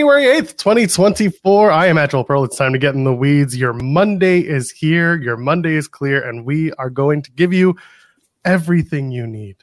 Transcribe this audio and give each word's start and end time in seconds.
January 0.00 0.24
8th, 0.24 0.56
2024. 0.56 1.70
I 1.70 1.86
am 1.88 1.98
Joel 2.08 2.24
Pearl. 2.24 2.42
It's 2.44 2.56
time 2.56 2.72
to 2.72 2.78
get 2.78 2.94
in 2.94 3.04
the 3.04 3.12
weeds. 3.12 3.54
Your 3.54 3.74
Monday 3.74 4.40
is 4.40 4.70
here. 4.70 5.20
Your 5.20 5.36
Monday 5.36 5.74
is 5.74 5.88
clear, 5.88 6.26
and 6.26 6.46
we 6.46 6.72
are 6.78 6.88
going 6.88 7.20
to 7.20 7.30
give 7.32 7.52
you 7.52 7.76
everything 8.46 9.10
you 9.10 9.26
need. 9.26 9.56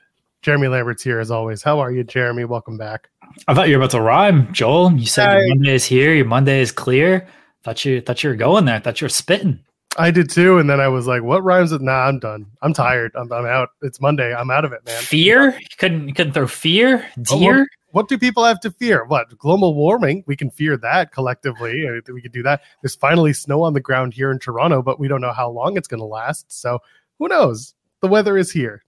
Jeremy 0.43 0.67
Lambert's 0.67 1.01
here 1.01 1.19
as 1.19 1.31
always. 1.31 1.63
How 1.63 1.79
are 1.79 1.91
you, 1.91 2.03
Jeremy? 2.03 2.45
Welcome 2.45 2.77
back. 2.77 3.09
I 3.47 3.55
thought 3.55 3.67
you 3.67 3.77
were 3.79 3.81
about 3.81 3.91
to 3.97 4.01
rhyme, 4.01 4.53
Joel. 4.53 4.91
You 4.91 5.07
said 5.07 5.27
Hey. 5.31 5.39
your 5.39 5.55
Monday 5.55 5.73
is 5.73 5.85
here, 5.85 6.13
your 6.13 6.25
Monday 6.25 6.61
is 6.61 6.71
clear. 6.71 7.27
Thought 7.63 7.83
you 7.83 7.99
thought 8.01 8.23
you 8.23 8.29
were 8.29 8.35
going 8.35 8.65
there. 8.65 8.79
Thought 8.79 9.01
you 9.01 9.05
were 9.05 9.09
spitting. 9.09 9.59
I 9.97 10.11
did 10.11 10.29
too, 10.29 10.59
and 10.59 10.69
then 10.69 10.79
I 10.79 10.87
was 10.87 11.07
like, 11.07 11.23
"What 11.23 11.43
rhymes 11.43 11.71
with?" 11.71 11.81
Nah, 11.81 12.05
I'm 12.05 12.19
done. 12.19 12.45
I'm 12.61 12.75
tired. 12.75 13.11
I'm, 13.15 13.33
I'm 13.33 13.47
out. 13.47 13.69
It's 13.81 13.99
Monday. 13.99 14.35
I'm 14.35 14.51
out 14.51 14.65
of 14.65 14.71
it, 14.71 14.85
man. 14.85 15.01
Fear? 15.01 15.57
You 15.59 15.65
couldn't 15.79 16.07
you 16.07 16.13
couldn't 16.13 16.33
throw 16.33 16.45
fear? 16.45 17.07
Oh, 17.31 17.39
Deer? 17.39 17.67
What 17.91 18.09
do 18.09 18.17
people 18.17 18.43
have 18.43 18.59
to 18.61 18.71
fear? 18.71 19.05
What 19.05 19.35
global 19.37 19.73
warming? 19.73 20.23
We 20.27 20.35
can 20.35 20.49
fear 20.49 20.75
that 20.77 21.11
collectively. 21.11 21.87
Uh, 21.87 22.01
We 22.13 22.21
can 22.21 22.31
do 22.31 22.43
that. 22.43 22.61
There's 22.81 22.95
finally 22.95 23.33
snow 23.33 23.63
on 23.63 23.73
the 23.73 23.79
ground 23.79 24.13
here 24.13 24.29
in 24.31 24.39
Toronto, 24.39 24.81
but 24.81 24.99
we 24.99 25.07
don't 25.07 25.21
know 25.21 25.31
how 25.33 25.49
long 25.49 25.77
it's 25.77 25.87
going 25.87 25.99
to 26.01 26.05
last. 26.05 26.51
So 26.51 26.79
who 27.19 27.27
knows? 27.27 27.73
The 28.01 28.07
weather 28.07 28.37
is 28.37 28.51
here, 28.51 28.83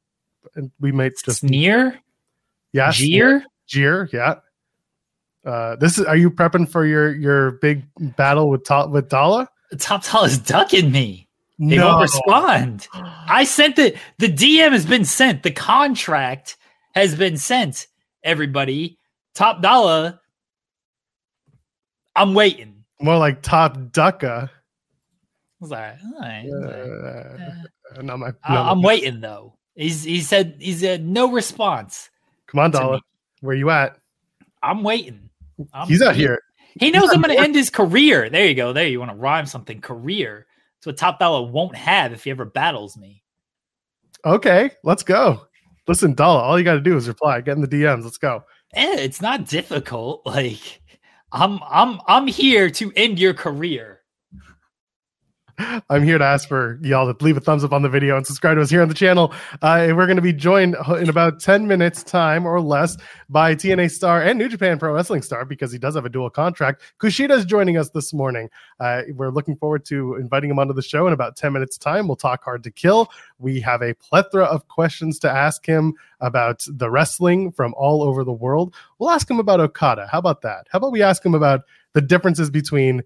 and 0.55 0.69
we 0.79 0.91
might 0.91 1.13
just 1.25 1.39
Sneer? 1.39 1.97
yeah, 2.73 2.91
Jeer? 2.91 3.43
jeer, 3.65 4.09
yeah. 4.13 4.35
Uh, 5.45 5.75
this 5.77 5.97
is. 5.97 6.05
Are 6.05 6.17
you 6.17 6.29
prepping 6.29 6.69
for 6.69 6.85
your 6.85 7.15
your 7.15 7.51
big 7.53 7.83
battle 8.17 8.49
with 8.49 8.65
Ta- 8.65 8.87
with 8.87 9.09
Dolla? 9.09 9.47
Top 9.79 10.03
Dolla 10.05 10.27
is 10.27 10.37
ducking 10.37 10.91
me. 10.91 11.27
They 11.57 11.77
No. 11.77 11.87
won't 11.87 12.01
respond. 12.01 12.87
I 12.93 13.45
sent 13.45 13.75
the 13.77 13.95
the 14.19 14.27
DM 14.27 14.73
has 14.73 14.85
been 14.85 15.05
sent. 15.05 15.43
The 15.43 15.51
contract 15.51 16.57
has 16.93 17.15
been 17.15 17.37
sent. 17.37 17.87
Everybody, 18.23 18.97
Top 19.35 19.61
Dolla. 19.61 20.19
I'm 22.15 22.33
waiting. 22.33 22.83
More 23.01 23.17
like 23.17 23.41
Top 23.41 23.77
Ducka. 23.77 24.49
I 24.49 24.51
was 25.59 25.71
like, 25.71 25.95
all 26.03 26.19
right, 26.21 26.45
all 26.51 26.61
right. 26.63 27.57
Uh, 27.97 28.01
no, 28.01 28.17
my, 28.17 28.27
I- 28.43 28.53
no, 28.53 28.61
I'm 28.61 28.81
waiting 28.81 29.21
though. 29.21 29.55
He's 29.75 30.03
he 30.03 30.21
said 30.21 30.57
he 30.59 30.73
said 30.73 31.05
no 31.05 31.31
response. 31.31 32.09
Come 32.47 32.59
on, 32.59 32.71
Dolla. 32.71 32.95
Me. 32.97 33.01
Where 33.41 33.55
you 33.55 33.69
at? 33.69 33.97
I'm 34.61 34.83
waiting. 34.83 35.29
I'm- 35.73 35.87
He's 35.87 36.01
out 36.01 36.15
here. 36.15 36.39
He 36.79 36.91
knows 36.91 37.09
I'm 37.11 37.21
going 37.21 37.35
to 37.35 37.41
end 37.43 37.55
his 37.55 37.69
career. 37.69 38.29
There 38.29 38.45
you 38.45 38.53
go. 38.53 38.71
There 38.71 38.87
you 38.87 38.99
want 38.99 39.11
to 39.11 39.17
rhyme 39.17 39.45
something. 39.45 39.81
Career. 39.81 40.45
It's 40.77 40.85
what 40.85 40.95
Top 40.97 41.19
Dolla 41.19 41.43
won't 41.43 41.75
have 41.75 42.13
if 42.13 42.23
he 42.23 42.31
ever 42.31 42.45
battles 42.45 42.95
me. 42.95 43.21
Okay, 44.23 44.71
let's 44.83 45.03
go. 45.03 45.47
Listen, 45.89 46.13
Dolla, 46.13 46.41
all 46.41 46.59
you 46.59 46.63
got 46.63 46.75
to 46.75 46.81
do 46.81 46.95
is 46.97 47.07
reply. 47.07 47.41
Get 47.41 47.55
in 47.55 47.61
the 47.61 47.67
DMs. 47.67 48.03
Let's 48.03 48.19
go. 48.19 48.43
Eh, 48.75 48.97
it's 48.99 49.23
not 49.23 49.47
difficult. 49.47 50.21
Like 50.23 50.83
I'm 51.31 51.59
I'm 51.67 51.99
I'm 52.05 52.27
here 52.27 52.69
to 52.69 52.93
end 52.95 53.17
your 53.17 53.33
career. 53.33 53.98
I'm 55.89 56.03
here 56.03 56.17
to 56.17 56.23
ask 56.23 56.47
for 56.47 56.79
y'all 56.81 57.11
to 57.13 57.23
leave 57.23 57.35
a 57.35 57.39
thumbs 57.39 57.63
up 57.63 57.73
on 57.73 57.81
the 57.81 57.89
video 57.89 58.15
and 58.15 58.25
subscribe 58.25 58.55
to 58.55 58.61
us 58.61 58.69
here 58.69 58.81
on 58.81 58.87
the 58.87 58.93
channel. 58.93 59.33
Uh, 59.61 59.85
and 59.87 59.97
we're 59.97 60.05
going 60.05 60.15
to 60.15 60.21
be 60.21 60.31
joined 60.31 60.75
in 60.99 61.09
about 61.09 61.39
10 61.39 61.67
minutes 61.67 62.01
time 62.01 62.45
or 62.45 62.61
less 62.61 62.95
by 63.27 63.55
TNA 63.55 63.91
star 63.91 64.21
and 64.21 64.39
New 64.39 64.47
Japan 64.47 64.79
Pro 64.79 64.93
Wrestling 64.93 65.21
star 65.21 65.43
because 65.43 65.71
he 65.71 65.77
does 65.77 65.95
have 65.95 66.05
a 66.05 66.09
dual 66.09 66.29
contract. 66.29 66.81
Kushida 66.99 67.31
is 67.31 67.45
joining 67.45 67.77
us 67.77 67.89
this 67.89 68.13
morning. 68.13 68.49
Uh, 68.79 69.01
we're 69.13 69.31
looking 69.31 69.57
forward 69.57 69.83
to 69.85 70.15
inviting 70.15 70.49
him 70.49 70.59
onto 70.59 70.73
the 70.73 70.81
show 70.81 71.07
in 71.07 71.13
about 71.13 71.35
10 71.35 71.51
minutes 71.51 71.77
time. 71.77 72.07
We'll 72.07 72.15
talk 72.15 72.43
hard 72.43 72.63
to 72.63 72.71
kill. 72.71 73.09
We 73.37 73.59
have 73.61 73.81
a 73.81 73.93
plethora 73.95 74.45
of 74.45 74.67
questions 74.67 75.19
to 75.19 75.29
ask 75.29 75.65
him 75.65 75.93
about 76.21 76.63
the 76.67 76.89
wrestling 76.89 77.51
from 77.51 77.73
all 77.75 78.01
over 78.01 78.23
the 78.23 78.31
world. 78.31 78.73
We'll 78.97 79.09
ask 79.09 79.29
him 79.29 79.39
about 79.39 79.59
Okada. 79.59 80.07
How 80.11 80.19
about 80.19 80.41
that? 80.41 80.67
How 80.71 80.77
about 80.77 80.91
we 80.91 81.01
ask 81.01 81.25
him 81.25 81.35
about 81.35 81.61
the 81.93 82.01
differences 82.01 82.49
between 82.49 83.03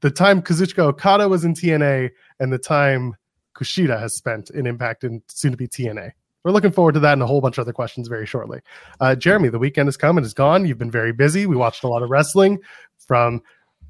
the 0.00 0.10
time 0.10 0.42
Kazuchika 0.42 0.80
Okada 0.80 1.28
was 1.28 1.44
in 1.44 1.54
TNA 1.54 2.10
and 2.40 2.52
the 2.52 2.58
time 2.58 3.16
Kushida 3.54 3.98
has 3.98 4.14
spent 4.14 4.50
in 4.50 4.66
Impact 4.66 5.04
and 5.04 5.22
soon 5.28 5.52
to 5.52 5.56
be 5.56 5.68
TNA. 5.68 6.12
We're 6.44 6.52
looking 6.52 6.70
forward 6.70 6.92
to 6.92 7.00
that 7.00 7.14
and 7.14 7.22
a 7.22 7.26
whole 7.26 7.40
bunch 7.40 7.58
of 7.58 7.62
other 7.62 7.72
questions 7.72 8.06
very 8.06 8.26
shortly. 8.26 8.60
Uh, 9.00 9.16
Jeremy, 9.16 9.48
the 9.48 9.58
weekend 9.58 9.88
is 9.88 9.96
coming, 9.96 10.24
is 10.24 10.32
gone. 10.32 10.64
You've 10.64 10.78
been 10.78 10.90
very 10.92 11.12
busy. 11.12 11.46
We 11.46 11.56
watched 11.56 11.82
a 11.82 11.88
lot 11.88 12.02
of 12.04 12.10
wrestling 12.10 12.60
from 12.98 13.42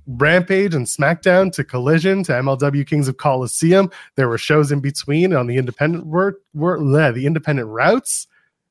Rampage 0.07 0.75
and 0.75 0.87
SmackDown 0.87 1.53
to 1.53 1.65
Collision 1.65 2.23
to 2.25 2.33
MLW 2.33 2.87
Kings 2.87 3.09
of 3.09 3.17
Colosseum. 3.17 3.91
There 4.15 4.29
were 4.29 4.39
shows 4.39 4.73
in 4.73 4.81
between 4.81 5.35
on 5.35 5.49
the 5.49 5.57
independent 5.57 6.07
word 6.07 6.37
bleh, 6.57 7.13
the 7.13 7.27
independent 7.27 7.69
routes. 7.69 8.27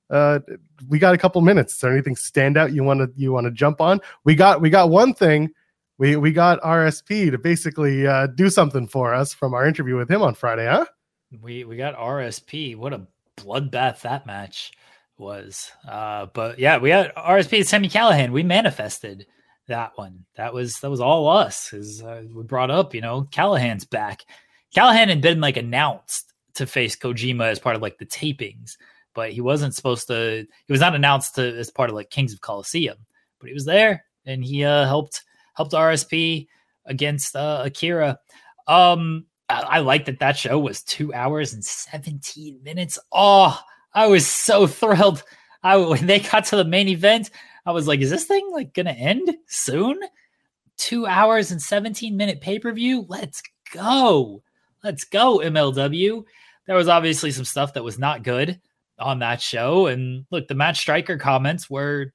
Uh, 0.09 0.39
we 0.87 0.97
got 0.97 1.13
a 1.13 1.17
couple 1.17 1.41
minutes. 1.41 1.75
Is 1.75 1.79
there 1.81 1.91
anything 1.91 2.15
stand 2.15 2.57
out 2.57 2.73
you 2.73 2.83
want 2.83 3.01
to 3.01 3.11
you 3.15 3.31
want 3.33 3.45
to 3.45 3.51
jump 3.51 3.81
on? 3.81 3.99
We 4.23 4.35
got 4.35 4.61
we 4.61 4.69
got 4.69 4.89
one 4.89 5.13
thing 5.13 5.51
we 5.97 6.15
we 6.15 6.31
got 6.31 6.61
RSP 6.61 7.31
to 7.31 7.37
basically 7.37 8.05
uh, 8.05 8.27
do 8.27 8.49
something 8.49 8.87
for 8.87 9.13
us 9.13 9.33
from 9.33 9.53
our 9.53 9.65
interview 9.65 9.95
with 9.95 10.09
him 10.09 10.21
on 10.21 10.35
Friday, 10.35 10.65
huh? 10.65 10.85
We 11.41 11.63
we 11.63 11.77
got 11.77 11.95
RSP. 11.95 12.75
What 12.75 12.93
a 12.93 13.07
bloodbath 13.37 14.01
that 14.01 14.25
match 14.25 14.71
was. 15.17 15.71
Uh, 15.87 16.27
but 16.33 16.59
yeah, 16.59 16.77
we 16.77 16.89
had 16.89 17.13
RSP 17.15 17.57
and 17.57 17.67
Sami 17.67 17.89
Callihan. 17.89 18.31
We 18.31 18.43
manifested 18.43 19.25
that 19.67 19.97
one. 19.97 20.25
That 20.35 20.53
was 20.53 20.79
that 20.79 20.89
was 20.89 20.99
all 20.99 21.27
us. 21.27 21.73
Is 21.73 22.03
uh, 22.03 22.23
we 22.33 22.43
brought 22.43 22.71
up, 22.71 22.93
you 22.93 23.01
know, 23.01 23.23
Callihan's 23.31 23.85
back. 23.85 24.23
Callihan 24.75 25.07
had 25.07 25.21
been 25.21 25.41
like 25.41 25.57
announced 25.57 26.33
to 26.55 26.65
face 26.65 26.95
Kojima 26.95 27.47
as 27.49 27.59
part 27.59 27.75
of 27.75 27.81
like 27.81 27.97
the 27.97 28.05
tapings, 28.05 28.77
but 29.13 29.31
he 29.31 29.41
wasn't 29.41 29.75
supposed 29.75 30.07
to. 30.07 30.45
He 30.65 30.73
was 30.73 30.81
not 30.81 30.95
announced 30.95 31.35
to 31.35 31.57
as 31.57 31.71
part 31.71 31.89
of 31.89 31.95
like 31.95 32.09
Kings 32.09 32.33
of 32.33 32.41
Colosseum, 32.41 32.97
but 33.39 33.47
he 33.47 33.53
was 33.53 33.65
there 33.65 34.03
and 34.25 34.43
he 34.43 34.63
uh, 34.63 34.85
helped 34.85 35.23
helped 35.55 35.73
RSP 35.73 36.47
against 36.85 37.35
uh, 37.35 37.63
Akira. 37.65 38.19
Um, 38.67 39.25
I, 39.49 39.61
I 39.61 39.79
like 39.79 40.05
that 40.05 40.19
that 40.19 40.37
show 40.37 40.59
was 40.59 40.83
two 40.83 41.13
hours 41.13 41.53
and 41.53 41.63
17 41.63 42.61
minutes. 42.63 42.99
Oh, 43.11 43.59
I 43.93 44.07
was 44.07 44.27
so 44.27 44.67
thrilled. 44.67 45.23
I 45.63 45.77
when 45.77 46.05
they 46.05 46.19
got 46.19 46.45
to 46.45 46.57
the 46.57 46.65
main 46.65 46.87
event, 46.87 47.31
I 47.65 47.71
was 47.71 47.87
like, 47.87 48.01
is 48.01 48.11
this 48.11 48.25
thing 48.25 48.47
like 48.51 48.73
gonna 48.73 48.91
end 48.91 49.35
soon? 49.47 49.99
Two 50.77 51.07
hours 51.07 51.51
and 51.51 51.61
17 51.61 52.15
minute 52.15 52.41
pay-per-view. 52.41 53.05
Let's 53.07 53.41
go. 53.73 54.43
Let's 54.83 55.05
go, 55.05 55.39
MLW. 55.39 56.23
There 56.67 56.75
was 56.75 56.87
obviously 56.87 57.31
some 57.31 57.45
stuff 57.45 57.73
that 57.73 57.83
was 57.83 57.97
not 57.97 58.23
good 58.23 58.59
on 58.99 59.19
that 59.19 59.41
show. 59.41 59.87
And 59.87 60.25
look, 60.31 60.47
the 60.47 60.55
Matt 60.55 60.75
Striker 60.77 61.17
comments 61.17 61.69
were 61.69 62.11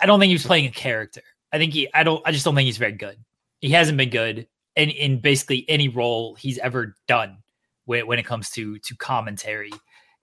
I 0.00 0.06
don't 0.06 0.20
think 0.20 0.28
he 0.28 0.34
was 0.34 0.46
playing 0.46 0.66
a 0.66 0.70
character. 0.70 1.22
I 1.54 1.58
think 1.58 1.72
he 1.72 1.88
I 1.94 2.02
don't 2.02 2.20
I 2.26 2.32
just 2.32 2.44
don't 2.44 2.56
think 2.56 2.66
he's 2.66 2.78
very 2.78 2.92
good. 2.92 3.16
He 3.60 3.70
hasn't 3.70 3.96
been 3.96 4.10
good 4.10 4.48
in, 4.74 4.90
in 4.90 5.20
basically 5.20 5.64
any 5.68 5.86
role 5.86 6.34
he's 6.34 6.58
ever 6.58 6.96
done 7.06 7.38
when, 7.84 8.08
when 8.08 8.18
it 8.18 8.26
comes 8.26 8.50
to 8.50 8.78
to 8.80 8.96
commentary. 8.96 9.70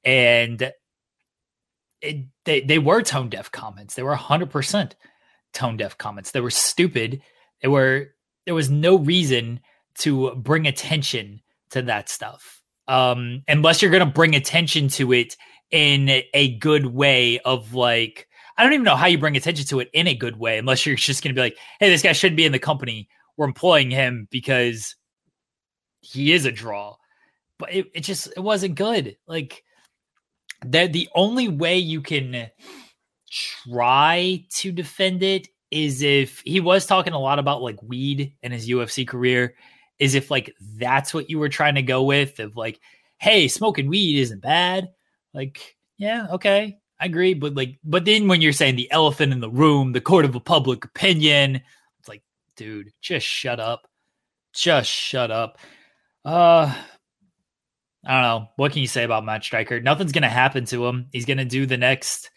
And 0.03 0.74
it, 2.02 2.25
they 2.44 2.59
they 2.59 2.80
were 2.80 3.02
tone 3.02 3.30
deaf 3.30 3.50
comments. 3.50 3.96
They 3.96 4.03
were 4.03 4.16
hundred 4.16 4.50
percent 4.50 4.97
tone 5.53 5.78
deaf 5.78 5.97
comments. 5.97 6.31
They 6.31 6.41
were 6.41 6.52
stupid. 6.52 7.22
They 7.62 7.70
were 7.70 8.09
there 8.46 8.56
was 8.56 8.70
no 8.70 8.97
reason 8.97 9.62
to 10.00 10.36
bring 10.36 10.68
attention 10.68 11.41
to 11.70 11.84
that 11.84 12.09
stuff. 12.09 12.62
Um, 12.90 13.44
unless 13.47 13.81
you're 13.81 13.91
gonna 13.91 14.06
bring 14.06 14.36
attention 14.36 14.90
to 14.90 15.14
it 15.14 15.38
in 15.70 16.09
a 16.34 16.58
good 16.58 16.88
way 16.88 17.40
of 17.40 17.74
like 17.74 18.28
I 18.58 18.64
don't 18.64 18.74
even 18.74 18.84
know 18.84 18.96
how 18.96 19.08
you 19.08 19.18
bring 19.18 19.38
attention 19.38 19.66
to 19.68 19.80
it 19.80 19.90
in 19.94 20.08
a 20.08 20.16
good 20.16 20.38
way 20.38 20.58
unless 20.58 20.86
you're 20.86 20.96
just 20.96 21.24
gonna 21.24 21.34
be 21.34 21.42
like, 21.42 21.58
hey, 21.80 21.90
this 21.90 22.02
guy 22.02 22.12
shouldn't 22.12 22.38
be 22.38 22.46
in 22.46 22.52
the 22.52 22.59
company. 22.59 23.08
We're 23.38 23.46
employing 23.46 23.92
him 23.92 24.28
because 24.30 24.96
he 26.02 26.34
is 26.34 26.46
a 26.46 26.52
draw. 26.52 26.96
But 27.58 27.74
it, 27.74 27.92
it 27.94 28.02
just 28.02 28.28
it 28.36 28.42
wasn't 28.42 28.76
good. 28.76 29.18
Like 29.28 29.64
that 30.66 30.94
the 30.94 31.09
only 31.16 31.48
way 31.48 31.78
you 31.78 32.02
can 32.02 32.50
try 33.30 34.44
to 34.50 34.72
defend 34.72 35.24
it 35.24 35.47
is 35.70 36.02
if 36.02 36.42
he 36.42 36.59
was 36.59 36.86
talking 36.86 37.14
a 37.14 37.20
lot 37.20 37.40
about 37.40 37.62
like 37.62 37.82
weed 37.82 38.34
in 38.44 38.52
his 38.52 38.68
UFC 38.68 39.08
career, 39.08 39.56
is 40.00 40.16
if 40.16 40.32
like 40.32 40.54
that's 40.78 41.14
what 41.14 41.30
you 41.30 41.40
were 41.40 41.47
trying 41.47 41.76
to 41.76 41.82
go 41.84 42.04
with 42.04 42.40
of 42.40 42.58
like, 42.58 42.80
hey, 43.20 43.47
smoking 43.47 43.88
weed 43.88 44.20
isn't 44.20 44.42
bad. 44.42 44.90
Like, 45.34 45.78
yeah, 45.97 46.28
okay, 46.32 46.80
I 47.02 47.06
agree. 47.06 47.34
But 47.34 47.56
like, 47.56 47.80
but 47.84 48.06
then 48.06 48.28
when 48.28 48.42
you're 48.42 48.53
saying 48.53 48.76
the 48.76 48.92
elephant 48.92 49.34
in 49.34 49.40
the 49.40 49.50
room, 49.50 49.92
the 49.92 50.02
court 50.02 50.24
of 50.24 50.36
a 50.36 50.40
public 50.40 50.86
opinion, 50.86 51.62
it's 52.00 52.08
like, 52.08 52.22
dude, 52.56 52.92
just 53.02 53.26
shut 53.26 53.59
up. 53.59 53.88
Just 54.53 54.90
shut 54.90 55.32
up. 55.32 55.58
Uh 56.24 56.74
I 58.06 58.14
don't 58.14 58.22
know. 58.22 58.48
What 58.56 58.72
can 58.72 58.82
you 58.82 58.88
say 58.88 59.03
about 59.03 59.26
Matt 59.26 59.44
Striker? 59.44 59.80
Nothing's 59.82 60.12
gonna 60.12 60.30
happen 60.30 60.66
to 60.66 60.86
him. 60.86 61.08
He's 61.12 61.26
gonna 61.26 61.46
do 61.46 61.66
the 61.66 61.78
next 61.78 62.30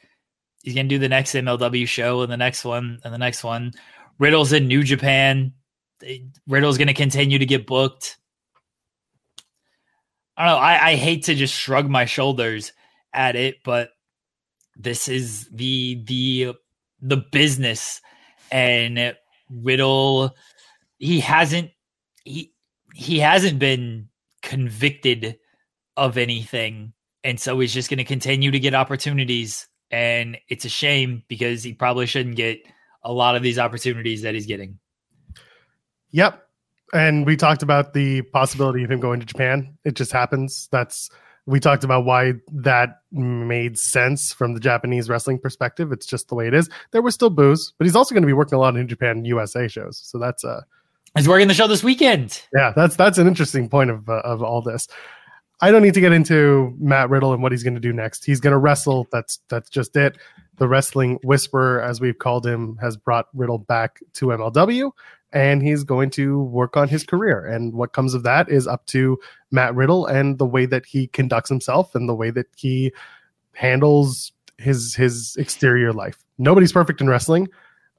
he's 0.62 0.74
gonna 0.74 0.88
do 0.88 0.98
the 0.98 1.10
next 1.10 1.34
MLW 1.34 1.86
show 1.86 2.22
and 2.22 2.32
the 2.32 2.38
next 2.38 2.64
one 2.64 3.00
and 3.04 3.12
the 3.12 3.18
next 3.18 3.44
one. 3.44 3.72
Riddle's 4.18 4.54
in 4.54 4.66
New 4.66 4.82
Japan. 4.82 5.52
Riddle's 6.48 6.78
gonna 6.78 6.94
continue 6.94 7.38
to 7.38 7.46
get 7.46 7.66
booked. 7.66 8.16
I 10.38 10.46
don't 10.46 10.54
know. 10.54 10.62
I, 10.62 10.88
I 10.88 10.94
hate 10.96 11.24
to 11.24 11.34
just 11.34 11.54
shrug 11.54 11.90
my 11.90 12.06
shoulders 12.06 12.72
at 13.12 13.36
it, 13.36 13.56
but 13.62 13.90
this 14.76 15.08
is 15.08 15.48
the 15.52 16.02
the 16.06 16.52
the 17.00 17.16
business 17.32 18.00
and 18.50 19.16
Riddle 19.50 20.34
he 20.98 21.20
hasn't 21.20 21.70
he 22.24 22.52
he 22.94 23.18
hasn't 23.18 23.58
been 23.58 24.08
convicted 24.42 25.36
of 25.96 26.18
anything 26.18 26.92
and 27.22 27.38
so 27.40 27.58
he's 27.58 27.72
just 27.72 27.88
going 27.88 27.98
to 27.98 28.04
continue 28.04 28.50
to 28.50 28.58
get 28.58 28.74
opportunities 28.74 29.66
and 29.90 30.38
it's 30.48 30.64
a 30.64 30.68
shame 30.68 31.22
because 31.28 31.62
he 31.62 31.72
probably 31.72 32.06
shouldn't 32.06 32.36
get 32.36 32.58
a 33.04 33.12
lot 33.12 33.36
of 33.36 33.42
these 33.42 33.58
opportunities 33.58 34.22
that 34.22 34.34
he's 34.34 34.46
getting. 34.46 34.78
Yep. 36.10 36.42
And 36.92 37.26
we 37.26 37.36
talked 37.36 37.62
about 37.62 37.92
the 37.92 38.22
possibility 38.22 38.84
of 38.84 38.90
him 38.90 39.00
going 39.00 39.20
to 39.20 39.26
Japan. 39.26 39.76
It 39.84 39.94
just 39.94 40.12
happens. 40.12 40.68
That's 40.70 41.10
we 41.46 41.60
talked 41.60 41.84
about 41.84 42.04
why 42.04 42.34
that 42.52 43.00
made 43.12 43.78
sense 43.78 44.32
from 44.32 44.54
the 44.54 44.60
Japanese 44.60 45.08
wrestling 45.08 45.38
perspective. 45.38 45.92
It's 45.92 46.06
just 46.06 46.28
the 46.28 46.34
way 46.34 46.46
it 46.46 46.54
is. 46.54 46.70
There 46.92 47.02
were 47.02 47.10
still 47.10 47.30
boos, 47.30 47.72
but 47.78 47.86
he's 47.86 47.96
also 47.96 48.14
going 48.14 48.22
to 48.22 48.26
be 48.26 48.32
working 48.32 48.56
a 48.56 48.60
lot 48.60 48.76
in 48.76 48.88
Japan 48.88 49.24
USA 49.24 49.68
shows. 49.68 49.98
So 49.98 50.18
that's 50.18 50.44
uh 50.44 50.62
He's 51.16 51.28
working 51.28 51.46
the 51.46 51.54
show 51.54 51.68
this 51.68 51.84
weekend. 51.84 52.42
Yeah, 52.52 52.72
that's 52.74 52.96
that's 52.96 53.18
an 53.18 53.28
interesting 53.28 53.68
point 53.68 53.90
of 53.90 54.08
uh, 54.08 54.20
of 54.24 54.42
all 54.42 54.62
this. 54.62 54.88
I 55.60 55.70
don't 55.70 55.82
need 55.82 55.94
to 55.94 56.00
get 56.00 56.12
into 56.12 56.74
Matt 56.80 57.08
Riddle 57.08 57.32
and 57.32 57.42
what 57.42 57.52
he's 57.52 57.62
going 57.62 57.74
to 57.74 57.80
do 57.80 57.92
next. 57.92 58.24
He's 58.24 58.40
going 58.40 58.52
to 58.52 58.58
wrestle. 58.58 59.06
That's 59.12 59.38
that's 59.48 59.70
just 59.70 59.96
it. 59.96 60.18
The 60.56 60.66
wrestling 60.66 61.20
whisperer, 61.22 61.80
as 61.80 62.00
we've 62.00 62.18
called 62.18 62.44
him, 62.44 62.76
has 62.80 62.96
brought 62.96 63.28
Riddle 63.32 63.58
back 63.58 64.00
to 64.14 64.26
MLW, 64.26 64.90
and 65.34 65.62
he's 65.62 65.82
going 65.82 66.10
to 66.10 66.40
work 66.44 66.76
on 66.76 66.88
his 66.88 67.04
career. 67.04 67.44
And 67.44 67.74
what 67.74 67.92
comes 67.92 68.14
of 68.14 68.22
that 68.22 68.48
is 68.48 68.66
up 68.68 68.86
to 68.86 69.18
Matt 69.50 69.74
Riddle 69.74 70.06
and 70.06 70.38
the 70.38 70.46
way 70.46 70.64
that 70.64 70.86
he 70.86 71.08
conducts 71.08 71.50
himself 71.50 71.94
and 71.94 72.08
the 72.08 72.14
way 72.14 72.30
that 72.30 72.46
he 72.56 72.92
handles 73.52 74.32
his 74.58 74.94
his 74.94 75.36
exterior 75.36 75.92
life. 75.92 76.24
Nobody's 76.38 76.72
perfect 76.72 77.00
in 77.00 77.08
wrestling. 77.08 77.48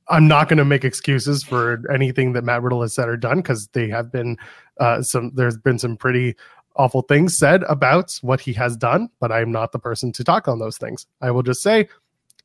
I'm 0.08 0.28
not 0.28 0.48
going 0.48 0.58
to 0.58 0.66
make 0.66 0.86
excuses 0.86 1.44
for 1.44 1.82
anything 1.92 2.34
that 2.34 2.44
Matt 2.44 2.62
Riddle 2.62 2.82
has 2.82 2.94
said 2.94 3.10
or 3.10 3.18
done 3.18 3.38
because 3.38 3.68
they 3.70 3.90
have 3.90 4.12
been 4.12 4.38
uh, 4.80 5.02
some. 5.02 5.32
There's 5.36 5.58
been 5.58 5.80
some 5.80 5.98
pretty 5.98 6.36
awful 6.78 7.02
things 7.02 7.38
said 7.38 7.64
about 7.64 8.18
what 8.22 8.40
he 8.40 8.54
has 8.54 8.78
done, 8.78 9.10
but 9.20 9.32
I'm 9.32 9.52
not 9.52 9.72
the 9.72 9.80
person 9.80 10.12
to 10.14 10.24
talk 10.24 10.48
on 10.48 10.60
those 10.60 10.78
things. 10.78 11.06
I 11.22 11.32
will 11.32 11.44
just 11.44 11.62
say 11.62 11.90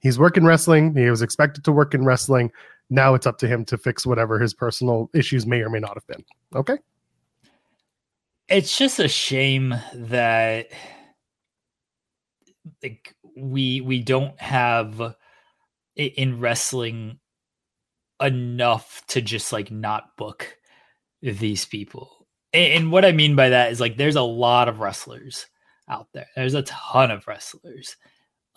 he's 0.00 0.18
working 0.18 0.44
wrestling. 0.44 0.96
He 0.96 1.10
was 1.10 1.22
expected 1.22 1.64
to 1.64 1.72
work 1.72 1.94
in 1.94 2.04
wrestling. 2.04 2.50
Now 2.90 3.14
it's 3.14 3.26
up 3.26 3.38
to 3.38 3.48
him 3.48 3.64
to 3.66 3.78
fix 3.78 4.04
whatever 4.04 4.38
his 4.38 4.52
personal 4.52 5.08
issues 5.14 5.46
may 5.46 5.60
or 5.60 5.70
may 5.70 5.78
not 5.78 5.94
have 5.94 6.06
been. 6.06 6.24
Okay. 6.54 6.76
It's 8.48 8.76
just 8.76 8.98
a 8.98 9.08
shame 9.08 9.74
that 9.94 10.68
like 12.82 13.14
we 13.36 13.80
we 13.80 14.00
don't 14.00 14.38
have 14.40 15.14
in 15.94 16.40
wrestling 16.40 17.20
enough 18.20 19.02
to 19.08 19.22
just 19.22 19.52
like 19.52 19.70
not 19.70 20.16
book 20.16 20.56
these 21.22 21.64
people 21.64 22.20
and 22.52 22.90
what 22.90 23.04
I 23.04 23.12
mean 23.12 23.36
by 23.36 23.50
that 23.50 23.70
is 23.70 23.80
like 23.80 23.96
there's 23.96 24.16
a 24.16 24.22
lot 24.22 24.68
of 24.68 24.80
wrestlers 24.80 25.46
out 25.88 26.08
there. 26.12 26.26
There's 26.34 26.54
a 26.54 26.62
ton 26.62 27.10
of 27.10 27.26
wrestlers. 27.26 27.96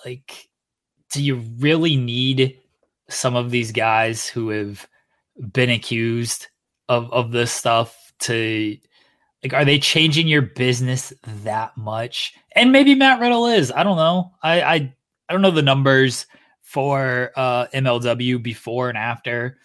Like, 0.03 0.49
do 1.11 1.23
you 1.23 1.35
really 1.59 1.95
need 1.95 2.59
some 3.09 3.35
of 3.35 3.51
these 3.51 3.71
guys 3.71 4.27
who 4.27 4.49
have 4.49 4.87
been 5.51 5.69
accused 5.69 6.47
of 6.89 7.11
of 7.11 7.31
this 7.31 7.51
stuff 7.51 8.13
to 8.19 8.77
like 9.43 9.53
are 9.53 9.65
they 9.65 9.79
changing 9.79 10.27
your 10.27 10.41
business 10.41 11.13
that 11.43 11.75
much? 11.77 12.33
And 12.55 12.71
maybe 12.71 12.95
Matt 12.95 13.19
Riddle 13.19 13.47
is. 13.47 13.71
I 13.71 13.83
don't 13.83 13.97
know. 13.97 14.31
I 14.41 14.61
I, 14.61 14.73
I 15.27 15.33
don't 15.33 15.41
know 15.41 15.51
the 15.51 15.61
numbers 15.61 16.25
for 16.61 17.31
uh 17.35 17.67
MLW 17.67 18.41
before 18.41 18.89
and 18.89 18.97
after 18.97 19.57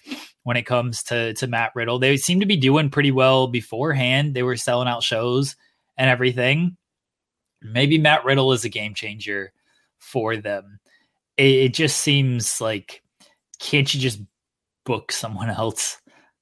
when 0.43 0.57
it 0.57 0.67
comes 0.67 1.03
to 1.05 1.35
to 1.35 1.47
Matt 1.47 1.73
Riddle. 1.75 1.99
They 1.99 2.17
seem 2.17 2.41
to 2.41 2.47
be 2.47 2.57
doing 2.57 2.91
pretty 2.91 3.13
well 3.13 3.47
beforehand. 3.47 4.35
They 4.35 4.43
were 4.43 4.57
selling 4.57 4.89
out 4.89 5.03
shows 5.03 5.57
and 5.97 6.11
everything. 6.11 6.77
Maybe 7.63 7.99
Matt 7.99 8.25
Riddle 8.25 8.53
is 8.53 8.65
a 8.65 8.69
game 8.69 8.95
changer 8.95 9.53
for 9.99 10.37
them. 10.37 10.79
It, 11.37 11.55
it 11.55 11.75
just 11.75 11.99
seems 11.99 12.61
like 12.61 13.03
can't 13.59 13.93
you 13.93 14.01
just 14.01 14.21
book 14.85 15.13
someone 15.13 15.51
else 15.51 15.99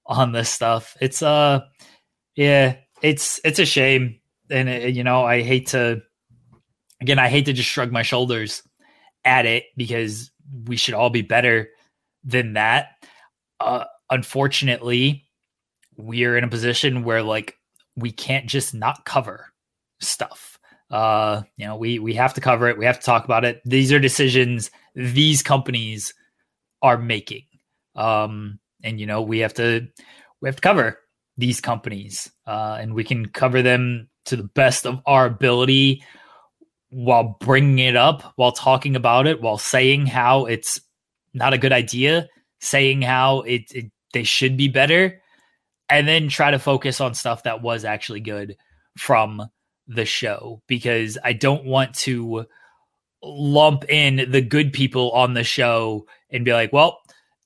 on 0.07 0.33
this 0.33 0.51
stuff? 0.51 0.97
It's 1.01 1.23
uh 1.23 1.61
yeah, 2.35 2.77
it's 3.03 3.41
it's 3.45 3.59
a 3.59 3.67
shame. 3.67 4.21
And 4.51 4.69
it, 4.69 4.95
you 4.95 5.03
know, 5.03 5.25
I 5.25 5.43
hate 5.43 5.69
to 5.69 6.03
again, 7.01 7.19
I 7.19 7.29
hate 7.29 7.47
to 7.47 7.53
just 7.53 7.69
shrug 7.69 7.93
my 7.93 8.03
shoulders 8.03 8.63
at 9.25 9.47
it 9.47 9.65
because 9.77 10.31
we 10.67 10.77
should 10.77 10.95
all 10.95 11.11
be 11.11 11.23
better 11.23 11.69
than 12.25 12.55
that. 12.55 12.89
Uh, 13.59 13.85
unfortunately, 14.11 15.25
we're 15.97 16.37
in 16.37 16.45
a 16.45 16.49
position 16.49 17.03
where 17.03 17.23
like 17.23 17.57
we 17.97 18.13
can't 18.13 18.47
just 18.47 18.75
not 18.75 19.05
cover 19.05 19.47
stuff. 20.01 20.59
Uh, 20.91 21.43
you 21.57 21.67
know, 21.67 21.77
we 21.77 21.99
we 21.99 22.15
have 22.15 22.35
to 22.35 22.41
cover 22.41 22.69
it. 22.69 22.79
We 22.79 22.85
have 22.85 23.01
to 23.01 23.07
talk 23.07 23.25
about 23.25 23.45
it. 23.45 23.61
These 23.65 23.93
are 23.93 23.99
decisions 23.99 24.71
these 24.95 25.43
companies 25.43 26.15
are 26.83 26.99
making. 26.99 27.45
Um, 27.95 28.59
and 28.83 29.01
you 29.01 29.07
know, 29.07 29.23
we 29.23 29.41
have 29.41 29.55
to 29.55 29.87
we 30.41 30.49
have 30.49 30.57
to 30.57 30.63
cover 30.63 30.99
these 31.37 31.61
companies, 31.61 32.31
uh, 32.47 32.79
and 32.81 32.95
we 32.95 33.05
can 33.05 33.27
cover 33.27 33.63
them 33.63 34.09
to 34.27 34.37
the 34.37 34.45
best 34.45 34.87
of 34.87 35.01
our 35.07 35.27
ability 35.27 36.03
while 36.91 37.37
bringing 37.41 37.79
it 37.79 37.97
up, 37.97 38.33
while 38.37 38.53
talking 38.53 38.97
about 38.97 39.27
it, 39.27 39.41
while 39.41 39.59
saying 39.59 40.07
how 40.07 40.47
it's 40.47 40.81
not 41.35 41.53
a 41.53 41.59
good 41.59 41.73
idea, 41.73 42.29
saying 42.61 43.03
how 43.03 43.41
it, 43.41 43.71
it 43.73 43.91
they 44.13 44.23
should 44.23 44.57
be 44.57 44.69
better, 44.69 45.21
and 45.89 46.07
then 46.07 46.29
try 46.29 46.51
to 46.51 46.59
focus 46.59 47.01
on 47.01 47.15
stuff 47.15 47.43
that 47.43 47.63
was 47.63 47.85
actually 47.85 48.21
good 48.21 48.57
from 48.97 49.43
the 49.87 50.05
show 50.05 50.63
because 50.67 51.19
I 51.23 51.33
don't 51.33 51.65
want 51.65 51.95
to 51.95 52.47
lump 53.23 53.85
in 53.89 54.31
the 54.31 54.41
good 54.41 54.73
people 54.73 55.11
on 55.13 55.35
the 55.35 55.45
show 55.45 56.07
and 56.31 56.45
be 56.45 56.53
like, 56.53 56.73
well, 56.73 57.01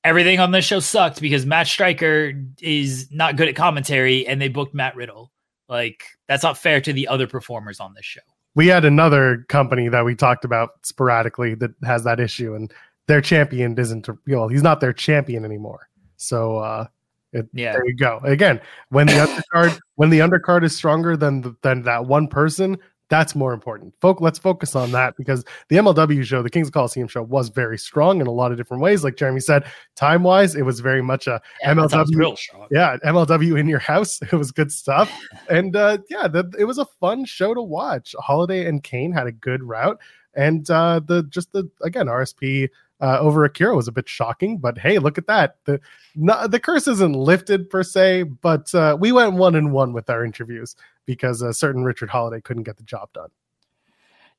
everything 0.04 0.40
on 0.40 0.50
this 0.50 0.64
show 0.64 0.80
sucked 0.80 1.20
because 1.20 1.46
Matt 1.46 1.66
Striker 1.66 2.32
is 2.60 3.08
not 3.10 3.36
good 3.36 3.48
at 3.48 3.56
commentary 3.56 4.26
and 4.26 4.40
they 4.40 4.48
booked 4.48 4.74
Matt 4.74 4.96
Riddle. 4.96 5.30
Like, 5.68 6.02
that's 6.26 6.42
not 6.42 6.58
fair 6.58 6.80
to 6.80 6.92
the 6.92 7.08
other 7.08 7.26
performers 7.26 7.80
on 7.80 7.94
this 7.94 8.04
show. 8.04 8.20
We 8.54 8.66
had 8.66 8.84
another 8.84 9.46
company 9.48 9.88
that 9.88 10.04
we 10.04 10.16
talked 10.16 10.44
about 10.44 10.70
sporadically 10.82 11.54
that 11.56 11.70
has 11.84 12.02
that 12.02 12.18
issue, 12.18 12.54
and 12.54 12.72
their 13.06 13.20
champion 13.20 13.78
isn't, 13.78 14.08
you 14.08 14.34
know, 14.34 14.48
he's 14.48 14.64
not 14.64 14.80
their 14.80 14.92
champion 14.92 15.44
anymore. 15.44 15.88
So 16.16 16.56
uh, 16.56 16.86
it, 17.32 17.48
yeah, 17.52 17.72
there 17.72 17.86
you 17.86 17.94
go. 17.94 18.18
Again, 18.24 18.60
when 18.88 19.06
the 19.06 19.12
undercard 19.54 19.78
when 19.94 20.10
the 20.10 20.18
undercard 20.18 20.64
is 20.64 20.76
stronger 20.76 21.16
than 21.16 21.42
the, 21.42 21.56
than 21.62 21.82
that 21.82 22.06
one 22.06 22.26
person, 22.26 22.76
that's 23.10 23.34
more 23.34 23.52
important. 23.52 23.92
Folk, 24.00 24.20
let's 24.20 24.38
focus 24.38 24.76
on 24.76 24.92
that 24.92 25.16
because 25.16 25.44
the 25.68 25.76
MLW 25.76 26.24
show, 26.24 26.42
the 26.42 26.48
Kings 26.48 26.68
of 26.68 26.72
Colosseum 26.72 27.08
show, 27.08 27.22
was 27.22 27.48
very 27.48 27.76
strong 27.76 28.20
in 28.20 28.28
a 28.28 28.30
lot 28.30 28.52
of 28.52 28.56
different 28.56 28.82
ways. 28.82 29.02
Like 29.02 29.16
Jeremy 29.16 29.40
said, 29.40 29.64
time 29.96 30.22
wise, 30.22 30.54
it 30.54 30.62
was 30.62 30.78
very 30.80 31.02
much 31.02 31.26
a 31.26 31.42
yeah, 31.60 31.74
MLW. 31.74 32.38
Yeah, 32.70 32.96
MLW 33.04 33.58
in 33.58 33.68
your 33.68 33.80
house. 33.80 34.20
It 34.30 34.36
was 34.36 34.52
good 34.52 34.70
stuff, 34.70 35.10
and 35.50 35.74
uh, 35.74 35.98
yeah, 36.08 36.28
the, 36.28 36.48
it 36.56 36.64
was 36.64 36.78
a 36.78 36.84
fun 37.00 37.24
show 37.24 37.52
to 37.52 37.60
watch. 37.60 38.14
Holliday 38.20 38.66
and 38.66 38.80
Kane 38.80 39.10
had 39.10 39.26
a 39.26 39.32
good 39.32 39.64
route, 39.64 39.98
and 40.34 40.70
uh, 40.70 41.00
the 41.04 41.24
just 41.24 41.50
the 41.52 41.68
again 41.82 42.06
RSP 42.06 42.68
uh, 43.00 43.18
over 43.18 43.44
Akira 43.44 43.74
was 43.74 43.88
a 43.88 43.92
bit 43.92 44.08
shocking, 44.08 44.58
but 44.58 44.78
hey, 44.78 44.98
look 44.98 45.18
at 45.18 45.26
that. 45.26 45.56
The 45.64 45.80
not, 46.14 46.50
the 46.50 46.60
curse 46.60 46.86
isn't 46.86 47.14
lifted 47.14 47.70
per 47.70 47.82
se, 47.82 48.24
but 48.24 48.74
uh, 48.74 48.96
we 48.98 49.12
went 49.12 49.34
one 49.34 49.54
and 49.54 49.72
one 49.72 49.92
with 49.92 50.10
our 50.10 50.24
interviews 50.24 50.76
because 51.06 51.42
a 51.42 51.54
certain 51.54 51.84
Richard 51.84 52.10
Holliday 52.10 52.40
couldn't 52.40 52.64
get 52.64 52.76
the 52.76 52.82
job 52.82 53.12
done. 53.12 53.30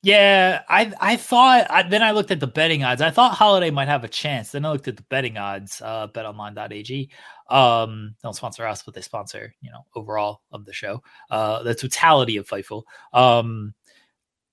Yeah, 0.04 0.64
I 0.68 0.92
I 1.00 1.16
thought 1.16 1.68
I, 1.70 1.84
then 1.84 2.02
I 2.02 2.10
looked 2.10 2.32
at 2.32 2.40
the 2.40 2.48
betting 2.48 2.84
odds. 2.84 3.04
I 3.04 3.12
thought 3.12 3.34
Holliday 3.36 3.70
might 3.70 3.88
have 3.88 4.04
a 4.04 4.08
chance. 4.08 4.52
Then 4.52 4.66
I 4.66 4.72
looked 4.72 4.88
at 4.88 4.98
the 4.98 5.04
betting 5.04 5.38
odds, 5.38 5.80
uh, 5.80 6.08
betonline.ag. 6.08 7.10
Um, 7.52 8.16
don't 8.24 8.36
sponsor 8.36 8.66
us, 8.66 8.82
but 8.82 8.96
they 8.96 9.02
sponsor, 9.02 9.54
you 9.62 9.70
know, 9.70 9.86
overall 9.96 10.42
of 10.52 10.66
the 10.66 10.74
show. 10.74 11.04
Uh, 11.30 11.62
the 11.62 11.76
totality 11.76 12.38
of 12.38 12.48
Fightful. 12.48 12.84
Um, 13.14 13.76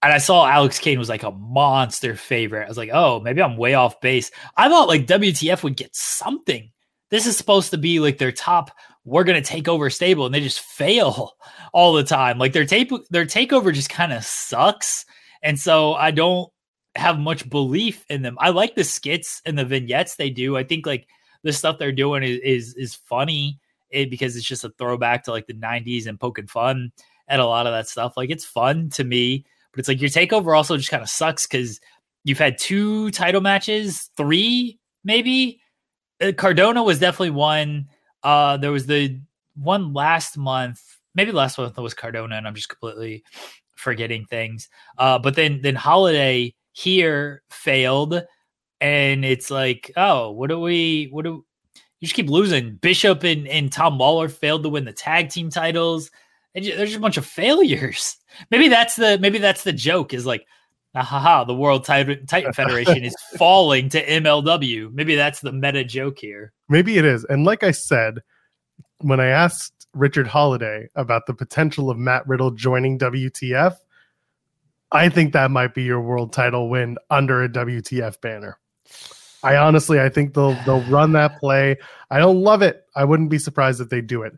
and 0.03 0.13
I 0.13 0.19
saw 0.19 0.47
Alex 0.47 0.79
Kane 0.79 0.99
was 0.99 1.09
like 1.09 1.25
a 1.25 1.33
monster 1.33 2.15
favorite. 2.15 2.65
I 2.65 2.69
was 2.69 2.77
like, 2.77 2.91
oh, 2.93 3.21
maybe 3.21 3.43
I'm 3.43 3.57
way 3.57 3.75
off 3.75 4.01
base. 4.01 4.31
I 4.57 4.69
thought 4.69 4.89
like 4.89 5.07
WTF 5.07 5.63
would 5.63 5.77
get 5.77 5.95
something. 5.95 6.71
This 7.11 7.27
is 7.27 7.37
supposed 7.37 7.71
to 7.71 7.79
be 7.79 7.99
like 8.01 8.19
their 8.19 8.33
top. 8.33 8.71
We're 9.05 9.25
gonna 9.25 9.43
take 9.43 9.67
over 9.67 9.91
stable, 9.91 10.27
and 10.27 10.35
they 10.35 10.41
just 10.41 10.61
fail 10.79 11.33
all 11.73 11.95
the 11.95 12.05
time. 12.05 12.39
Like 12.39 12.53
their 12.53 12.67
tape, 12.67 12.93
their 13.11 13.27
takeover 13.27 13.73
just 13.73 13.91
kind 13.91 14.13
of 14.13 14.25
sucks, 14.25 15.05
and 15.43 15.59
so 15.59 15.95
I 15.95 16.11
don't 16.11 16.51
have 16.95 17.19
much 17.19 17.49
belief 17.49 18.05
in 18.09 18.23
them. 18.23 18.37
I 18.41 18.51
like 18.51 18.75
the 18.75 18.85
skits 18.85 19.41
and 19.47 19.59
the 19.59 19.65
vignettes 19.65 20.17
they 20.17 20.31
do. 20.31 20.57
I 20.57 20.65
think 20.65 20.87
like 20.87 21.09
the 21.43 21.53
stuff 21.53 21.79
they're 21.79 21.93
doing 21.93 22.23
is 22.23 22.41
is, 22.45 22.75
is 22.75 22.95
funny 22.95 23.59
it, 23.91 24.07
eh, 24.07 24.11
because 24.11 24.37
it's 24.37 24.47
just 24.47 24.65
a 24.65 24.73
throwback 24.79 25.25
to 25.25 25.33
like 25.33 25.47
the 25.47 25.55
'90s 25.55 26.07
and 26.07 26.21
poking 26.21 26.47
fun 26.47 26.93
at 27.27 27.41
a 27.41 27.47
lot 27.47 27.67
of 27.67 27.73
that 27.73 27.89
stuff. 27.89 28.17
Like 28.17 28.31
it's 28.31 28.45
fun 28.45 28.91
to 28.91 29.05
me 29.05 29.45
but 29.79 29.83
it's 29.83 29.89
like 29.89 30.01
your 30.01 30.11
takeover 30.11 30.57
also 30.57 30.77
just 30.77 30.91
kind 30.91 31.05
of 31.05 31.09
sucks 31.09 31.47
because 31.47 31.79
you've 32.25 32.37
had 32.37 32.59
two 32.59 33.13
title 33.13 33.41
matches, 33.41 34.11
three 34.17 34.77
maybe, 35.05 35.61
uh, 36.21 36.33
Cardona 36.37 36.83
was 36.83 36.99
definitely 36.99 37.31
one. 37.31 37.87
Uh, 38.25 38.57
there 38.57 38.73
was 38.73 38.87
the 38.87 39.21
one 39.55 39.95
last 39.95 40.37
month, 40.37 40.83
maybe 41.15 41.31
last 41.31 41.59
month 41.59 41.79
was 41.79 41.95
Cardona, 41.95 42.35
and 42.35 42.45
I'm 42.45 42.57
just 42.57 42.69
completely 42.69 43.23
forgetting 43.77 44.25
things. 44.25 44.69
Uh, 44.99 45.21
but 45.21 45.37
then 45.37 45.61
then 45.63 45.77
Holliday 45.77 46.57
here 46.73 47.45
failed, 47.49 48.21
and 48.81 49.25
it's 49.25 49.49
like, 49.49 49.93
oh, 49.97 50.33
what 50.33 50.49
do 50.49 50.59
we? 50.59 51.07
What 51.13 51.25
do 51.25 51.45
you 52.01 52.07
just 52.07 52.15
keep 52.15 52.29
losing? 52.29 52.75
Bishop 52.75 53.23
and, 53.23 53.47
and 53.47 53.71
Tom 53.71 53.97
Lawlor 53.97 54.29
failed 54.29 54.65
to 54.65 54.71
win 54.71 54.85
the 54.85 54.93
tag 54.93 55.29
team 55.29 55.51
titles. 55.51 56.11
And 56.55 56.65
there's 56.65 56.95
a 56.95 57.01
bunch 57.01 57.17
of 57.17 57.27
failures. 57.27 58.17
Maybe 58.51 58.69
that's 58.69 58.97
the 58.97 59.19
maybe 59.19 59.39
that's 59.39 59.65
the 59.65 59.73
joke 59.73 60.15
is 60.15 60.27
like, 60.27 60.47
ah, 60.95 61.03
ha 61.03 61.45
the 61.45 61.55
World 61.55 61.85
Titan, 61.85 62.27
Titan 62.27 62.53
Federation 62.53 63.05
is 63.05 63.15
falling 63.37 63.89
to 63.91 64.05
MLW. 64.05 64.93
Maybe 64.93 65.17
that's 65.17 65.41
the 65.41 65.53
meta 65.53 65.83
joke 65.83 66.19
here. 66.19 66.53
Maybe 66.69 66.99
it 66.99 67.05
is. 67.05 67.25
And 67.25 67.45
like 67.45 67.63
I 67.63 67.71
said, 67.71 68.21
when 69.01 69.19
I 69.19 69.27
asked 69.27 69.87
Richard 69.95 70.27
Holliday 70.27 70.89
about 70.95 71.27
the 71.27 71.35
potential 71.35 71.91
of 71.91 71.99
Matt 71.99 72.27
Riddle 72.29 72.51
joining 72.51 72.99
WTF, 72.99 73.77
I 74.93 75.09
think 75.09 75.33
that 75.33 75.51
might 75.51 75.75
be 75.75 75.83
your 75.83 76.01
world 76.01 76.33
title 76.33 76.69
win 76.69 76.97
under 77.11 77.43
a 77.43 77.49
WTF 77.49 78.21
banner. 78.21 78.59
I 79.43 79.57
honestly, 79.57 80.01
I 80.01 80.09
think 80.09 80.35
they'll 80.35 80.55
they'll 80.65 80.83
run 80.91 81.13
that 81.13 81.39
play. 81.39 81.77
I 82.11 82.19
don't 82.19 82.43
love 82.43 82.63
it. 82.63 82.85
I 82.97 83.05
wouldn't 83.05 83.31
be 83.31 83.39
surprised 83.39 83.81
if 83.81 83.89
they 83.89 84.01
do 84.01 84.23
it. 84.23 84.33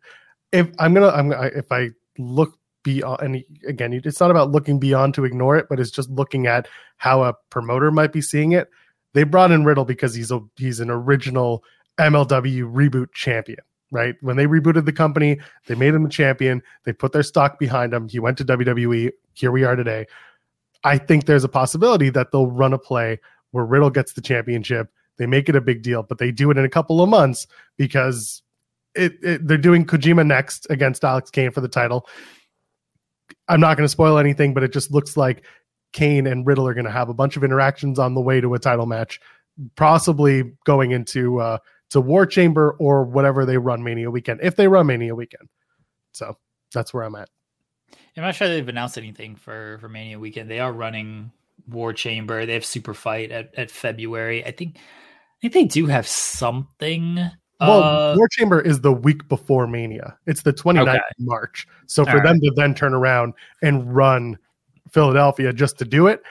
If 0.52 0.68
I'm 0.78 0.92
gonna, 0.92 1.08
I'm 1.08 1.30
gonna, 1.30 1.46
if 1.54 1.70
I 1.72 1.90
look 2.26 2.58
beyond, 2.82 3.20
uh, 3.20 3.24
and 3.24 3.44
again, 3.66 3.92
it's 3.92 4.20
not 4.20 4.30
about 4.30 4.50
looking 4.50 4.78
beyond 4.78 5.14
to 5.14 5.24
ignore 5.24 5.56
it, 5.56 5.66
but 5.68 5.78
it's 5.80 5.90
just 5.90 6.10
looking 6.10 6.46
at 6.46 6.68
how 6.96 7.22
a 7.22 7.34
promoter 7.50 7.90
might 7.90 8.12
be 8.12 8.22
seeing 8.22 8.52
it. 8.52 8.68
They 9.12 9.24
brought 9.24 9.50
in 9.50 9.64
Riddle 9.64 9.84
because 9.84 10.14
he's 10.14 10.30
a 10.30 10.40
he's 10.56 10.80
an 10.80 10.90
original 10.90 11.64
MLW 11.98 12.72
reboot 12.72 13.12
champion 13.12 13.58
right? 13.90 14.14
When 14.20 14.36
they 14.36 14.46
rebooted 14.46 14.84
the 14.84 14.92
company, 14.92 15.38
they 15.66 15.74
made 15.74 15.94
him 15.94 16.06
a 16.06 16.08
champion. 16.08 16.62
They 16.84 16.92
put 16.92 17.12
their 17.12 17.22
stock 17.22 17.58
behind 17.58 17.92
him. 17.92 18.08
He 18.08 18.18
went 18.18 18.38
to 18.38 18.44
WWE. 18.44 19.10
Here 19.34 19.50
we 19.50 19.64
are 19.64 19.76
today. 19.76 20.06
I 20.84 20.98
think 20.98 21.26
there's 21.26 21.44
a 21.44 21.48
possibility 21.48 22.10
that 22.10 22.32
they'll 22.32 22.46
run 22.46 22.72
a 22.72 22.78
play 22.78 23.18
where 23.50 23.64
Riddle 23.64 23.90
gets 23.90 24.12
the 24.12 24.20
championship. 24.20 24.88
They 25.18 25.26
make 25.26 25.48
it 25.48 25.56
a 25.56 25.60
big 25.60 25.82
deal, 25.82 26.02
but 26.02 26.18
they 26.18 26.30
do 26.30 26.50
it 26.50 26.56
in 26.56 26.64
a 26.64 26.68
couple 26.68 27.02
of 27.02 27.08
months 27.08 27.46
because 27.76 28.42
it, 28.94 29.12
it 29.22 29.46
they're 29.46 29.58
doing 29.58 29.84
Kojima 29.84 30.26
next 30.26 30.66
against 30.70 31.04
Alex 31.04 31.30
Kane 31.30 31.50
for 31.50 31.60
the 31.60 31.68
title. 31.68 32.06
I'm 33.48 33.60
not 33.60 33.76
going 33.76 33.84
to 33.84 33.90
spoil 33.90 34.18
anything, 34.18 34.54
but 34.54 34.62
it 34.62 34.72
just 34.72 34.90
looks 34.90 35.16
like 35.16 35.44
Kane 35.92 36.26
and 36.26 36.46
Riddle 36.46 36.66
are 36.66 36.74
going 36.74 36.84
to 36.86 36.90
have 36.90 37.08
a 37.08 37.14
bunch 37.14 37.36
of 37.36 37.44
interactions 37.44 37.98
on 37.98 38.14
the 38.14 38.20
way 38.20 38.40
to 38.40 38.54
a 38.54 38.58
title 38.58 38.86
match, 38.86 39.20
possibly 39.76 40.52
going 40.64 40.92
into 40.92 41.40
uh, 41.40 41.58
to 41.90 42.00
War 42.00 42.26
Chamber 42.26 42.76
or 42.78 43.04
whatever 43.04 43.44
they 43.44 43.58
run 43.58 43.82
Mania 43.82 44.10
weekend, 44.10 44.40
if 44.42 44.56
they 44.56 44.68
run 44.68 44.86
Mania 44.86 45.14
weekend. 45.14 45.48
So 46.12 46.36
that's 46.72 46.94
where 46.94 47.04
I'm 47.04 47.14
at. 47.14 47.28
I'm 48.16 48.24
not 48.24 48.34
sure 48.34 48.48
they've 48.48 48.68
announced 48.68 48.98
anything 48.98 49.36
for 49.36 49.78
for 49.80 49.88
Mania 49.88 50.18
weekend. 50.18 50.50
They 50.50 50.60
are 50.60 50.72
running 50.72 51.32
War 51.68 51.92
Chamber. 51.92 52.44
They 52.46 52.54
have 52.54 52.64
Super 52.64 52.94
Fight 52.94 53.30
at, 53.30 53.54
at 53.56 53.70
February. 53.70 54.44
I 54.44 54.50
think 54.50 54.76
I 54.76 55.48
think 55.48 55.52
they 55.54 55.64
do 55.64 55.86
have 55.86 56.06
something. 56.06 57.30
Well, 57.60 57.82
uh, 57.82 58.16
War 58.16 58.28
Chamber 58.28 58.60
is 58.60 58.80
the 58.80 58.92
week 58.92 59.28
before 59.28 59.66
Mania. 59.66 60.16
It's 60.26 60.42
the 60.42 60.52
29th 60.52 60.88
okay. 60.88 60.96
of 60.96 61.02
March. 61.18 61.68
So 61.86 62.04
for 62.04 62.16
All 62.16 62.22
them 62.22 62.34
right. 62.34 62.42
to 62.42 62.52
then 62.56 62.74
turn 62.74 62.94
around 62.94 63.34
and 63.62 63.94
run 63.94 64.38
Philadelphia 64.90 65.52
just 65.52 65.78
to 65.78 65.84
do 65.84 66.06
it, 66.06 66.22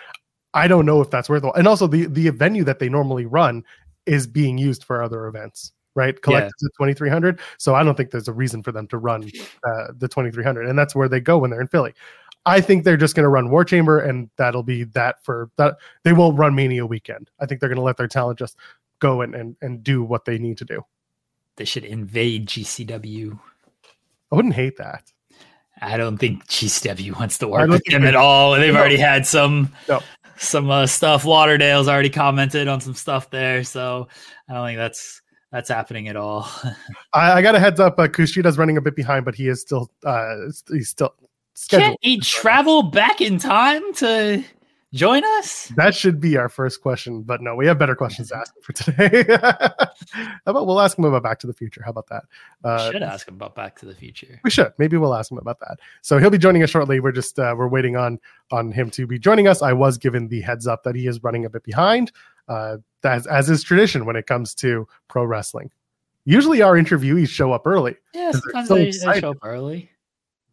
I 0.53 0.67
don't 0.67 0.85
know 0.85 1.01
if 1.01 1.09
that's 1.09 1.29
worth 1.29 1.43
it. 1.43 1.51
And 1.55 1.67
also 1.67 1.87
the 1.87 2.07
the 2.07 2.29
venue 2.29 2.63
that 2.63 2.79
they 2.79 2.89
normally 2.89 3.25
run 3.25 3.63
is 4.05 4.25
being 4.25 4.57
used 4.57 4.83
for 4.83 5.03
other 5.03 5.27
events 5.27 5.71
right? 5.95 6.21
Collected 6.21 6.53
yeah. 6.61 6.67
at 6.67 6.87
2300. 6.87 7.39
So 7.57 7.75
I 7.75 7.83
don't 7.83 7.95
think 7.95 8.11
there's 8.11 8.27
a 8.27 8.33
reason 8.33 8.63
for 8.63 8.71
them 8.71 8.87
to 8.87 8.97
run 8.97 9.23
uh, 9.67 9.87
the 9.97 10.07
2300. 10.07 10.67
And 10.67 10.77
that's 10.77 10.95
where 10.95 11.09
they 11.09 11.19
go 11.19 11.37
when 11.39 11.49
they're 11.49 11.59
in 11.59 11.67
Philly. 11.67 11.93
I 12.45 12.61
think 12.61 12.83
they're 12.83 12.97
just 12.97 13.15
going 13.15 13.25
to 13.25 13.29
run 13.29 13.49
War 13.49 13.65
Chamber 13.65 13.99
and 13.99 14.29
that'll 14.37 14.63
be 14.63 14.85
that 14.85 15.23
for 15.23 15.51
that. 15.57 15.75
They 16.03 16.13
won't 16.13 16.37
run 16.37 16.55
Mania 16.55 16.85
weekend. 16.85 17.29
I 17.39 17.45
think 17.45 17.59
they're 17.59 17.69
going 17.69 17.77
to 17.77 17.83
let 17.83 17.97
their 17.97 18.07
talent 18.07 18.39
just 18.39 18.57
go 18.99 19.21
and, 19.21 19.35
and, 19.35 19.55
and 19.61 19.83
do 19.83 20.03
what 20.03 20.25
they 20.25 20.37
need 20.37 20.57
to 20.59 20.65
do. 20.65 20.81
They 21.59 21.65
should 21.65 21.83
invade 21.83 22.47
GCW. 22.47 23.37
I 24.31 24.35
wouldn't 24.35 24.53
hate 24.53 24.77
that. 24.77 25.11
I 25.81 25.97
don't 25.97 26.17
think 26.17 26.47
GCW 26.47 27.19
wants 27.19 27.37
to 27.39 27.49
work 27.49 27.69
with 27.69 27.83
them 27.83 28.05
at 28.05 28.15
all. 28.15 28.53
They've 28.53 28.73
no. 28.73 28.79
already 28.79 28.95
had 28.95 29.27
some 29.27 29.73
no. 29.89 29.99
some 30.37 30.71
uh, 30.71 30.87
stuff. 30.87 31.25
Lauderdale's 31.25 31.89
already 31.89 32.09
commented 32.09 32.69
on 32.69 32.79
some 32.79 32.93
stuff 32.93 33.29
there, 33.29 33.65
so 33.65 34.07
I 34.47 34.53
don't 34.53 34.67
think 34.67 34.77
that's 34.77 35.21
that's 35.51 35.67
happening 35.67 36.07
at 36.07 36.15
all. 36.15 36.49
I, 37.13 37.33
I, 37.33 37.41
got 37.41 37.55
a 37.55 37.59
heads 37.59 37.81
up. 37.81 37.99
Uh, 37.99 38.07
Kushida's 38.07 38.57
running 38.57 38.77
a 38.77 38.81
bit 38.81 38.95
behind, 38.95 39.25
but 39.25 39.35
he 39.35 39.49
is 39.49 39.59
still 39.59 39.91
uh, 40.05 40.35
he's 40.69 40.87
still 40.87 41.13
scheduled. 41.55 41.89
Can't 41.89 41.99
he 42.01 42.19
travel 42.21 42.83
back 42.83 43.19
in 43.19 43.37
time 43.37 43.93
to 43.95 44.45
join 44.93 45.23
us? 45.37 45.71
That 45.75 45.95
should 45.95 46.19
be 46.19 46.37
our 46.37 46.49
first 46.49 46.81
question. 46.81 47.21
But 47.21 47.41
no, 47.41 47.55
we 47.55 47.65
have 47.67 47.77
better 47.77 47.95
questions 47.95 48.29
to 48.29 48.37
ask 48.37 48.53
for 48.61 48.73
today. 48.73 49.23
How 50.11 50.39
about 50.45 50.67
we'll 50.67 50.79
ask 50.79 50.97
him 50.97 51.05
about 51.05 51.23
Back 51.23 51.39
to 51.39 51.47
the 51.47 51.53
Future? 51.53 51.81
How 51.83 51.91
about 51.91 52.07
that? 52.07 52.23
Uh, 52.63 52.91
should 52.91 53.03
ask 53.03 53.27
him 53.27 53.35
about 53.35 53.55
Back 53.55 53.77
to 53.79 53.85
the 53.85 53.95
Future. 53.95 54.39
We 54.43 54.49
should. 54.49 54.73
Maybe 54.77 54.97
we'll 54.97 55.15
ask 55.15 55.31
him 55.31 55.37
about 55.37 55.59
that. 55.59 55.79
So 56.01 56.17
he'll 56.17 56.29
be 56.29 56.37
joining 56.37 56.63
us 56.63 56.69
shortly. 56.69 56.99
We're 56.99 57.11
just 57.11 57.37
uh, 57.39 57.55
we're 57.57 57.67
waiting 57.67 57.95
on 57.95 58.19
on 58.51 58.71
him 58.71 58.89
to 58.91 59.05
be 59.05 59.19
joining 59.19 59.47
us. 59.47 59.61
I 59.61 59.73
was 59.73 59.97
given 59.97 60.27
the 60.27 60.41
heads 60.41 60.67
up 60.67 60.83
that 60.83 60.95
he 60.95 61.07
is 61.07 61.23
running 61.23 61.45
a 61.45 61.49
bit 61.49 61.63
behind. 61.63 62.11
Uh, 62.47 62.77
as 63.03 63.27
as 63.27 63.49
is 63.49 63.63
tradition 63.63 64.05
when 64.05 64.15
it 64.15 64.27
comes 64.27 64.53
to 64.55 64.87
pro 65.07 65.23
wrestling. 65.23 65.71
Usually, 66.25 66.61
our 66.61 66.75
interviewees 66.75 67.29
show 67.29 67.53
up 67.53 67.65
early. 67.65 67.95
Yeah, 68.13 68.31
sometimes 68.31 68.67
so 68.67 68.75
they, 68.75 68.91
they 68.91 69.19
show 69.19 69.31
up 69.31 69.37
early. 69.43 69.89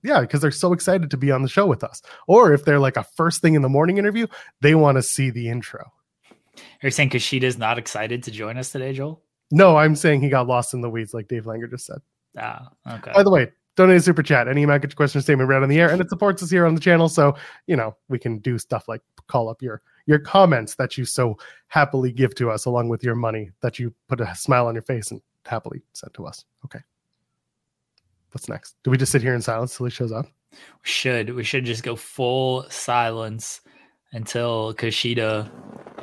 Yeah, 0.02 0.20
because 0.20 0.40
they're 0.40 0.50
so 0.50 0.72
excited 0.72 1.10
to 1.10 1.16
be 1.16 1.30
on 1.30 1.42
the 1.42 1.48
show 1.48 1.66
with 1.66 1.82
us. 1.82 2.02
Or 2.26 2.52
if 2.52 2.64
they're 2.64 2.78
like 2.78 2.96
a 2.96 3.04
first 3.16 3.42
thing 3.42 3.54
in 3.54 3.62
the 3.62 3.68
morning 3.68 3.98
interview, 3.98 4.26
they 4.60 4.74
want 4.74 4.96
to 4.96 5.02
see 5.02 5.30
the 5.30 5.48
intro. 5.48 5.92
Are 6.56 6.86
you 6.86 6.90
saying 6.90 7.10
Kushida's 7.10 7.58
not 7.58 7.78
excited 7.78 8.22
to 8.24 8.30
join 8.30 8.56
us 8.56 8.70
today, 8.70 8.92
Joel? 8.92 9.22
No, 9.50 9.76
I'm 9.76 9.94
saying 9.94 10.20
he 10.20 10.28
got 10.28 10.46
lost 10.46 10.74
in 10.74 10.80
the 10.80 10.90
weeds, 10.90 11.14
like 11.14 11.28
Dave 11.28 11.44
Langer 11.44 11.70
just 11.70 11.86
said. 11.86 11.98
Ah, 12.38 12.68
okay. 12.94 13.12
By 13.14 13.22
the 13.22 13.30
way, 13.30 13.50
donate 13.76 13.98
a 13.98 14.00
super 14.00 14.22
chat. 14.22 14.48
Any 14.48 14.62
amount, 14.62 14.82
your 14.82 14.90
question 14.90 15.20
statement 15.20 15.48
read 15.48 15.62
on 15.62 15.68
the 15.68 15.80
air, 15.80 15.90
and 15.90 16.00
it 16.00 16.08
supports 16.08 16.42
us 16.42 16.50
here 16.50 16.66
on 16.66 16.74
the 16.74 16.80
channel. 16.80 17.08
So 17.08 17.36
you 17.66 17.76
know 17.76 17.96
we 18.08 18.18
can 18.18 18.38
do 18.38 18.58
stuff 18.58 18.88
like 18.88 19.02
call 19.28 19.48
up 19.48 19.62
your 19.62 19.82
your 20.06 20.18
comments 20.18 20.74
that 20.76 20.98
you 20.98 21.04
so 21.04 21.38
happily 21.68 22.12
give 22.12 22.34
to 22.36 22.50
us, 22.50 22.64
along 22.64 22.88
with 22.88 23.04
your 23.04 23.14
money 23.14 23.50
that 23.60 23.78
you 23.78 23.94
put 24.08 24.20
a 24.20 24.34
smile 24.34 24.66
on 24.66 24.74
your 24.74 24.82
face 24.82 25.10
and 25.10 25.20
happily 25.44 25.82
send 25.92 26.12
to 26.14 26.26
us. 26.26 26.44
Okay. 26.64 26.80
What's 28.36 28.50
next? 28.50 28.76
Do 28.84 28.90
we 28.90 28.98
just 28.98 29.12
sit 29.12 29.22
here 29.22 29.34
in 29.34 29.40
silence 29.40 29.74
till 29.74 29.86
he 29.86 29.90
shows 29.90 30.12
up? 30.12 30.26
We 30.52 30.58
should. 30.82 31.30
We 31.30 31.42
should 31.42 31.64
just 31.64 31.82
go 31.82 31.96
full 31.96 32.66
silence 32.68 33.62
until 34.12 34.74
Kushida 34.74 35.50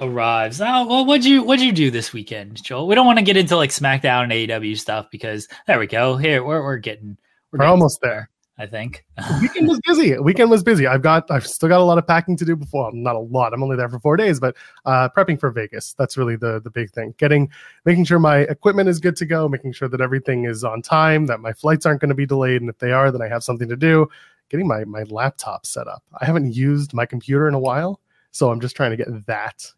arrives. 0.01 0.59
Oh, 0.59 0.87
well, 0.87 1.05
what'd 1.05 1.25
you 1.25 1.43
what'd 1.43 1.63
you 1.63 1.71
do 1.71 1.91
this 1.91 2.11
weekend, 2.11 2.63
Joel? 2.63 2.87
We 2.87 2.95
don't 2.95 3.05
want 3.05 3.19
to 3.19 3.23
get 3.23 3.37
into 3.37 3.55
like 3.55 3.69
SmackDown 3.69 4.23
and 4.23 4.31
AEW 4.31 4.79
stuff 4.79 5.09
because 5.11 5.47
there 5.67 5.77
we 5.77 5.85
go. 5.85 6.17
Here 6.17 6.43
we're 6.43 6.63
we're 6.63 6.77
getting 6.77 7.17
we're, 7.51 7.59
we're 7.59 7.65
almost 7.65 7.99
there. 8.01 8.31
I 8.63 8.67
think. 8.67 9.03
Weekend 9.41 9.67
was 9.67 9.81
busy. 9.85 10.17
Weekend 10.17 10.49
was 10.49 10.63
busy. 10.63 10.87
I've 10.87 11.01
got 11.01 11.29
I've 11.29 11.45
still 11.45 11.67
got 11.67 11.81
a 11.81 11.83
lot 11.83 11.97
of 11.97 12.07
packing 12.07 12.37
to 12.37 12.45
do 12.45 12.55
before. 12.55 12.89
Not 12.93 13.15
a 13.15 13.19
lot. 13.19 13.53
I'm 13.53 13.61
only 13.61 13.75
there 13.75 13.89
for 13.89 13.99
four 13.99 14.15
days, 14.15 14.39
but 14.39 14.55
uh, 14.85 15.09
prepping 15.09 15.37
for 15.37 15.51
Vegas. 15.51 15.93
That's 15.97 16.15
really 16.15 16.37
the 16.37 16.61
the 16.61 16.69
big 16.69 16.89
thing. 16.91 17.13
Getting 17.17 17.51
making 17.83 18.05
sure 18.05 18.19
my 18.19 18.37
equipment 18.37 18.87
is 18.87 19.01
good 19.01 19.17
to 19.17 19.25
go, 19.25 19.49
making 19.49 19.73
sure 19.73 19.89
that 19.89 19.99
everything 19.99 20.45
is 20.45 20.63
on 20.63 20.81
time, 20.81 21.25
that 21.25 21.41
my 21.41 21.51
flights 21.51 21.85
aren't 21.85 21.99
going 21.99 22.09
to 22.09 22.15
be 22.15 22.25
delayed, 22.25 22.61
and 22.61 22.69
if 22.69 22.77
they 22.77 22.93
are, 22.93 23.11
then 23.11 23.21
I 23.21 23.27
have 23.27 23.43
something 23.43 23.67
to 23.67 23.75
do. 23.75 24.07
Getting 24.49 24.67
my 24.67 24.85
my 24.85 25.03
laptop 25.03 25.65
set 25.65 25.89
up. 25.89 26.01
I 26.21 26.25
haven't 26.25 26.53
used 26.53 26.93
my 26.93 27.05
computer 27.05 27.49
in 27.49 27.53
a 27.53 27.59
while, 27.59 27.99
so 28.31 28.49
I'm 28.49 28.61
just 28.61 28.77
trying 28.77 28.91
to 28.91 28.97
get 28.97 29.25
that 29.27 29.69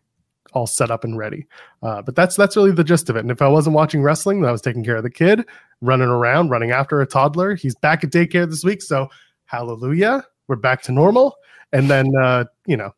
all 0.55 0.65
set 0.65 0.89
up 0.89 1.03
and 1.03 1.17
ready. 1.17 1.45
Uh, 1.83 2.01
but 2.01 2.15
that's 2.15 2.35
that's 2.35 2.55
really 2.55 2.71
the 2.71 2.83
gist 2.83 3.09
of 3.09 3.15
it. 3.15 3.19
And 3.19 3.29
if 3.29 3.41
I 3.41 3.47
wasn't 3.47 3.75
watching 3.75 4.01
wrestling, 4.01 4.41
then 4.41 4.49
I 4.49 4.51
was 4.51 4.61
taking 4.61 4.83
care 4.83 4.95
of 4.95 5.03
the 5.03 5.11
kid, 5.11 5.45
running 5.81 6.07
around, 6.07 6.49
running 6.49 6.71
after 6.71 7.01
a 7.01 7.05
toddler. 7.05 7.55
He's 7.55 7.75
back 7.75 8.03
at 8.03 8.09
daycare 8.09 8.49
this 8.49 8.63
week, 8.63 8.81
so 8.81 9.09
hallelujah, 9.45 10.23
we're 10.47 10.55
back 10.55 10.81
to 10.83 10.91
normal. 10.91 11.35
And 11.73 11.89
then 11.89 12.07
uh, 12.19 12.45
you 12.65 12.77
know, 12.77 12.95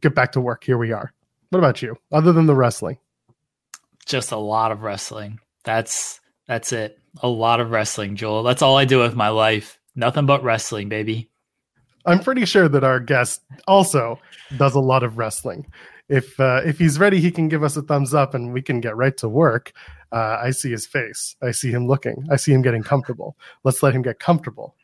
get 0.00 0.14
back 0.14 0.32
to 0.32 0.40
work. 0.40 0.64
Here 0.64 0.78
we 0.78 0.92
are. 0.92 1.12
What 1.50 1.58
about 1.58 1.82
you? 1.82 1.96
Other 2.12 2.32
than 2.32 2.46
the 2.46 2.54
wrestling, 2.54 2.98
just 4.06 4.32
a 4.32 4.38
lot 4.38 4.72
of 4.72 4.82
wrestling. 4.82 5.40
That's 5.64 6.20
that's 6.46 6.72
it. 6.72 6.98
A 7.22 7.28
lot 7.28 7.60
of 7.60 7.70
wrestling, 7.70 8.14
Joel. 8.16 8.44
That's 8.44 8.62
all 8.62 8.78
I 8.78 8.84
do 8.84 9.00
with 9.00 9.14
my 9.16 9.28
life. 9.28 9.78
Nothing 9.96 10.26
but 10.26 10.44
wrestling, 10.44 10.88
baby. 10.88 11.28
I'm 12.06 12.20
pretty 12.20 12.44
sure 12.46 12.68
that 12.68 12.84
our 12.84 13.00
guest 13.00 13.42
also 13.66 14.18
does 14.56 14.74
a 14.74 14.80
lot 14.80 15.02
of 15.02 15.18
wrestling 15.18 15.66
if 16.08 16.38
uh, 16.40 16.62
if 16.64 16.78
he's 16.78 16.98
ready, 16.98 17.20
he 17.20 17.30
can 17.30 17.48
give 17.48 17.62
us 17.62 17.76
a 17.76 17.82
thumbs 17.82 18.14
up 18.14 18.34
and 18.34 18.52
we 18.52 18.62
can 18.62 18.80
get 18.80 18.96
right 18.96 19.16
to 19.18 19.28
work. 19.28 19.72
Uh, 20.10 20.38
I 20.42 20.50
see 20.50 20.70
his 20.70 20.86
face. 20.86 21.36
I 21.42 21.50
see 21.50 21.70
him 21.70 21.86
looking. 21.86 22.26
I 22.30 22.36
see 22.36 22.52
him 22.52 22.62
getting 22.62 22.82
comfortable. 22.82 23.36
Let's 23.64 23.82
let 23.82 23.94
him 23.94 24.02
get 24.02 24.18
comfortable. 24.18 24.74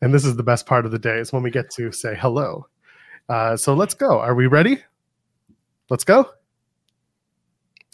And 0.00 0.12
this 0.12 0.24
is 0.24 0.36
the 0.36 0.42
best 0.42 0.66
part 0.66 0.84
of 0.84 0.92
the 0.92 0.98
day 0.98 1.18
is 1.18 1.32
when 1.32 1.42
we 1.42 1.50
get 1.50 1.70
to 1.72 1.92
say 1.92 2.16
hello. 2.18 2.66
Uh, 3.28 3.56
so 3.56 3.74
let's 3.74 3.94
go. 3.94 4.18
Are 4.20 4.34
we 4.34 4.46
ready? 4.46 4.82
Let's 5.90 6.04
go. 6.04 6.30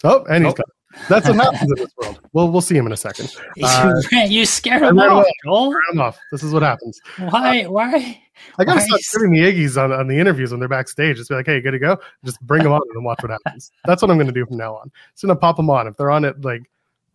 Oh, 0.04 0.24
and 0.30 0.44
he's 0.44 0.54
oh. 0.58 0.62
That's 1.08 1.28
what 1.28 1.36
happens 1.36 1.62
in 1.70 1.76
this 1.76 1.92
world. 1.96 2.20
Well, 2.32 2.50
we'll 2.50 2.60
see 2.60 2.76
him 2.76 2.86
in 2.86 2.92
a 2.92 2.96
second. 2.96 3.34
Uh, 3.62 4.00
you 4.26 4.46
scared 4.46 4.82
him 4.82 4.98
off, 4.98 5.26
Joel. 5.44 5.72
him 5.92 6.00
off. 6.00 6.18
This 6.30 6.42
is 6.42 6.52
what 6.52 6.62
happens. 6.62 7.00
Why? 7.18 7.62
Uh, 7.62 7.70
why? 7.70 8.22
I 8.58 8.64
gotta 8.64 8.80
stop 8.80 9.00
giving 9.12 9.32
the 9.32 9.40
Iggy's 9.40 9.76
on, 9.76 9.92
on 9.92 10.06
the 10.06 10.18
interviews 10.18 10.52
when 10.52 10.60
they're 10.60 10.68
backstage. 10.68 11.16
Just 11.16 11.28
be 11.28 11.34
like, 11.34 11.46
"Hey, 11.46 11.60
good 11.60 11.72
to 11.72 11.78
go." 11.78 11.98
Just 12.24 12.40
bring 12.42 12.62
them 12.62 12.72
on 12.72 12.80
and 12.94 13.04
watch 13.04 13.18
what 13.22 13.30
happens. 13.30 13.72
That's 13.84 14.00
what 14.00 14.10
I'm 14.10 14.18
gonna 14.18 14.32
do 14.32 14.46
from 14.46 14.56
now 14.56 14.76
on. 14.76 14.90
It's 15.12 15.22
gonna 15.22 15.36
pop 15.36 15.56
them 15.56 15.70
on. 15.70 15.86
If 15.88 15.96
they're 15.96 16.10
on 16.10 16.24
at 16.24 16.40
like 16.42 16.62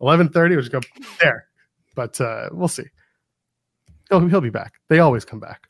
11:30, 0.00 0.50
we'll 0.50 0.60
just 0.60 0.72
go 0.72 0.80
there. 1.20 1.46
But 1.94 2.20
uh, 2.20 2.50
we'll 2.52 2.68
see. 2.68 2.84
He'll, 4.10 4.26
he'll 4.28 4.40
be 4.40 4.50
back. 4.50 4.74
They 4.88 4.98
always 4.98 5.24
come 5.24 5.40
back. 5.40 5.68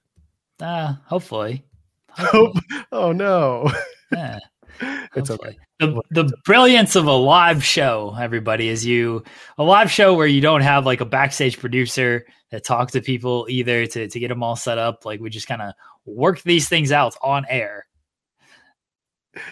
Uh, 0.61 0.94
hopefully. 1.06 1.64
hopefully. 2.11 2.52
Hope. 2.70 2.87
Oh 2.92 3.12
no. 3.12 3.70
Yeah. 4.12 4.38
it's 5.14 5.30
okay. 5.30 5.56
The, 5.78 6.02
the 6.10 6.32
brilliance 6.44 6.96
of 6.96 7.06
a 7.06 7.12
live 7.12 7.64
show, 7.64 8.16
everybody, 8.18 8.68
is 8.68 8.84
you 8.84 9.24
a 9.58 9.64
live 9.64 9.90
show 9.90 10.14
where 10.14 10.26
you 10.26 10.40
don't 10.40 10.62
have 10.62 10.86
like 10.86 11.00
a 11.00 11.06
backstage 11.06 11.58
producer 11.58 12.24
that 12.50 12.64
talks 12.64 12.92
to 12.92 13.00
people 13.00 13.46
either 13.48 13.86
to, 13.86 14.08
to 14.08 14.20
get 14.20 14.28
them 14.28 14.42
all 14.42 14.56
set 14.56 14.78
up. 14.78 15.04
Like 15.04 15.20
we 15.20 15.30
just 15.30 15.48
kind 15.48 15.62
of 15.62 15.74
work 16.04 16.42
these 16.42 16.68
things 16.68 16.92
out 16.92 17.16
on 17.22 17.44
air. 17.48 17.86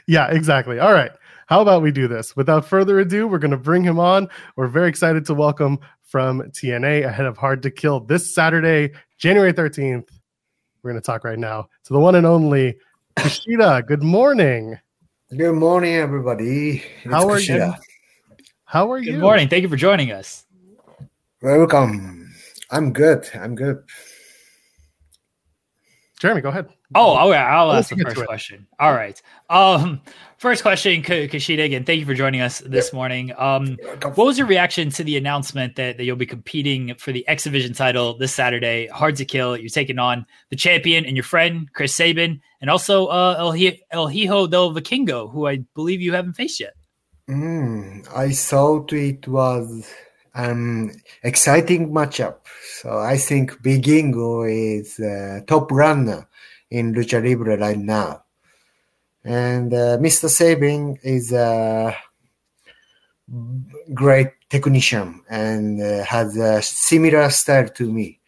Yeah, 0.07 0.31
exactly. 0.31 0.79
All 0.79 0.93
right. 0.93 1.11
How 1.47 1.61
about 1.61 1.83
we 1.83 1.91
do 1.91 2.09
this? 2.09 2.37
Without 2.37 2.65
further 2.65 3.01
ado, 3.01 3.27
we're 3.27 3.39
going 3.39 3.51
to 3.51 3.57
bring 3.57 3.83
him 3.83 3.99
on. 3.99 4.29
We're 4.57 4.69
very 4.69 4.89
excited 4.89 5.27
to 5.27 5.35
welcome 5.35 5.81
from 6.03 6.41
TNA 6.43 7.05
ahead 7.05 7.27
of 7.27 7.37
Hard 7.37 7.63
to 7.63 7.71
Kill 7.71 8.01
this 8.01 8.35
Saturday, 8.35 8.95
January 9.19 9.53
13th. 9.53 10.09
We're 10.83 10.93
going 10.93 11.03
to 11.03 11.05
talk 11.05 11.25
right 11.25 11.39
now 11.39 11.69
to 11.85 11.93
the 11.93 11.99
one 11.99 12.15
and 12.15 12.27
only 12.27 12.77
Kushida. 13.17 13.87
Good 13.87 14.03
morning. 14.03 14.79
Good 15.35 15.55
morning, 15.55 15.95
everybody. 15.95 16.83
It's 17.05 17.05
How 17.07 17.27
are 17.27 17.39
Kushida. 17.39 17.77
you? 17.79 17.83
How 18.67 18.93
are 18.93 18.99
you? 18.99 19.13
Good 19.13 19.21
morning. 19.21 19.49
Thank 19.49 19.63
you 19.63 19.69
for 19.71 19.77
joining 19.77 20.13
us. 20.13 20.45
Welcome. 21.41 22.35
I'm 22.71 22.93
good. 22.93 23.27
I'm 23.33 23.55
good. 23.55 23.83
Jeremy, 26.23 26.41
go 26.41 26.51
ahead. 26.51 26.69
Oh, 26.95 27.31
okay. 27.31 27.37
I'll 27.37 27.73
ask 27.73 27.91
the 27.91 27.97
first 27.97 28.25
question. 28.25 28.65
All 28.79 28.93
right. 28.93 29.21
Um, 29.51 30.01
first 30.39 30.63
question, 30.63 31.03
Kushida. 31.03 31.65
Again, 31.65 31.83
thank 31.83 31.99
you 31.99 32.07
for 32.07 32.15
joining 32.15 32.41
us 32.41 32.61
this 32.61 32.87
yep. 32.87 32.95
morning. 32.95 33.33
Um, 33.37 33.77
what 34.15 34.17
was 34.19 34.39
your 34.39 34.47
reaction 34.47 34.91
to 34.91 35.03
the 35.03 35.17
announcement 35.17 35.75
that, 35.75 35.97
that 35.97 36.05
you'll 36.05 36.15
be 36.15 36.25
competing 36.25 36.95
for 36.95 37.11
the 37.11 37.27
X 37.27 37.43
Division 37.43 37.73
title 37.73 38.17
this 38.17 38.33
Saturday? 38.33 38.87
Hard 38.87 39.17
to 39.17 39.25
kill. 39.25 39.57
You're 39.57 39.69
taking 39.69 39.99
on 39.99 40.25
the 40.51 40.55
champion 40.55 41.05
and 41.05 41.17
your 41.17 41.25
friend 41.25 41.69
Chris 41.73 41.93
Sabin, 41.93 42.41
and 42.61 42.71
also 42.71 43.07
uh, 43.07 43.35
El, 43.37 43.57
El 43.91 44.07
Hijo 44.07 44.47
del 44.47 44.73
Vikingo, 44.73 45.29
who 45.29 45.49
I 45.49 45.65
believe 45.75 46.01
you 46.01 46.13
haven't 46.13 46.35
faced 46.35 46.61
yet. 46.61 46.75
Mm, 47.29 48.07
I 48.17 48.31
thought 48.31 48.93
it 48.93 49.27
was 49.27 49.93
an 50.35 51.01
exciting 51.23 51.91
matchup. 51.91 52.37
So 52.81 52.99
I 52.99 53.17
think 53.17 53.63
Bigingo 53.63 54.49
is 54.49 54.99
a 54.99 55.43
top 55.47 55.71
runner 55.71 56.29
in 56.71 56.95
Lucha 56.95 57.23
Libre 57.23 57.57
right 57.57 57.79
now. 57.79 58.25
And 59.25 59.73
uh, 59.73 59.99
Mr. 59.99 60.29
Sabin 60.29 60.99
is 61.03 61.33
a 61.33 61.97
great 63.95 64.31
technician 64.51 65.23
and 65.31 65.81
uh, 65.81 66.05
has 66.05 66.37
a 66.37 66.61
similar 66.63 67.31
style 67.31 67.69
to 67.69 67.91
me. 67.91 68.19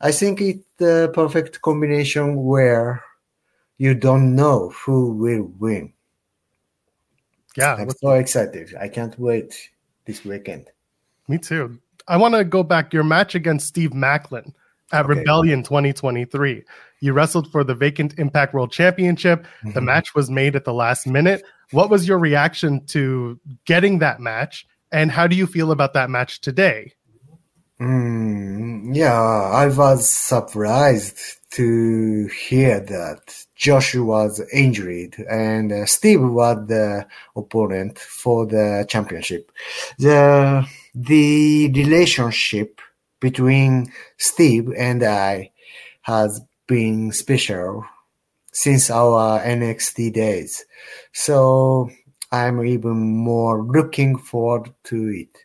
I 0.00 0.12
think 0.12 0.40
it's 0.40 0.64
the 0.78 1.10
perfect 1.14 1.60
combination 1.60 2.42
where 2.42 3.04
you 3.76 3.94
don't 3.94 4.34
know 4.34 4.70
who 4.70 5.12
will 5.12 5.52
win. 5.58 5.92
Yeah, 7.56 7.74
I'm 7.74 7.90
so 7.90 8.12
excited. 8.12 8.74
I 8.80 8.88
can't 8.88 9.18
wait 9.18 9.70
this 10.06 10.24
weekend. 10.24 10.70
Me 11.30 11.38
too. 11.38 11.78
I 12.08 12.16
want 12.16 12.34
to 12.34 12.42
go 12.42 12.64
back 12.64 12.92
your 12.92 13.04
match 13.04 13.36
against 13.36 13.68
Steve 13.68 13.92
Maclin 13.92 14.52
at 14.90 15.04
okay. 15.04 15.20
Rebellion 15.20 15.62
2023. 15.62 16.64
You 17.00 17.12
wrestled 17.12 17.52
for 17.52 17.62
the 17.62 17.72
vacant 17.72 18.18
Impact 18.18 18.52
World 18.52 18.72
Championship. 18.72 19.44
Mm-hmm. 19.44 19.74
The 19.74 19.80
match 19.80 20.12
was 20.12 20.28
made 20.28 20.56
at 20.56 20.64
the 20.64 20.74
last 20.74 21.06
minute. 21.06 21.44
What 21.70 21.88
was 21.88 22.08
your 22.08 22.18
reaction 22.18 22.84
to 22.86 23.38
getting 23.64 24.00
that 24.00 24.18
match? 24.18 24.66
And 24.90 25.12
how 25.12 25.28
do 25.28 25.36
you 25.36 25.46
feel 25.46 25.70
about 25.70 25.94
that 25.94 26.10
match 26.10 26.40
today? 26.40 26.94
Mm, 27.80 28.92
yeah, 28.92 29.14
I 29.14 29.68
was 29.68 30.08
surprised 30.08 31.16
to 31.52 32.26
hear 32.26 32.80
that 32.80 33.46
Josh 33.54 33.94
was 33.94 34.42
injured 34.52 35.14
and 35.30 35.70
uh, 35.70 35.86
Steve 35.86 36.22
was 36.22 36.66
the 36.66 37.06
opponent 37.36 38.00
for 38.00 38.46
the 38.46 38.84
championship. 38.88 39.52
The 39.98 40.66
the 40.94 41.70
relationship 41.74 42.80
between 43.20 43.92
Steve 44.18 44.72
and 44.76 45.02
I 45.02 45.52
has 46.02 46.40
been 46.66 47.12
special 47.12 47.84
since 48.52 48.90
our 48.90 49.40
NXT 49.40 50.12
days. 50.12 50.64
So 51.12 51.90
I'm 52.32 52.64
even 52.64 53.16
more 53.16 53.62
looking 53.62 54.18
forward 54.18 54.72
to 54.84 55.08
it. 55.08 55.36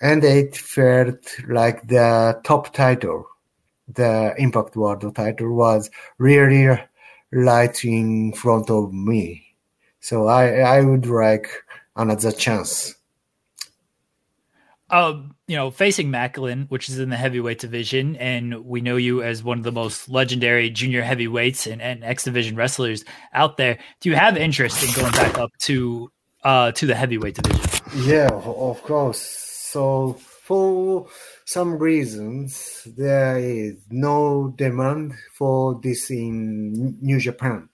And 0.00 0.24
it 0.24 0.56
felt 0.56 1.18
like 1.48 1.86
the 1.86 2.40
top 2.44 2.72
title, 2.72 3.26
the 3.88 4.34
Impact 4.38 4.76
World 4.76 5.14
title, 5.14 5.54
was 5.54 5.90
really 6.18 6.78
right 7.32 7.84
in 7.84 8.32
front 8.32 8.70
of 8.70 8.92
me. 8.92 9.44
So 10.00 10.26
I, 10.26 10.60
I 10.60 10.80
would 10.80 11.06
like 11.06 11.48
another 11.96 12.32
chance. 12.32 12.94
You 14.92 15.56
know, 15.56 15.70
facing 15.70 16.10
Maclin, 16.10 16.68
which 16.68 16.88
is 16.88 16.98
in 16.98 17.10
the 17.10 17.16
heavyweight 17.16 17.58
division, 17.58 18.16
and 18.16 18.64
we 18.64 18.80
know 18.80 18.96
you 18.96 19.22
as 19.22 19.42
one 19.42 19.58
of 19.58 19.64
the 19.64 19.72
most 19.72 20.08
legendary 20.08 20.70
junior 20.70 21.02
heavyweights 21.02 21.66
and, 21.66 21.82
and 21.82 22.04
X 22.04 22.24
division 22.24 22.56
wrestlers 22.56 23.04
out 23.32 23.56
there. 23.56 23.78
Do 24.00 24.08
you 24.10 24.16
have 24.16 24.36
interest 24.36 24.82
in 24.82 24.92
going 25.00 25.12
back 25.12 25.38
up 25.38 25.50
to 25.60 26.10
uh 26.42 26.72
to 26.72 26.86
the 26.86 26.94
heavyweight 26.94 27.34
division? 27.34 28.08
Yeah, 28.08 28.28
of 28.32 28.82
course. 28.82 29.20
So 29.20 30.14
for 30.14 31.06
some 31.44 31.78
reasons, 31.78 32.86
there 32.96 33.38
is 33.38 33.76
no 33.90 34.52
demand 34.56 35.14
for 35.36 35.80
this 35.82 36.10
in 36.10 36.98
New 37.00 37.20
Japan 37.20 37.68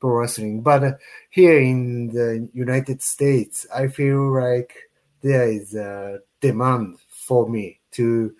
pro 0.00 0.10
wrestling, 0.10 0.62
but 0.62 0.98
here 1.30 1.58
in 1.58 2.08
the 2.08 2.48
United 2.52 3.02
States, 3.02 3.66
I 3.74 3.88
feel 3.88 4.32
like 4.32 4.74
there 5.22 5.48
is 5.48 5.74
a 5.74 6.20
demand 6.40 6.98
for 7.08 7.48
me 7.48 7.80
to 7.92 8.34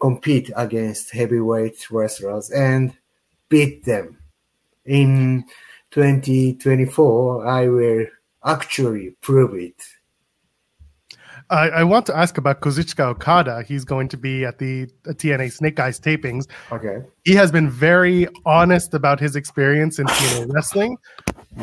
compete 0.00 0.50
against 0.56 1.10
heavyweight 1.10 1.90
wrestlers 1.90 2.50
and 2.50 2.96
beat 3.48 3.84
them. 3.84 4.18
In 4.84 5.44
2024, 5.90 7.46
I 7.46 7.68
will 7.68 8.06
actually 8.44 9.10
prove 9.20 9.54
it. 9.54 9.82
I, 11.48 11.68
I 11.68 11.84
want 11.84 12.06
to 12.06 12.16
ask 12.16 12.38
about 12.38 12.60
Kazuchika 12.60 13.06
Okada. 13.06 13.62
He's 13.62 13.84
going 13.84 14.08
to 14.08 14.16
be 14.16 14.44
at 14.44 14.58
the 14.58 14.86
TNA 15.06 15.52
Snake 15.52 15.78
Eyes 15.78 16.00
tapings. 16.00 16.46
Okay. 16.72 17.04
He 17.24 17.34
has 17.34 17.52
been 17.52 17.70
very 17.70 18.26
honest 18.44 18.94
about 18.94 19.20
his 19.20 19.36
experience 19.36 19.98
in 19.98 20.06
TNA 20.06 20.52
wrestling. 20.52 20.96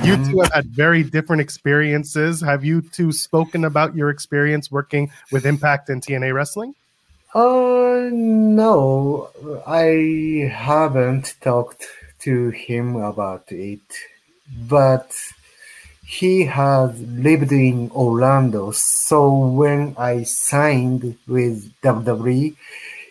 You 0.02 0.18
mm-hmm. 0.18 0.32
two 0.32 0.40
have 0.40 0.52
had 0.52 0.66
very 0.66 1.04
different 1.04 1.42
experiences. 1.42 2.42
Have 2.42 2.66
you 2.66 2.82
two 2.82 3.12
spoken 3.12 3.64
about 3.64 3.96
your 3.96 4.10
experience 4.10 4.72
working 4.72 5.12
with 5.32 5.46
Impact 5.46 5.90
and 5.90 6.02
TNA 6.02 6.34
wrestling? 6.34 6.74
Uh, 7.34 8.10
no, 8.12 9.30
I 9.66 10.52
haven't 10.52 11.36
talked 11.42 11.86
to 12.20 12.50
him 12.50 12.96
about 12.96 13.52
it, 13.52 13.82
but 14.68 15.16
he 16.06 16.46
has 16.46 17.00
lived 17.02 17.52
in 17.52 17.90
Orlando. 17.92 18.72
So 18.72 19.36
when 19.36 19.96
I 19.98 20.24
signed 20.24 21.18
with 21.28 21.72
WWE, 21.82 22.56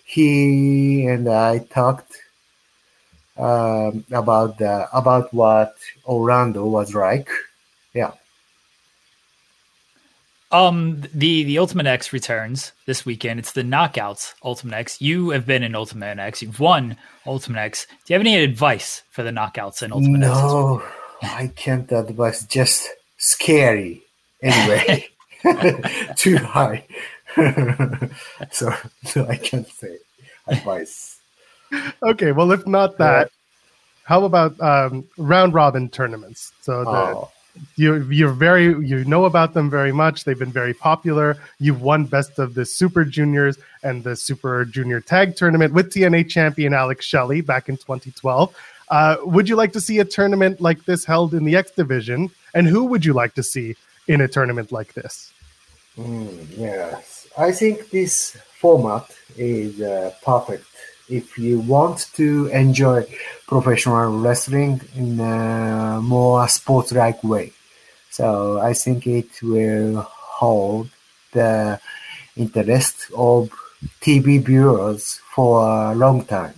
he 0.04 1.06
and 1.06 1.28
I 1.28 1.58
talked 1.58 2.21
um, 3.36 4.04
about 4.12 4.58
the 4.58 4.88
about 4.92 5.32
what 5.32 5.74
Orlando 6.04 6.64
was 6.66 6.94
like. 6.94 7.28
Yeah. 7.94 8.12
Um, 10.50 11.02
the 11.14 11.44
the 11.44 11.58
Ultimate 11.58 11.86
X 11.86 12.12
returns 12.12 12.72
this 12.86 13.06
weekend. 13.06 13.40
It's 13.40 13.52
the 13.52 13.62
Knockouts 13.62 14.34
Ultimate 14.44 14.76
X. 14.76 15.00
You 15.00 15.30
have 15.30 15.46
been 15.46 15.62
in 15.62 15.74
Ultimate 15.74 16.18
X. 16.18 16.42
You've 16.42 16.60
won 16.60 16.96
Ultimate 17.26 17.60
X. 17.60 17.86
Do 17.86 18.12
you 18.12 18.14
have 18.14 18.20
any 18.20 18.36
advice 18.36 19.02
for 19.10 19.22
the 19.22 19.30
Knockouts 19.30 19.82
in 19.82 19.92
Ultimate 19.92 20.18
no, 20.18 20.28
X? 20.28 20.38
No, 21.22 21.28
I 21.28 21.46
can't 21.56 21.90
advise. 21.90 22.44
Just 22.46 22.86
scary. 23.16 24.02
Anyway, 24.42 25.08
too 26.16 26.36
high. 26.36 26.84
so, 28.50 28.74
so 29.04 29.26
I 29.26 29.36
can't 29.36 29.68
say 29.68 29.96
advice 30.46 31.21
okay, 32.02 32.32
well, 32.32 32.52
if 32.52 32.66
not 32.66 32.98
that, 32.98 33.30
how 34.04 34.24
about 34.24 34.60
um, 34.60 35.04
round 35.16 35.54
robin 35.54 35.88
tournaments? 35.88 36.52
So 36.60 36.84
the, 36.84 36.90
oh. 36.90 37.30
you 37.76 38.02
you're 38.10 38.32
very 38.32 38.64
you 38.64 39.04
know 39.04 39.24
about 39.24 39.54
them 39.54 39.70
very 39.70 39.92
much. 39.92 40.24
They've 40.24 40.38
been 40.38 40.52
very 40.52 40.74
popular. 40.74 41.36
You've 41.58 41.82
won 41.82 42.04
best 42.04 42.38
of 42.38 42.54
the 42.54 42.64
Super 42.64 43.04
Juniors 43.04 43.58
and 43.82 44.02
the 44.04 44.16
Super 44.16 44.64
Junior 44.64 45.00
Tag 45.00 45.36
Tournament 45.36 45.72
with 45.72 45.92
TNA 45.92 46.28
champion 46.28 46.74
Alex 46.74 47.06
Shelley 47.06 47.40
back 47.40 47.68
in 47.68 47.76
2012. 47.76 48.54
Uh, 48.88 49.16
would 49.22 49.48
you 49.48 49.56
like 49.56 49.72
to 49.72 49.80
see 49.80 50.00
a 50.00 50.04
tournament 50.04 50.60
like 50.60 50.84
this 50.84 51.04
held 51.04 51.32
in 51.32 51.44
the 51.44 51.56
X 51.56 51.70
division? 51.70 52.30
And 52.54 52.66
who 52.66 52.84
would 52.84 53.04
you 53.04 53.14
like 53.14 53.34
to 53.34 53.42
see 53.42 53.74
in 54.08 54.20
a 54.20 54.28
tournament 54.28 54.72
like 54.72 54.92
this? 54.92 55.32
Mm, 55.96 56.58
yes, 56.58 57.26
I 57.38 57.52
think 57.52 57.90
this 57.90 58.36
format 58.58 59.10
is 59.36 59.80
uh, 59.80 60.12
perfect 60.22 60.64
if 61.12 61.38
you 61.38 61.60
want 61.60 62.08
to 62.14 62.46
enjoy 62.48 63.04
professional 63.46 64.18
wrestling 64.18 64.80
in 64.96 65.20
a 65.20 66.00
more 66.02 66.48
sports-like 66.48 67.22
way. 67.22 67.52
So 68.10 68.58
I 68.58 68.72
think 68.72 69.06
it 69.06 69.42
will 69.42 70.02
hold 70.08 70.88
the 71.32 71.80
interest 72.36 73.10
of 73.14 73.50
TV 74.00 74.42
viewers 74.42 75.20
for 75.34 75.92
a 75.92 75.94
long 75.94 76.24
time. 76.24 76.54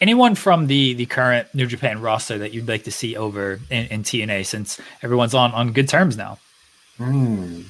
Anyone 0.00 0.34
from 0.34 0.66
the 0.66 0.94
the 0.94 1.06
current 1.06 1.54
New 1.54 1.66
Japan 1.66 2.00
roster 2.00 2.36
that 2.38 2.52
you'd 2.52 2.68
like 2.68 2.84
to 2.84 2.90
see 2.90 3.16
over 3.16 3.60
in, 3.70 3.86
in 3.86 4.02
TNA 4.02 4.44
since 4.44 4.80
everyone's 5.02 5.34
on 5.34 5.52
on 5.52 5.72
good 5.72 5.88
terms 5.88 6.16
now? 6.16 6.38
Mm. 6.98 7.64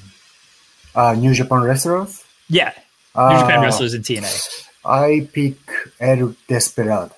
Uh, 0.93 1.13
New 1.13 1.33
Japan 1.33 1.63
wrestlers? 1.63 2.23
Yeah, 2.49 2.73
New 3.15 3.39
Japan 3.39 3.61
wrestlers 3.61 3.93
in 3.93 4.01
TNA. 4.01 4.64
I 4.85 5.27
pick 5.33 5.57
Eric 5.99 6.35
Desperado. 6.47 7.15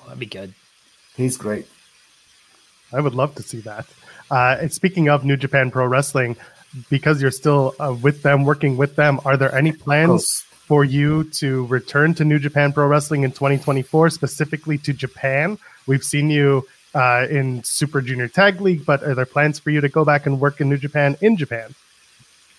Oh, 0.00 0.04
that'd 0.06 0.18
be 0.18 0.26
good. 0.26 0.54
He's 1.16 1.36
great. 1.36 1.66
I 2.92 3.00
would 3.00 3.14
love 3.14 3.34
to 3.36 3.42
see 3.42 3.60
that. 3.60 3.86
Uh, 4.30 4.56
and 4.60 4.72
speaking 4.72 5.08
of 5.08 5.24
New 5.24 5.36
Japan 5.36 5.70
Pro 5.70 5.86
Wrestling, 5.86 6.36
because 6.90 7.22
you're 7.22 7.30
still 7.30 7.74
uh, 7.78 7.94
with 8.02 8.22
them, 8.22 8.44
working 8.44 8.76
with 8.76 8.96
them, 8.96 9.20
are 9.24 9.36
there 9.36 9.54
any 9.54 9.72
plans 9.72 10.44
for 10.50 10.84
you 10.84 11.24
to 11.24 11.66
return 11.66 12.14
to 12.14 12.24
New 12.24 12.38
Japan 12.38 12.72
Pro 12.72 12.86
Wrestling 12.86 13.22
in 13.22 13.30
2024, 13.30 14.10
specifically 14.10 14.78
to 14.78 14.92
Japan? 14.92 15.58
We've 15.86 16.02
seen 16.02 16.28
you 16.30 16.66
uh, 16.94 17.26
in 17.30 17.62
Super 17.62 18.00
Junior 18.00 18.28
Tag 18.28 18.60
League, 18.60 18.84
but 18.84 19.02
are 19.02 19.14
there 19.14 19.26
plans 19.26 19.58
for 19.58 19.70
you 19.70 19.80
to 19.80 19.88
go 19.88 20.04
back 20.04 20.26
and 20.26 20.40
work 20.40 20.60
in 20.60 20.68
New 20.68 20.78
Japan 20.78 21.16
in 21.20 21.36
Japan? 21.36 21.74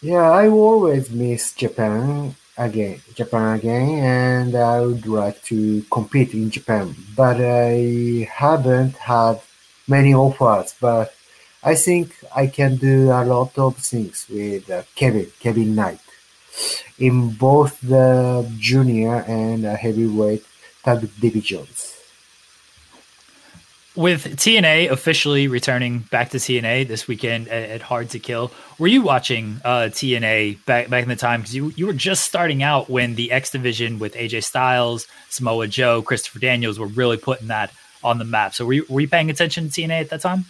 Yeah, 0.02 0.30
I 0.30 0.48
always 0.48 1.10
miss 1.10 1.54
Japan 1.54 2.36
again, 2.58 3.02
Japan 3.16 3.58
again, 3.60 3.90
and 4.00 4.56
I 4.56 4.82
would 4.82 5.06
like 5.06 5.42
to 5.44 5.84
compete 5.92 6.34
in 6.34 6.50
Japan. 6.50 6.96
But 7.16 7.38
I 7.42 8.28
haven't 8.32 8.96
had 8.98 9.42
many 9.88 10.14
offers. 10.14 10.76
But 10.80 11.14
I 11.64 11.76
think 11.76 12.16
I 12.36 12.48
can 12.48 12.76
do 12.78 13.12
a 13.12 13.24
lot 13.24 13.58
of 13.58 13.78
things 13.78 14.28
with 14.30 14.70
uh, 14.70 14.84
Kevin, 14.96 15.32
Kevin 15.40 15.76
Knight, 15.76 16.02
in 17.00 17.32
both 17.32 17.80
the 17.82 18.50
junior 18.60 19.24
and 19.28 19.64
heavyweight 19.64 20.46
tag 20.84 21.10
divisions 21.20 21.93
with 23.96 24.38
TNA 24.38 24.90
officially 24.90 25.48
returning 25.48 26.00
back 26.00 26.32
to 26.32 26.38
TNA 26.38 26.88
this 26.88 27.08
weekend 27.08 27.48
at, 27.48 27.70
at 27.70 27.82
Hard 27.82 28.10
to 28.12 28.20
Kill, 28.20 28.52
were 28.80 28.88
you 28.88 29.02
watching 29.02 29.62
uh, 29.64 29.90
TNA 29.92 30.66
back 30.66 30.90
back 30.90 31.04
in 31.04 31.10
the 31.10 31.16
time? 31.16 31.42
Because 31.42 31.56
you 31.56 31.72
you 31.76 31.86
were 31.86 31.94
just 31.94 32.24
starting 32.24 32.64
out 32.64 32.90
when 32.90 33.16
the 33.16 33.32
X 33.32 33.52
division 33.52 34.00
with 34.00 34.16
AJ 34.16 34.44
Styles, 34.44 35.08
Samoa 35.30 35.68
Joe, 35.68 36.02
Christopher 36.02 36.40
Daniels 36.40 36.80
were 36.80 36.88
really 36.88 37.18
putting 37.18 37.48
that 37.48 37.72
on 38.04 38.18
the 38.18 38.26
map. 38.26 38.54
So 38.54 38.66
were 38.66 38.74
you, 38.74 38.86
were 38.90 39.02
you 39.02 39.08
paying 39.08 39.30
attention 39.30 39.70
to 39.70 39.82
TNA 39.82 40.02
at 40.02 40.10
that 40.10 40.22
time? 40.22 40.46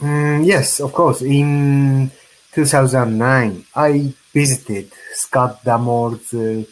Mm, 0.00 0.44
yes, 0.44 0.80
of 0.80 0.92
course. 0.92 1.22
In 1.22 2.10
2009, 2.52 3.64
I 3.74 4.14
visited 4.32 4.92
Scott 5.12 5.64
D'Amore's 5.64 6.34
uh, 6.34 6.64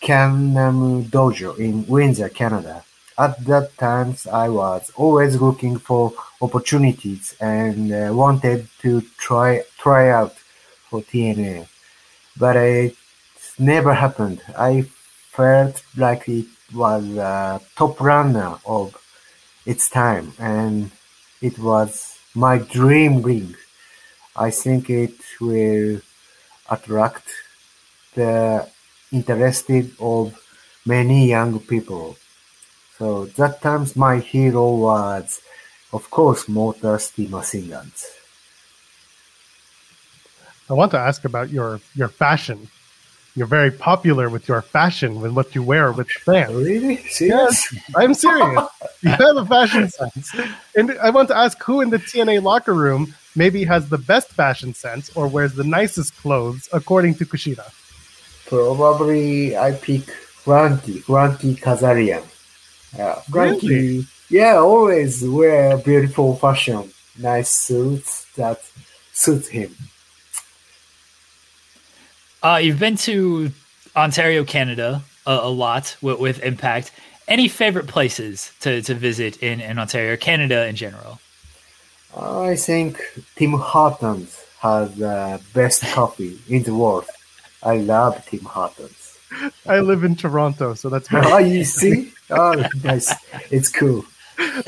Can-Am 0.00 1.04
Dojo 1.04 1.58
in 1.58 1.86
Windsor, 1.86 2.28
Canada 2.28 2.84
at 3.22 3.44
that 3.46 3.76
time, 3.78 4.16
I 4.32 4.48
was 4.48 4.90
always 4.96 5.40
looking 5.40 5.78
for 5.78 6.12
opportunities 6.40 7.36
and 7.40 7.92
uh, 7.92 8.10
wanted 8.12 8.60
to 8.82 8.90
try 9.26 9.62
try 9.84 10.10
out 10.10 10.34
for 10.88 11.00
TNA, 11.10 11.68
but 12.36 12.56
it 12.56 12.96
never 13.58 13.92
happened. 13.94 14.38
I 14.70 14.72
felt 15.38 15.76
like 15.96 16.22
it 16.28 16.50
was 16.74 17.04
a 17.16 17.60
top 17.76 18.00
runner 18.00 18.50
of 18.66 18.86
its 19.72 19.84
time, 19.88 20.26
and 20.38 20.90
it 21.40 21.56
was 21.58 22.18
my 22.34 22.58
dream 22.58 23.22
ring. 23.22 23.54
I 24.34 24.50
think 24.50 24.90
it 24.90 25.18
will 25.40 26.00
attract 26.74 27.26
the 28.14 28.66
interested 29.12 29.84
of 30.00 30.22
many 30.84 31.28
young 31.28 31.60
people 31.60 32.16
so 33.02 33.24
that 33.34 33.60
times 33.60 33.96
my 33.96 34.20
hero 34.20 34.76
was, 34.76 35.40
of 35.92 36.08
course, 36.12 36.48
Motor 36.48 37.00
City 37.00 37.26
Machine 37.26 37.68
Guns. 37.68 38.06
I 40.70 40.74
want 40.74 40.92
to 40.92 41.00
ask 41.00 41.24
about 41.24 41.50
your 41.50 41.80
your 41.96 42.06
fashion. 42.06 42.68
You're 43.34 43.54
very 43.58 43.72
popular 43.72 44.28
with 44.28 44.46
your 44.46 44.62
fashion, 44.62 45.20
with 45.20 45.32
what 45.32 45.52
you 45.52 45.64
wear 45.64 45.90
with 45.90 46.08
fans. 46.28 46.54
Really? 46.54 46.98
Serious? 47.08 47.72
Yes, 47.72 47.90
I'm 47.96 48.14
serious. 48.14 48.68
you 49.02 49.10
have 49.10 49.36
a 49.36 49.46
fashion 49.46 49.88
sense, 49.88 50.30
and 50.76 50.96
I 51.02 51.10
want 51.10 51.26
to 51.32 51.36
ask 51.36 51.60
who 51.60 51.80
in 51.80 51.90
the 51.90 51.98
TNA 51.98 52.40
locker 52.44 52.74
room 52.84 53.12
maybe 53.34 53.64
has 53.64 53.88
the 53.88 53.98
best 53.98 54.28
fashion 54.28 54.74
sense 54.74 55.10
or 55.16 55.26
wears 55.26 55.54
the 55.54 55.64
nicest 55.64 56.16
clothes, 56.18 56.68
according 56.72 57.16
to 57.16 57.24
Kushida. 57.26 57.66
Probably 58.46 59.56
I 59.56 59.72
pick 59.72 60.04
Frankie, 60.44 61.00
Frankie 61.00 61.56
Kazarian. 61.56 62.22
Yeah, 62.96 63.14
Frankie. 63.30 63.68
Really? 63.68 64.06
Yeah, 64.28 64.56
always 64.56 65.22
wear 65.22 65.76
beautiful 65.76 66.36
fashion, 66.36 66.90
nice 67.18 67.50
suits 67.50 68.26
that 68.36 68.62
suit 69.12 69.46
him. 69.46 69.76
Uh, 72.42 72.58
you've 72.62 72.78
been 72.78 72.96
to 72.96 73.52
Ontario, 73.94 74.44
Canada, 74.44 75.02
a, 75.26 75.32
a 75.32 75.48
lot 75.48 75.96
with, 76.02 76.18
with, 76.18 76.42
Impact. 76.42 76.92
Any 77.28 77.46
favorite 77.46 77.86
places 77.86 78.52
to, 78.60 78.82
to 78.82 78.94
visit 78.94 79.42
in, 79.42 79.60
in 79.60 79.78
Ontario, 79.78 80.16
Canada 80.16 80.66
in 80.66 80.74
general? 80.74 81.20
I 82.16 82.56
think 82.56 83.00
Tim 83.36 83.52
Hortons 83.52 84.44
has 84.60 84.94
the 84.96 85.40
best 85.54 85.82
coffee 85.82 86.38
in 86.48 86.62
the 86.62 86.74
world. 86.74 87.04
I 87.62 87.76
love 87.76 88.26
Tim 88.26 88.44
Hortons. 88.44 89.01
I 89.66 89.80
live 89.80 90.04
in 90.04 90.16
Toronto, 90.16 90.74
so 90.74 90.88
that's 90.88 91.10
my. 91.10 91.22
Oh, 91.24 91.38
you 91.38 91.64
see? 91.64 92.12
Oh, 92.30 92.64
nice. 92.82 93.12
It's 93.50 93.68
cool. 93.70 94.04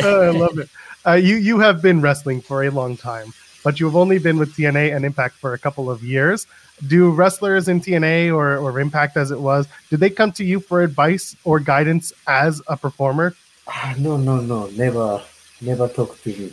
Oh, 0.03 0.21
I 0.23 0.31
love 0.31 0.59
it. 0.59 0.69
Uh, 1.07 1.15
you 1.15 1.37
you 1.37 1.59
have 1.59 1.83
been 1.83 2.01
wrestling 2.01 2.41
for 2.41 2.63
a 2.65 2.71
long 2.71 2.97
time, 2.97 3.33
but 3.65 3.81
you 3.81 3.87
have 3.87 3.97
only 3.97 4.19
been 4.19 4.39
with 4.39 4.55
TNA 4.55 4.95
and 4.95 5.05
Impact 5.05 5.35
for 5.37 5.53
a 5.53 5.59
couple 5.59 5.91
of 5.91 6.05
years. 6.05 6.47
Do 6.87 7.11
wrestlers 7.11 7.69
in 7.69 7.81
TNA 7.81 8.33
or, 8.35 8.59
or 8.59 8.79
Impact, 8.79 9.17
as 9.17 9.31
it 9.31 9.41
was, 9.41 9.67
did 9.91 10.01
they 10.01 10.11
come 10.11 10.33
to 10.33 10.45
you 10.45 10.61
for 10.61 10.83
advice 10.83 11.37
or 11.45 11.59
guidance 11.61 12.13
as 12.27 12.63
a 12.69 12.77
performer? 12.77 13.35
Uh, 13.67 13.95
no, 13.99 14.17
no, 14.17 14.41
no, 14.41 14.67
never, 14.69 15.23
never 15.61 15.89
talk 15.89 16.21
to 16.23 16.29
me. 16.31 16.53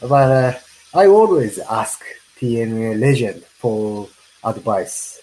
But 0.00 0.30
uh, 0.30 0.58
I 0.94 1.06
always 1.06 1.58
ask 1.58 2.02
TNA 2.40 2.98
legend 3.00 3.42
for 3.44 4.08
advice. 4.44 5.17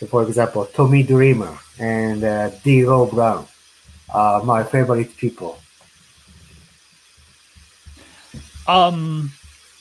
So, 0.00 0.06
for 0.06 0.22
example, 0.22 0.64
Tommy 0.64 1.02
Dreamer 1.02 1.58
and 1.78 2.24
uh, 2.24 2.48
D'Lo 2.64 3.04
Brown 3.04 3.46
are 4.08 4.42
my 4.42 4.62
favorite 4.64 5.14
people. 5.18 5.58
Um, 8.66 9.32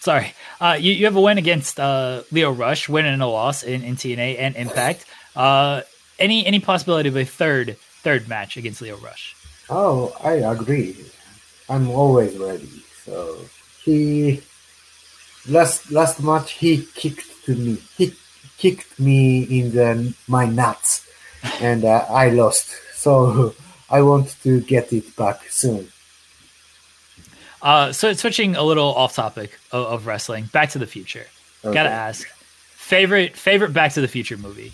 sorry. 0.02 0.34
Uh, 0.60 0.78
you, 0.78 0.92
you 0.92 1.06
have 1.06 1.16
a 1.16 1.22
win 1.22 1.38
against 1.38 1.80
uh, 1.80 2.24
Lio 2.34 2.52
Rush, 2.52 2.90
win 2.90 3.06
and 3.06 3.24
a 3.24 3.28
loss 3.28 3.64
in, 3.64 3.82
in 3.82 3.96
TNA 3.96 4.36
and 4.40 4.58
Impact. 4.58 5.06
Uh, 5.38 5.84
any 6.20 6.46
any 6.46 6.60
possibility 6.60 7.08
of 7.08 7.16
a 7.16 7.24
third 7.24 7.78
third 8.04 8.28
match 8.28 8.58
against 8.58 8.82
Lio 8.82 8.98
Rush? 8.98 9.38
Oh, 9.70 10.14
I 10.22 10.34
agree. 10.34 10.98
I'm 11.70 11.90
always 11.90 12.38
ready. 12.38 12.84
So 13.06 13.40
he 13.86 14.42
last 15.48 15.94
last 15.94 16.22
match 16.22 16.52
he 16.60 16.86
kicked 16.94 17.46
to 17.46 17.56
me. 17.56 17.78
He 17.98 18.14
kicked 18.60 19.00
me 19.00 19.44
in 19.44 19.72
the 19.72 20.14
my 20.28 20.46
nuts, 20.46 21.08
and 21.62 21.84
uh, 21.86 22.06
I 22.10 22.30
lost. 22.30 22.70
So 22.94 23.56
I 23.90 24.02
want 24.02 24.36
to 24.44 24.62
get 24.62 24.94
it 24.94 25.16
back 25.16 25.50
soon. 25.50 25.88
Uh, 27.62 27.92
so 27.92 28.14
switching 28.14 28.56
a 28.56 28.64
little 28.64 28.94
off 28.96 29.16
topic 29.16 29.60
of, 29.72 29.86
of 29.86 30.08
wrestling, 30.08 30.46
Back 30.54 30.70
to 30.72 30.80
the 30.80 30.88
Future. 30.88 31.26
Okay. 31.64 31.74
Gotta 31.74 31.90
ask, 31.90 32.28
favorite 32.76 33.36
favorite 33.36 33.74
Back 33.74 33.94
to 33.94 34.02
the 34.02 34.08
Future 34.08 34.38
movie? 34.38 34.74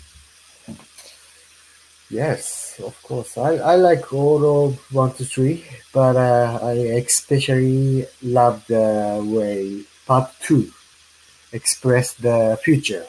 Yes, 2.08 2.78
of 2.84 2.94
course. 3.02 3.36
I, 3.36 3.56
I 3.56 3.74
like 3.74 4.12
all 4.12 4.68
of 4.68 4.92
one 4.92 5.12
to 5.14 5.24
three, 5.24 5.64
but 5.92 6.14
uh, 6.14 6.60
I 6.62 6.72
especially 7.02 8.06
love 8.22 8.64
the 8.68 9.20
way 9.26 9.82
part 10.06 10.30
two 10.40 10.70
expressed 11.52 12.22
the 12.22 12.58
future. 12.62 13.06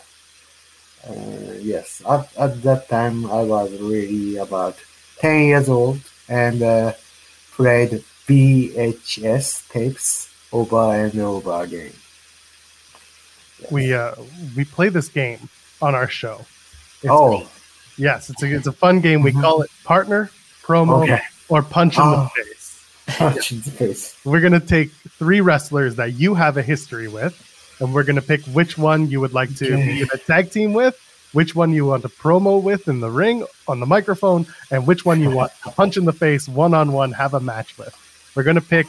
Uh, 1.07 1.53
yes, 1.61 2.01
at, 2.09 2.29
at 2.37 2.61
that 2.63 2.89
time 2.89 3.25
I 3.31 3.43
was 3.43 3.71
really 3.79 4.37
about 4.37 4.75
10 5.19 5.41
years 5.43 5.69
old 5.69 5.99
and 6.27 6.61
uh, 6.61 6.93
played 7.53 8.03
VHS 8.27 9.69
tapes 9.69 10.29
over 10.51 10.93
and 10.93 11.17
over 11.19 11.61
again. 11.63 11.93
We 13.71 13.93
uh 13.93 14.13
we 14.55 14.65
play 14.65 14.89
this 14.89 15.07
game 15.09 15.49
on 15.81 15.95
our 15.95 16.07
show. 16.07 16.41
It's- 17.03 17.09
oh, 17.09 17.47
yes, 17.97 18.29
it's 18.29 18.43
a 18.43 18.53
it's 18.53 18.67
a 18.67 18.71
fun 18.71 18.99
game. 19.01 19.21
We 19.23 19.31
Mhm. 19.31 19.41
call 19.41 19.61
it 19.63 19.71
partner, 19.83 20.29
promo, 20.63 21.03
okay. 21.03 21.21
or 21.49 21.63
punch 21.63 21.95
in 21.97 22.03
Oh. 22.03 22.29
the 22.35 22.43
face. 22.43 22.85
Punch 23.17 23.51
in 23.53 23.61
the 23.61 23.71
face. 23.71 24.15
We're 24.25 24.41
gonna 24.41 24.59
take 24.59 24.91
three 25.17 25.41
wrestlers 25.41 25.95
that 25.95 26.13
you 26.13 26.35
have 26.35 26.57
a 26.57 26.61
history 26.61 27.07
with, 27.07 27.33
and 27.79 27.93
we're 27.93 28.03
gonna 28.03 28.21
pick 28.21 28.41
which 28.45 28.77
one 28.77 29.09
you 29.09 29.19
would 29.21 29.33
like 29.33 29.53
to 29.55 29.73
Okay. 29.73 29.85
be 29.85 30.01
in 30.01 30.07
a 30.13 30.17
tag 30.17 30.51
team 30.51 30.73
with, 30.73 30.95
which 31.33 31.55
one 31.55 31.71
you 31.73 31.85
want 31.85 32.03
to 32.03 32.09
promo 32.09 32.61
with 32.61 32.87
in 32.87 32.99
the 32.99 33.09
ring 33.09 33.45
on 33.67 33.79
the 33.79 33.85
microphone, 33.85 34.45
and 34.71 34.87
which 34.87 35.05
one 35.05 35.19
you 35.21 35.29
want 35.31 35.51
to 35.63 35.71
punch 35.71 35.97
in 35.97 36.05
the 36.05 36.13
face 36.13 36.47
one 36.47 36.73
on 36.73 36.91
one, 36.91 37.11
have 37.11 37.33
a 37.33 37.39
match 37.39 37.77
with. 37.77 37.95
We're 38.35 38.43
gonna 38.43 38.61
pick 38.61 38.87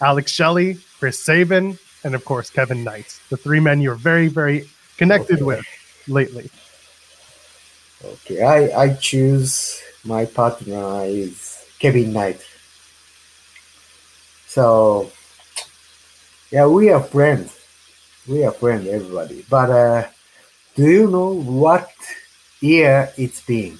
Alex 0.00 0.30
Shelley, 0.32 0.78
Chris 0.98 1.18
Sabin, 1.18 1.78
and 2.04 2.14
of 2.14 2.24
course 2.24 2.50
Kevin 2.50 2.84
Knight, 2.84 3.18
the 3.30 3.36
three 3.36 3.60
men 3.60 3.80
you're 3.80 3.94
very, 3.94 4.28
very 4.28 4.68
connected 4.96 5.36
Okay. 5.36 5.44
with 5.44 5.66
lately. 6.08 6.50
Okay, 8.04 8.42
I, 8.42 8.82
I 8.82 8.94
choose 8.94 9.80
my 10.04 10.26
partner 10.26 11.04
is 11.04 11.64
Kevin 11.78 12.12
Knight. 12.12 12.44
So, 14.46 15.10
yeah, 16.50 16.66
we 16.66 16.90
are 16.90 17.02
friends. 17.02 17.56
We 18.26 18.42
are 18.42 18.52
friends, 18.52 18.86
everybody. 18.88 19.44
But 19.50 19.70
uh, 19.70 20.08
do 20.74 20.88
you 20.88 21.10
know 21.10 21.34
what 21.34 21.90
year 22.58 23.12
it's 23.18 23.42
been? 23.42 23.78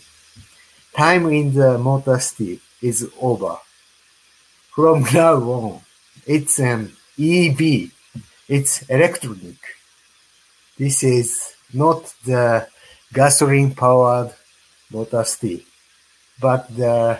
Time 0.95 1.27
in 1.33 1.55
the 1.55 1.79
Motor 1.79 2.21
is 2.83 3.11
over. 3.19 3.57
From 4.75 5.03
now 5.15 5.37
on, 5.37 5.81
it's 6.27 6.61
an 6.61 6.93
EV. 7.19 7.91
It's 8.47 8.83
electronic. 8.83 9.57
This 10.77 11.03
is 11.03 11.55
not 11.73 12.15
the 12.27 12.69
gasoline 13.15 13.75
powered 13.75 14.35
Motor 14.91 15.25
but 16.39 16.69
the 16.77 17.19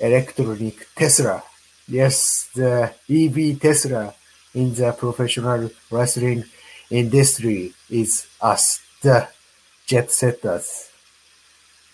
electronic 0.00 0.88
Tesla. 0.96 1.42
Yes, 1.86 2.48
the 2.54 2.94
EV 3.10 3.60
Tesla 3.60 4.14
in 4.54 4.72
the 4.72 4.92
professional 4.92 5.70
wrestling 5.90 6.44
industry 6.90 7.72
is 7.90 8.26
us, 8.40 8.80
the 9.02 9.28
jet 9.86 10.10
setters. 10.12 10.90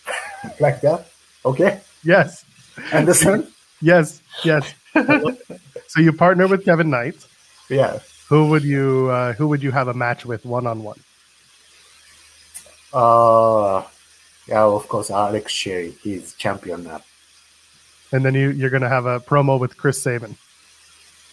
like 0.60 0.80
that? 0.80 1.06
Okay? 1.44 1.80
Yes, 2.04 2.44
Understand? 2.92 3.46
yes, 3.82 4.22
yes. 4.44 4.74
so 5.88 6.00
you 6.00 6.12
partner 6.12 6.46
with 6.46 6.64
Kevin 6.64 6.90
Knight. 6.90 7.16
yeah. 7.68 7.98
Who 8.28 8.48
would 8.50 8.62
you 8.62 9.08
uh, 9.10 9.32
who 9.32 9.48
would 9.48 9.60
you 9.60 9.72
have 9.72 9.88
a 9.88 9.94
match 9.94 10.24
with 10.24 10.44
one 10.46 10.64
on 10.64 10.84
one? 10.84 11.00
Uh, 12.92 13.82
yeah, 14.46 14.62
of 14.62 14.86
course, 14.88 15.10
Alex 15.10 15.52
Sherry. 15.52 15.96
He's 16.02 16.34
champion 16.34 16.84
now. 16.84 17.02
And 18.12 18.24
then 18.24 18.34
you 18.34 18.50
you're 18.50 18.70
gonna 18.70 18.88
have 18.88 19.06
a 19.06 19.18
promo 19.18 19.58
with 19.58 19.76
Chris 19.76 20.00
Sabin. 20.02 20.36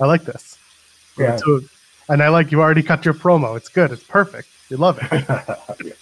I 0.02 0.06
like 0.08 0.24
this. 0.24 0.58
Yeah. 1.18 1.38
So- 1.38 1.62
and 2.10 2.22
I 2.22 2.30
like 2.30 2.52
you 2.52 2.62
already 2.62 2.84
cut 2.84 3.06
your 3.06 3.14
promo. 3.14 3.58
It's 3.58 3.70
good. 3.70 3.92
It's 3.92 4.04
perfect. 4.04 4.48
You 4.70 4.78
love 4.78 5.00
it. 5.02 5.08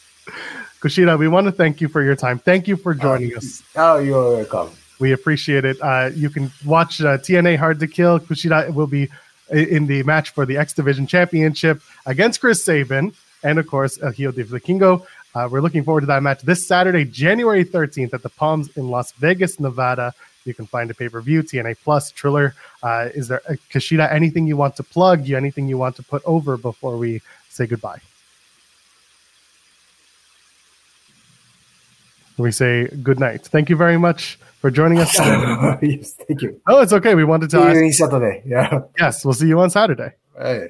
Kushida, 0.80 1.18
we 1.18 1.28
want 1.28 1.46
to 1.46 1.52
thank 1.52 1.82
you 1.82 1.88
for 1.88 2.04
your 2.04 2.16
time. 2.16 2.38
Thank 2.38 2.68
you 2.68 2.76
for 2.76 2.94
joining 2.94 3.36
us. 3.36 3.64
Oh, 3.76 3.98
you're 3.98 4.44
welcome. 4.44 4.76
We 5.00 5.12
appreciate 5.14 5.66
it. 5.66 5.82
Uh, 5.82 6.12
you 6.14 6.30
can 6.30 6.52
watch 6.64 7.02
uh, 7.02 7.18
TNA 7.18 7.58
Hard 7.58 7.80
to 7.80 7.88
Kill. 7.88 8.20
Kushida 8.20 8.74
will 8.74 8.88
be 8.88 9.10
in 9.52 9.88
the 9.88 10.04
match 10.04 10.30
for 10.32 10.46
the 10.46 10.58
X 10.58 10.74
Division 10.74 11.08
Championship 11.08 11.82
against 12.06 12.40
Chris 12.40 12.64
Sabin 12.64 13.14
and, 13.44 13.60
of 13.60 13.68
course, 13.68 14.02
El 14.02 14.12
Hijo 14.12 14.32
de 14.32 14.44
Vikingo. 14.44 15.06
Uh, 15.34 15.50
we're 15.52 15.62
looking 15.62 15.84
forward 15.84 16.02
to 16.02 16.08
that 16.08 16.24
match 16.24 16.42
this 16.42 16.66
Saturday, 16.66 17.04
January 17.04 17.66
13th 17.66 18.14
at 18.14 18.24
the 18.24 18.30
Palms 18.30 18.70
in 18.78 18.90
Las 18.90 19.12
Vegas, 19.14 19.60
Nevada. 19.60 20.14
You 20.46 20.54
can 20.54 20.68
find 20.68 20.90
a 20.92 20.94
pay 20.94 21.10
per 21.10 21.20
view, 21.22 21.42
TNA 21.44 21.78
Plus, 21.84 22.12
Triller. 22.12 22.54
Uh, 22.84 23.10
is 23.16 23.28
there, 23.28 23.42
uh, 23.50 23.56
Kushida, 23.72 24.12
anything 24.12 24.46
you 24.48 24.56
want 24.56 24.76
to 24.78 24.84
plug? 24.84 25.26
You 25.28 25.36
Anything 25.38 25.68
you 25.68 25.78
want 25.78 25.96
to 25.98 26.04
put 26.04 26.22
over 26.26 26.56
before 26.56 26.98
we 26.98 27.22
say 27.50 27.66
goodbye? 27.66 28.00
We 32.38 32.52
say 32.52 32.88
good 33.02 33.20
night. 33.20 33.46
Thank 33.46 33.70
you 33.70 33.76
very 33.76 33.98
much 33.98 34.38
for 34.60 34.70
joining 34.70 35.00
us. 35.00 35.18
yes, 35.82 36.14
thank 36.28 36.42
you. 36.42 36.60
Oh, 36.68 36.82
it's 36.82 36.92
okay. 36.94 37.16
We 37.16 37.24
wanted 37.24 37.50
to 37.52 37.58
See 37.58 37.64
ask. 37.64 37.76
you 37.78 37.94
Saturday. 37.94 38.44
Yeah. 38.46 38.80
Yes, 39.00 39.24
we'll 39.24 39.34
see 39.34 39.48
you 39.48 39.60
on 39.60 39.70
Saturday. 39.70 40.12
Hey, 40.38 40.70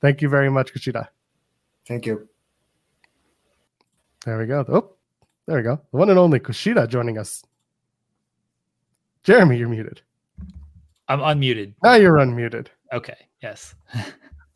Thank 0.00 0.20
you 0.20 0.28
very 0.28 0.50
much, 0.50 0.74
Kushida. 0.74 1.08
thank 1.86 2.04
you. 2.04 2.28
There 4.26 4.38
we 4.38 4.46
go. 4.46 4.64
Oh, 4.68 4.90
there 5.46 5.56
we 5.56 5.62
go. 5.62 5.80
The 5.92 5.96
one 5.96 6.10
and 6.10 6.18
only 6.18 6.40
Kushida 6.40 6.86
joining 6.88 7.16
us. 7.16 7.42
Jeremy, 9.24 9.56
you're 9.56 9.68
muted. 9.68 10.02
I'm 11.08 11.20
unmuted. 11.20 11.74
Now 11.82 11.94
you're 11.94 12.16
unmuted. 12.16 12.68
Okay. 12.92 13.16
Yes. 13.42 13.74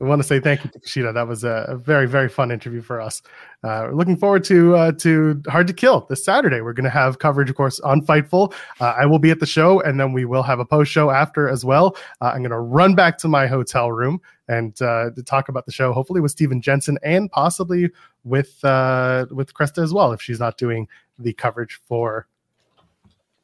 I 0.00 0.04
want 0.04 0.22
to 0.22 0.28
say 0.28 0.38
thank 0.38 0.62
you 0.62 0.70
to 0.70 0.78
Kushida. 0.78 1.12
That 1.12 1.26
was 1.26 1.42
a, 1.42 1.76
very, 1.84 2.06
very 2.06 2.28
fun 2.28 2.52
interview 2.52 2.80
for 2.80 3.00
us. 3.00 3.20
Uh, 3.64 3.88
we're 3.88 3.94
looking 3.94 4.16
forward 4.16 4.44
to 4.44 4.76
uh, 4.76 4.92
to 4.92 5.42
Hard 5.48 5.66
to 5.66 5.72
Kill 5.72 6.06
this 6.08 6.24
Saturday. 6.24 6.60
We're 6.60 6.72
going 6.72 6.84
to 6.84 6.90
have 6.90 7.18
coverage, 7.18 7.50
of 7.50 7.56
course, 7.56 7.80
on 7.80 8.02
Fightful. 8.06 8.54
Uh, 8.80 8.94
I 8.96 9.06
will 9.06 9.18
be 9.18 9.32
at 9.32 9.40
the 9.40 9.46
show, 9.46 9.80
and 9.80 9.98
then 9.98 10.12
we 10.12 10.24
will 10.24 10.44
have 10.44 10.60
a 10.60 10.64
post 10.64 10.92
show 10.92 11.10
after 11.10 11.48
as 11.48 11.64
well. 11.64 11.96
Uh, 12.20 12.26
I'm 12.26 12.42
going 12.42 12.50
to 12.50 12.60
run 12.60 12.94
back 12.94 13.18
to 13.18 13.28
my 13.28 13.48
hotel 13.48 13.90
room 13.90 14.20
and 14.46 14.80
uh, 14.80 15.10
to 15.16 15.22
talk 15.24 15.48
about 15.48 15.66
the 15.66 15.72
show, 15.72 15.92
hopefully 15.92 16.20
with 16.20 16.30
Steven 16.30 16.62
Jensen 16.62 16.96
and 17.02 17.28
possibly 17.32 17.90
with 18.22 18.64
uh, 18.64 19.26
with 19.32 19.52
Cresta 19.52 19.82
as 19.82 19.92
well, 19.92 20.12
if 20.12 20.22
she's 20.22 20.38
not 20.38 20.58
doing 20.58 20.86
the 21.18 21.32
coverage 21.32 21.80
for 21.88 22.28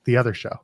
the 0.05 0.17
other 0.17 0.35
show. 0.35 0.61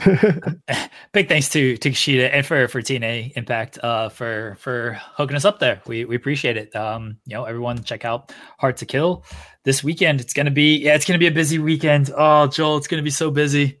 Big 1.12 1.28
thanks 1.28 1.48
to 1.50 1.76
to 1.76 1.90
Kushida 1.90 2.30
and 2.32 2.46
for 2.46 2.68
for 2.68 2.80
TNA 2.80 3.32
Impact 3.36 3.78
uh, 3.82 4.08
for 4.08 4.56
for 4.58 4.98
hooking 5.14 5.36
us 5.36 5.44
up 5.44 5.58
there. 5.58 5.82
We 5.86 6.04
we 6.04 6.16
appreciate 6.16 6.56
it. 6.56 6.74
Um, 6.74 7.18
you 7.26 7.36
know, 7.36 7.44
everyone 7.44 7.82
check 7.82 8.04
out 8.04 8.32
Hard 8.58 8.76
to 8.78 8.86
Kill 8.86 9.24
this 9.64 9.84
weekend. 9.84 10.20
It's 10.20 10.32
gonna 10.32 10.50
be 10.50 10.78
yeah, 10.78 10.94
it's 10.94 11.04
gonna 11.04 11.18
be 11.18 11.26
a 11.26 11.32
busy 11.32 11.58
weekend. 11.58 12.10
Oh, 12.16 12.46
Joel, 12.46 12.78
it's 12.78 12.88
gonna 12.88 13.02
be 13.02 13.10
so 13.10 13.30
busy. 13.30 13.80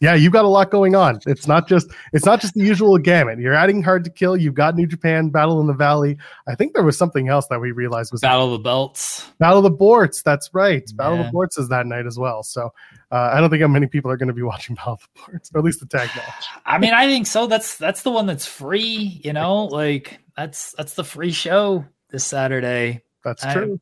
Yeah, 0.00 0.14
you've 0.14 0.32
got 0.32 0.44
a 0.44 0.48
lot 0.48 0.70
going 0.70 0.94
on. 0.94 1.20
It's 1.26 1.46
not 1.46 1.68
just 1.68 1.88
it's 2.12 2.26
not 2.26 2.40
just 2.40 2.54
the 2.54 2.62
usual 2.62 2.98
gamut. 2.98 3.38
You're 3.38 3.54
adding 3.54 3.82
Hard 3.82 4.04
to 4.04 4.10
Kill. 4.10 4.36
You've 4.36 4.54
got 4.54 4.76
New 4.76 4.86
Japan 4.86 5.30
Battle 5.30 5.58
in 5.60 5.66
the 5.66 5.72
Valley. 5.72 6.18
I 6.46 6.54
think 6.54 6.74
there 6.74 6.82
was 6.84 6.98
something 6.98 7.28
else 7.28 7.46
that 7.48 7.60
we 7.60 7.72
realized 7.72 8.12
was 8.12 8.20
Battle 8.20 8.46
of 8.46 8.52
the 8.52 8.58
Belts. 8.58 9.26
Battle 9.38 9.58
of 9.58 9.64
the 9.64 9.70
Borts. 9.70 10.22
That's 10.22 10.50
right. 10.52 10.84
Battle 10.96 11.20
of 11.20 11.26
the 11.26 11.32
Borts 11.32 11.56
is 11.56 11.68
that 11.70 11.86
night 11.86 12.06
as 12.06 12.18
well. 12.18 12.42
So 12.42 12.70
uh, 13.10 13.30
I 13.32 13.40
don't 13.40 13.48
think 13.48 13.62
how 13.62 13.68
many 13.68 13.86
people 13.86 14.10
are 14.10 14.18
going 14.18 14.28
to 14.28 14.34
be 14.34 14.42
watching 14.42 14.76
Battle 14.76 14.94
of 14.94 15.00
the 15.00 15.32
Borts, 15.32 15.50
or 15.54 15.58
at 15.58 15.64
least 15.64 15.80
the 15.80 15.86
tag 15.86 16.10
match. 16.14 16.44
I 16.66 16.78
mean, 16.78 16.92
I 16.92 17.06
think 17.06 17.26
so. 17.26 17.46
That's 17.46 17.78
that's 17.78 18.02
the 18.02 18.10
one 18.10 18.26
that's 18.26 18.46
free. 18.46 19.20
You 19.24 19.32
know, 19.32 19.64
like 19.64 20.20
that's 20.36 20.72
that's 20.76 20.94
the 20.94 21.04
free 21.04 21.32
show 21.32 21.86
this 22.10 22.24
Saturday. 22.24 23.02
That's 23.24 23.44
I- 23.44 23.52
true. 23.54 23.80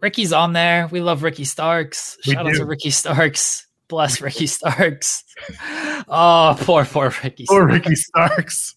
Ricky's 0.00 0.32
on 0.32 0.54
there. 0.54 0.88
We 0.90 1.00
love 1.00 1.22
Ricky 1.22 1.44
Starks. 1.44 2.16
Shout 2.22 2.46
out 2.46 2.54
to 2.54 2.64
Ricky 2.64 2.88
Starks. 2.88 3.66
Bless 3.90 4.20
Ricky 4.20 4.46
Starks. 4.46 5.24
Oh, 6.08 6.56
poor 6.60 6.84
poor 6.84 7.12
Ricky. 7.22 7.44
Poor 7.46 7.68
Starks. 7.68 7.74
Ricky 7.74 7.94
Starks. 7.96 8.76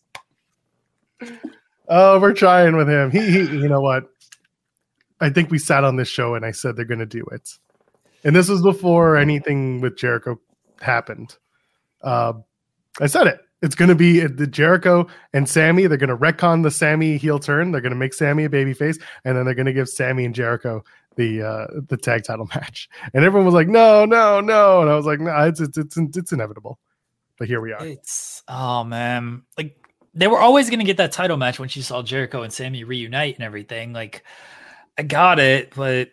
Oh, 1.87 2.19
we're 2.19 2.33
trying 2.33 2.75
with 2.75 2.89
him. 2.89 3.11
He, 3.11 3.19
he, 3.31 3.39
you 3.41 3.69
know 3.69 3.79
what? 3.79 4.09
I 5.21 5.29
think 5.29 5.51
we 5.51 5.59
sat 5.59 5.83
on 5.83 5.95
this 5.95 6.09
show 6.09 6.33
and 6.33 6.43
I 6.43 6.51
said 6.51 6.75
they're 6.75 6.83
going 6.83 6.99
to 6.99 7.05
do 7.05 7.23
it, 7.31 7.47
and 8.23 8.35
this 8.35 8.49
was 8.49 8.61
before 8.61 9.15
anything 9.15 9.79
with 9.79 9.97
Jericho 9.97 10.39
happened. 10.81 11.37
Uh, 12.01 12.33
I 12.99 13.05
said 13.05 13.27
it. 13.27 13.39
It's 13.61 13.75
going 13.75 13.89
to 13.89 13.95
be 13.95 14.19
the 14.19 14.47
Jericho 14.47 15.07
and 15.31 15.47
Sammy. 15.47 15.87
They're 15.87 15.97
going 15.97 16.09
to 16.09 16.17
retcon 16.17 16.63
the 16.63 16.71
Sammy 16.71 17.15
heel 17.15 17.39
turn. 17.39 17.71
They're 17.71 17.79
going 17.79 17.93
to 17.93 17.97
make 17.97 18.13
Sammy 18.13 18.43
a 18.43 18.49
babyface, 18.49 19.01
and 19.23 19.37
then 19.37 19.45
they're 19.45 19.55
going 19.55 19.67
to 19.67 19.73
give 19.73 19.87
Sammy 19.87 20.25
and 20.25 20.35
Jericho 20.35 20.83
the 21.15 21.41
uh, 21.41 21.67
the 21.87 21.97
tag 21.97 22.23
title 22.23 22.47
match. 22.55 22.89
And 23.13 23.23
everyone 23.23 23.45
was 23.45 23.53
like, 23.53 23.67
"No, 23.67 24.05
no, 24.05 24.41
no!" 24.41 24.81
And 24.81 24.89
I 24.89 24.95
was 24.95 25.05
like, 25.05 25.19
"No, 25.19 25.35
it's 25.47 25.59
it's 25.59 25.77
it's, 25.77 25.97
it's 25.97 26.31
inevitable." 26.31 26.79
But 27.37 27.47
here 27.47 27.61
we 27.61 27.73
are. 27.73 27.85
It's 27.85 28.43
oh 28.47 28.83
man, 28.83 29.43
like 29.57 29.77
they 30.13 30.27
were 30.27 30.39
always 30.39 30.69
gonna 30.69 30.83
get 30.83 30.97
that 30.97 31.11
title 31.11 31.37
match 31.37 31.59
when 31.59 31.69
she 31.69 31.81
saw 31.81 32.03
Jericho 32.03 32.43
and 32.43 32.53
Sammy 32.53 32.83
reunite 32.83 33.35
and 33.35 33.43
everything. 33.43 33.93
Like 33.93 34.23
I 34.97 35.03
got 35.03 35.39
it, 35.39 35.73
but 35.75 36.09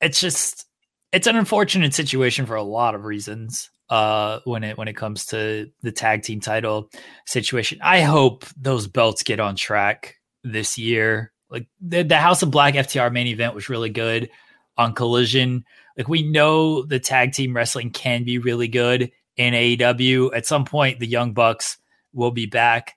it's 0.00 0.20
just 0.20 0.66
it's 1.12 1.26
an 1.26 1.36
unfortunate 1.36 1.94
situation 1.94 2.46
for 2.46 2.56
a 2.56 2.62
lot 2.62 2.94
of 2.94 3.04
reasons. 3.04 3.70
Uh, 3.88 4.40
when 4.44 4.64
it 4.64 4.76
when 4.76 4.86
it 4.86 4.96
comes 4.96 5.24
to 5.26 5.70
the 5.82 5.92
tag 5.92 6.22
team 6.22 6.40
title 6.40 6.90
situation, 7.26 7.78
I 7.82 8.02
hope 8.02 8.44
those 8.56 8.86
belts 8.86 9.22
get 9.22 9.40
on 9.40 9.56
track 9.56 10.16
this 10.44 10.76
year. 10.76 11.32
Like 11.50 11.66
the, 11.80 12.02
the 12.02 12.16
House 12.16 12.42
of 12.42 12.50
Black 12.50 12.74
FTR 12.74 13.12
main 13.12 13.26
event 13.26 13.54
was 13.54 13.68
really 13.68 13.90
good 13.90 14.30
on 14.76 14.94
Collision. 14.94 15.64
Like 15.96 16.08
we 16.08 16.22
know 16.22 16.82
the 16.82 17.00
tag 17.00 17.32
team 17.32 17.54
wrestling 17.54 17.90
can 17.90 18.24
be 18.24 18.38
really 18.38 18.68
good 18.68 19.10
in 19.36 19.54
AEW. 19.54 20.34
At 20.34 20.46
some 20.46 20.64
point, 20.64 21.00
the 21.00 21.06
Young 21.06 21.32
Bucks 21.32 21.78
will 22.12 22.30
be 22.30 22.46
back. 22.46 22.94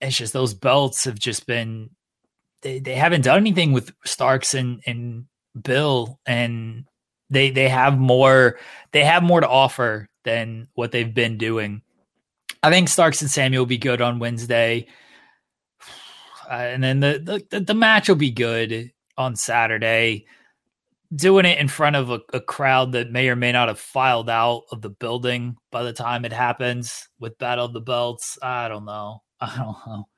It's 0.00 0.16
just 0.16 0.32
those 0.32 0.54
belts 0.54 1.04
have 1.04 1.18
just 1.18 1.46
been 1.46 1.90
they, 2.62 2.78
they 2.78 2.94
haven't 2.94 3.24
done 3.24 3.38
anything 3.38 3.72
with 3.72 3.92
Starks 4.04 4.54
and 4.54 4.80
and 4.86 5.26
Bill 5.60 6.20
and 6.26 6.84
they 7.28 7.50
they 7.50 7.68
have 7.68 7.98
more 7.98 8.58
they 8.92 9.04
have 9.04 9.22
more 9.22 9.40
to 9.40 9.48
offer 9.48 10.08
than 10.24 10.68
what 10.74 10.92
they've 10.92 11.14
been 11.14 11.38
doing. 11.38 11.82
I 12.62 12.70
think 12.70 12.88
Starks 12.88 13.22
and 13.22 13.30
Sammy 13.30 13.58
will 13.58 13.66
be 13.66 13.78
good 13.78 14.02
on 14.02 14.18
Wednesday. 14.18 14.86
Uh, 16.50 16.54
and 16.54 16.82
then 16.82 17.00
the, 17.00 17.44
the 17.50 17.60
the 17.60 17.74
match 17.74 18.08
will 18.08 18.16
be 18.16 18.30
good 18.30 18.92
on 19.16 19.36
Saturday. 19.36 20.26
Doing 21.14 21.44
it 21.44 21.58
in 21.58 21.68
front 21.68 21.96
of 21.96 22.10
a, 22.10 22.20
a, 22.32 22.40
crowd 22.40 22.92
that 22.92 23.10
may 23.10 23.28
or 23.28 23.34
may 23.34 23.50
not 23.50 23.66
have 23.66 23.80
filed 23.80 24.30
out 24.30 24.62
of 24.70 24.80
the 24.80 24.90
building 24.90 25.56
by 25.72 25.82
the 25.82 25.92
time 25.92 26.24
it 26.24 26.32
happens 26.32 27.08
with 27.18 27.36
Battle 27.38 27.66
of 27.66 27.72
the 27.72 27.80
Belts. 27.80 28.38
I 28.40 28.68
don't 28.68 28.84
know. 28.84 29.22
I 29.40 29.56
don't 29.56 29.76
know. 29.86 30.08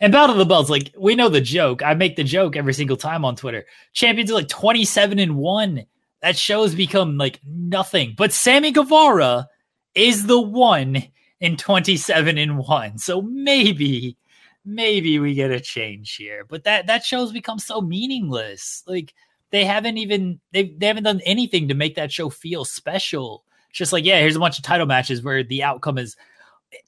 And 0.00 0.12
Battle 0.12 0.34
of 0.34 0.38
the 0.38 0.46
Belts, 0.46 0.68
like 0.68 0.92
we 0.98 1.14
know 1.14 1.28
the 1.28 1.40
joke. 1.40 1.84
I 1.84 1.94
make 1.94 2.16
the 2.16 2.24
joke 2.24 2.56
every 2.56 2.74
single 2.74 2.96
time 2.96 3.24
on 3.24 3.36
Twitter. 3.36 3.64
Champions 3.92 4.30
are 4.32 4.34
like 4.34 4.48
27 4.48 5.20
and 5.20 5.36
1 5.36 5.86
that 6.22 6.36
show's 6.36 6.74
become 6.74 7.16
like 7.16 7.40
nothing. 7.44 8.14
But 8.16 8.32
Sammy 8.32 8.72
Guevara 8.72 9.48
is 9.94 10.26
the 10.26 10.40
one 10.40 11.02
in 11.40 11.56
27 11.56 12.38
and 12.38 12.58
1. 12.58 12.98
So 12.98 13.22
maybe 13.22 14.16
maybe 14.64 15.18
we 15.18 15.34
get 15.34 15.50
a 15.50 15.60
change 15.60 16.16
here. 16.16 16.44
But 16.48 16.64
that 16.64 16.86
that 16.86 17.04
show's 17.04 17.32
become 17.32 17.58
so 17.58 17.80
meaningless. 17.80 18.82
Like 18.86 19.14
they 19.50 19.64
haven't 19.64 19.98
even 19.98 20.40
they 20.52 20.74
they 20.76 20.86
haven't 20.86 21.04
done 21.04 21.20
anything 21.24 21.68
to 21.68 21.74
make 21.74 21.96
that 21.96 22.12
show 22.12 22.30
feel 22.30 22.64
special. 22.64 23.44
It's 23.68 23.78
just 23.78 23.92
like, 23.92 24.04
yeah, 24.04 24.18
here's 24.18 24.36
a 24.36 24.40
bunch 24.40 24.58
of 24.58 24.64
title 24.64 24.86
matches 24.86 25.22
where 25.22 25.44
the 25.44 25.62
outcome 25.62 25.98
is 25.98 26.16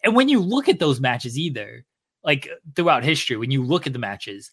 and 0.05 0.15
when 0.15 0.29
you 0.29 0.41
look 0.41 0.69
at 0.69 0.79
those 0.79 1.01
matches 1.01 1.39
either, 1.39 1.85
like 2.25 2.49
throughout 2.75 3.05
history, 3.05 3.37
when 3.37 3.51
you 3.51 3.65
look 3.65 3.87
at 3.87 3.93
the 3.93 3.99
matches, 3.99 4.51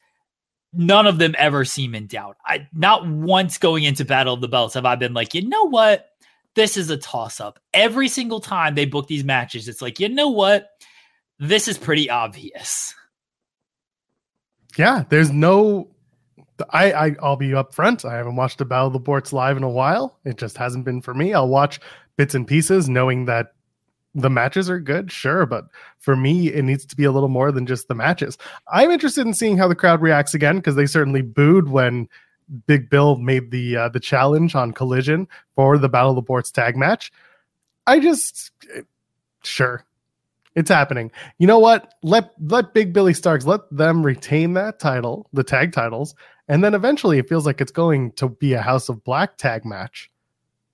none 0.74 1.08
of 1.08 1.18
them 1.18 1.36
ever 1.38 1.66
seem 1.66 1.96
in 1.96 2.08
doubt. 2.08 2.38
I 2.46 2.68
not 2.74 3.08
once 3.08 3.58
going 3.58 3.84
into 3.84 4.06
Battle 4.06 4.34
of 4.34 4.42
the 4.42 4.48
Belts 4.48 4.74
have 4.74 4.86
I 4.86 4.96
been 4.96 5.14
like, 5.14 5.34
you 5.34 5.48
know 5.48 5.66
what? 5.66 6.10
This 6.56 6.78
is 6.78 6.90
a 6.90 6.98
toss 6.98 7.40
up. 7.40 7.60
Every 7.74 8.08
single 8.08 8.40
time 8.40 8.76
they 8.76 8.86
book 8.86 9.08
these 9.08 9.24
matches, 9.24 9.68
it's 9.68 9.82
like, 9.82 10.00
you 10.00 10.10
know 10.10 10.30
what? 10.30 10.70
This 11.38 11.68
is 11.68 11.78
pretty 11.78 12.10
obvious. 12.10 12.94
Yeah, 14.78 15.04
there's 15.10 15.32
no 15.32 15.90
I, 16.72 16.92
I 16.92 17.16
I'll 17.22 17.36
be 17.36 17.50
upfront. 17.50 18.06
I 18.06 18.16
haven't 18.16 18.36
watched 18.36 18.62
a 18.62 18.66
Battle 18.66 18.88
of 18.88 18.94
the 18.94 19.00
Belts 19.00 19.34
live 19.34 19.58
in 19.58 19.64
a 19.64 19.70
while. 19.70 20.18
It 20.26 20.38
just 20.38 20.58
hasn't 20.58 20.86
been 20.86 21.02
for 21.02 21.14
me. 21.14 21.34
I'll 21.34 21.48
watch 21.48 21.80
bits 22.18 22.36
and 22.36 22.48
pieces, 22.48 22.90
knowing 22.90 23.26
that 23.26 23.54
the 24.16 24.30
matches 24.30 24.70
are 24.70 24.80
good, 24.80 25.12
sure, 25.12 25.46
but 25.46 25.66
for 26.00 26.16
me, 26.16 26.52
it 26.52 26.64
needs 26.64 26.86
to 26.86 26.96
be 26.96 27.04
a 27.04 27.12
little 27.12 27.30
more 27.30 27.52
than 27.52 27.66
just 27.66 27.88
the 27.88 27.96
matches. 27.96 28.38
I'm 28.72 28.90
interested 28.90 29.26
in 29.26 29.34
seeing 29.34 29.58
how 29.58 29.68
the 29.68 29.76
crowd 29.76 30.02
reacts 30.02 30.34
again 30.34 30.58
because 30.58 30.76
they 30.76 30.88
certainly 30.88 31.22
booed 31.22 31.70
when 31.70 32.10
Big 32.66 32.90
Bill 32.90 33.18
made 33.18 33.52
the 33.52 33.76
uh, 33.78 33.90
the 33.90 34.00
challenge 34.00 34.56
on 34.56 34.74
Collision 34.74 35.28
for 35.56 35.78
the 35.78 35.90
Battle 35.90 36.12
of 36.12 36.16
the 36.16 36.22
Belts 36.22 36.52
tag 36.52 36.76
match. 36.76 37.12
I 37.86 38.00
just 38.00 38.52
sure 39.44 39.86
it's 40.60 40.70
happening. 40.70 41.12
You 41.38 41.48
know 41.48 41.60
what? 41.60 41.94
Let 42.04 42.32
let 42.42 42.74
Big 42.74 42.94
Billy 42.94 43.14
Starks 43.14 43.46
let 43.46 43.62
them 43.72 44.06
retain 44.06 44.54
that 44.54 44.80
title, 44.80 45.30
the 45.34 45.44
tag 45.44 45.72
titles, 45.72 46.16
and 46.48 46.64
then 46.64 46.74
eventually 46.74 47.18
it 47.18 47.30
feels 47.30 47.46
like 47.46 47.62
it's 47.62 47.72
going 47.72 48.12
to 48.14 48.30
be 48.30 48.54
a 48.54 48.62
House 48.62 48.90
of 48.90 49.04
Black 49.04 49.38
tag 49.38 49.66
match 49.66 50.12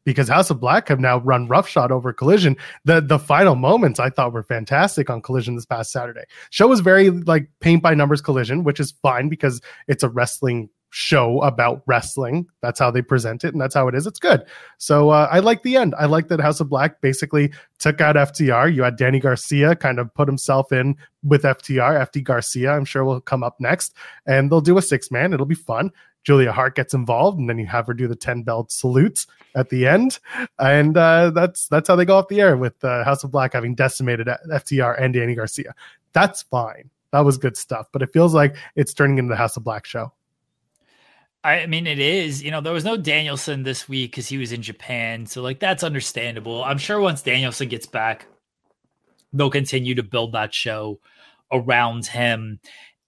because 0.05 0.29
House 0.29 0.49
of 0.49 0.59
Black 0.59 0.87
have 0.87 0.99
now 0.99 1.17
run 1.19 1.47
roughshod 1.47 1.91
over 1.91 2.13
Collision. 2.13 2.55
The 2.85 3.01
the 3.01 3.19
final 3.19 3.55
moments 3.55 3.99
I 3.99 4.09
thought 4.09 4.33
were 4.33 4.43
fantastic 4.43 5.09
on 5.09 5.21
Collision 5.21 5.55
this 5.55 5.65
past 5.65 5.91
Saturday. 5.91 6.23
Show 6.51 6.67
was 6.67 6.79
very 6.79 7.09
like 7.09 7.49
paint 7.59 7.83
by 7.83 7.93
numbers 7.93 8.21
Collision, 8.21 8.63
which 8.63 8.79
is 8.79 8.91
fine 9.01 9.29
because 9.29 9.61
it's 9.87 10.03
a 10.03 10.09
wrestling 10.09 10.69
show 10.89 11.41
about 11.41 11.83
wrestling. 11.87 12.47
That's 12.61 12.79
how 12.79 12.89
they 12.89 13.01
present 13.01 13.43
it, 13.43 13.53
and 13.53 13.61
that's 13.61 13.75
how 13.75 13.87
it 13.87 13.95
is. 13.95 14.07
It's 14.07 14.19
good. 14.19 14.45
So 14.77 15.09
uh, 15.09 15.27
I 15.31 15.39
like 15.39 15.63
the 15.63 15.75
end. 15.75 15.93
I 15.97 16.05
like 16.05 16.29
that 16.29 16.39
House 16.39 16.59
of 16.59 16.69
Black 16.69 17.01
basically 17.01 17.51
took 17.79 17.99
out 17.99 18.15
FTR. 18.15 18.73
You 18.73 18.83
had 18.83 18.95
Danny 18.95 19.19
Garcia 19.19 19.75
kind 19.75 19.99
of 19.99 20.13
put 20.13 20.27
himself 20.27 20.71
in 20.71 20.95
with 21.23 21.43
FTR. 21.43 22.07
FD 22.09 22.23
Garcia, 22.23 22.71
I'm 22.71 22.85
sure 22.85 23.03
will 23.03 23.21
come 23.21 23.43
up 23.43 23.59
next, 23.59 23.95
and 24.25 24.51
they'll 24.51 24.61
do 24.61 24.77
a 24.77 24.81
six 24.81 25.11
man. 25.11 25.33
It'll 25.33 25.45
be 25.45 25.55
fun. 25.55 25.91
Julia 26.23 26.51
Hart 26.51 26.75
gets 26.75 26.93
involved, 26.93 27.39
and 27.39 27.49
then 27.49 27.59
you 27.59 27.67
have 27.67 27.87
her 27.87 27.93
do 27.93 28.07
the 28.07 28.15
ten 28.15 28.43
belt 28.43 28.71
salutes 28.71 29.27
at 29.53 29.69
the 29.69 29.87
end, 29.87 30.19
and 30.59 30.97
uh, 30.97 31.29
that's 31.29 31.67
that's 31.67 31.87
how 31.87 31.95
they 31.95 32.05
go 32.05 32.17
off 32.17 32.29
the 32.29 32.41
air 32.41 32.57
with 32.57 32.83
uh, 32.83 33.03
House 33.03 33.23
of 33.23 33.31
Black 33.31 33.53
having 33.53 33.75
decimated 33.75 34.27
FTR 34.51 34.99
and 34.99 35.13
Danny 35.13 35.35
Garcia. 35.35 35.75
That's 36.13 36.41
fine. 36.43 36.89
That 37.11 37.25
was 37.25 37.37
good 37.37 37.55
stuff, 37.55 37.87
but 37.91 38.01
it 38.01 38.11
feels 38.11 38.33
like 38.33 38.55
it's 38.75 38.93
turning 38.93 39.19
into 39.19 39.29
the 39.29 39.37
House 39.37 39.55
of 39.55 39.63
Black 39.63 39.85
show. 39.85 40.11
I 41.45 41.67
mean, 41.67 41.85
it 41.85 41.99
is. 41.99 42.41
You 42.43 42.49
know, 42.49 42.59
there 42.59 42.73
was 42.73 42.83
no 42.83 42.97
Danielson 42.97 43.63
this 43.63 43.87
week 43.87 44.11
because 44.11 44.27
he 44.27 44.37
was 44.37 44.51
in 44.51 44.63
Japan, 44.63 45.27
so 45.27 45.41
like 45.41 45.59
that's 45.59 45.83
understandable. 45.83 46.63
I'm 46.63 46.79
sure 46.79 46.99
once 46.99 47.21
Danielson 47.21 47.69
gets 47.69 47.85
back, 47.85 48.25
they'll 49.31 49.51
continue 49.51 49.95
to 49.95 50.03
build 50.03 50.31
that 50.31 50.53
show 50.53 50.99
around 51.51 52.07
him. 52.07 52.59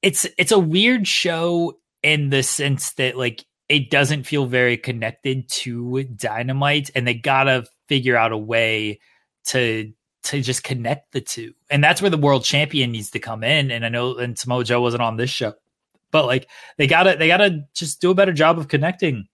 It's 0.01 0.27
it's 0.37 0.51
a 0.51 0.59
weird 0.59 1.07
show 1.07 1.79
in 2.03 2.29
the 2.29 2.43
sense 2.43 2.93
that 2.93 3.17
like 3.17 3.43
it 3.69 3.89
doesn't 3.89 4.23
feel 4.23 4.45
very 4.45 4.77
connected 4.77 5.49
to 5.49 6.03
dynamite 6.03 6.89
and 6.95 7.07
they 7.07 7.13
gotta 7.13 7.65
figure 7.87 8.15
out 8.15 8.31
a 8.31 8.37
way 8.37 8.99
to 9.45 9.91
to 10.23 10.41
just 10.41 10.63
connect 10.63 11.11
the 11.13 11.21
two 11.21 11.53
and 11.69 11.83
that's 11.83 12.01
where 12.01 12.11
the 12.11 12.17
world 12.17 12.43
champion 12.43 12.91
needs 12.91 13.11
to 13.11 13.19
come 13.19 13.43
in 13.43 13.71
and 13.71 13.85
i 13.85 13.89
know 13.89 14.17
and 14.17 14.37
samoa 14.37 14.63
joe 14.63 14.81
wasn't 14.81 15.01
on 15.01 15.15
this 15.15 15.29
show 15.29 15.53
but 16.11 16.25
like 16.25 16.47
they 16.77 16.87
gotta 16.87 17.15
they 17.17 17.27
gotta 17.27 17.61
just 17.73 18.01
do 18.01 18.11
a 18.11 18.15
better 18.15 18.33
job 18.33 18.57
of 18.57 18.67
connecting 18.67 19.27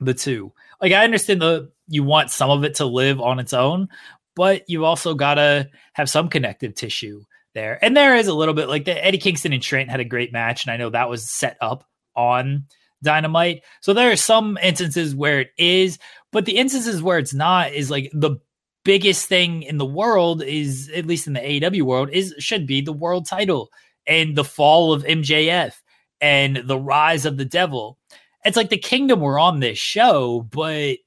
the 0.00 0.14
two 0.14 0.52
like 0.80 0.92
i 0.92 1.04
understand 1.04 1.40
the 1.40 1.70
you 1.88 2.02
want 2.02 2.30
some 2.30 2.50
of 2.50 2.64
it 2.64 2.76
to 2.76 2.84
live 2.84 3.20
on 3.20 3.38
its 3.38 3.52
own 3.52 3.88
but 4.36 4.68
you 4.68 4.84
also 4.84 5.14
gotta 5.14 5.68
have 5.92 6.08
some 6.08 6.28
connective 6.28 6.74
tissue 6.74 7.22
there. 7.54 7.82
And 7.82 7.96
there 7.96 8.14
is 8.16 8.28
a 8.28 8.34
little 8.34 8.54
bit 8.54 8.68
like 8.68 8.84
the 8.84 9.04
Eddie 9.04 9.18
Kingston 9.18 9.52
and 9.52 9.62
Trent 9.62 9.90
had 9.90 10.00
a 10.00 10.04
great 10.04 10.32
match, 10.32 10.64
and 10.64 10.72
I 10.72 10.76
know 10.76 10.90
that 10.90 11.10
was 11.10 11.30
set 11.30 11.56
up 11.60 11.84
on 12.14 12.66
Dynamite. 13.02 13.62
So 13.80 13.92
there 13.92 14.10
are 14.10 14.16
some 14.16 14.58
instances 14.62 15.14
where 15.14 15.40
it 15.40 15.50
is, 15.58 15.98
but 16.32 16.44
the 16.44 16.56
instances 16.56 17.02
where 17.02 17.18
it's 17.18 17.34
not 17.34 17.72
is 17.72 17.90
like 17.90 18.10
the 18.12 18.36
biggest 18.84 19.28
thing 19.28 19.62
in 19.62 19.78
the 19.78 19.86
world 19.86 20.42
is 20.42 20.90
at 20.94 21.06
least 21.06 21.26
in 21.26 21.34
the 21.34 21.40
AEW 21.40 21.82
world 21.82 22.10
is 22.10 22.34
should 22.38 22.66
be 22.66 22.80
the 22.80 22.92
world 22.92 23.26
title 23.26 23.68
and 24.06 24.36
the 24.36 24.44
fall 24.44 24.92
of 24.92 25.04
MJF 25.04 25.72
and 26.20 26.56
the 26.56 26.78
rise 26.78 27.26
of 27.26 27.36
the 27.36 27.44
devil. 27.44 27.98
It's 28.44 28.56
like 28.56 28.70
the 28.70 28.78
kingdom 28.78 29.20
were 29.20 29.38
on 29.38 29.60
this 29.60 29.78
show, 29.78 30.46
but 30.50 30.98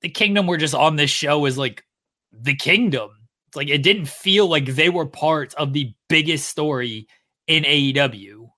the 0.00 0.08
kingdom 0.08 0.46
were 0.46 0.56
just 0.56 0.74
on 0.74 0.96
this 0.96 1.10
show 1.10 1.44
is 1.46 1.58
like 1.58 1.84
the 2.32 2.54
kingdom 2.54 3.10
like 3.56 3.68
it 3.68 3.82
didn't 3.82 4.06
feel 4.06 4.48
like 4.48 4.66
they 4.66 4.90
were 4.90 5.06
part 5.06 5.54
of 5.54 5.72
the 5.72 5.92
biggest 6.08 6.48
story 6.48 7.08
in 7.46 7.64
AEW. 7.64 8.50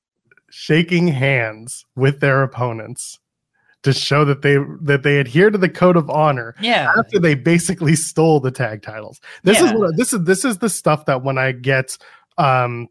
Shaking 0.50 1.08
hands 1.08 1.84
with 1.94 2.20
their 2.20 2.42
opponents 2.42 3.18
to 3.84 3.92
show 3.92 4.24
that 4.24 4.42
they 4.42 4.56
that 4.82 5.04
they 5.04 5.18
adhere 5.18 5.50
to 5.50 5.58
the 5.58 5.68
code 5.68 5.96
of 5.96 6.10
honor. 6.10 6.54
Yeah. 6.60 6.92
After 6.98 7.18
they 7.18 7.34
basically 7.34 7.94
stole 7.94 8.40
the 8.40 8.50
tag 8.50 8.82
titles. 8.82 9.20
This 9.44 9.60
yeah. 9.60 9.66
is 9.66 9.72
what, 9.74 9.96
this 9.96 10.12
is 10.12 10.24
this 10.24 10.44
is 10.44 10.58
the 10.58 10.68
stuff 10.68 11.06
that 11.06 11.22
when 11.22 11.38
I 11.38 11.52
get 11.52 11.96
um 12.36 12.88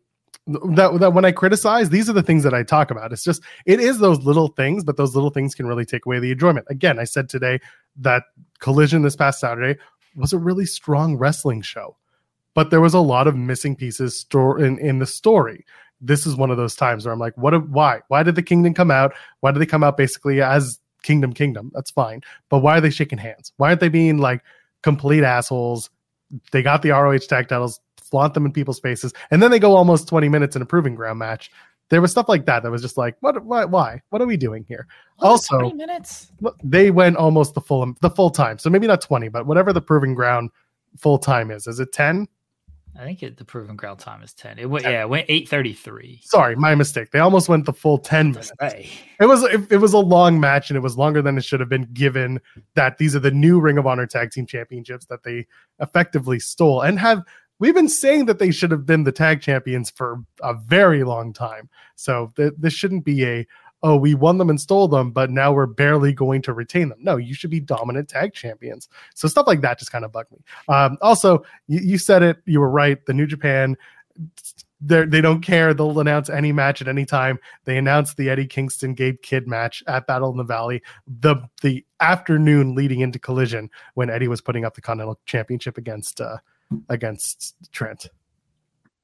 that 0.48 1.00
that 1.00 1.14
when 1.14 1.26
I 1.26 1.32
criticize, 1.32 1.90
these 1.90 2.10
are 2.10 2.14
the 2.14 2.24
things 2.24 2.44
that 2.44 2.54
I 2.54 2.64
talk 2.64 2.90
about. 2.90 3.12
It's 3.12 3.24
just 3.24 3.44
it 3.66 3.80
is 3.80 4.00
those 4.00 4.20
little 4.20 4.48
things, 4.50 4.84
but 4.84 4.96
those 4.96 5.14
little 5.14 5.30
things 5.30 5.54
can 5.54 5.68
really 5.68 5.86
take 5.86 6.06
away 6.06 6.20
the 6.20 6.32
enjoyment. 6.32 6.66
Again, 6.70 7.00
I 7.00 7.04
said 7.04 7.30
today 7.30 7.60
that 7.98 8.24
collision 8.60 9.02
this 9.02 9.16
past 9.16 9.40
Saturday 9.40 9.80
was 10.16 10.34
a 10.34 10.38
really 10.38 10.66
strong 10.66 11.18
wrestling 11.18 11.62
show, 11.62 11.98
but 12.54 12.72
there 12.72 12.82
was 12.82 12.94
a 12.94 13.00
lot 13.00 13.28
of 13.28 13.36
missing 13.36 13.76
pieces 13.76 14.26
in, 14.34 14.80
in 14.80 15.00
the 15.00 15.06
story. 15.06 15.66
This 16.00 16.26
is 16.26 16.36
one 16.36 16.52
of 16.52 16.58
those 16.58 16.76
times 16.76 17.06
where 17.06 17.14
I'm 17.14 17.20
like, 17.20 17.38
what? 17.38 17.68
Why? 17.70 18.02
Why 18.08 18.24
did 18.24 18.36
the 18.36 18.44
kingdom 18.44 18.74
come 18.74 18.92
out? 18.92 19.14
Why 19.42 19.52
did 19.52 19.60
they 19.60 19.66
come 19.66 19.84
out 19.84 19.98
basically 19.98 20.42
as 20.42 20.80
Kingdom 21.04 21.34
Kingdom? 21.34 21.72
That's 21.74 21.92
fine, 21.92 22.22
but 22.50 22.60
why 22.60 22.78
are 22.78 22.82
they 22.82 22.90
shaking 22.90 23.18
hands? 23.18 23.52
Why 23.58 23.70
aren't 23.70 23.82
they 23.82 23.90
being 23.90 24.18
like 24.18 24.44
complete 24.82 25.24
assholes? 25.24 25.90
They 26.52 26.62
got 26.62 26.82
the 26.84 26.92
ROH 26.92 27.20
tag 27.20 27.48
titles, 27.50 27.80
flaunt 28.10 28.34
them 28.34 28.46
in 28.46 28.52
people's 28.52 28.80
faces, 28.80 29.14
and 29.32 29.42
then 29.42 29.52
they 29.52 29.60
go 29.60 29.76
almost 29.76 30.08
20 30.08 30.30
minutes 30.30 30.56
in 30.56 30.62
a 30.62 30.66
proving 30.66 30.96
ground 30.96 31.20
match 31.20 31.52
there 31.90 32.02
was 32.02 32.12
stuff 32.12 32.28
like 32.28 32.46
that 32.46 32.64
that 32.64 32.72
was 32.72 32.82
just 32.82 32.98
like, 32.98 33.16
what, 33.22 33.44
what 33.46 33.70
why? 33.70 34.02
What 34.10 34.22
are 34.22 34.26
we 34.26 34.38
doing 34.38 34.66
here? 34.68 34.88
Was 35.20 35.24
it 35.24 35.54
Also- 35.54 35.60
20 35.60 35.76
minutes. 35.76 36.32
They 36.64 36.92
went 36.92 37.16
almost 37.16 37.54
the 37.54 37.62
full 37.62 37.94
the 38.02 38.10
full 38.10 38.30
time, 38.30 38.58
so 38.58 38.70
maybe 38.70 38.88
not 38.88 39.02
twenty, 39.02 39.30
but 39.30 39.46
whatever 39.46 39.74
the 39.74 39.82
proving 39.82 40.14
ground 40.14 40.50
full 40.98 41.18
time 41.18 41.52
is, 41.52 41.68
is 41.68 41.80
it 41.80 41.94
ten? 41.94 42.28
I 43.00 43.04
think 43.04 43.22
it, 43.22 43.38
the 43.38 43.46
proven 43.46 43.76
ground 43.76 44.00
time 44.00 44.24
is 44.24 44.34
10. 44.34 44.58
It 44.58 44.66
went, 44.66 44.84
10. 44.84 44.92
yeah, 44.92 45.02
it 45.04 45.10
went 45.10 45.28
833. 45.30 46.22
Sorry, 46.24 46.56
my 46.56 46.74
mistake. 46.74 47.12
They 47.12 47.20
almost 47.20 47.48
went 47.48 47.66
the 47.68 47.74
full 47.74 48.00
ten 48.00 48.32
minutes. 48.32 48.52
Hey. 48.60 48.90
It 49.20 49.28
was 49.28 49.44
it, 49.44 49.72
it 49.72 49.78
was 49.78 49.94
a 49.94 50.00
long 50.00 50.40
match, 50.40 50.72
and 50.72 50.78
it 50.78 50.82
was 50.82 50.98
longer 50.98 51.22
than 51.22 51.38
it 51.38 51.44
should 51.44 51.60
have 51.60 51.70
been, 51.70 51.88
given 51.94 52.42
that 52.74 52.98
these 52.98 53.16
are 53.16 53.20
the 53.20 53.30
new 53.30 53.60
Ring 53.60 53.78
of 53.78 53.86
Honor 53.86 54.08
Tag 54.08 54.32
Team 54.32 54.48
Championships 54.48 55.06
that 55.06 55.24
they 55.24 55.46
effectively 55.80 56.40
stole 56.40 56.82
and 56.82 57.00
have. 57.00 57.24
We've 57.60 57.74
been 57.74 57.90
saying 57.90 58.26
that 58.26 58.40
they 58.40 58.52
should 58.52 58.72
have 58.72 58.86
been 58.86 59.04
the 59.04 59.12
tag 59.12 59.42
champions 59.42 59.90
for 59.90 60.24
a 60.42 60.54
very 60.54 61.04
long 61.04 61.34
time. 61.34 61.70
So 61.96 62.32
th- 62.36 62.54
this 62.58 62.74
shouldn't 62.74 63.06
be 63.06 63.26
a 63.26 63.48
oh 63.84 63.96
we 63.96 64.16
won 64.16 64.38
them 64.38 64.50
and 64.50 64.60
stole 64.60 64.88
them, 64.88 65.12
but 65.12 65.30
now 65.30 65.54
we're 65.54 65.66
barely 65.66 66.14
going 66.14 66.42
to 66.44 66.54
retain 66.54 66.90
them. 66.90 67.00
No, 67.02 67.18
you 67.18 67.34
should 67.34 67.52
be 67.52 67.60
dominant 67.60 68.10
tag 68.10 68.34
champions. 68.34 68.90
So 69.16 69.28
stuff 69.28 69.48
like 69.48 69.62
that 69.62 69.80
just 69.80 69.92
kind 69.92 70.06
of 70.06 70.12
bugged 70.12 70.32
me. 70.32 70.40
Um, 70.68 70.98
also, 71.02 71.44
you, 71.68 71.80
you 71.80 71.98
said 71.98 72.24
it. 72.24 72.38
You 72.46 72.60
were 72.60 72.70
right. 72.70 73.04
The 73.06 73.14
New 73.14 73.28
Japan. 73.28 73.76
They 74.80 75.06
they 75.06 75.22
don't 75.22 75.42
care. 75.42 75.74
They'll 75.74 76.00
announce 76.00 76.30
any 76.30 76.52
match 76.52 76.82
at 76.82 76.88
any 76.88 77.06
time. 77.06 77.40
They 77.66 77.78
announced 77.78 78.18
the 78.18 78.30
Eddie 78.30 78.46
Kingston 78.46 78.94
Gabe 78.94 79.22
Kidd 79.24 79.48
match 79.48 79.84
at 79.88 80.06
Battle 80.06 80.30
in 80.30 80.38
the 80.38 80.44
Valley 80.44 80.84
the 81.08 81.38
the 81.64 81.84
afternoon 82.00 82.76
leading 82.76 83.00
into 83.00 83.18
Collision 83.18 83.72
when 83.96 84.12
Eddie 84.12 84.28
was 84.28 84.42
putting 84.42 84.66
up 84.66 84.76
the 84.76 84.82
Continental 84.82 85.20
Championship 85.26 85.80
against 85.80 86.22
uh, 86.22 86.38
against 86.90 87.56
Trent. 87.72 88.08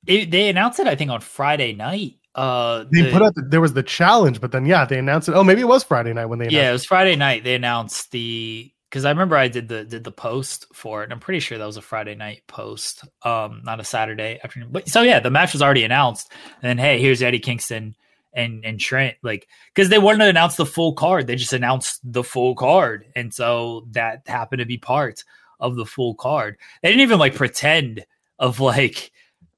It- 0.05 0.32
they 0.32 0.49
announced 0.49 0.80
it, 0.80 0.88
I 0.88 0.95
think, 0.95 1.11
on 1.11 1.22
Friday 1.22 1.74
night. 1.74 2.16
Uh, 2.36 2.86
They 2.91 3.03
the- 3.03 3.11
put 3.11 3.22
up 3.22 3.34
there 3.38 3.61
was 3.61 3.74
the 3.74 3.84
challenge, 3.84 4.41
but 4.41 4.51
then 4.51 4.66
yeah, 4.66 4.86
they 4.86 4.97
announced 4.97 5.30
it. 5.30 5.34
Oh, 5.36 5.43
maybe 5.43 5.61
it 5.61 5.68
was 5.68 5.84
Friday 5.84 6.14
night 6.14 6.26
when 6.26 6.39
they 6.39 6.45
announced. 6.45 6.55
yeah, 6.55 6.70
it 6.70 6.74
was 6.74 6.86
Friday 6.86 7.16
night. 7.16 7.43
They 7.43 7.53
announced 7.55 8.11
the 8.11 8.72
because 8.89 9.05
I 9.05 9.09
remember 9.09 9.36
I 9.36 9.47
did 9.47 9.68
the 9.68 9.86
did 9.86 10.03
the 10.03 10.11
post 10.11 10.66
for 10.74 11.01
it. 11.01 11.05
And 11.05 11.14
I'm 11.14 11.20
pretty 11.20 11.39
sure 11.39 11.57
that 11.59 11.66
was 11.66 11.78
a 11.78 11.82
Friday 11.82 12.16
night 12.16 12.41
post, 12.47 13.03
um, 13.24 13.61
not 13.64 13.80
a 13.80 13.84
Saturday 13.84 14.39
afternoon. 14.43 14.70
But 14.72 14.89
so 14.89 15.01
yeah, 15.03 15.20
the 15.20 15.30
match 15.30 15.53
was 15.53 15.61
already 15.61 15.84
announced. 15.84 16.32
And 16.61 16.70
then 16.70 16.78
hey, 16.80 16.99
here's 16.99 17.22
Eddie 17.22 17.38
Kingston 17.39 17.95
and 18.34 18.66
and 18.66 18.80
Trent, 18.80 19.16
like 19.22 19.47
because 19.74 19.89
they 19.89 19.99
wanted 19.99 20.24
to 20.24 20.30
announce 20.32 20.55
the 20.55 20.66
full 20.66 20.93
card. 20.93 21.28
They 21.28 21.36
just 21.36 21.53
announced 21.53 21.99
the 22.03 22.24
full 22.24 22.55
card, 22.55 23.05
and 23.16 23.32
so 23.32 23.86
that 23.91 24.24
happened 24.28 24.59
to 24.59 24.66
be 24.66 24.80
part 24.80 25.24
of 25.64 25.76
the 25.76 25.86
full 25.86 26.14
card. 26.14 26.57
They 26.82 26.89
didn't 26.89 27.01
even 27.01 27.20
like 27.20 27.36
pretend 27.36 28.05
of 28.38 28.59
like 28.59 29.11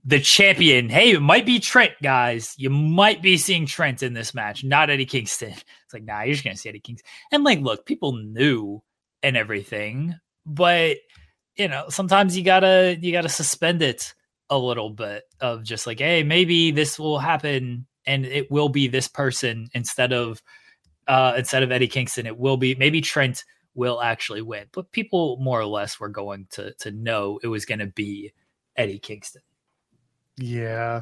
the 0.06 0.20
champion. 0.20 0.88
Hey, 0.88 1.12
it 1.12 1.22
might 1.22 1.46
be 1.46 1.60
Trent, 1.60 1.94
guys. 2.02 2.54
You 2.58 2.70
might 2.70 3.24
be 3.24 3.38
seeing 3.38 3.66
Trent 3.66 4.04
in 4.04 4.14
this 4.14 4.34
match, 4.34 4.64
not 4.64 4.90
Eddie 4.90 5.06
Kingston. 5.06 5.54
It's 5.86 5.94
like, 5.94 6.04
nah, 6.04 6.24
you're 6.24 6.34
just 6.34 6.44
gonna 6.44 6.56
see 6.56 6.70
Eddie 6.70 6.80
Kingston. 6.80 7.08
And 7.32 7.44
like, 7.44 7.60
look, 7.60 7.86
people 7.86 8.14
knew 8.14 8.82
and 9.22 9.36
everything, 9.38 10.16
but 10.46 10.98
you 11.56 11.68
know, 11.68 11.86
sometimes 11.90 12.38
you 12.38 12.44
gotta 12.44 12.98
you 13.00 13.12
gotta 13.12 13.30
suspend 13.30 13.82
it 13.82 14.14
a 14.50 14.58
little 14.58 14.90
bit 14.90 15.24
of 15.40 15.64
just 15.64 15.88
like, 15.88 16.00
hey, 16.00 16.24
maybe 16.24 16.72
this 16.72 17.00
will 17.00 17.20
happen 17.20 17.88
and 18.06 18.26
it 18.26 18.52
will 18.52 18.70
be 18.70 18.88
this 18.88 19.08
person 19.08 19.68
instead 19.74 20.14
of 20.14 20.42
uh 21.08 21.34
instead 21.38 21.64
of 21.64 21.72
Eddie 21.72 21.88
Kingston. 21.88 22.26
It 22.26 22.38
will 22.38 22.58
be 22.58 22.76
maybe 22.76 23.02
Trent 23.02 23.44
will 23.76 24.02
actually 24.02 24.42
win. 24.42 24.66
But 24.72 24.92
people 24.92 25.38
more 25.40 25.60
or 25.60 25.66
less 25.66 26.00
were 26.00 26.10
going 26.10 26.48
to 26.52 26.74
to 26.80 26.92
know 26.92 27.40
it 27.44 27.48
was 27.48 27.66
gonna 27.66 27.88
be 27.88 28.34
Eddie 28.76 29.00
Kingston. 29.00 29.42
Yeah. 30.38 31.02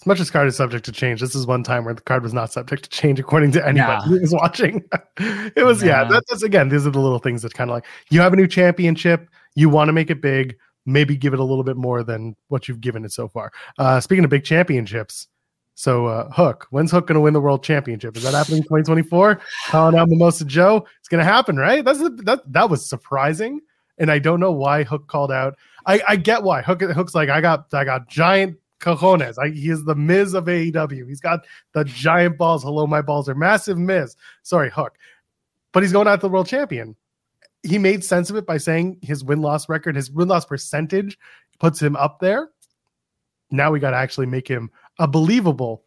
As 0.00 0.06
much 0.06 0.18
as 0.18 0.30
card 0.32 0.48
is 0.48 0.56
subject 0.56 0.84
to 0.86 0.92
change, 0.92 1.20
this 1.20 1.34
is 1.36 1.46
one 1.46 1.62
time 1.62 1.84
where 1.84 1.94
the 1.94 2.00
card 2.02 2.24
was 2.24 2.34
not 2.34 2.52
subject 2.52 2.82
to 2.84 2.90
change 2.90 3.20
according 3.20 3.52
to 3.52 3.64
anybody 3.66 3.92
Nah. 3.92 4.00
who 4.02 4.20
was 4.20 4.32
watching. 4.32 4.82
it 5.18 5.64
was, 5.64 5.80
yeah, 5.82 6.02
Nah. 6.02 6.20
that's 6.28 6.42
again, 6.42 6.68
these 6.68 6.86
are 6.86 6.90
the 6.90 6.98
little 7.00 7.20
things 7.20 7.42
that 7.42 7.54
kind 7.54 7.70
of 7.70 7.74
like 7.76 7.84
you 8.10 8.20
have 8.20 8.32
a 8.32 8.36
new 8.36 8.48
championship, 8.48 9.28
you 9.54 9.68
want 9.68 9.88
to 9.88 9.92
make 9.92 10.10
it 10.10 10.20
big, 10.20 10.56
maybe 10.86 11.16
give 11.16 11.32
it 11.34 11.38
a 11.38 11.44
little 11.44 11.62
bit 11.62 11.76
more 11.76 12.02
than 12.02 12.34
what 12.48 12.66
you've 12.66 12.80
given 12.80 13.04
it 13.04 13.12
so 13.12 13.28
far. 13.28 13.52
Uh, 13.78 14.00
speaking 14.00 14.24
of 14.24 14.30
big 14.30 14.42
championships, 14.44 15.28
so 15.74 16.06
uh, 16.06 16.30
Hook, 16.30 16.66
when's 16.70 16.90
Hook 16.90 17.06
going 17.06 17.14
to 17.14 17.20
win 17.20 17.32
the 17.32 17.40
world 17.40 17.64
championship? 17.64 18.16
Is 18.16 18.22
that 18.24 18.34
happening 18.34 18.58
in 18.58 18.64
2024? 18.64 19.40
Calling 19.68 19.98
out 19.98 20.08
Mimosa 20.08 20.44
Joe, 20.44 20.86
it's 20.98 21.08
going 21.08 21.24
to 21.24 21.30
happen, 21.30 21.56
right? 21.56 21.84
That's 21.84 21.98
that 22.00 22.40
that 22.46 22.70
was 22.70 22.86
surprising, 22.86 23.60
and 23.98 24.10
I 24.10 24.18
don't 24.18 24.40
know 24.40 24.52
why 24.52 24.84
Hook 24.84 25.08
called 25.08 25.32
out. 25.32 25.56
I, 25.86 26.00
I 26.06 26.16
get 26.16 26.42
why 26.42 26.62
Hook 26.62 26.82
Hook's 26.82 27.14
like 27.14 27.30
I 27.30 27.40
got 27.40 27.72
I 27.72 27.84
got 27.84 28.08
giant 28.08 28.58
cojones. 28.80 29.38
I, 29.38 29.48
he 29.48 29.70
is 29.70 29.84
the 29.84 29.94
Miz 29.94 30.34
of 30.34 30.44
AEW. 30.44 31.08
He's 31.08 31.20
got 31.20 31.40
the 31.72 31.84
giant 31.84 32.36
balls. 32.36 32.62
Hello, 32.62 32.86
my 32.86 33.00
balls 33.00 33.28
are 33.28 33.34
massive. 33.34 33.78
Miz, 33.78 34.16
sorry 34.42 34.70
Hook, 34.70 34.98
but 35.72 35.82
he's 35.82 35.92
going 35.92 36.06
out 36.06 36.20
the 36.20 36.28
world 36.28 36.48
champion. 36.48 36.96
He 37.62 37.78
made 37.78 38.04
sense 38.04 38.28
of 38.28 38.36
it 38.36 38.44
by 38.44 38.58
saying 38.58 38.98
his 39.02 39.24
win 39.24 39.40
loss 39.40 39.68
record, 39.68 39.96
his 39.96 40.10
win 40.10 40.28
loss 40.28 40.44
percentage, 40.44 41.16
puts 41.60 41.80
him 41.80 41.96
up 41.96 42.18
there. 42.20 42.50
Now 43.52 43.70
we 43.70 43.80
got 43.80 43.90
to 43.90 43.96
actually 43.96 44.26
make 44.26 44.48
him 44.48 44.70
a 44.98 45.08
believable 45.08 45.82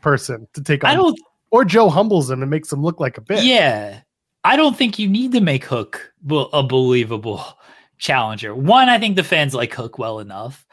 person 0.00 0.46
to 0.54 0.62
take 0.62 0.84
on. 0.84 0.90
I 0.90 0.94
don't 0.94 1.18
or 1.50 1.64
Joe 1.64 1.88
humbles 1.88 2.28
him 2.30 2.42
and 2.42 2.50
makes 2.50 2.72
him 2.72 2.82
look 2.82 2.98
like 2.98 3.16
a 3.16 3.20
bitch. 3.20 3.44
Yeah. 3.44 4.00
I 4.42 4.56
don't 4.56 4.76
think 4.76 4.98
you 4.98 5.08
need 5.08 5.32
to 5.32 5.40
make 5.40 5.64
Hook 5.64 6.12
a 6.30 6.62
believable 6.62 7.44
challenger. 7.98 8.54
One, 8.54 8.88
I 8.88 8.98
think 8.98 9.14
the 9.16 9.22
fans 9.22 9.54
like 9.54 9.72
Hook 9.72 9.98
well 9.98 10.18
enough. 10.18 10.66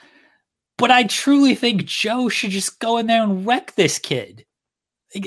But 0.78 0.90
I 0.90 1.04
truly 1.04 1.54
think 1.54 1.86
Joe 1.86 2.30
should 2.30 2.50
just 2.50 2.80
go 2.80 2.98
in 2.98 3.06
there 3.06 3.22
and 3.22 3.46
wreck 3.46 3.76
this 3.76 4.00
kid. 4.00 4.46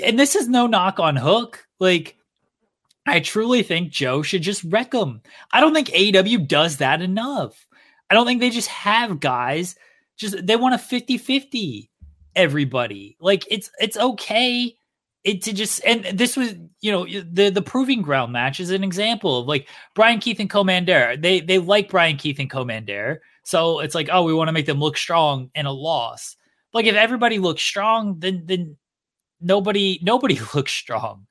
And 0.02 0.18
this 0.18 0.34
is 0.34 0.48
no 0.48 0.66
knock 0.66 0.98
on 0.98 1.14
Hook. 1.14 1.64
Like, 1.78 2.16
I 3.06 3.20
truly 3.20 3.62
think 3.62 3.90
Joe 3.90 4.22
should 4.22 4.42
just 4.42 4.64
wreck 4.64 4.92
him. 4.92 5.20
I 5.52 5.60
don't 5.60 5.72
think 5.72 5.88
AEW 5.88 6.48
does 6.48 6.78
that 6.78 7.00
enough. 7.00 7.66
I 8.10 8.14
don't 8.14 8.26
think 8.26 8.40
they 8.40 8.50
just 8.50 8.68
have 8.68 9.20
guys 9.20 9.76
just 10.16 10.46
they 10.46 10.56
want 10.56 10.74
a 10.74 10.78
50-50 10.78 11.88
everybody. 12.36 13.16
Like 13.20 13.44
it's 13.50 13.70
it's 13.78 13.96
okay 13.96 14.76
it 15.24 15.40
to 15.42 15.52
just 15.54 15.82
and 15.84 16.04
this 16.04 16.36
was 16.36 16.54
you 16.80 16.92
know 16.92 17.06
the 17.06 17.48
the 17.48 17.62
proving 17.62 18.02
ground 18.02 18.32
match 18.32 18.60
is 18.60 18.70
an 18.70 18.84
example 18.84 19.40
of 19.40 19.48
like 19.48 19.68
Brian 19.94 20.20
Keith 20.20 20.38
and 20.38 20.50
Commander. 20.50 21.16
They 21.16 21.40
they 21.40 21.58
like 21.58 21.88
Brian 21.88 22.18
Keith 22.18 22.38
and 22.38 22.50
Commander, 22.50 23.22
so 23.42 23.80
it's 23.80 23.94
like 23.94 24.08
oh 24.12 24.22
we 24.22 24.34
want 24.34 24.48
to 24.48 24.52
make 24.52 24.66
them 24.66 24.80
look 24.80 24.98
strong 24.98 25.50
in 25.54 25.66
a 25.66 25.72
loss. 25.72 26.36
Like 26.74 26.84
if 26.84 26.94
everybody 26.94 27.38
looks 27.38 27.62
strong, 27.62 28.18
then 28.18 28.42
then 28.44 28.76
nobody 29.40 29.98
nobody 30.02 30.38
looks 30.54 30.72
strong. 30.72 31.26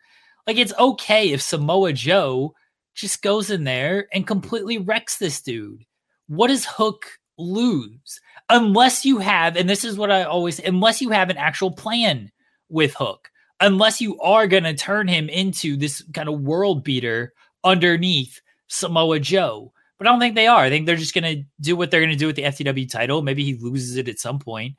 Like 0.48 0.58
it's 0.58 0.74
okay 0.78 1.32
if 1.32 1.42
Samoa 1.42 1.94
Joe 1.94 2.56
just 2.96 3.22
goes 3.22 3.52
in 3.52 3.64
there 3.64 4.08
and 4.12 4.26
completely 4.28 4.80
wrecks 4.80 5.18
this 5.18 5.42
dude. 5.42 5.86
What 6.28 6.50
is 6.50 6.66
Hook 6.66 7.20
lose? 7.38 8.20
Unless 8.50 9.06
you 9.06 9.20
have, 9.20 9.56
and 9.56 9.70
this 9.70 9.84
is 9.84 9.98
what 9.98 10.12
I 10.12 10.24
always, 10.24 10.60
unless 10.60 11.02
you 11.02 11.10
have 11.10 11.30
an 11.30 11.38
actual 11.38 11.72
plan 11.72 12.32
with 12.70 12.94
Hook 12.96 13.30
unless 13.64 14.02
you 14.02 14.20
are 14.20 14.46
going 14.46 14.64
to 14.64 14.74
turn 14.74 15.08
him 15.08 15.30
into 15.30 15.78
this 15.78 16.04
kind 16.14 16.28
of 16.28 16.42
world 16.42 16.84
beater 16.84 17.34
underneath 17.64 18.42
Samoa 18.68 19.20
Joe. 19.20 19.72
But 19.98 20.08
I 20.08 20.12
don't 20.12 20.20
think 20.20 20.36
they 20.36 20.48
are. 20.48 20.60
I 20.60 20.70
think 20.70 20.86
they're 20.86 20.98
just 20.98 21.14
going 21.14 21.38
to 21.38 21.44
do 21.62 21.76
what 21.76 21.90
they're 21.90 22.02
going 22.02 22.12
to 22.12 22.18
do 22.18 22.28
with 22.28 22.36
the 22.36 22.44
FTW 22.44 22.92
title. 22.92 23.22
Maybe 23.22 23.44
he 23.44 23.56
loses 23.56 23.96
it 23.96 24.10
at 24.10 24.20
some 24.20 24.38
point. 24.38 24.76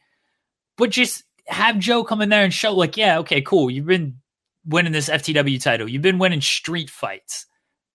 But 0.76 0.90
just 0.90 1.24
have 1.46 1.78
Joe 1.78 2.05
come 2.05 2.20
in 2.20 2.28
there 2.28 2.44
and 2.44 2.52
show, 2.52 2.74
like, 2.74 2.96
yeah, 2.96 3.18
okay, 3.20 3.40
cool. 3.40 3.70
You've 3.70 3.86
been 3.86 4.18
winning 4.66 4.92
this 4.92 5.09
FTW 5.09 5.62
title. 5.62 5.88
You've 5.88 6.02
been 6.02 6.18
winning 6.18 6.42
street 6.42 6.90
fights, 6.90 7.46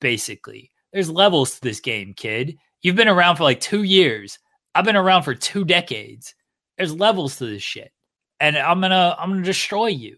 basically. 0.02 0.72
There's 0.92 1.12
levels 1.12 1.56
to 1.56 1.62
this 1.62 1.80
game, 1.80 2.14
kid. 2.16 2.58
You've 2.82 2.96
been 2.96 3.08
around 3.08 3.36
for 3.36 3.44
like 3.44 3.60
two 3.60 3.84
years. 3.84 4.40
I've 4.76 4.86
been 4.86 4.96
around 4.96 5.24
for 5.24 5.36
two 5.36 5.66
decades. 5.66 6.36
There's 6.78 6.96
levels 6.96 7.38
to 7.38 7.46
this 7.46 7.64
shit. 7.64 7.92
And 8.40 8.58
I'm 8.58 8.80
gonna 8.82 9.16
I'm 9.20 9.32
gonna 9.32 9.44
destroy 9.44 9.88
you. 9.88 10.18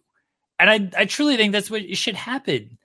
And 0.60 0.70
I, 0.70 1.02
I 1.02 1.06
truly 1.06 1.38
think 1.38 1.54
that's 1.54 1.72
what 1.72 1.98
should 1.98 2.16
happen. 2.16 2.78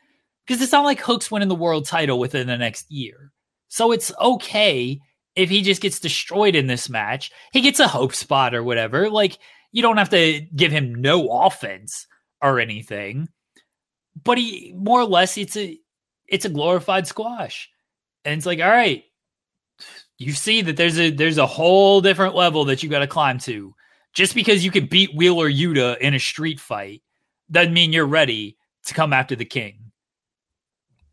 Because 0.47 0.63
it's 0.63 0.73
not 0.73 0.85
like 0.85 1.01
Hook's 1.01 1.31
winning 1.31 1.49
the 1.49 1.55
world 1.55 1.87
title 1.87 2.19
within 2.19 2.47
the 2.47 2.57
next 2.57 2.91
year. 2.91 3.33
So 3.69 3.93
it's 3.93 4.13
okay 4.19 5.01
if 5.35 5.51
he 5.51 5.61
just 5.61 5.83
gets 5.83 6.01
destroyed 6.01 6.55
in 6.55 6.69
this 6.69 6.89
match. 6.89 7.31
He 7.53 7.61
gets 7.61 7.81
a 7.81 7.89
hope 7.89 8.15
spot 8.15 8.55
or 8.55 8.63
whatever. 8.63 9.11
Like, 9.11 9.39
you 9.73 9.83
don't 9.83 9.99
have 9.99 10.11
to 10.11 10.41
give 10.55 10.73
him 10.73 10.95
no 10.95 11.29
offense 11.29 12.07
or 12.41 12.61
anything. 12.61 13.29
But 14.25 14.39
he 14.39 14.73
more 14.75 15.01
or 15.01 15.05
less 15.05 15.37
it's 15.37 15.57
a 15.57 15.79
it's 16.27 16.47
a 16.47 16.51
glorified 16.51 17.07
squash. 17.07 17.69
And 18.25 18.39
it's 18.39 18.47
like, 18.47 18.61
all 18.61 18.71
right, 18.71 19.05
you 20.19 20.33
see 20.33 20.63
that 20.63 20.77
there's 20.77 20.99
a 20.99 21.11
there's 21.11 21.39
a 21.39 21.47
whole 21.47 22.01
different 22.01 22.35
level 22.35 22.65
that 22.67 22.83
you 22.83 22.89
gotta 22.89 23.07
climb 23.07 23.39
to. 23.41 23.75
Just 24.13 24.35
because 24.35 24.65
you 24.65 24.71
can 24.71 24.87
beat 24.87 25.15
Wheeler 25.15 25.51
Yuta 25.51 25.99
in 25.99 26.15
a 26.15 26.19
street 26.19 26.59
fight 26.59 27.03
doesn't 27.51 27.75
mean 27.75 27.93
you're 27.93 28.07
ready 28.07 28.57
to 28.87 28.95
come 28.95 29.13
after 29.13 29.37
the 29.37 29.45
king. 29.45 29.93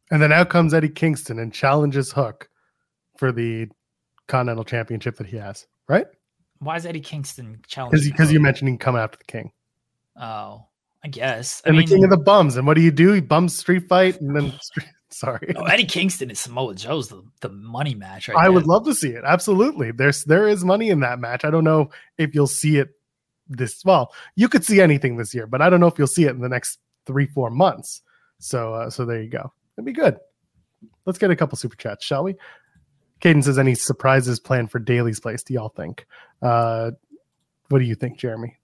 And 0.09 0.21
then 0.21 0.31
out 0.31 0.49
comes 0.49 0.73
Eddie 0.73 0.89
Kingston 0.89 1.39
and 1.39 1.53
challenges 1.53 2.11
Hook 2.11 2.49
for 3.17 3.31
the 3.31 3.67
Continental 4.27 4.63
Championship 4.63 5.17
that 5.17 5.27
he 5.27 5.37
has, 5.37 5.67
right? 5.89 6.05
Why 6.59 6.77
is 6.77 6.85
Eddie 6.85 7.01
Kingston 7.01 7.59
challenging? 7.67 7.99
Because 7.99 8.09
because 8.09 8.31
you 8.31 8.39
mentioned 8.39 8.69
he 8.69 8.73
can 8.73 8.79
come 8.79 8.95
after 8.95 9.17
the 9.17 9.25
king. 9.25 9.51
Oh, 10.19 10.65
I 11.03 11.07
guess. 11.09 11.61
I 11.65 11.69
and 11.69 11.77
mean, 11.77 11.87
the 11.87 11.95
king 11.95 12.03
of 12.05 12.09
the 12.09 12.17
bums. 12.17 12.55
And 12.55 12.65
what 12.65 12.75
do 12.75 12.81
you 12.81 12.91
do? 12.91 13.11
He 13.11 13.19
bums 13.19 13.57
street 13.57 13.87
fight 13.89 14.21
and 14.21 14.35
then 14.35 14.53
street, 14.61 14.87
sorry. 15.13 15.53
oh, 15.55 15.63
Eddie 15.65 15.85
Kingston 15.85 16.29
and 16.29 16.37
Samoa 16.37 16.75
Joe's 16.75 17.07
the, 17.07 17.23
the 17.41 17.49
money 17.49 17.95
match 17.95 18.27
right 18.27 18.37
I 18.37 18.49
would 18.49 18.65
love 18.67 18.85
to 18.85 18.93
see 18.93 19.09
it. 19.09 19.23
Absolutely. 19.25 19.91
There's 19.91 20.23
there 20.25 20.47
is 20.47 20.63
money 20.63 20.89
in 20.89 21.01
that 21.01 21.19
match. 21.19 21.45
I 21.45 21.49
don't 21.49 21.63
know 21.63 21.89
if 22.17 22.33
you'll 22.35 22.47
see 22.47 22.77
it 22.77 22.89
this 23.47 23.83
well. 23.85 24.13
You 24.35 24.49
could 24.49 24.65
see 24.65 24.81
anything 24.81 25.17
this 25.17 25.33
year, 25.33 25.47
but 25.47 25.61
I 25.61 25.69
don't 25.69 25.79
know 25.79 25.87
if 25.87 25.97
you'll 25.97 26.07
see 26.07 26.25
it 26.25 26.31
in 26.31 26.41
the 26.41 26.49
next 26.49 26.79
three 27.05 27.27
four 27.27 27.49
months. 27.49 28.01
So 28.39 28.73
uh, 28.73 28.89
so 28.89 29.05
there 29.05 29.21
you 29.21 29.29
go. 29.29 29.53
It'd 29.77 29.85
be 29.85 29.93
good. 29.93 30.17
Let's 31.05 31.19
get 31.19 31.31
a 31.31 31.35
couple 31.35 31.57
super 31.57 31.75
chats, 31.75 32.05
shall 32.05 32.23
we? 32.23 32.35
Caden 33.21 33.43
says, 33.43 33.57
"Any 33.57 33.75
surprises 33.75 34.39
planned 34.39 34.71
for 34.71 34.79
Daly's 34.79 35.19
place? 35.19 35.43
Do 35.43 35.53
y'all 35.53 35.69
think? 35.69 36.05
Uh, 36.41 36.91
what 37.69 37.79
do 37.79 37.85
you 37.85 37.95
think, 37.95 38.17
Jeremy? 38.17 38.57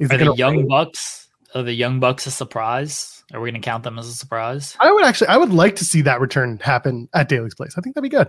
Is 0.00 0.10
Are 0.10 0.18
the 0.18 0.34
Young 0.34 0.58
rain? 0.58 0.68
Bucks? 0.68 1.28
Are 1.54 1.62
the 1.62 1.72
Young 1.72 2.00
Bucks 2.00 2.26
a 2.26 2.30
surprise? 2.30 3.24
Are 3.32 3.40
we 3.40 3.50
going 3.50 3.60
to 3.60 3.64
count 3.64 3.84
them 3.84 3.98
as 3.98 4.08
a 4.08 4.12
surprise? 4.12 4.76
I 4.80 4.90
would 4.92 5.04
actually, 5.04 5.28
I 5.28 5.36
would 5.36 5.52
like 5.52 5.76
to 5.76 5.84
see 5.84 6.02
that 6.02 6.20
return 6.20 6.58
happen 6.62 7.08
at 7.14 7.28
Daly's 7.28 7.54
Place. 7.54 7.74
I 7.76 7.80
think 7.80 7.94
that'd 7.94 8.08
be 8.08 8.14
good. 8.14 8.28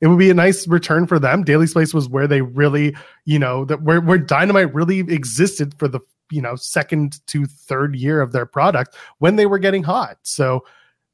It 0.00 0.08
would 0.08 0.18
be 0.18 0.30
a 0.30 0.34
nice 0.34 0.66
return 0.66 1.06
for 1.06 1.18
them. 1.18 1.44
Daly's 1.44 1.72
Place 1.72 1.94
was 1.94 2.08
where 2.08 2.26
they 2.26 2.42
really, 2.42 2.96
you 3.24 3.38
know, 3.38 3.64
that 3.66 3.82
where 3.82 4.00
where 4.00 4.18
Dynamite 4.18 4.74
really 4.74 4.98
existed 4.98 5.74
for 5.78 5.86
the 5.86 6.00
you 6.30 6.42
know 6.42 6.56
second 6.56 7.24
to 7.28 7.46
third 7.46 7.94
year 7.94 8.20
of 8.20 8.32
their 8.32 8.46
product 8.46 8.96
when 9.18 9.36
they 9.36 9.46
were 9.46 9.58
getting 9.58 9.84
hot. 9.84 10.18
So 10.22 10.64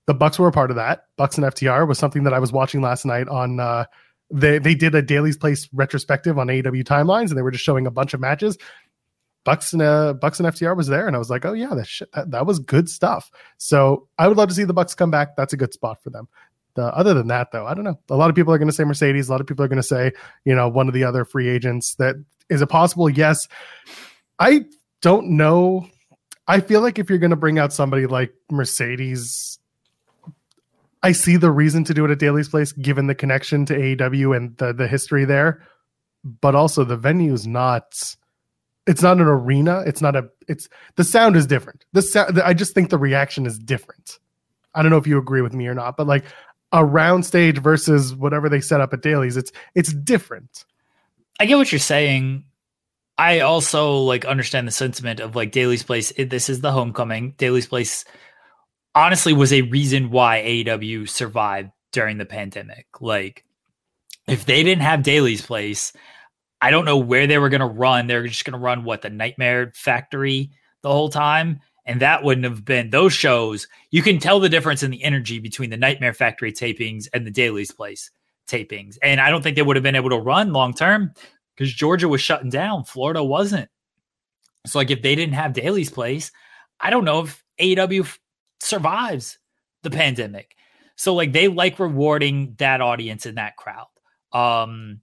the 0.07 0.15
Bucks 0.15 0.39
were 0.39 0.49
a 0.49 0.53
part 0.53 0.71
of 0.71 0.77
that. 0.77 1.05
Bucks 1.17 1.37
and 1.37 1.47
FTR 1.47 1.87
was 1.87 1.99
something 1.99 2.25
that 2.25 2.33
I 2.33 2.39
was 2.39 2.51
watching 2.51 2.81
last 2.81 3.05
night 3.05 3.29
on. 3.29 3.61
uh 3.61 3.85
they 4.31 4.59
they 4.59 4.75
did 4.75 4.95
a 4.95 5.03
Daly's 5.03 5.37
Place 5.37 5.69
retrospective 5.73 6.39
on 6.39 6.49
AEW 6.49 6.85
timelines, 6.85 7.29
and 7.29 7.39
they 7.39 7.43
were 7.43 7.51
just 7.51 7.65
showing 7.65 7.87
a 7.87 7.91
bunch 7.91 8.15
of 8.15 8.21
matches. 8.21 8.59
Bucks 9.45 9.73
and 9.73 9.83
uh, 9.83 10.13
Bucks 10.15 10.41
and 10.41 10.49
FTR 10.49 10.77
was 10.77 10.89
there, 10.89 11.07
and 11.07 11.17
I 11.17 11.19
was 11.19 11.31
like, 11.31 11.45
oh 11.45 11.53
yeah, 11.53 11.75
that 11.75 11.87
shit, 11.87 12.11
that, 12.13 12.31
that 12.33 12.47
was 12.47 12.59
good 12.59 12.89
stuff. 12.89 13.31
So 13.57 14.09
I 14.19 14.29
would 14.29 14.37
love 14.37 14.49
to 14.49 14.55
see 14.55 14.65
the 14.65 14.75
Bucks 14.75 14.95
come 14.95 15.11
back. 15.11 15.37
That's 15.37 15.53
a 15.53 15.57
good 15.57 15.73
spot 15.73 16.03
for 16.03 16.11
them. 16.11 16.29
The, 16.75 16.85
other 16.95 17.15
than 17.15 17.29
that, 17.29 17.51
though, 17.51 17.67
I 17.67 17.75
don't 17.75 17.85
know. 17.85 17.99
A 18.11 18.17
lot 18.17 18.31
of 18.31 18.37
people 18.37 18.53
are 18.53 18.59
going 18.59 18.69
to 18.69 18.75
say 18.75 18.85
Mercedes. 18.85 19.29
A 19.29 19.33
lot 19.33 19.41
of 19.41 19.47
people 19.47 19.65
are 19.65 19.69
going 19.69 19.79
to 19.79 19.83
say, 19.83 20.13
you 20.45 20.55
know, 20.55 20.69
one 20.69 20.87
of 20.87 20.95
the 20.95 21.05
other 21.05 21.25
free 21.25 21.49
agents. 21.49 21.95
That 21.97 22.15
is 22.49 22.63
it 22.63 22.69
possible? 22.69 23.09
Yes. 23.11 23.49
I 24.39 24.67
don't 25.03 25.31
know. 25.31 25.89
I 26.47 26.61
feel 26.61 26.81
like 26.81 26.99
if 26.99 27.11
you're 27.11 27.19
going 27.19 27.31
to 27.31 27.37
bring 27.37 27.59
out 27.59 27.73
somebody 27.73 28.07
like 28.07 28.33
Mercedes, 28.51 29.59
I 31.03 31.13
see 31.13 31.37
the 31.37 31.51
reason 31.51 31.85
to 31.85 31.95
do 31.95 32.05
it 32.05 32.11
at 32.11 32.19
Daly's 32.19 32.49
Place, 32.49 32.73
given 32.73 33.07
the 33.07 33.15
connection 33.15 33.67
to 33.67 33.75
AEW 33.77 34.37
and 34.37 34.57
the 34.59 34.73
the 34.73 34.89
history 34.89 35.25
there. 35.25 35.63
But 36.25 36.55
also, 36.55 36.85
the 36.85 36.97
venue's 36.97 37.47
not. 37.47 37.93
It's 38.89 39.03
not 39.03 39.19
an 39.19 39.27
arena. 39.27 39.85
It's 39.87 40.01
not 40.01 40.17
a. 40.17 40.29
It's 40.49 40.69
the 40.97 41.05
sound 41.05 41.37
is 41.37 41.47
different. 41.47 41.85
The 41.93 42.03
sound. 42.03 42.41
I 42.41 42.55
just 42.55 42.75
think 42.75 42.89
the 42.89 42.99
reaction 42.99 43.45
is 43.45 43.59
different. 43.59 44.19
I 44.75 44.83
don't 44.83 44.91
know 44.91 44.97
if 44.97 45.07
you 45.07 45.19
agree 45.19 45.43
with 45.43 45.53
me 45.53 45.67
or 45.67 45.75
not, 45.75 45.97
but 45.97 46.07
like 46.07 46.25
a 46.73 46.85
round 46.85 47.27
stage 47.27 47.59
versus 47.59 48.15
whatever 48.15 48.49
they 48.49 48.61
set 48.61 48.81
up 48.81 48.93
at 48.95 49.03
Daly's, 49.03 49.37
it's 49.37 49.53
it's 49.75 49.93
different. 49.93 50.65
I 51.39 51.47
get 51.47 51.57
what 51.57 51.71
you're 51.71 51.79
saying. 51.79 52.45
I 53.19 53.41
also 53.41 53.99
like 53.99 54.25
understand 54.25 54.67
the 54.67 54.73
sentiment 54.73 55.21
of 55.21 55.37
like 55.37 55.53
Daly's 55.53 55.83
Place. 55.83 56.13
This 56.17 56.49
is 56.49 56.63
the 56.63 56.73
homecoming. 56.73 57.35
Daly's 57.37 57.67
Place 57.67 58.07
honestly 58.95 59.35
was 59.35 59.53
a 59.53 59.63
reason 59.63 60.11
why 60.11 60.43
AEW 60.43 61.09
survived 61.09 61.71
during 61.93 62.19
the 62.19 62.25
pandemic. 62.25 62.87
Like, 63.01 63.45
if 64.27 64.45
they 64.47 64.63
didn't 64.63 64.83
have 64.83 65.03
Daly's 65.03 65.45
Place, 65.45 65.93
I 66.61 66.71
don't 66.71 66.85
know 66.85 66.99
where 66.99 67.27
they 67.27 67.39
were 67.39 67.49
going 67.49 67.61
to 67.61 67.67
run. 67.67 68.07
They're 68.07 68.27
just 68.27 68.45
going 68.45 68.59
to 68.59 68.65
run 68.65 68.85
what 68.85 69.03
the 69.03 69.11
Nightmare 69.11 69.73
Factory 69.75 70.51
the 70.83 70.91
whole 70.91 71.09
time. 71.09 71.61
And 71.87 72.01
that 72.03 72.23
wouldn't 72.23 72.45
have 72.45 72.65
been 72.65 72.91
those 72.91 73.13
shows. 73.13 73.67
You 73.91 74.03
can 74.03 74.19
tell 74.19 74.41
the 74.41 74.49
difference 74.49 74.83
in 74.83 74.91
the 74.91 75.03
energy 75.03 75.39
between 75.39 75.71
the 75.71 75.77
Nightmare 75.77 76.13
Factory 76.13 76.53
tapings 76.53 77.09
and 77.15 77.27
the 77.27 77.31
Daly's 77.31 77.71
Place 77.71 78.11
tapings. 78.47 78.99
And 79.03 79.21
I 79.21 79.31
don't 79.31 79.43
think 79.43 79.57
they 79.57 79.63
would 79.63 79.77
have 79.77 79.83
been 79.83 79.97
able 79.97 80.11
to 80.11 80.19
run 80.19 80.53
long 80.53 80.75
term 80.75 81.15
because 81.57 81.73
Georgia 81.73 82.09
was 82.09 82.21
shutting 82.21 82.51
down. 82.51 82.85
Florida 82.85 83.25
wasn't. 83.25 83.71
So, 84.67 84.79
like, 84.79 84.91
if 84.91 85.03
they 85.03 85.15
didn't 85.15 85.35
have 85.35 85.53
Daly's 85.53 85.91
Place, 85.91 86.31
I 86.81 86.91
don't 86.91 87.05
know 87.05 87.21
if 87.21 87.43
AEW 87.59 88.19
survives 88.61 89.39
the 89.83 89.91
pandemic. 89.91 90.57
So, 90.97 91.15
like, 91.15 91.33
they 91.33 91.49
like 91.49 91.79
rewarding 91.79 92.55
that 92.59 92.81
audience 92.81 93.25
and 93.25 93.39
that 93.39 93.57
crowd. 93.57 93.87
Um, 94.33 95.01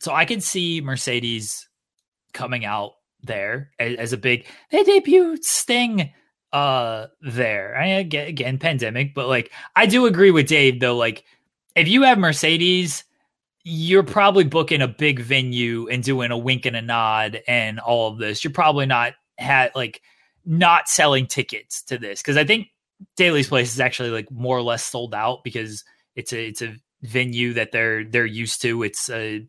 so 0.00 0.12
I 0.12 0.24
can 0.24 0.40
see 0.40 0.80
Mercedes 0.80 1.68
coming 2.32 2.64
out 2.64 2.92
there 3.22 3.70
as, 3.78 3.96
as 3.96 4.12
a 4.12 4.18
big. 4.18 4.46
They 4.70 4.84
debuted 4.84 5.42
Sting 5.42 6.12
uh 6.52 7.06
there. 7.20 7.76
I 7.76 7.86
again, 7.86 8.28
again 8.28 8.58
pandemic, 8.58 9.14
but 9.14 9.28
like 9.28 9.52
I 9.74 9.86
do 9.86 10.06
agree 10.06 10.30
with 10.30 10.48
Dave 10.48 10.80
though. 10.80 10.96
Like 10.96 11.24
if 11.74 11.88
you 11.88 12.02
have 12.02 12.18
Mercedes, 12.18 13.04
you're 13.64 14.04
probably 14.04 14.44
booking 14.44 14.80
a 14.80 14.88
big 14.88 15.20
venue 15.20 15.88
and 15.88 16.02
doing 16.02 16.30
a 16.30 16.38
wink 16.38 16.66
and 16.66 16.76
a 16.76 16.82
nod 16.82 17.40
and 17.48 17.80
all 17.80 18.12
of 18.12 18.18
this. 18.18 18.44
You're 18.44 18.52
probably 18.52 18.86
not 18.86 19.14
had 19.38 19.72
like 19.74 20.00
not 20.44 20.88
selling 20.88 21.26
tickets 21.26 21.82
to 21.84 21.98
this 21.98 22.22
because 22.22 22.36
I 22.36 22.44
think 22.44 22.68
Daly's 23.16 23.48
Place 23.48 23.72
is 23.72 23.80
actually 23.80 24.10
like 24.10 24.30
more 24.30 24.56
or 24.56 24.62
less 24.62 24.84
sold 24.84 25.14
out 25.14 25.42
because 25.44 25.84
it's 26.14 26.32
a 26.32 26.46
it's 26.46 26.62
a 26.62 26.76
venue 27.02 27.54
that 27.54 27.72
they're 27.72 28.04
they're 28.04 28.24
used 28.24 28.62
to. 28.62 28.82
It's 28.82 29.10
a 29.10 29.46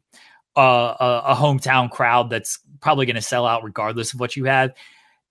a, 0.61 1.23
a, 1.27 1.35
hometown 1.35 1.89
crowd 1.89 2.29
that's 2.29 2.59
probably 2.81 3.05
going 3.05 3.15
to 3.15 3.21
sell 3.21 3.45
out 3.45 3.63
regardless 3.63 4.13
of 4.13 4.19
what 4.19 4.35
you 4.35 4.45
have. 4.45 4.73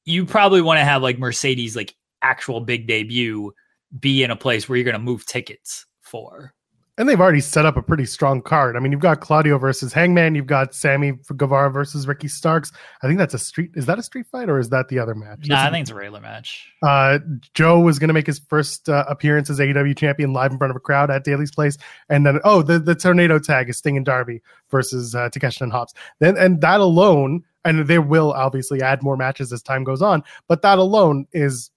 You 0.04 0.24
probably 0.24 0.62
want 0.62 0.78
to 0.78 0.84
have 0.84 1.02
like 1.02 1.18
Mercedes 1.18 1.74
like 1.74 1.94
actual 2.22 2.60
big 2.60 2.86
debut 2.86 3.52
be 3.98 4.22
in 4.22 4.30
a 4.30 4.36
place 4.36 4.68
where 4.68 4.76
you're 4.76 4.84
going 4.84 4.94
to 4.94 4.98
move 4.98 5.26
tickets 5.26 5.86
for. 6.00 6.54
And 6.98 7.08
they've 7.08 7.20
already 7.20 7.40
set 7.40 7.66
up 7.66 7.76
a 7.76 7.82
pretty 7.82 8.06
strong 8.06 8.40
card. 8.40 8.74
I 8.74 8.80
mean, 8.80 8.90
you've 8.90 9.02
got 9.02 9.20
Claudio 9.20 9.58
versus 9.58 9.92
Hangman. 9.92 10.34
You've 10.34 10.46
got 10.46 10.74
Sammy 10.74 11.12
Guevara 11.36 11.70
versus 11.70 12.08
Ricky 12.08 12.28
Starks. 12.28 12.72
I 13.02 13.06
think 13.06 13.18
that's 13.18 13.34
a 13.34 13.38
street. 13.38 13.72
Is 13.74 13.84
that 13.86 13.98
a 13.98 14.02
street 14.02 14.26
fight 14.32 14.48
or 14.48 14.58
is 14.58 14.70
that 14.70 14.88
the 14.88 14.98
other 14.98 15.14
match? 15.14 15.46
No, 15.46 15.56
This 15.56 15.64
I 15.64 15.70
think 15.70 15.82
it's 15.82 15.90
a 15.90 15.94
regular 15.94 16.20
match. 16.20 16.72
Uh, 16.82 17.18
Joe 17.52 17.80
was 17.80 17.98
going 17.98 18.08
to 18.08 18.14
make 18.14 18.26
his 18.26 18.38
first 18.38 18.88
uh, 18.88 19.04
appearance 19.08 19.50
as 19.50 19.58
AEW 19.58 19.96
champion 19.96 20.32
live 20.32 20.52
in 20.52 20.58
front 20.58 20.70
of 20.70 20.76
a 20.76 20.80
crowd 20.80 21.10
at 21.10 21.22
Daly's 21.24 21.50
Place, 21.50 21.76
and 22.08 22.24
then 22.24 22.40
oh, 22.44 22.62
the 22.62 22.78
the 22.78 22.94
tornado 22.94 23.38
tag 23.38 23.68
is 23.68 23.76
Sting 23.76 23.96
and 23.96 24.06
Darby 24.06 24.40
versus 24.70 25.14
uh, 25.14 25.28
Takeshita 25.28 25.62
and 25.62 25.72
Hobbs. 25.72 25.92
Then 26.20 26.36
and 26.38 26.60
that 26.62 26.80
alone, 26.80 27.42
and 27.64 27.86
they 27.86 27.98
will 27.98 28.32
obviously 28.32 28.80
add 28.80 29.02
more 29.02 29.16
matches 29.16 29.52
as 29.52 29.62
time 29.62 29.84
goes 29.84 30.00
on, 30.00 30.22
but 30.48 30.62
that 30.62 30.78
alone 30.78 31.26
is 31.32 31.70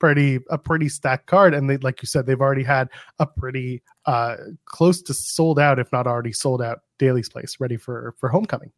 pretty 0.00 0.40
a 0.50 0.58
pretty 0.58 0.88
stacked 0.88 1.26
card. 1.26 1.54
And 1.54 1.70
they, 1.70 1.76
like 1.76 2.02
you 2.02 2.06
said, 2.06 2.26
they've 2.26 2.40
already 2.40 2.64
had 2.64 2.88
a 3.18 3.26
pretty 3.26 3.82
uh, 4.06 4.36
close 4.64 5.00
to 5.02 5.14
sold 5.14 5.58
out, 5.58 5.78
if 5.78 5.92
not 5.92 6.06
already 6.06 6.32
sold 6.32 6.62
out, 6.62 6.80
Daly's 6.98 7.28
Place 7.28 7.56
ready 7.60 7.76
for 7.76 8.14
for 8.18 8.28
homecoming. 8.28 8.72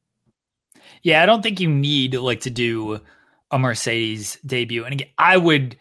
Yeah, 1.02 1.22
I 1.22 1.26
don't 1.26 1.42
think 1.42 1.60
you 1.60 1.68
need 1.68 2.14
like 2.14 2.40
to 2.40 2.50
do 2.50 3.00
a 3.50 3.58
Mercedes 3.58 4.38
debut. 4.44 4.84
And 4.84 4.94
again, 4.94 5.08
I 5.18 5.36
would 5.36 5.76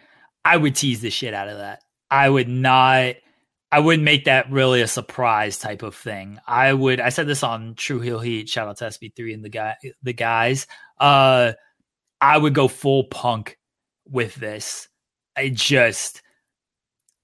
I 0.46 0.58
would 0.58 0.76
tease 0.76 1.02
the 1.02 1.10
shit 1.10 1.34
out 1.34 1.50
of 1.50 1.58
that. 1.58 1.82
I 2.10 2.30
would 2.30 2.50
not 2.50 3.16
I 3.72 3.80
wouldn't 3.80 4.04
make 4.04 4.26
that 4.26 4.52
really 4.52 4.82
a 4.82 4.88
surprise 4.88 5.58
type 5.58 5.82
of 5.82 5.96
thing. 5.96 6.39
I 6.46 6.74
would 6.74 7.00
I 7.00 7.10
said 7.10 7.28
this 7.28 7.44
on 7.44 7.76
True 7.76 8.00
Heel 8.00 8.20
Heat, 8.20 8.50
shout 8.50 8.68
out 8.68 8.78
to 8.78 8.86
SB3 8.86 9.34
and 9.34 9.44
the 9.46 9.50
guy 9.50 9.76
the 10.04 10.14
guys. 10.14 10.68
Uh 11.00 11.54
I 12.20 12.38
would 12.38 12.54
go 12.54 12.68
full 12.68 13.06
punk 13.06 13.58
with 14.06 14.36
this. 14.36 14.88
I 15.36 15.50
just 15.50 16.22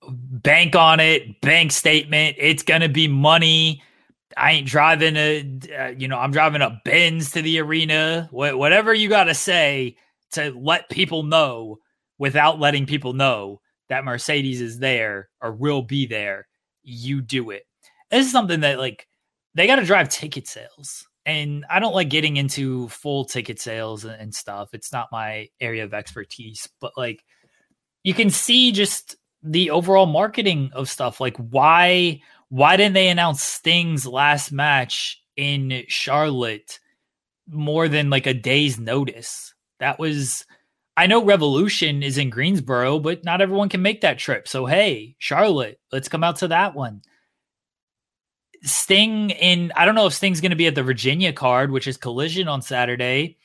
bank 0.10 0.76
on 0.76 1.00
it, 1.00 1.42
bank 1.42 1.72
statement. 1.72 2.38
It's 2.40 2.64
gonna 2.64 2.90
be 2.90 3.08
money. 3.08 3.84
I 4.36 4.52
ain't 4.52 4.68
driving 4.68 5.16
a, 5.16 5.60
uh, 5.78 5.88
you 5.98 6.08
know, 6.08 6.20
I'm 6.20 6.32
driving 6.32 6.62
a 6.62 6.80
Benz 6.86 7.32
to 7.32 7.42
the 7.42 7.60
arena. 7.60 8.28
Wh- 8.32 8.58
whatever 8.58 8.94
you 8.94 9.10
got 9.10 9.26
to 9.26 9.34
say 9.34 9.98
to 10.32 10.52
let 10.52 10.90
people 10.90 11.24
know 11.24 11.80
without 12.20 12.60
letting 12.60 12.86
people 12.86 13.14
know 13.14 13.62
that 13.90 14.06
Mercedes 14.06 14.62
is 14.62 14.80
there 14.80 15.30
or 15.42 15.54
will 15.54 15.82
be 15.82 16.06
there, 16.06 16.48
you 16.84 17.22
do 17.22 17.50
it. 17.52 17.64
This 18.12 18.26
is 18.26 18.32
something 18.32 18.60
that 18.62 18.80
like 18.80 19.08
they 19.56 19.66
got 19.66 19.78
to 19.78 19.86
drive 19.86 20.10
ticket 20.10 20.48
sales. 20.48 21.08
And 21.26 21.66
I 21.70 21.80
don't 21.80 21.96
like 21.96 22.10
getting 22.10 22.38
into 22.38 22.88
full 22.90 23.26
ticket 23.26 23.60
sales 23.60 24.06
and, 24.06 24.20
and 24.22 24.34
stuff. 24.34 24.70
It's 24.74 24.94
not 24.94 25.12
my 25.12 25.50
area 25.60 25.84
of 25.84 25.94
expertise, 25.94 26.70
but 26.80 26.94
like 26.96 27.24
you 28.08 28.14
can 28.14 28.30
see 28.30 28.72
just 28.72 29.18
the 29.44 29.70
overall 29.70 30.06
marketing 30.06 30.72
of 30.72 30.90
stuff. 30.90 31.20
Like 31.20 31.36
why 31.36 32.22
why 32.48 32.78
didn't 32.78 32.94
they 32.94 33.10
announce 33.10 33.44
Sting's 33.44 34.08
last 34.08 34.50
match 34.50 35.22
in 35.36 35.84
Charlotte 35.90 36.80
more 37.50 37.90
than 37.90 38.10
like 38.10 38.26
a 38.26 38.34
day's 38.34 38.80
notice? 38.80 39.54
That 39.82 40.00
was 40.00 40.46
I 40.96 41.08
know 41.08 41.22
Revolution 41.22 42.02
is 42.02 42.18
in 42.18 42.30
Greensboro, 42.30 43.00
but 43.00 43.26
not 43.26 43.42
everyone 43.42 43.68
can 43.68 43.82
make 43.82 44.00
that 44.00 44.20
trip. 44.20 44.48
So 44.48 44.66
hey, 44.66 45.18
Charlotte, 45.20 45.78
let's 45.92 46.08
come 46.08 46.24
out 46.24 46.38
to 46.38 46.48
that 46.48 46.76
one. 46.76 47.02
Sting 48.64 49.32
in 49.32 49.74
I 49.76 49.84
don't 49.84 49.96
know 49.96 50.08
if 50.08 50.14
Sting's 50.14 50.40
going 50.40 50.52
to 50.52 50.56
be 50.56 50.68
at 50.68 50.76
the 50.76 50.82
Virginia 50.82 51.34
card, 51.34 51.72
which 51.72 51.90
is 51.90 51.98
Collision 51.98 52.48
on 52.48 52.62
Saturday. 52.62 53.36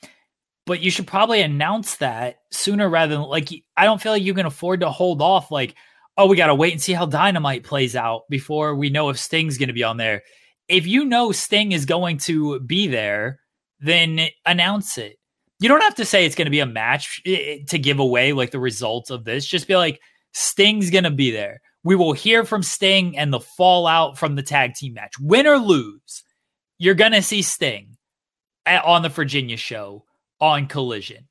But 0.65 0.81
you 0.81 0.89
should 0.89 1.07
probably 1.07 1.41
announce 1.41 1.97
that 1.97 2.37
sooner 2.51 2.89
rather 2.89 3.15
than 3.15 3.23
like 3.23 3.49
I 3.75 3.85
don't 3.85 4.01
feel 4.01 4.11
like 4.11 4.23
you 4.23 4.33
can 4.33 4.45
afford 4.45 4.81
to 4.81 4.89
hold 4.89 5.21
off 5.21 5.51
like 5.51 5.75
oh 6.17 6.27
we 6.27 6.37
got 6.37 6.47
to 6.47 6.55
wait 6.55 6.73
and 6.73 6.81
see 6.81 6.93
how 6.93 7.05
Dynamite 7.05 7.63
plays 7.63 7.95
out 7.95 8.23
before 8.29 8.75
we 8.75 8.89
know 8.89 9.09
if 9.09 9.19
Sting's 9.19 9.57
going 9.57 9.67
to 9.67 9.73
be 9.73 9.83
on 9.83 9.97
there. 9.97 10.23
If 10.67 10.87
you 10.87 11.05
know 11.05 11.31
Sting 11.31 11.71
is 11.71 11.85
going 11.85 12.17
to 12.19 12.59
be 12.59 12.87
there, 12.87 13.39
then 13.79 14.27
announce 14.45 14.97
it. 14.97 15.17
You 15.59 15.69
don't 15.69 15.81
have 15.81 15.95
to 15.95 16.05
say 16.05 16.25
it's 16.25 16.35
going 16.35 16.45
to 16.45 16.51
be 16.51 16.61
a 16.61 16.65
match 16.65 17.21
eh, 17.25 17.31
eh, 17.31 17.57
to 17.69 17.77
give 17.77 17.99
away 17.99 18.33
like 18.33 18.51
the 18.51 18.59
results 18.59 19.09
of 19.09 19.25
this. 19.25 19.45
Just 19.45 19.67
be 19.67 19.75
like 19.75 19.99
Sting's 20.33 20.89
going 20.89 21.03
to 21.03 21.11
be 21.11 21.31
there. 21.31 21.61
We 21.83 21.95
will 21.95 22.13
hear 22.13 22.45
from 22.45 22.63
Sting 22.63 23.17
and 23.17 23.31
the 23.31 23.41
fallout 23.41 24.17
from 24.17 24.35
the 24.35 24.43
tag 24.43 24.73
team 24.75 24.93
match. 24.93 25.13
Win 25.19 25.47
or 25.47 25.57
lose, 25.57 26.23
you're 26.77 26.95
going 26.95 27.11
to 27.11 27.21
see 27.21 27.41
Sting 27.41 27.97
at, 28.65 28.83
on 28.85 29.01
the 29.01 29.09
Virginia 29.09 29.57
show 29.57 30.05
on 30.43 30.67
Collision. 30.67 31.29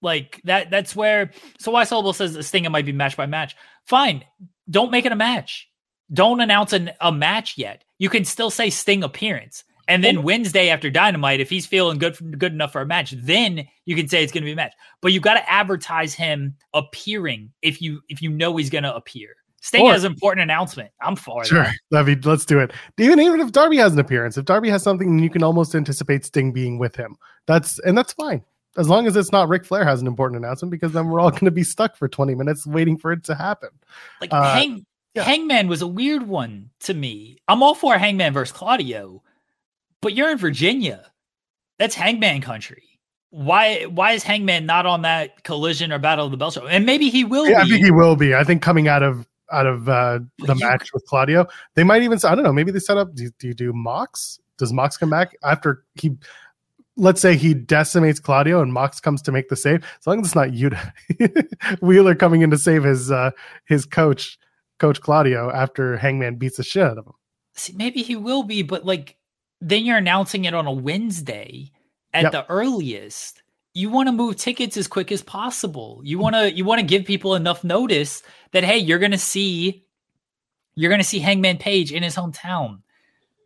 Like 0.00 0.40
that 0.44 0.70
that's 0.70 0.94
where 0.94 1.32
so 1.58 1.72
why 1.72 1.84
Syllable 1.84 2.12
says 2.12 2.34
this 2.34 2.50
thing 2.50 2.64
it 2.64 2.70
might 2.70 2.86
be 2.86 2.92
match 2.92 3.16
by 3.16 3.26
match. 3.26 3.56
Fine. 3.84 4.24
Don't 4.70 4.92
make 4.92 5.04
it 5.06 5.12
a 5.12 5.16
match. 5.16 5.68
Don't 6.12 6.40
announce 6.40 6.72
an, 6.72 6.92
a 7.00 7.10
match 7.10 7.58
yet. 7.58 7.82
You 7.98 8.08
can 8.08 8.24
still 8.24 8.50
say 8.50 8.70
Sting 8.70 9.02
appearance. 9.02 9.64
And 9.88 10.02
then 10.02 10.22
Wednesday 10.22 10.70
after 10.70 10.88
Dynamite, 10.88 11.40
if 11.40 11.50
he's 11.50 11.66
feeling 11.66 11.98
good 11.98 12.16
good 12.38 12.52
enough 12.52 12.72
for 12.72 12.80
a 12.80 12.86
match, 12.86 13.10
then 13.10 13.66
you 13.84 13.96
can 13.96 14.08
say 14.08 14.22
it's 14.22 14.32
going 14.32 14.42
to 14.42 14.46
be 14.46 14.52
a 14.52 14.56
match. 14.56 14.72
But 15.02 15.12
you've 15.12 15.22
got 15.22 15.34
to 15.34 15.50
advertise 15.50 16.14
him 16.14 16.54
appearing 16.72 17.50
if 17.60 17.82
you 17.82 18.00
if 18.08 18.22
you 18.22 18.30
know 18.30 18.56
he's 18.56 18.70
going 18.70 18.84
to 18.84 18.94
appear. 18.94 19.34
Sting 19.64 19.86
or, 19.86 19.92
has 19.92 20.04
an 20.04 20.12
important 20.12 20.42
announcement. 20.42 20.90
I'm 21.00 21.16
for 21.16 21.42
it. 21.42 21.46
sure. 21.46 21.62
That. 21.62 21.74
Levy, 21.90 22.16
let's 22.16 22.44
do 22.44 22.58
it. 22.58 22.72
Even 22.98 23.18
even 23.18 23.40
if 23.40 23.50
Darby 23.50 23.78
has 23.78 23.94
an 23.94 23.98
appearance, 23.98 24.36
if 24.36 24.44
Darby 24.44 24.68
has 24.68 24.82
something, 24.82 25.18
you 25.18 25.30
can 25.30 25.42
almost 25.42 25.74
anticipate 25.74 26.24
Sting 26.24 26.52
being 26.52 26.78
with 26.78 26.94
him. 26.94 27.16
That's 27.46 27.78
and 27.80 27.96
that's 27.96 28.12
fine 28.12 28.44
as 28.76 28.88
long 28.88 29.06
as 29.06 29.16
it's 29.16 29.32
not 29.32 29.48
Ric 29.48 29.64
Flair 29.64 29.84
has 29.84 30.00
an 30.00 30.06
important 30.06 30.44
announcement, 30.44 30.70
because 30.70 30.92
then 30.92 31.08
we're 31.08 31.20
all 31.20 31.30
going 31.30 31.44
to 31.44 31.50
be 31.50 31.64
stuck 31.64 31.96
for 31.96 32.08
20 32.08 32.34
minutes 32.34 32.66
waiting 32.66 32.98
for 32.98 33.12
it 33.12 33.24
to 33.24 33.34
happen. 33.34 33.70
Like 34.20 34.32
uh, 34.32 34.54
Hang, 34.54 34.84
yeah. 35.14 35.22
Hangman 35.22 35.68
was 35.68 35.82
a 35.82 35.86
weird 35.86 36.26
one 36.26 36.70
to 36.80 36.94
me. 36.94 37.38
I'm 37.48 37.62
all 37.62 37.74
for 37.74 37.96
Hangman 37.96 38.32
versus 38.32 38.52
Claudio, 38.52 39.22
but 40.00 40.14
you're 40.14 40.30
in 40.30 40.38
Virginia. 40.38 41.10
That's 41.78 41.94
Hangman 41.94 42.40
country. 42.40 42.82
Why 43.30 43.84
why 43.84 44.12
is 44.12 44.22
Hangman 44.22 44.66
not 44.66 44.86
on 44.86 45.02
that 45.02 45.42
collision 45.42 45.90
or 45.90 45.98
battle 45.98 46.26
of 46.26 46.30
the 46.30 46.36
bell 46.36 46.52
show? 46.52 46.66
And 46.66 46.86
maybe 46.86 47.08
he 47.08 47.24
will 47.24 47.48
yeah, 47.48 47.64
be. 47.64 47.70
I 47.70 47.70
think 47.70 47.84
he 47.84 47.90
will 47.90 48.14
be. 48.14 48.34
I 48.34 48.44
think 48.44 48.62
coming 48.62 48.86
out 48.86 49.02
of 49.02 49.26
out 49.52 49.66
of 49.66 49.88
uh, 49.88 50.20
the 50.38 50.54
match 50.54 50.92
with 50.92 51.04
Claudio, 51.06 51.46
they 51.74 51.84
might 51.84 52.02
even 52.02 52.18
I 52.24 52.34
don't 52.34 52.44
know, 52.44 52.52
maybe 52.52 52.70
they 52.70 52.78
set 52.78 52.96
up 52.96 53.14
do, 53.14 53.30
do 53.38 53.48
you 53.48 53.54
do 53.54 53.72
Mox? 53.72 54.40
Does 54.58 54.72
Mox 54.72 54.96
come 54.96 55.10
back 55.10 55.36
after 55.42 55.84
he 55.94 56.16
let's 56.96 57.20
say 57.20 57.36
he 57.36 57.54
decimates 57.54 58.20
Claudio 58.20 58.60
and 58.62 58.72
Mox 58.72 59.00
comes 59.00 59.20
to 59.22 59.32
make 59.32 59.48
the 59.48 59.56
save, 59.56 59.84
as 59.98 60.06
long 60.06 60.20
as 60.20 60.26
it's 60.26 60.34
not 60.34 60.50
Yuta 60.50 60.92
Wheeler 61.80 62.14
coming 62.14 62.42
in 62.42 62.50
to 62.50 62.58
save 62.58 62.84
his 62.84 63.10
uh, 63.10 63.30
his 63.66 63.84
coach, 63.84 64.38
Coach 64.78 65.00
Claudio, 65.00 65.50
after 65.50 65.96
Hangman 65.96 66.36
beats 66.36 66.56
the 66.56 66.62
shit 66.62 66.82
out 66.82 66.98
of 66.98 67.06
him. 67.06 67.14
See, 67.54 67.72
maybe 67.76 68.02
he 68.02 68.16
will 68.16 68.42
be, 68.42 68.62
but 68.62 68.84
like 68.84 69.16
then 69.60 69.84
you're 69.84 69.98
announcing 69.98 70.44
it 70.44 70.54
on 70.54 70.66
a 70.66 70.72
Wednesday 70.72 71.70
at 72.12 72.24
yep. 72.24 72.32
the 72.32 72.46
earliest. 72.50 73.42
You 73.74 73.90
want 73.90 74.08
to 74.08 74.12
move 74.12 74.36
tickets 74.36 74.76
as 74.76 74.86
quick 74.86 75.10
as 75.10 75.22
possible. 75.22 76.00
You 76.04 76.18
want 76.18 76.36
to 76.36 76.52
you 76.52 76.64
want 76.64 76.80
to 76.80 76.86
give 76.86 77.04
people 77.04 77.34
enough 77.34 77.64
notice 77.64 78.22
that 78.52 78.64
hey, 78.64 78.78
you're 78.78 79.00
going 79.00 79.10
to 79.10 79.18
see 79.18 79.84
you're 80.76 80.90
going 80.90 81.00
to 81.00 81.06
see 81.06 81.18
Hangman 81.18 81.58
Page 81.58 81.92
in 81.92 82.02
his 82.02 82.16
hometown. 82.16 82.80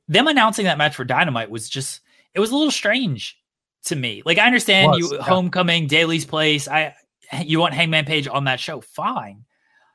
Them 0.06 0.28
announcing 0.28 0.64
that 0.64 0.78
match 0.78 0.94
for 0.94 1.04
Dynamite 1.04 1.50
was 1.50 1.68
just 1.68 2.00
it 2.34 2.40
was 2.40 2.50
a 2.50 2.56
little 2.56 2.70
strange 2.70 3.38
to 3.84 3.96
me. 3.96 4.22
Like 4.24 4.38
I 4.38 4.46
understand 4.46 4.90
was, 4.90 4.98
you 4.98 5.16
yeah. 5.16 5.22
homecoming, 5.22 5.86
Daly's 5.86 6.24
place. 6.24 6.68
I 6.68 6.94
you 7.42 7.58
want 7.60 7.74
Hangman 7.74 8.04
Page 8.04 8.28
on 8.28 8.44
that 8.44 8.60
show, 8.60 8.80
fine. 8.80 9.44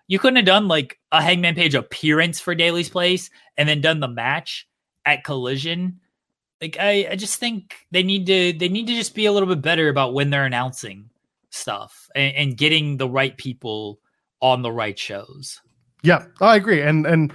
You 0.08 0.20
couldn't 0.20 0.38
have 0.38 0.46
done 0.46 0.68
like 0.68 1.00
a 1.12 1.22
Hangman 1.22 1.56
Page 1.56 1.76
appearance 1.76 2.40
for 2.40 2.56
Daly's 2.56 2.90
place 2.90 3.30
and 3.58 3.68
then 3.68 3.82
done 3.82 4.00
the 4.00 4.08
match 4.08 4.68
at 5.06 5.24
Collision. 5.24 6.00
Like 6.64 6.78
I, 6.80 7.10
I 7.12 7.16
just 7.18 7.42
think 7.42 7.76
they 7.92 8.04
need 8.04 8.26
to 8.28 8.54
they 8.54 8.70
need 8.70 8.88
to 8.88 8.96
just 8.96 9.14
be 9.14 9.26
a 9.26 9.34
little 9.34 9.50
bit 9.50 9.62
better 9.62 9.90
about 9.90 10.14
when 10.14 10.30
they're 10.30 10.46
announcing 10.46 11.10
stuff 11.50 12.10
and, 12.16 12.34
and 12.38 12.58
getting 12.58 12.96
the 12.96 13.10
right 13.10 13.36
people 13.36 14.00
on 14.42 14.62
the 14.62 14.72
right 14.72 14.98
shows. 14.98 15.60
Yeah, 16.04 16.24
I 16.40 16.56
agree. 16.56 16.82
And 16.82 17.06
and 17.06 17.34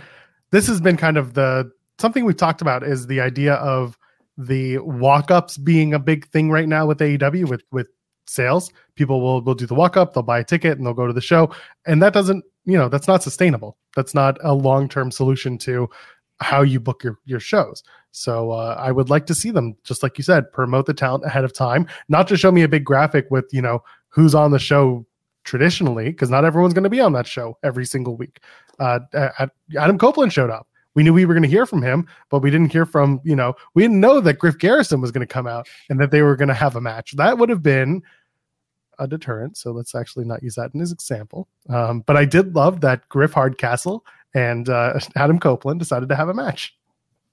this 0.50 0.66
has 0.66 0.80
been 0.80 0.96
kind 0.96 1.18
of 1.18 1.34
the 1.34 1.70
something 1.98 2.24
we've 2.24 2.38
talked 2.38 2.62
about 2.62 2.82
is 2.82 3.06
the 3.06 3.20
idea 3.20 3.56
of 3.56 3.98
the 4.38 4.78
walk-ups 4.78 5.58
being 5.58 5.92
a 5.92 5.98
big 5.98 6.26
thing 6.28 6.50
right 6.50 6.66
now 6.66 6.86
with 6.86 6.98
AEW 6.98 7.50
with 7.50 7.64
with 7.70 7.88
sales. 8.26 8.72
People 8.94 9.20
will 9.20 9.42
will 9.42 9.54
do 9.54 9.66
the 9.66 9.74
walk-up, 9.74 10.14
they'll 10.14 10.22
buy 10.22 10.38
a 10.38 10.44
ticket 10.44 10.78
and 10.78 10.86
they'll 10.86 10.94
go 10.94 11.06
to 11.06 11.12
the 11.12 11.20
show. 11.20 11.50
And 11.86 12.00
that 12.00 12.14
doesn't, 12.14 12.46
you 12.64 12.78
know, 12.78 12.88
that's 12.88 13.08
not 13.08 13.22
sustainable. 13.22 13.76
That's 13.94 14.14
not 14.14 14.38
a 14.42 14.54
long-term 14.54 15.10
solution 15.10 15.58
to 15.58 15.90
how 16.40 16.62
you 16.62 16.80
book 16.80 17.02
your, 17.02 17.18
your 17.24 17.40
shows. 17.40 17.82
So 18.12 18.52
uh, 18.52 18.76
I 18.78 18.92
would 18.92 19.10
like 19.10 19.26
to 19.26 19.34
see 19.34 19.50
them, 19.50 19.76
just 19.84 20.02
like 20.02 20.18
you 20.18 20.24
said, 20.24 20.50
promote 20.52 20.86
the 20.86 20.94
talent 20.94 21.24
ahead 21.24 21.44
of 21.44 21.52
time, 21.52 21.86
not 22.08 22.28
just 22.28 22.40
show 22.40 22.52
me 22.52 22.62
a 22.62 22.68
big 22.68 22.84
graphic 22.84 23.26
with, 23.30 23.46
you 23.52 23.62
know, 23.62 23.82
who's 24.08 24.34
on 24.34 24.50
the 24.50 24.58
show 24.58 25.04
traditionally, 25.44 26.10
because 26.10 26.30
not 26.30 26.44
everyone's 26.44 26.74
going 26.74 26.84
to 26.84 26.90
be 26.90 27.00
on 27.00 27.12
that 27.12 27.26
show 27.26 27.58
every 27.62 27.86
single 27.86 28.16
week. 28.16 28.40
Uh, 28.78 29.00
Adam 29.76 29.98
Copeland 29.98 30.32
showed 30.32 30.50
up 30.50 30.68
we 30.98 31.04
knew 31.04 31.12
we 31.12 31.26
were 31.26 31.34
going 31.34 31.44
to 31.44 31.48
hear 31.48 31.64
from 31.64 31.80
him, 31.80 32.08
but 32.28 32.40
we 32.40 32.50
didn't 32.50 32.72
hear 32.72 32.84
from, 32.84 33.20
you 33.22 33.36
know, 33.36 33.54
we 33.74 33.82
didn't 33.82 34.00
know 34.00 34.20
that 34.20 34.40
Griff 34.40 34.58
Garrison 34.58 35.00
was 35.00 35.12
going 35.12 35.24
to 35.24 35.32
come 35.32 35.46
out 35.46 35.68
and 35.88 36.00
that 36.00 36.10
they 36.10 36.22
were 36.22 36.34
going 36.34 36.48
to 36.48 36.54
have 36.54 36.74
a 36.74 36.80
match. 36.80 37.12
That 37.12 37.38
would 37.38 37.48
have 37.50 37.62
been 37.62 38.02
a 38.98 39.06
deterrent. 39.06 39.56
So 39.56 39.70
let's 39.70 39.94
actually 39.94 40.24
not 40.24 40.42
use 40.42 40.56
that 40.56 40.72
in 40.74 40.80
his 40.80 40.90
example. 40.90 41.46
Um, 41.68 42.00
but 42.00 42.16
I 42.16 42.24
did 42.24 42.56
love 42.56 42.80
that 42.80 43.08
Griff 43.08 43.32
Hardcastle 43.32 44.04
and 44.34 44.68
uh, 44.68 44.98
Adam 45.16 45.38
Copeland 45.38 45.80
decided 45.80 46.08
to 46.08 46.16
have 46.16 46.28
a 46.28 46.34
match. 46.34 46.76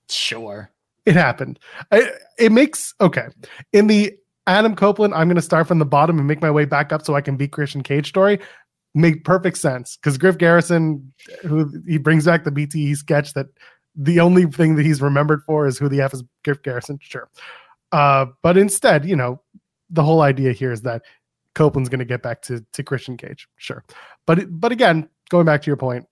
Sure. 0.09 0.69
It 1.05 1.15
happened. 1.15 1.59
I, 1.91 2.11
it 2.39 2.51
makes, 2.51 2.93
okay. 2.99 3.27
In 3.73 3.87
the 3.87 4.13
Adam 4.47 4.75
Copeland, 4.75 5.13
I'm 5.13 5.27
going 5.27 5.35
to 5.35 5.41
start 5.41 5.67
from 5.67 5.79
the 5.79 5.85
bottom 5.85 6.17
and 6.17 6.27
make 6.27 6.41
my 6.41 6.51
way 6.51 6.65
back 6.65 6.91
up 6.91 7.05
so 7.05 7.15
I 7.15 7.21
can 7.21 7.37
beat 7.37 7.51
Christian 7.51 7.83
Cage 7.83 8.07
story 8.07 8.39
make 8.95 9.25
perfect 9.25 9.57
sense 9.57 9.97
because 9.97 10.17
Griff 10.17 10.37
Garrison, 10.37 11.13
who 11.41 11.69
he 11.85 11.97
brings 11.97 12.25
back 12.25 12.45
the 12.45 12.51
BTE 12.51 12.95
sketch 12.95 13.33
that 13.33 13.47
the 13.95 14.21
only 14.21 14.45
thing 14.45 14.75
that 14.77 14.85
he's 14.85 15.01
remembered 15.01 15.43
for 15.45 15.67
is 15.67 15.77
who 15.77 15.89
the 15.89 16.01
F 16.01 16.13
is 16.13 16.23
Griff 16.43 16.63
Garrison. 16.63 16.97
Sure. 17.01 17.29
Uh, 17.91 18.27
but 18.41 18.57
instead, 18.57 19.05
you 19.05 19.15
know, 19.15 19.41
the 19.89 20.01
whole 20.03 20.21
idea 20.21 20.53
here 20.53 20.71
is 20.71 20.81
that 20.81 21.03
Copeland's 21.53 21.89
going 21.89 21.99
to 21.99 22.05
get 22.05 22.23
back 22.23 22.41
to, 22.43 22.65
to 22.73 22.83
Christian 22.83 23.17
Cage. 23.17 23.47
Sure. 23.57 23.83
But, 24.25 24.47
but 24.49 24.71
again, 24.71 25.09
going 25.29 25.45
back 25.45 25.61
to 25.61 25.67
your 25.67 25.77
point, 25.77 26.05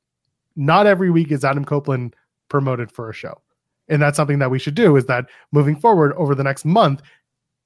not 0.56 0.88
every 0.88 1.10
week 1.10 1.32
is 1.32 1.43
Adam 1.43 1.66
Copeland 1.66 2.16
promoted 2.49 2.91
for 2.91 3.10
a 3.10 3.14
show. 3.14 3.41
And 3.89 4.01
that's 4.01 4.16
something 4.16 4.39
that 4.39 4.51
we 4.51 4.60
should 4.60 4.76
do 4.76 4.95
is 4.95 5.06
that 5.08 5.26
moving 5.51 5.76
forward 5.76 6.14
over 6.14 6.36
the 6.36 6.43
next 6.43 6.66
month, 6.66 7.01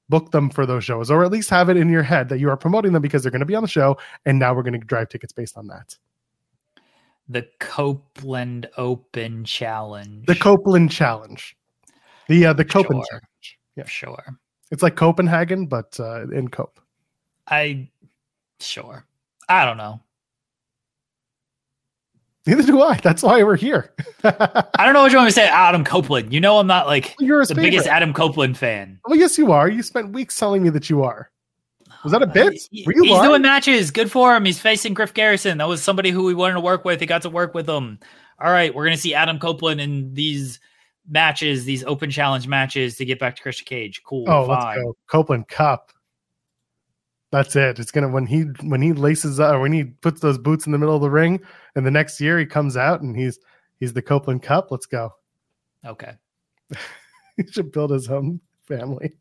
book 0.08 0.30
them 0.30 0.50
for 0.50 0.66
those 0.66 0.84
shows 0.84 1.10
or 1.10 1.24
at 1.24 1.30
least 1.30 1.50
have 1.50 1.68
it 1.68 1.76
in 1.76 1.90
your 1.90 2.02
head 2.02 2.28
that 2.30 2.38
you 2.38 2.48
are 2.48 2.56
promoting 2.56 2.92
them 2.92 3.02
because 3.02 3.22
they're 3.22 3.30
going 3.30 3.40
to 3.40 3.46
be 3.46 3.54
on 3.54 3.62
the 3.62 3.68
show 3.68 3.96
and 4.24 4.38
now 4.38 4.54
we're 4.54 4.62
going 4.62 4.78
to 4.78 4.86
drive 4.86 5.08
tickets 5.08 5.32
based 5.32 5.56
on 5.58 5.66
that. 5.66 5.96
The 7.28 7.46
copeland 7.58 8.70
open 8.78 9.44
challenge. 9.44 10.24
The 10.26 10.34
copeland 10.34 10.90
challenge. 10.90 11.54
The 12.26 12.46
uh 12.46 12.52
the 12.54 12.64
copeland 12.64 13.04
sure. 13.10 13.20
challenge. 13.20 13.58
Yeah. 13.76 13.86
Sure. 13.86 14.38
It's 14.70 14.82
like 14.82 14.96
copenhagen 14.96 15.66
but 15.66 16.00
uh 16.00 16.26
in 16.30 16.48
cope. 16.48 16.80
I 17.46 17.90
sure. 18.60 19.04
I 19.46 19.66
don't 19.66 19.76
know 19.76 20.00
Neither 22.48 22.62
do 22.62 22.80
I. 22.80 22.94
That's 22.94 23.22
why 23.22 23.42
we're 23.42 23.56
here. 23.56 23.92
I 24.24 24.64
don't 24.78 24.94
know 24.94 25.02
what 25.02 25.12
you 25.12 25.18
want 25.18 25.28
to 25.28 25.34
say, 25.34 25.46
Adam 25.46 25.84
Copeland. 25.84 26.32
You 26.32 26.40
know, 26.40 26.58
I'm 26.58 26.66
not 26.66 26.86
like 26.86 27.14
You're 27.18 27.42
the 27.44 27.54
favorite. 27.54 27.62
biggest 27.70 27.86
Adam 27.86 28.14
Copeland 28.14 28.56
fan. 28.56 28.98
Well, 29.06 29.18
yes, 29.18 29.36
you 29.36 29.52
are. 29.52 29.68
You 29.68 29.82
spent 29.82 30.14
weeks 30.14 30.34
telling 30.38 30.62
me 30.62 30.70
that 30.70 30.88
you 30.88 31.02
are. 31.02 31.30
Was 32.04 32.12
that 32.12 32.22
a 32.22 32.26
uh, 32.26 32.32
bit? 32.32 32.58
Were 32.86 32.94
you 32.94 33.02
He's 33.02 33.12
lying? 33.12 33.28
doing 33.28 33.42
matches. 33.42 33.90
Good 33.90 34.10
for 34.10 34.34
him. 34.34 34.46
He's 34.46 34.58
facing 34.58 34.94
Griff 34.94 35.12
Garrison. 35.12 35.58
That 35.58 35.68
was 35.68 35.82
somebody 35.82 36.10
who 36.10 36.24
we 36.24 36.32
wanted 36.32 36.54
to 36.54 36.60
work 36.60 36.86
with. 36.86 37.00
He 37.00 37.06
got 37.06 37.20
to 37.22 37.30
work 37.30 37.52
with 37.52 37.68
him. 37.68 37.98
All 38.40 38.50
right, 38.50 38.74
we're 38.74 38.84
gonna 38.84 38.96
see 38.96 39.12
Adam 39.12 39.38
Copeland 39.38 39.80
in 39.80 40.14
these 40.14 40.58
matches, 41.06 41.66
these 41.66 41.84
open 41.84 42.10
challenge 42.10 42.46
matches 42.46 42.96
to 42.96 43.04
get 43.04 43.18
back 43.18 43.36
to 43.36 43.42
Christian 43.42 43.66
Cage. 43.66 44.00
Cool. 44.04 44.24
Oh, 44.26 44.46
fine. 44.46 44.64
let's 44.64 44.78
go. 44.78 44.96
Copeland 45.06 45.48
Cup. 45.48 45.92
That's 47.30 47.56
it. 47.56 47.78
It's 47.78 47.90
gonna 47.90 48.08
when 48.08 48.26
he 48.26 48.42
when 48.62 48.80
he 48.80 48.92
laces 48.92 49.38
up 49.38 49.60
when 49.60 49.72
he 49.72 49.84
puts 49.84 50.20
those 50.20 50.38
boots 50.38 50.66
in 50.66 50.72
the 50.72 50.78
middle 50.78 50.96
of 50.96 51.02
the 51.02 51.10
ring, 51.10 51.40
and 51.74 51.84
the 51.84 51.90
next 51.90 52.20
year 52.20 52.38
he 52.38 52.46
comes 52.46 52.76
out 52.76 53.02
and 53.02 53.16
he's 53.16 53.38
he's 53.78 53.92
the 53.92 54.02
Copeland 54.02 54.42
Cup. 54.42 54.70
Let's 54.70 54.86
go. 54.86 55.12
Okay. 55.84 56.12
he 57.36 57.46
should 57.50 57.70
build 57.70 57.90
his 57.90 58.08
own 58.08 58.40
family. 58.66 59.12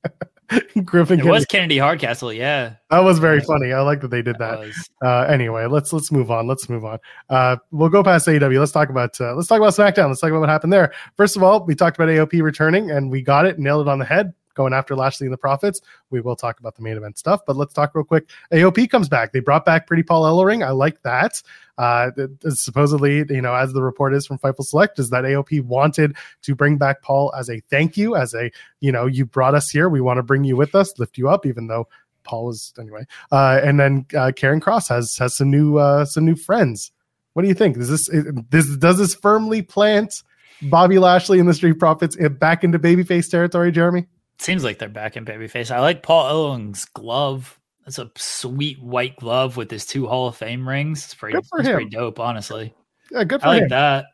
Griffin. 0.85 1.19
It 1.19 1.25
was 1.25 1.45
Kennedy 1.45 1.77
Hardcastle. 1.77 2.31
Yeah, 2.31 2.75
that 2.89 2.99
was 2.99 3.19
very 3.19 3.41
funny. 3.41 3.73
I 3.73 3.81
like 3.81 3.99
that 3.99 4.09
they 4.09 4.21
did 4.21 4.37
that. 4.39 4.71
Uh, 5.03 5.21
anyway, 5.23 5.65
let's 5.65 5.91
let's 5.91 6.09
move 6.09 6.31
on. 6.31 6.47
Let's 6.47 6.69
move 6.69 6.85
on. 6.85 6.99
Uh, 7.29 7.57
we'll 7.71 7.89
go 7.89 8.01
past 8.01 8.27
AEW. 8.27 8.57
Let's 8.57 8.71
talk 8.71 8.89
about 8.89 9.19
uh, 9.19 9.35
let's 9.35 9.49
talk 9.49 9.57
about 9.57 9.73
SmackDown. 9.73 10.07
Let's 10.07 10.21
talk 10.21 10.29
about 10.29 10.39
what 10.39 10.49
happened 10.49 10.71
there. 10.71 10.93
First 11.17 11.35
of 11.35 11.43
all, 11.43 11.65
we 11.65 11.75
talked 11.75 11.97
about 11.97 12.07
AOP 12.07 12.41
returning, 12.41 12.91
and 12.91 13.11
we 13.11 13.21
got 13.21 13.45
it, 13.45 13.59
nailed 13.59 13.87
it 13.87 13.91
on 13.91 13.99
the 13.99 14.05
head. 14.05 14.33
Going 14.57 14.73
after 14.73 14.95
Lashley 14.95 15.27
and 15.27 15.33
the 15.33 15.37
Profits. 15.37 15.79
We 16.09 16.19
will 16.19 16.35
talk 16.35 16.59
about 16.59 16.75
the 16.75 16.81
main 16.81 16.97
event 16.97 17.17
stuff, 17.17 17.41
but 17.47 17.55
let's 17.55 17.73
talk 17.73 17.95
real 17.95 18.03
quick. 18.03 18.29
AOP 18.51 18.89
comes 18.89 19.07
back. 19.07 19.31
They 19.31 19.39
brought 19.39 19.63
back 19.63 19.87
Pretty 19.87 20.03
Paul 20.03 20.23
Ellering. 20.23 20.65
I 20.65 20.71
like 20.71 21.01
that. 21.03 21.41
Uh, 21.77 22.09
supposedly, 22.49 23.23
you 23.29 23.41
know, 23.41 23.53
as 23.53 23.71
the 23.71 23.83
report 23.83 24.13
is 24.13 24.25
from 24.25 24.39
Fightful 24.39 24.65
Select, 24.65 24.99
is 24.99 25.11
that 25.11 25.23
AOP 25.23 25.63
wanted 25.63 26.17
to 26.41 26.55
bring 26.55 26.77
back 26.77 27.01
Paul 27.01 27.33
as 27.37 27.49
a 27.49 27.61
thank 27.69 27.95
you, 27.95 28.15
as 28.15 28.33
a, 28.33 28.51
you 28.81 28.91
know, 28.91 29.05
you 29.05 29.25
brought 29.25 29.55
us 29.55 29.69
here. 29.69 29.87
We 29.87 30.01
want 30.01 30.17
to 30.17 30.23
bring 30.23 30.43
you 30.43 30.57
with 30.57 30.75
us, 30.75 30.97
lift 30.97 31.17
you 31.17 31.29
up, 31.29 31.45
even 31.45 31.67
though 31.67 31.87
Paul 32.27 32.45
was 32.45 32.73
anyway. 32.79 33.05
Uh, 33.31 33.59
and 33.63 33.79
then 33.79 34.05
uh, 34.13 34.31
Karrion 34.35 34.59
Kross 34.59 34.89
has 34.89 35.15
has 35.17 35.35
some 35.35 35.49
new 35.49 35.77
uh, 35.77 36.05
some 36.05 36.25
new 36.25 36.35
friends. 36.35 36.91
What 37.33 37.43
do 37.43 37.47
you 37.47 37.55
think? 37.55 37.77
Does 37.77 37.89
this 37.89 38.09
this 38.49 38.75
does 38.77 38.97
this 38.97 39.15
firmly 39.15 39.61
plant 39.61 40.23
Bobby 40.63 40.99
Lashley 40.99 41.39
and 41.39 41.47
the 41.47 41.53
Street 41.53 41.79
Profits 41.79 42.15
back 42.39 42.63
into 42.63 42.79
babyface 42.79 43.29
territory, 43.29 43.71
Jeremy? 43.71 44.07
Seems 44.39 44.63
like 44.63 44.79
they're 44.79 44.89
back 44.89 45.17
in 45.17 45.25
babyface. 45.25 45.71
I 45.71 45.79
like 45.79 46.03
Paul 46.03 46.29
Ellering's 46.29 46.85
glove. 46.85 47.59
That's 47.85 47.99
a 47.99 48.11
sweet 48.17 48.81
white 48.81 49.15
glove 49.15 49.57
with 49.57 49.71
his 49.71 49.85
two 49.85 50.07
Hall 50.07 50.27
of 50.27 50.35
Fame 50.35 50.67
rings. 50.67 51.05
It's 51.05 51.15
pretty, 51.15 51.38
it's 51.38 51.49
pretty 51.49 51.89
dope, 51.89 52.19
honestly. 52.19 52.73
Yeah, 53.09 53.23
good 53.23 53.41
for 53.41 53.47
I 53.47 53.49
like 53.51 53.63
him. 53.63 53.69
that. 53.69 54.05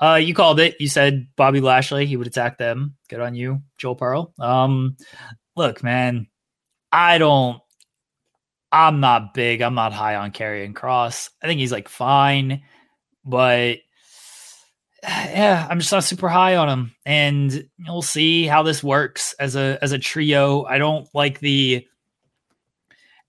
Uh, 0.00 0.14
you 0.14 0.34
called 0.34 0.58
it. 0.58 0.76
You 0.80 0.88
said 0.88 1.28
Bobby 1.36 1.60
Lashley. 1.60 2.06
He 2.06 2.16
would 2.16 2.26
attack 2.26 2.56
them. 2.56 2.96
Good 3.08 3.20
on 3.20 3.34
you, 3.34 3.60
Joel 3.76 3.96
Pearl. 3.96 4.32
Um, 4.38 4.96
look, 5.56 5.82
man, 5.82 6.26
I 6.90 7.18
don't. 7.18 7.60
I'm 8.72 9.00
not 9.00 9.34
big. 9.34 9.60
I'm 9.60 9.74
not 9.74 9.92
high 9.92 10.14
on 10.14 10.30
Karrion 10.32 10.72
Kross. 10.72 11.28
I 11.42 11.46
think 11.46 11.60
he's 11.60 11.72
like 11.72 11.88
fine, 11.88 12.62
but 13.24 13.78
yeah, 15.04 15.66
I'm 15.70 15.80
just 15.80 15.92
not 15.92 16.04
super 16.04 16.28
high 16.28 16.56
on 16.56 16.68
him. 16.68 16.94
And 17.06 17.68
we'll 17.86 18.02
see 18.02 18.46
how 18.46 18.62
this 18.62 18.82
works 18.82 19.34
as 19.38 19.56
a 19.56 19.78
as 19.82 19.92
a 19.92 19.98
trio. 19.98 20.64
I 20.64 20.78
don't 20.78 21.08
like 21.14 21.40
the 21.40 21.86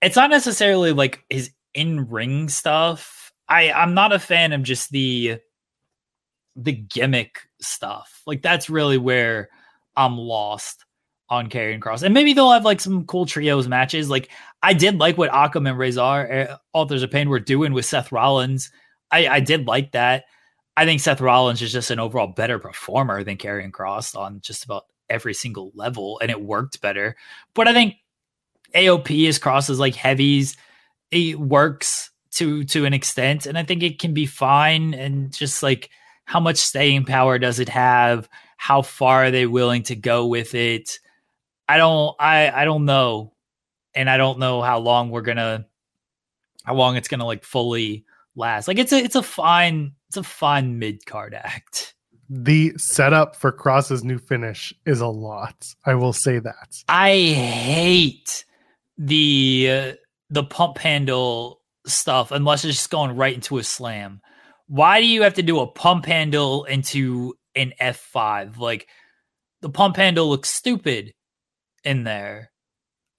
it's 0.00 0.16
not 0.16 0.30
necessarily 0.30 0.92
like 0.92 1.24
his 1.30 1.50
in-ring 1.74 2.48
stuff. 2.48 3.32
I 3.48 3.72
I'm 3.72 3.94
not 3.94 4.12
a 4.12 4.18
fan 4.18 4.52
of 4.52 4.62
just 4.62 4.90
the 4.90 5.38
the 6.56 6.72
gimmick 6.72 7.40
stuff. 7.60 8.22
Like 8.26 8.42
that's 8.42 8.68
really 8.68 8.98
where 8.98 9.48
I'm 9.96 10.18
lost 10.18 10.84
on 11.30 11.48
Karrion 11.48 11.80
Kross. 11.80 12.02
And 12.02 12.12
maybe 12.12 12.34
they'll 12.34 12.52
have 12.52 12.66
like 12.66 12.80
some 12.80 13.06
cool 13.06 13.24
trios 13.24 13.66
matches. 13.66 14.10
Like 14.10 14.30
I 14.62 14.74
did 14.74 14.98
like 14.98 15.16
what 15.16 15.30
Akam 15.30 15.66
and 15.68 15.78
Rezar, 15.78 16.30
uh, 16.30 16.56
Authors 16.74 17.02
of 17.02 17.10
Pain, 17.10 17.30
were 17.30 17.40
doing 17.40 17.72
with 17.72 17.86
Seth 17.86 18.12
Rollins. 18.12 18.70
I, 19.10 19.26
I 19.28 19.40
did 19.40 19.66
like 19.66 19.92
that. 19.92 20.24
I 20.76 20.84
think 20.84 21.00
Seth 21.00 21.20
Rollins 21.20 21.60
is 21.60 21.72
just 21.72 21.90
an 21.90 22.00
overall 22.00 22.28
better 22.28 22.58
performer 22.58 23.22
than 23.24 23.36
Karrion 23.36 23.70
Kross 23.70 24.16
on 24.16 24.40
just 24.40 24.64
about 24.64 24.86
every 25.08 25.34
single 25.34 25.70
level, 25.74 26.18
and 26.20 26.30
it 26.30 26.40
worked 26.40 26.80
better. 26.80 27.16
But 27.54 27.68
I 27.68 27.74
think 27.74 27.96
AOP 28.74 29.28
is 29.28 29.38
Kross's 29.38 29.78
like 29.78 29.94
heavies. 29.94 30.56
It 31.10 31.38
works 31.38 32.10
to 32.32 32.64
to 32.64 32.84
an 32.86 32.94
extent, 32.94 33.46
and 33.46 33.58
I 33.58 33.64
think 33.64 33.82
it 33.82 33.98
can 33.98 34.14
be 34.14 34.26
fine. 34.26 34.94
And 34.94 35.32
just 35.32 35.62
like 35.62 35.90
how 36.24 36.40
much 36.40 36.56
staying 36.56 37.04
power 37.04 37.38
does 37.38 37.60
it 37.60 37.68
have? 37.68 38.28
How 38.56 38.82
far 38.82 39.24
are 39.24 39.30
they 39.30 39.46
willing 39.46 39.82
to 39.84 39.96
go 39.96 40.26
with 40.26 40.54
it? 40.54 40.98
I 41.68 41.76
don't 41.76 42.16
I 42.18 42.50
I 42.50 42.64
don't 42.64 42.86
know. 42.86 43.34
And 43.94 44.08
I 44.08 44.16
don't 44.16 44.38
know 44.38 44.62
how 44.62 44.78
long 44.78 45.10
we're 45.10 45.20
gonna 45.20 45.66
how 46.64 46.74
long 46.74 46.96
it's 46.96 47.08
gonna 47.08 47.26
like 47.26 47.44
fully 47.44 48.06
last. 48.34 48.68
Like 48.68 48.78
it's 48.78 48.92
a 48.92 48.98
it's 48.98 49.16
a 49.16 49.22
fine 49.22 49.92
it's 50.12 50.18
a 50.18 50.22
fine 50.22 50.78
mid 50.78 51.06
card 51.06 51.32
act. 51.32 51.94
The 52.28 52.74
setup 52.76 53.34
for 53.34 53.50
Kross's 53.50 54.04
new 54.04 54.18
finish 54.18 54.70
is 54.84 55.00
a 55.00 55.06
lot. 55.06 55.66
I 55.86 55.94
will 55.94 56.12
say 56.12 56.38
that. 56.38 56.76
I 56.86 57.16
hate 57.16 58.44
the 58.98 59.68
uh, 59.70 59.92
the 60.28 60.44
pump 60.44 60.76
handle 60.76 61.62
stuff 61.86 62.30
unless 62.30 62.66
it's 62.66 62.76
just 62.76 62.90
going 62.90 63.16
right 63.16 63.34
into 63.34 63.56
a 63.56 63.64
slam. 63.64 64.20
Why 64.66 65.00
do 65.00 65.06
you 65.06 65.22
have 65.22 65.34
to 65.34 65.42
do 65.42 65.60
a 65.60 65.66
pump 65.66 66.04
handle 66.04 66.64
into 66.64 67.32
an 67.54 67.72
F5? 67.80 68.58
Like 68.58 68.88
the 69.62 69.70
pump 69.70 69.96
handle 69.96 70.28
looks 70.28 70.50
stupid 70.50 71.14
in 71.84 72.04
there. 72.04 72.50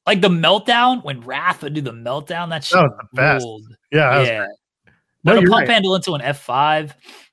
Like 0.06 0.22
the 0.22 0.30
meltdown 0.30 1.04
when 1.04 1.22
Wrath 1.22 1.64
would 1.64 1.74
do 1.74 1.82
the 1.82 1.92
meltdown, 1.92 2.50
that 2.50 2.64
shit 2.64 2.78
that 2.78 3.08
best. 3.14 3.48
Yeah, 3.92 4.22
yeah. 4.22 4.46
But 5.24 5.36
no, 5.36 5.40
a 5.40 5.44
pump 5.44 5.68
right. 5.68 5.70
handle 5.70 5.96
into 5.96 6.14
an 6.14 6.22
F5, 6.22 6.92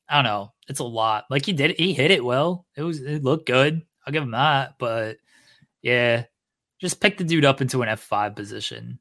I 0.08 0.14
don't 0.14 0.24
know. 0.24 0.52
It's 0.68 0.80
a 0.80 0.84
lot. 0.84 1.24
Like 1.30 1.44
he 1.44 1.52
did, 1.52 1.76
he 1.78 1.92
hit 1.92 2.10
it 2.10 2.24
well. 2.24 2.66
It 2.76 2.82
was, 2.82 3.00
it 3.00 3.24
looked 3.24 3.46
good. 3.46 3.82
I'll 4.06 4.12
give 4.12 4.22
him 4.22 4.30
that. 4.32 4.74
But 4.78 5.18
yeah, 5.82 6.24
just 6.80 7.00
pick 7.00 7.18
the 7.18 7.24
dude 7.24 7.44
up 7.44 7.60
into 7.60 7.82
an 7.82 7.88
F5 7.88 8.36
position. 8.36 8.98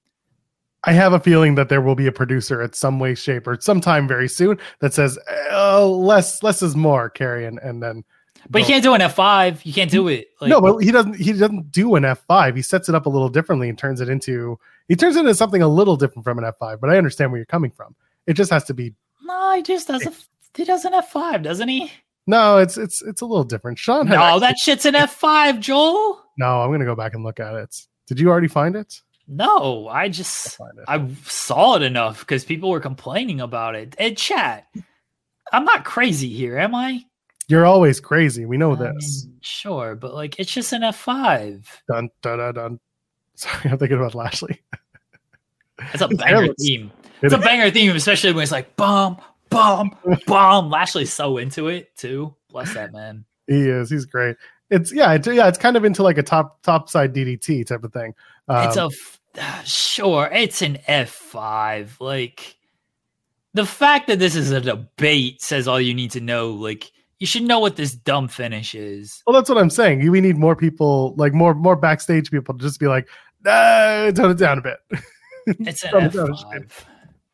I 0.86 0.94
have 0.94 1.14
a 1.14 1.20
feeling 1.20 1.56
that 1.56 1.70
there 1.70 1.82
will 1.82 1.96
be 1.96 2.08
a 2.08 2.12
producer 2.12 2.62
at 2.62 2.74
some 2.74 3.00
way, 3.00 3.14
shape, 3.14 3.48
or 3.48 3.60
sometime 3.60 4.08
very 4.08 4.30
soon 4.30 4.58
that 4.80 4.94
says, 4.94 5.20
oh, 5.52 5.92
less, 5.92 6.42
less 6.42 6.62
is 6.62 6.76
more, 6.76 7.10
Karrion, 7.10 7.64
and 7.64 7.84
then 7.84 8.04
but 8.50 8.62
you 8.62 8.68
can't 8.68 8.84
do 8.84 8.94
an 8.94 9.02
F 9.02 9.16
five. 9.16 9.64
You 9.66 9.74
can't 9.74 9.92
do 9.92 10.08
it. 10.08 10.30
Like, 10.40 10.50
no, 10.50 10.62
but 10.62 10.78
he 10.80 10.92
doesn't. 10.92 11.16
He 11.16 11.34
doesn't 11.34 11.72
do 11.72 11.96
an 11.96 12.06
F 12.06 12.24
five. 12.28 12.56
He 12.56 12.62
sets 12.62 12.90
it 12.90 12.96
up 12.96 13.06
a 13.06 13.10
little 13.10 13.30
differently 13.30 13.70
and 13.70 13.78
turns 13.78 14.02
it 14.02 14.10
into. 14.10 14.60
He 14.88 14.96
turns 14.96 15.16
it 15.16 15.22
into 15.22 15.36
something 15.36 15.62
a 15.62 15.68
little 15.68 15.98
different 15.98 16.24
from 16.24 16.38
an 16.38 16.46
F 16.46 16.56
five. 16.58 16.80
But 16.80 16.90
I 16.90 16.98
understand 16.98 17.32
where 17.32 17.38
you're 17.40 17.46
coming 17.46 17.72
from. 17.72 17.96
It 18.30 18.36
just 18.36 18.52
has 18.52 18.64
to 18.66 18.76
be. 18.76 18.94
No, 19.24 19.56
he 19.56 19.64
just 19.64 19.88
does. 19.88 20.06
A, 20.06 20.14
he 20.56 20.64
doesn't 20.64 20.94
have 20.94 21.08
five, 21.08 21.42
doesn't 21.42 21.68
he? 21.68 21.92
No, 22.28 22.60
it's 22.60 22.78
it's 22.78 23.02
it's 23.02 23.22
a 23.22 23.26
little 23.26 23.44
different. 23.44 23.80
Sean. 23.80 24.08
no, 24.08 24.22
actually, 24.22 24.40
that 24.42 24.60
shit's 24.60 24.86
an 24.86 24.94
F 24.94 25.12
five, 25.12 25.60
Joel. 25.60 26.22
No, 26.38 26.62
I'm 26.62 26.70
gonna 26.72 26.86
go 26.86 26.96
back 26.96 27.16
and 27.16 27.24
look 27.24 27.40
at 27.40 27.56
it. 27.56 27.76
Did 28.06 28.20
you 28.20 28.30
already 28.30 28.48
find 28.48 28.76
it? 28.76 29.02
No, 29.28 29.88
I 29.88 30.10
just 30.10 30.60
I 30.88 31.10
saw 31.26 31.76
it 31.76 31.82
enough 31.82 32.20
because 32.20 32.46
people 32.46 32.70
were 32.70 32.80
complaining 32.80 33.42
about 33.42 33.74
it. 33.74 33.96
And 33.98 34.16
chat, 34.16 34.68
I'm 35.52 35.66
not 35.66 35.86
crazy 35.86 36.30
here, 36.30 36.60
am 36.60 36.76
I? 36.76 37.04
You're 37.48 37.66
always 37.66 38.00
crazy. 38.00 38.46
We 38.46 38.58
know 38.58 38.74
I 38.74 38.92
this. 38.94 39.26
Mean, 39.26 39.38
sure, 39.42 39.96
but 39.96 40.14
like 40.14 40.40
it's 40.40 40.54
just 40.54 40.72
an 40.72 40.84
F5. 40.84 41.66
Dun 41.92 42.10
dun 42.22 42.38
dun 42.38 42.54
dun. 42.54 42.80
Sorry, 43.34 43.72
I'm 43.72 43.80
thinking 43.80 43.98
about 43.98 44.14
Lashley. 44.14 44.62
It's 45.94 46.04
a 46.04 46.10
banger 46.10 46.54
theme. 46.60 46.92
It's 47.22 47.34
a 47.34 47.38
banger 47.38 47.70
theme, 47.72 47.96
especially 47.96 48.34
when 48.34 48.44
it's 48.44 48.52
like 48.52 48.76
bomb, 48.76 49.18
bomb, 49.50 49.96
bomb. 50.26 50.70
Lashley's 50.70 51.14
so 51.14 51.38
into 51.38 51.68
it 51.68 51.96
too. 51.96 52.34
Bless 52.50 52.74
that 52.74 52.94
man. 52.94 53.26
He 53.48 53.68
is. 53.68 53.90
He's 53.90 54.06
great. 54.06 54.38
It's 54.70 54.94
yeah, 54.94 55.14
it's 55.14 55.28
yeah, 55.28 55.48
it's 55.48 55.58
kind 55.58 55.76
of 55.76 55.84
into 55.84 56.04
like 56.04 56.18
a 56.18 56.24
top 56.24 56.62
top 56.62 56.90
side 56.90 57.14
DDT 57.14 57.66
type 57.66 57.84
of 57.84 57.92
thing. 57.92 58.14
Um, 58.48 58.68
it's 58.68 58.78
a 58.78 58.90
uh, 59.40 59.64
sure. 59.64 60.30
It's 60.32 60.62
an 60.62 60.78
F5. 60.88 62.00
Like 62.00 62.58
the 63.54 63.66
fact 63.66 64.08
that 64.08 64.20
this 64.20 64.36
is 64.36 64.52
a 64.52 64.62
debate 64.62 65.42
says 65.42 65.68
all 65.68 65.82
you 65.82 65.94
need 65.94 66.12
to 66.12 66.22
know. 66.22 66.52
Like 66.52 66.92
you 67.20 67.28
should 67.28 67.44
know 67.44 67.60
what 67.60 67.76
this 67.76 67.94
dumb 67.94 68.28
finish 68.28 68.76
is. 68.76 69.24
Well, 69.26 69.34
that's 69.34 69.50
what 69.50 69.58
I'm 69.58 69.70
saying. 69.70 70.10
We 70.10 70.22
need 70.22 70.38
more 70.38 70.56
people, 70.56 71.16
like 71.18 71.34
more 71.34 71.54
more 71.54 71.76
backstage 71.76 72.32
people, 72.32 72.56
to 72.56 72.64
just 72.64 72.80
be 72.80 72.88
like, 72.88 73.08
nah, 73.44 74.12
tone 74.12 74.32
it 74.32 74.38
down 74.38 74.60
a 74.60 74.62
bit. 74.62 74.78
It's 75.48 75.84
an 75.84 75.92
F5. 75.92 76.72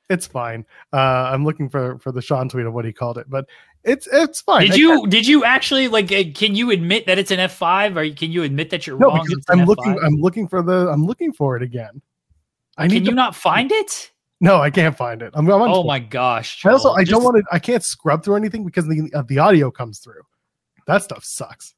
It's 0.09 0.27
fine. 0.27 0.65
Uh, 0.93 1.29
I'm 1.31 1.43
looking 1.43 1.69
for 1.69 1.97
for 1.99 2.11
the 2.11 2.21
Sean 2.21 2.47
tweet 2.47 2.65
of 2.65 2.73
what 2.73 2.85
he 2.85 2.93
called 2.93 3.17
it, 3.17 3.29
but 3.29 3.45
it's 3.83 4.07
it's 4.11 4.41
fine. 4.41 4.67
Did 4.67 4.77
you 4.77 5.07
did 5.07 5.27
you 5.27 5.43
actually 5.43 5.87
like? 5.87 6.11
Uh, 6.11 6.23
can 6.33 6.55
you 6.55 6.71
admit 6.71 7.05
that 7.07 7.17
it's 7.17 7.31
an 7.31 7.39
F5, 7.39 7.95
or 7.95 8.15
can 8.15 8.31
you 8.31 8.43
admit 8.43 8.69
that 8.69 8.85
you're 8.85 8.97
no, 8.97 9.07
wrong? 9.07 9.27
I'm 9.49 9.65
looking. 9.65 9.99
I'm 10.03 10.15
looking 10.15 10.47
for 10.47 10.61
the. 10.61 10.89
I'm 10.89 11.05
looking 11.05 11.33
for 11.33 11.55
it 11.55 11.63
again. 11.63 12.01
I 12.77 12.87
need. 12.87 12.95
Can 12.95 13.05
you 13.05 13.11
to, 13.11 13.15
not 13.15 13.35
find 13.35 13.71
it? 13.71 14.11
No, 14.41 14.57
I 14.57 14.69
can't 14.69 14.97
find 14.97 15.21
it. 15.21 15.31
I'm, 15.33 15.49
I'm 15.49 15.61
oh 15.61 15.83
my 15.83 15.99
gosh! 15.99 16.61
Joel. 16.61 16.71
I 16.71 16.73
also 16.73 16.91
I 16.91 17.01
Just, 17.01 17.11
don't 17.11 17.23
want 17.23 17.37
to. 17.37 17.43
I 17.51 17.59
can't 17.59 17.83
scrub 17.83 18.23
through 18.23 18.35
anything 18.35 18.65
because 18.65 18.85
the 18.85 19.09
uh, 19.13 19.23
the 19.27 19.39
audio 19.39 19.71
comes 19.71 19.99
through. 19.99 20.21
That 20.87 21.01
stuff 21.01 21.23
sucks. 21.23 21.73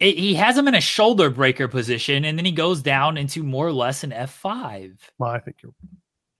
It, 0.00 0.18
he 0.18 0.34
has 0.34 0.58
him 0.58 0.68
in 0.68 0.74
a 0.74 0.80
shoulder 0.80 1.30
breaker 1.30 1.68
position, 1.68 2.24
and 2.24 2.36
then 2.36 2.44
he 2.44 2.52
goes 2.52 2.82
down 2.82 3.16
into 3.16 3.42
more 3.42 3.66
or 3.66 3.72
less 3.72 4.04
an 4.04 4.12
F 4.12 4.32
five. 4.32 5.10
Well, 5.18 5.30
I 5.30 5.38
think 5.38 5.58
you're. 5.62 5.72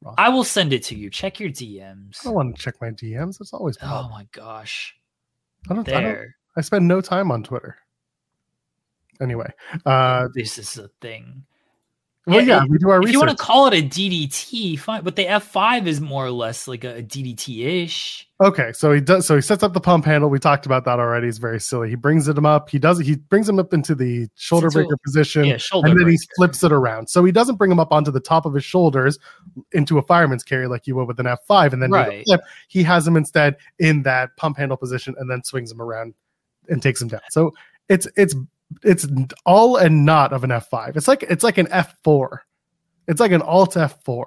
Wrong. 0.05 0.15
I 0.19 0.29
will 0.29 0.45
send 0.45 0.73
it 0.73 0.83
to 0.85 0.95
you. 0.95 1.09
Check 1.09 1.41
your 1.41 1.49
DMs. 1.49 2.21
I 2.21 2.25
don't 2.25 2.35
want 2.35 2.57
to 2.57 2.63
check 2.63 2.75
my 2.81 2.91
DMs. 2.91 3.41
It's 3.41 3.55
always. 3.55 3.79
Oh 3.83 4.09
my 4.11 4.27
gosh! 4.33 4.95
I 5.71 5.75
don't. 5.75 5.87
There. 5.87 5.97
I, 5.97 6.01
don't, 6.03 6.29
I 6.57 6.61
spend 6.61 6.87
no 6.87 7.01
time 7.01 7.31
on 7.31 7.43
Twitter. 7.43 7.77
Anyway, 9.21 9.51
uh, 9.87 10.29
this 10.35 10.59
is 10.59 10.77
a 10.77 10.89
thing. 11.01 11.45
Well, 12.27 12.41
yeah, 12.41 12.61
yeah 12.61 12.65
we 12.67 12.79
do 12.79 12.89
our 12.89 12.97
if 12.97 13.01
research. 13.01 13.13
you 13.13 13.19
want 13.19 13.31
to 13.31 13.37
call 13.37 13.67
it 13.67 13.75
a 13.75 13.87
DDT, 13.87 14.79
fine. 14.79 15.05
But 15.05 15.15
the 15.17 15.27
F5 15.27 15.87
is 15.87 16.01
more 16.01 16.25
or 16.25 16.31
less 16.31 16.67
like 16.67 16.83
a, 16.83 17.03
DDT 17.03 17.85
ish. 17.85 18.27
Okay, 18.43 18.73
so 18.73 18.93
he 18.93 19.03
does. 19.03 19.27
So 19.27 19.35
he 19.35 19.43
sets 19.43 19.63
up 19.63 19.75
the 19.75 19.81
pump 19.81 20.07
handle. 20.07 20.31
We 20.31 20.39
talked 20.39 20.65
about 20.65 20.87
that 20.87 20.99
already. 20.99 21.27
He's 21.27 21.37
very 21.37 21.61
silly. 21.61 21.91
He 21.91 21.97
brings 21.97 22.27
it 22.27 22.39
him 22.39 22.47
up. 22.47 22.71
He 22.71 22.79
does. 22.79 22.99
He 22.99 23.17
brings 23.17 23.47
him 23.47 23.59
up 23.59 23.75
into 23.75 23.95
the 23.95 24.29
shoulder 24.37 24.71
breaker 24.71 24.97
position, 25.05 25.45
yeah, 25.45 25.59
shoulder 25.59 25.89
and 25.89 25.99
then 25.99 26.05
breaker. 26.05 26.19
he 26.23 26.29
flips 26.37 26.65
it 26.65 26.73
around. 26.73 27.11
So 27.11 27.23
he 27.25 27.31
doesn't 27.31 27.57
bring 27.57 27.71
him 27.71 27.79
up 27.79 27.93
onto 27.93 28.11
the 28.11 28.21
top 28.21 28.47
of 28.47 28.55
his 28.55 28.65
shoulders 28.65 29.19
into 29.73 29.99
a 29.99 30.03
fireman's 30.03 30.45
carry 30.45 30.67
like 30.67 30.87
you 30.87 30.97
would 30.97 31.07
with 31.07 31.21
an 31.21 31.27
F5, 31.27 31.75
and 31.75 31.83
then 31.83 31.91
right. 31.91 32.25
flip. 32.25 32.41
He 32.69 32.83
has 32.85 33.07
him 33.07 33.19
instead 33.19 33.57
in 33.79 34.03
that 34.05 34.35
pump 34.39 34.57
handle 34.57 34.79
position, 34.79 35.15
and 35.19 35.31
then 35.31 35.45
swings 35.45 35.71
him 35.71 35.83
around 35.83 36.15
and 36.69 36.83
takes 36.83 37.03
him 37.03 37.09
down. 37.09 37.21
So 37.29 37.53
it's 37.91 38.09
it's 38.17 38.35
it's 38.83 39.07
all 39.45 39.77
and 39.77 40.05
not 40.05 40.33
of 40.33 40.45
an 40.45 40.51
F5. 40.51 40.97
It's 40.97 41.09
like 41.09 41.23
it's 41.25 41.45
like 41.45 41.59
an 41.59 41.67
F4. 41.67 42.39
It's 43.09 43.21
like 43.21 43.33
an 43.33 43.43
alt 43.43 43.75
F4. 43.75 44.25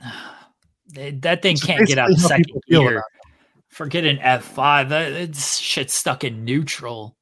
that 0.94 1.42
thing 1.42 1.52
It's 1.52 1.64
can't 1.64 1.86
get 1.86 1.98
out 1.98 2.10
of 2.10 2.18
second 2.20 2.46
gear. 2.68 3.02
Forget 3.68 4.04
an 4.04 4.18
F5. 4.18 4.88
That 4.90 5.12
it's 5.12 5.58
shit 5.58 5.90
stuck 5.90 6.24
in 6.24 6.44
neutral. 6.44 7.16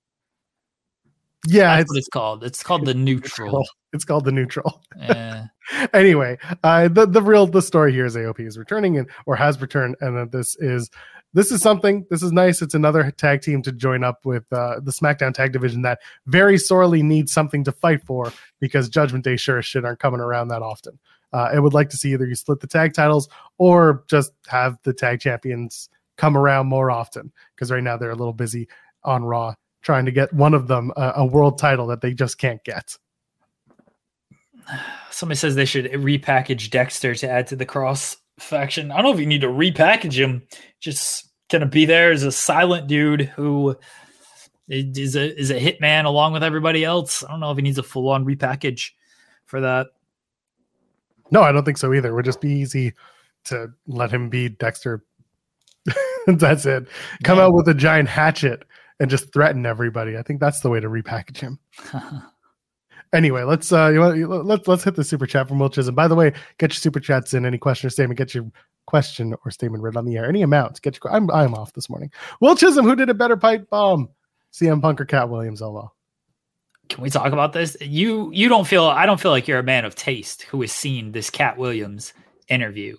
Yeah, 1.46 1.76
That's 1.76 1.82
it's 1.82 1.90
what 1.90 1.98
it's 1.98 2.08
called. 2.08 2.44
It's 2.44 2.62
called 2.62 2.84
the 2.84 2.94
neutral. 2.94 3.66
it's 3.92 4.04
called 4.04 4.24
the 4.24 4.32
neutral. 4.32 4.82
Yeah. 4.98 5.46
anyway, 5.94 6.38
uh, 6.62 6.88
the 6.88 7.06
the 7.06 7.22
real 7.22 7.46
the 7.46 7.62
story 7.62 7.92
here 7.92 8.04
is 8.04 8.14
AOP 8.14 8.46
is 8.46 8.58
returning 8.58 8.98
and 8.98 9.08
or 9.26 9.36
has 9.36 9.60
returned, 9.60 9.96
and 10.00 10.16
that 10.16 10.32
this 10.32 10.56
is 10.58 10.90
this 11.32 11.52
is 11.52 11.60
something. 11.60 12.06
This 12.10 12.22
is 12.22 12.32
nice. 12.32 12.60
It's 12.60 12.74
another 12.74 13.10
tag 13.10 13.42
team 13.42 13.62
to 13.62 13.72
join 13.72 14.02
up 14.02 14.24
with 14.24 14.44
uh, 14.52 14.80
the 14.80 14.90
SmackDown 14.90 15.32
tag 15.32 15.52
division 15.52 15.82
that 15.82 16.00
very 16.26 16.58
sorely 16.58 17.02
needs 17.02 17.32
something 17.32 17.64
to 17.64 17.72
fight 17.72 18.04
for 18.04 18.32
because 18.60 18.88
Judgment 18.88 19.24
Day 19.24 19.36
sure 19.36 19.58
as 19.58 19.66
shit 19.66 19.84
aren't 19.84 20.00
coming 20.00 20.20
around 20.20 20.48
that 20.48 20.62
often. 20.62 20.98
Uh, 21.32 21.50
I 21.52 21.58
would 21.60 21.74
like 21.74 21.90
to 21.90 21.96
see 21.96 22.12
either 22.12 22.26
you 22.26 22.34
split 22.34 22.60
the 22.60 22.66
tag 22.66 22.92
titles 22.94 23.28
or 23.58 24.04
just 24.08 24.32
have 24.48 24.76
the 24.82 24.92
tag 24.92 25.20
champions 25.20 25.88
come 26.16 26.36
around 26.36 26.66
more 26.66 26.90
often 26.90 27.32
because 27.54 27.70
right 27.70 27.82
now 27.82 27.96
they're 27.96 28.10
a 28.10 28.16
little 28.16 28.32
busy 28.32 28.68
on 29.04 29.24
Raw 29.24 29.54
trying 29.82 30.04
to 30.04 30.12
get 30.12 30.32
one 30.32 30.54
of 30.54 30.66
them 30.66 30.92
a, 30.96 31.12
a 31.16 31.24
world 31.24 31.58
title 31.58 31.86
that 31.86 32.00
they 32.00 32.12
just 32.12 32.38
can't 32.38 32.62
get. 32.64 32.96
Somebody 35.10 35.36
says 35.36 35.54
they 35.54 35.64
should 35.64 35.86
repackage 35.86 36.70
Dexter 36.70 37.14
to 37.16 37.28
add 37.28 37.46
to 37.48 37.56
the 37.56 37.66
Kross 37.66 38.16
faction. 38.40 38.90
I 38.90 38.96
don't 38.96 39.04
know 39.04 39.12
if 39.14 39.20
you 39.20 39.26
need 39.26 39.40
to 39.42 39.48
repackage 39.48 40.14
him. 40.14 40.42
Just 40.80 41.28
gonna 41.50 41.66
be 41.66 41.84
there 41.84 42.12
as 42.12 42.22
a 42.22 42.32
silent 42.32 42.86
dude 42.86 43.22
who 43.22 43.76
is 44.68 45.16
a 45.16 45.36
is 45.38 45.50
a 45.50 45.58
hitman 45.60 46.04
along 46.04 46.32
with 46.32 46.42
everybody 46.44 46.84
else. 46.84 47.24
I 47.24 47.30
don't 47.30 47.40
know 47.40 47.50
if 47.50 47.56
he 47.56 47.62
needs 47.62 47.78
a 47.78 47.82
full 47.82 48.08
on 48.08 48.24
repackage 48.24 48.90
for 49.46 49.60
that. 49.60 49.88
No, 51.32 51.42
I 51.42 51.52
don't 51.52 51.64
think 51.64 51.78
so 51.78 51.92
either. 51.94 52.10
It 52.10 52.14
would 52.14 52.24
just 52.24 52.40
be 52.40 52.52
easy 52.52 52.92
to 53.44 53.68
let 53.86 54.10
him 54.12 54.28
be 54.28 54.48
Dexter. 54.48 55.04
that's 56.26 56.66
it. 56.66 56.86
Come 57.24 57.38
Yeah. 57.38 57.44
out 57.44 57.54
with 57.54 57.68
a 57.68 57.74
giant 57.74 58.08
hatchet 58.08 58.64
and 58.98 59.08
just 59.08 59.32
threaten 59.32 59.64
everybody. 59.64 60.16
I 60.16 60.22
think 60.22 60.40
that's 60.40 60.60
the 60.60 60.68
way 60.70 60.80
to 60.80 60.88
repackage 60.88 61.38
him. 61.38 61.58
Anyway, 63.12 63.42
let's 63.42 63.72
uh, 63.72 63.88
you 63.88 64.00
want, 64.00 64.46
let's 64.46 64.68
let's 64.68 64.84
hit 64.84 64.94
the 64.94 65.04
super 65.04 65.26
chat 65.26 65.48
from 65.48 65.58
Will 65.58 65.70
Chisholm. 65.70 65.94
By 65.94 66.06
the 66.06 66.14
way, 66.14 66.32
get 66.58 66.70
your 66.70 66.76
super 66.76 67.00
chats 67.00 67.34
in. 67.34 67.44
Any 67.44 67.58
question 67.58 67.88
or 67.88 67.90
statement, 67.90 68.18
get 68.18 68.34
your 68.34 68.50
question 68.86 69.34
or 69.44 69.50
statement 69.50 69.82
read 69.82 69.96
on 69.96 70.04
the 70.04 70.16
air. 70.16 70.28
Any 70.28 70.42
amount, 70.42 70.80
get 70.82 70.98
your. 71.02 71.12
I'm 71.12 71.30
I'm 71.30 71.54
off 71.54 71.72
this 71.72 71.90
morning. 71.90 72.10
Will 72.40 72.54
Chisholm, 72.54 72.86
who 72.86 72.94
did 72.94 73.10
a 73.10 73.14
better 73.14 73.36
pipe 73.36 73.68
bomb? 73.68 74.08
CM 74.52 74.80
Punk 74.80 75.00
or 75.00 75.04
Katt 75.04 75.28
Williams? 75.28 75.60
LO. 75.60 75.92
Can 76.88 77.02
we 77.02 77.10
talk 77.10 77.32
about 77.32 77.52
this? 77.52 77.76
You 77.80 78.30
you 78.32 78.48
don't 78.48 78.66
feel 78.66 78.84
I 78.84 79.06
don't 79.06 79.20
feel 79.20 79.30
like 79.30 79.46
you're 79.46 79.60
a 79.60 79.64
man 79.64 79.84
of 79.84 79.94
taste 79.94 80.42
who 80.42 80.60
has 80.60 80.72
seen 80.72 81.12
this 81.12 81.30
Katt 81.30 81.56
Williams 81.56 82.12
interview. 82.48 82.96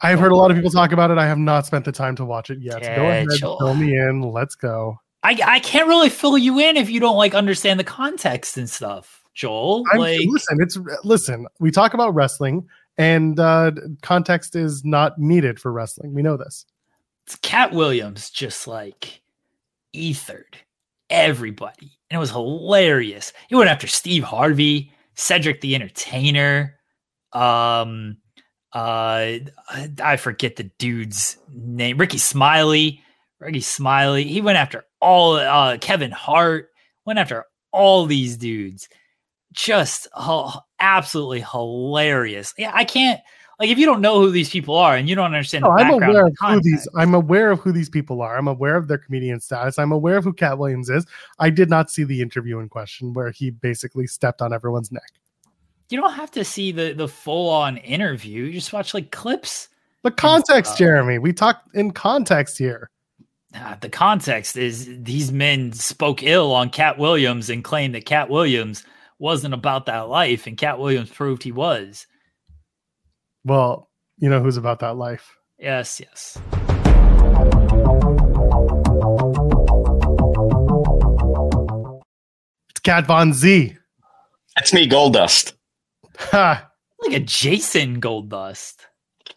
I've 0.00 0.18
heard 0.18 0.32
a 0.32 0.36
lot 0.36 0.50
of 0.50 0.56
people 0.56 0.70
talk 0.70 0.92
about 0.92 1.10
it. 1.10 1.18
I 1.18 1.26
have 1.26 1.38
not 1.38 1.66
spent 1.66 1.84
the 1.84 1.92
time 1.92 2.16
to 2.16 2.24
watch 2.24 2.50
it 2.50 2.58
yet. 2.60 2.82
Yeah, 2.82 2.96
go 2.96 3.04
ahead, 3.04 3.26
chill. 3.36 3.58
fill 3.58 3.74
me 3.74 3.96
in. 3.96 4.22
Let's 4.22 4.54
go. 4.54 4.98
I 5.22 5.38
I 5.44 5.60
can't 5.60 5.88
really 5.88 6.10
fill 6.10 6.36
you 6.38 6.58
in 6.58 6.76
if 6.76 6.90
you 6.90 7.00
don't 7.00 7.16
like 7.16 7.34
understand 7.34 7.78
the 7.78 7.84
context 7.84 8.56
and 8.56 8.68
stuff, 8.68 9.23
Joel. 9.34 9.84
I'm, 9.92 9.98
like 9.98 10.20
listen, 10.26 10.58
it's 10.60 10.78
listen. 11.04 11.46
We 11.60 11.70
talk 11.70 11.94
about 11.94 12.14
wrestling, 12.14 12.68
and 12.96 13.38
uh, 13.38 13.72
context 14.02 14.56
is 14.56 14.84
not 14.84 15.18
needed 15.18 15.60
for 15.60 15.72
wrestling. 15.72 16.14
We 16.14 16.22
know 16.22 16.36
this. 16.36 16.66
It's 17.26 17.36
Katt 17.36 17.72
Williams 17.72 18.30
just 18.30 18.66
like 18.66 19.22
ethered 19.94 20.58
everybody. 21.10 21.98
And 22.10 22.16
it 22.16 22.20
was 22.20 22.30
hilarious. 22.30 23.32
He 23.48 23.54
went 23.54 23.70
after 23.70 23.86
Steve 23.86 24.24
Harvey, 24.24 24.92
Cedric 25.14 25.60
the 25.60 25.74
Entertainer. 25.74 26.78
Um 27.32 28.18
uh 28.72 29.38
I 30.02 30.16
forget 30.18 30.56
the 30.56 30.70
dude's 30.78 31.38
name. 31.48 31.98
Rickey 31.98 32.18
Smiley. 32.18 33.00
Rickey 33.40 33.60
Smiley. 33.60 34.24
He 34.24 34.40
went 34.40 34.58
after 34.58 34.84
all 35.00 35.36
uh 35.36 35.78
Kevin 35.78 36.10
Hart, 36.10 36.70
went 37.04 37.18
after 37.18 37.46
all 37.72 38.06
these 38.06 38.36
dudes. 38.36 38.88
Just 39.54 40.08
oh, 40.14 40.60
absolutely 40.80 41.40
hilarious. 41.40 42.52
Yeah, 42.58 42.72
I 42.74 42.84
can't 42.84 43.20
like 43.60 43.70
if 43.70 43.78
you 43.78 43.86
don't 43.86 44.00
know 44.00 44.20
who 44.20 44.30
these 44.30 44.50
people 44.50 44.76
are 44.76 44.96
and 44.96 45.08
you 45.08 45.14
don't 45.14 45.26
understand 45.26 45.62
No, 45.62 45.70
I'm 45.70 45.90
aware 45.90 46.26
of 46.26 46.34
who 46.40 46.60
these. 46.60 46.88
I'm 46.96 47.14
aware 47.14 47.50
of 47.50 47.60
who 47.60 47.72
these 47.72 47.88
people 47.88 48.20
are. 48.20 48.36
I'm 48.36 48.48
aware 48.48 48.76
of 48.76 48.88
their 48.88 48.98
comedian 48.98 49.40
status. 49.40 49.78
I'm 49.78 49.92
aware 49.92 50.16
of 50.16 50.24
who 50.24 50.32
Katt 50.32 50.58
Williams 50.58 50.90
is. 50.90 51.06
I 51.38 51.50
did 51.50 51.70
not 51.70 51.90
see 51.90 52.04
the 52.04 52.20
interview 52.20 52.58
in 52.58 52.68
question 52.68 53.12
where 53.12 53.30
he 53.30 53.50
basically 53.50 54.06
stepped 54.06 54.42
on 54.42 54.52
everyone's 54.52 54.90
neck. 54.90 55.12
you 55.88 56.00
don't 56.00 56.14
have 56.14 56.30
to 56.32 56.44
see 56.44 56.72
the 56.72 56.92
the 56.92 57.08
full 57.08 57.48
on 57.48 57.76
interview. 57.78 58.44
You 58.44 58.52
just 58.52 58.72
watch 58.72 58.92
like 58.92 59.12
clips. 59.12 59.68
The 60.02 60.10
context, 60.10 60.76
Jeremy. 60.76 61.18
We 61.18 61.32
talked 61.32 61.74
in 61.74 61.92
context 61.92 62.58
here. 62.58 62.90
Uh, 63.54 63.76
the 63.80 63.88
context 63.88 64.56
is 64.56 64.90
these 65.00 65.30
men 65.30 65.72
spoke 65.72 66.24
ill 66.24 66.52
on 66.52 66.70
Katt 66.70 66.98
Williams 66.98 67.48
and 67.48 67.62
claimed 67.62 67.94
that 67.94 68.04
Katt 68.04 68.28
Williams 68.28 68.84
wasn't 69.24 69.54
about 69.54 69.86
that 69.86 70.06
life, 70.10 70.46
and 70.46 70.58
Katt 70.58 70.78
Williams 70.78 71.08
proved 71.10 71.42
he 71.42 71.50
was. 71.50 72.06
Well, 73.42 73.88
you 74.18 74.28
know 74.28 74.42
who's 74.42 74.58
about 74.58 74.80
that 74.80 74.96
life. 74.96 75.34
Yes, 75.58 75.98
yes. 75.98 76.38
It's 82.70 82.80
Cat 82.82 83.06
Von 83.06 83.32
Z. 83.32 83.76
It's 84.58 84.72
me, 84.72 84.88
Goldust. 84.88 85.52
Ha. 86.18 86.68
Like 87.02 87.12
a 87.16 87.20
Jason 87.20 88.00
Goldust. 88.00 88.86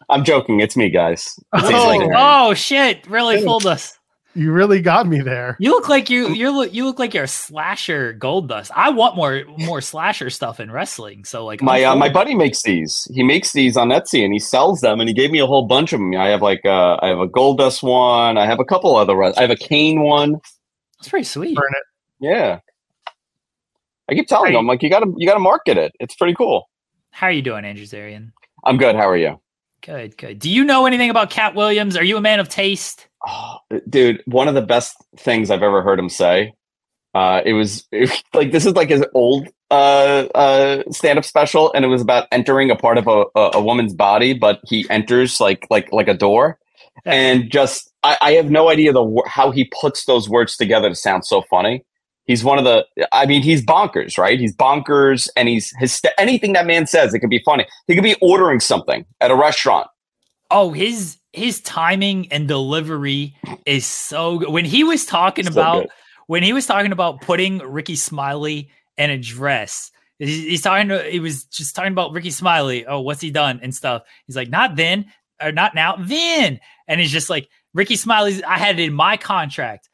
I'm 0.08 0.24
joking. 0.24 0.60
It's 0.60 0.76
me, 0.76 0.88
guys. 0.90 1.34
It's 1.54 1.64
Oh. 1.64 1.68
easily 1.70 1.98
Like, 1.98 2.00
Gary. 2.00 2.14
oh 2.16 2.54
shit! 2.54 3.06
Really 3.08 3.42
fooled 3.42 3.66
us. 3.66 3.97
You 4.38 4.52
really 4.52 4.80
got 4.80 5.06
me 5.08 5.20
there. 5.20 5.56
You 5.58 5.70
look 5.70 5.88
like 5.88 6.08
you 6.08 6.28
you 6.28 6.50
look 6.50 6.72
you 6.72 6.84
look 6.84 6.98
like 6.98 7.12
you're 7.12 7.24
a 7.24 7.28
slasher 7.28 8.14
Goldust. 8.14 8.70
I 8.74 8.90
want 8.90 9.16
more 9.16 9.42
more 9.58 9.80
slasher 9.80 10.30
stuff 10.30 10.60
in 10.60 10.70
wrestling. 10.70 11.24
So 11.24 11.44
like 11.44 11.60
my 11.60 11.82
uh, 11.82 11.96
my 11.96 12.08
buddy 12.08 12.34
makes 12.34 12.62
these. 12.62 13.08
He 13.12 13.22
makes 13.22 13.52
these 13.52 13.76
on 13.76 13.88
Etsy 13.88 14.24
and 14.24 14.32
he 14.32 14.38
sells 14.38 14.80
them. 14.80 15.00
And 15.00 15.08
he 15.08 15.14
gave 15.14 15.30
me 15.32 15.40
a 15.40 15.46
whole 15.46 15.66
bunch 15.66 15.92
of 15.92 15.98
them. 15.98 16.14
I 16.14 16.28
have 16.28 16.40
like 16.42 16.64
uh, 16.64 16.98
I 17.02 17.08
have 17.08 17.18
a 17.18 17.26
Goldust 17.26 17.82
one. 17.82 18.38
I 18.38 18.46
have 18.46 18.60
a 18.60 18.64
couple 18.64 18.94
other. 18.96 19.16
res- 19.16 19.36
I 19.36 19.40
have 19.42 19.50
a 19.50 19.56
cane 19.56 20.02
one. 20.02 20.36
It's 21.00 21.08
pretty 21.08 21.24
sweet. 21.24 21.56
Burn 21.56 21.72
it. 21.76 21.84
Yeah. 22.20 22.60
I 24.08 24.14
keep 24.14 24.28
telling 24.28 24.52
Hey. 24.52 24.58
him 24.58 24.66
like 24.66 24.82
you 24.82 24.88
gotta 24.90 25.12
you 25.16 25.26
gotta 25.26 25.40
market 25.40 25.76
it. 25.78 25.92
It's 25.98 26.14
pretty 26.14 26.34
cool. 26.34 26.68
How 27.10 27.26
are 27.26 27.32
you 27.32 27.42
doing, 27.42 27.64
Andrew 27.64 27.84
Zarian? 27.86 28.30
I'm 28.64 28.76
good. 28.76 28.94
How 28.94 29.08
are 29.08 29.16
you? 29.16 29.40
Good, 29.80 30.16
good. 30.16 30.38
Do 30.38 30.48
you 30.48 30.62
know 30.64 30.86
anything 30.86 31.10
about 31.10 31.30
Katt 31.30 31.54
Williams? 31.56 31.96
Are 31.96 32.04
you 32.04 32.16
a 32.16 32.20
man 32.20 32.38
of 32.40 32.48
taste? 32.48 33.07
Oh, 33.26 33.56
dude, 33.88 34.22
one 34.26 34.48
of 34.48 34.54
the 34.54 34.62
best 34.62 34.96
things 35.16 35.50
I've 35.50 35.62
ever 35.62 35.82
heard 35.82 35.98
him 35.98 36.08
say. 36.08 36.54
Uh, 37.14 37.42
it 37.44 37.52
was 37.52 37.86
it, 37.90 38.10
like 38.34 38.52
this 38.52 38.66
is 38.66 38.74
like 38.74 38.90
his 38.90 39.04
old 39.14 39.48
uh, 39.70 40.26
uh, 40.34 40.82
stand-up 40.90 41.24
special, 41.24 41.72
and 41.72 41.84
it 41.84 41.88
was 41.88 42.02
about 42.02 42.28
entering 42.32 42.70
a 42.70 42.76
part 42.76 42.98
of 42.98 43.06
a, 43.06 43.24
a, 43.34 43.50
a 43.54 43.62
woman's 43.62 43.94
body, 43.94 44.34
but 44.34 44.60
he 44.64 44.86
enters 44.90 45.40
like 45.40 45.66
like 45.70 45.92
like 45.92 46.08
a 46.08 46.14
door, 46.14 46.58
and 47.04 47.50
just 47.50 47.90
I, 48.02 48.16
I 48.20 48.32
have 48.32 48.50
no 48.50 48.68
idea 48.68 48.92
the 48.92 49.22
how 49.26 49.50
he 49.50 49.70
puts 49.80 50.04
those 50.04 50.28
words 50.28 50.56
together 50.56 50.88
to 50.88 50.94
sound 50.94 51.26
so 51.26 51.42
funny. 51.50 51.84
He's 52.24 52.44
one 52.44 52.58
of 52.58 52.64
the. 52.64 52.86
I 53.10 53.24
mean, 53.26 53.42
he's 53.42 53.64
bonkers, 53.64 54.18
right? 54.18 54.38
He's 54.38 54.54
bonkers, 54.54 55.28
and 55.34 55.48
he's 55.48 55.72
his 55.78 56.00
anything 56.18 56.52
that 56.52 56.66
man 56.66 56.86
says, 56.86 57.14
it 57.14 57.20
could 57.20 57.30
be 57.30 57.42
funny. 57.44 57.66
He 57.86 57.94
could 57.94 58.04
be 58.04 58.16
ordering 58.20 58.60
something 58.60 59.06
at 59.20 59.30
a 59.30 59.34
restaurant. 59.34 59.88
Oh, 60.50 60.72
his 60.72 61.17
his 61.32 61.60
timing 61.60 62.30
and 62.32 62.48
delivery 62.48 63.36
is 63.66 63.86
so 63.86 64.38
good. 64.38 64.50
When 64.50 64.64
he 64.64 64.84
was 64.84 65.04
talking 65.06 65.44
So 65.44 65.50
about 65.52 65.82
good. 65.82 65.90
when 66.26 66.42
he 66.42 66.52
was 66.52 66.66
talking 66.66 66.92
about 66.92 67.20
putting 67.20 67.58
Rickey 67.58 67.96
Smiley 67.96 68.70
in 68.96 69.10
a 69.10 69.18
dress, 69.18 69.90
he's, 70.18 70.62
talking 70.62 70.88
to 70.88 71.02
he 71.04 71.20
was 71.20 71.44
just 71.44 71.76
talking 71.76 71.92
about 71.92 72.12
Rickey 72.12 72.30
Smiley. 72.30 72.86
Oh, 72.86 73.00
what's 73.00 73.20
he 73.20 73.30
done 73.30 73.60
and 73.62 73.74
stuff. 73.74 74.02
He's 74.26 74.36
like, 74.36 74.48
not 74.48 74.76
then 74.76 75.06
or 75.42 75.52
not 75.52 75.74
now, 75.74 75.96
then. 75.98 76.60
And 76.86 77.00
he's 77.00 77.12
just 77.12 77.30
like, 77.30 77.48
Rickey 77.74 77.96
Smiley's 77.96 78.42
I 78.42 78.58
had 78.58 78.78
it 78.80 78.82
in 78.84 78.94
my 78.94 79.16
contract. 79.16 79.88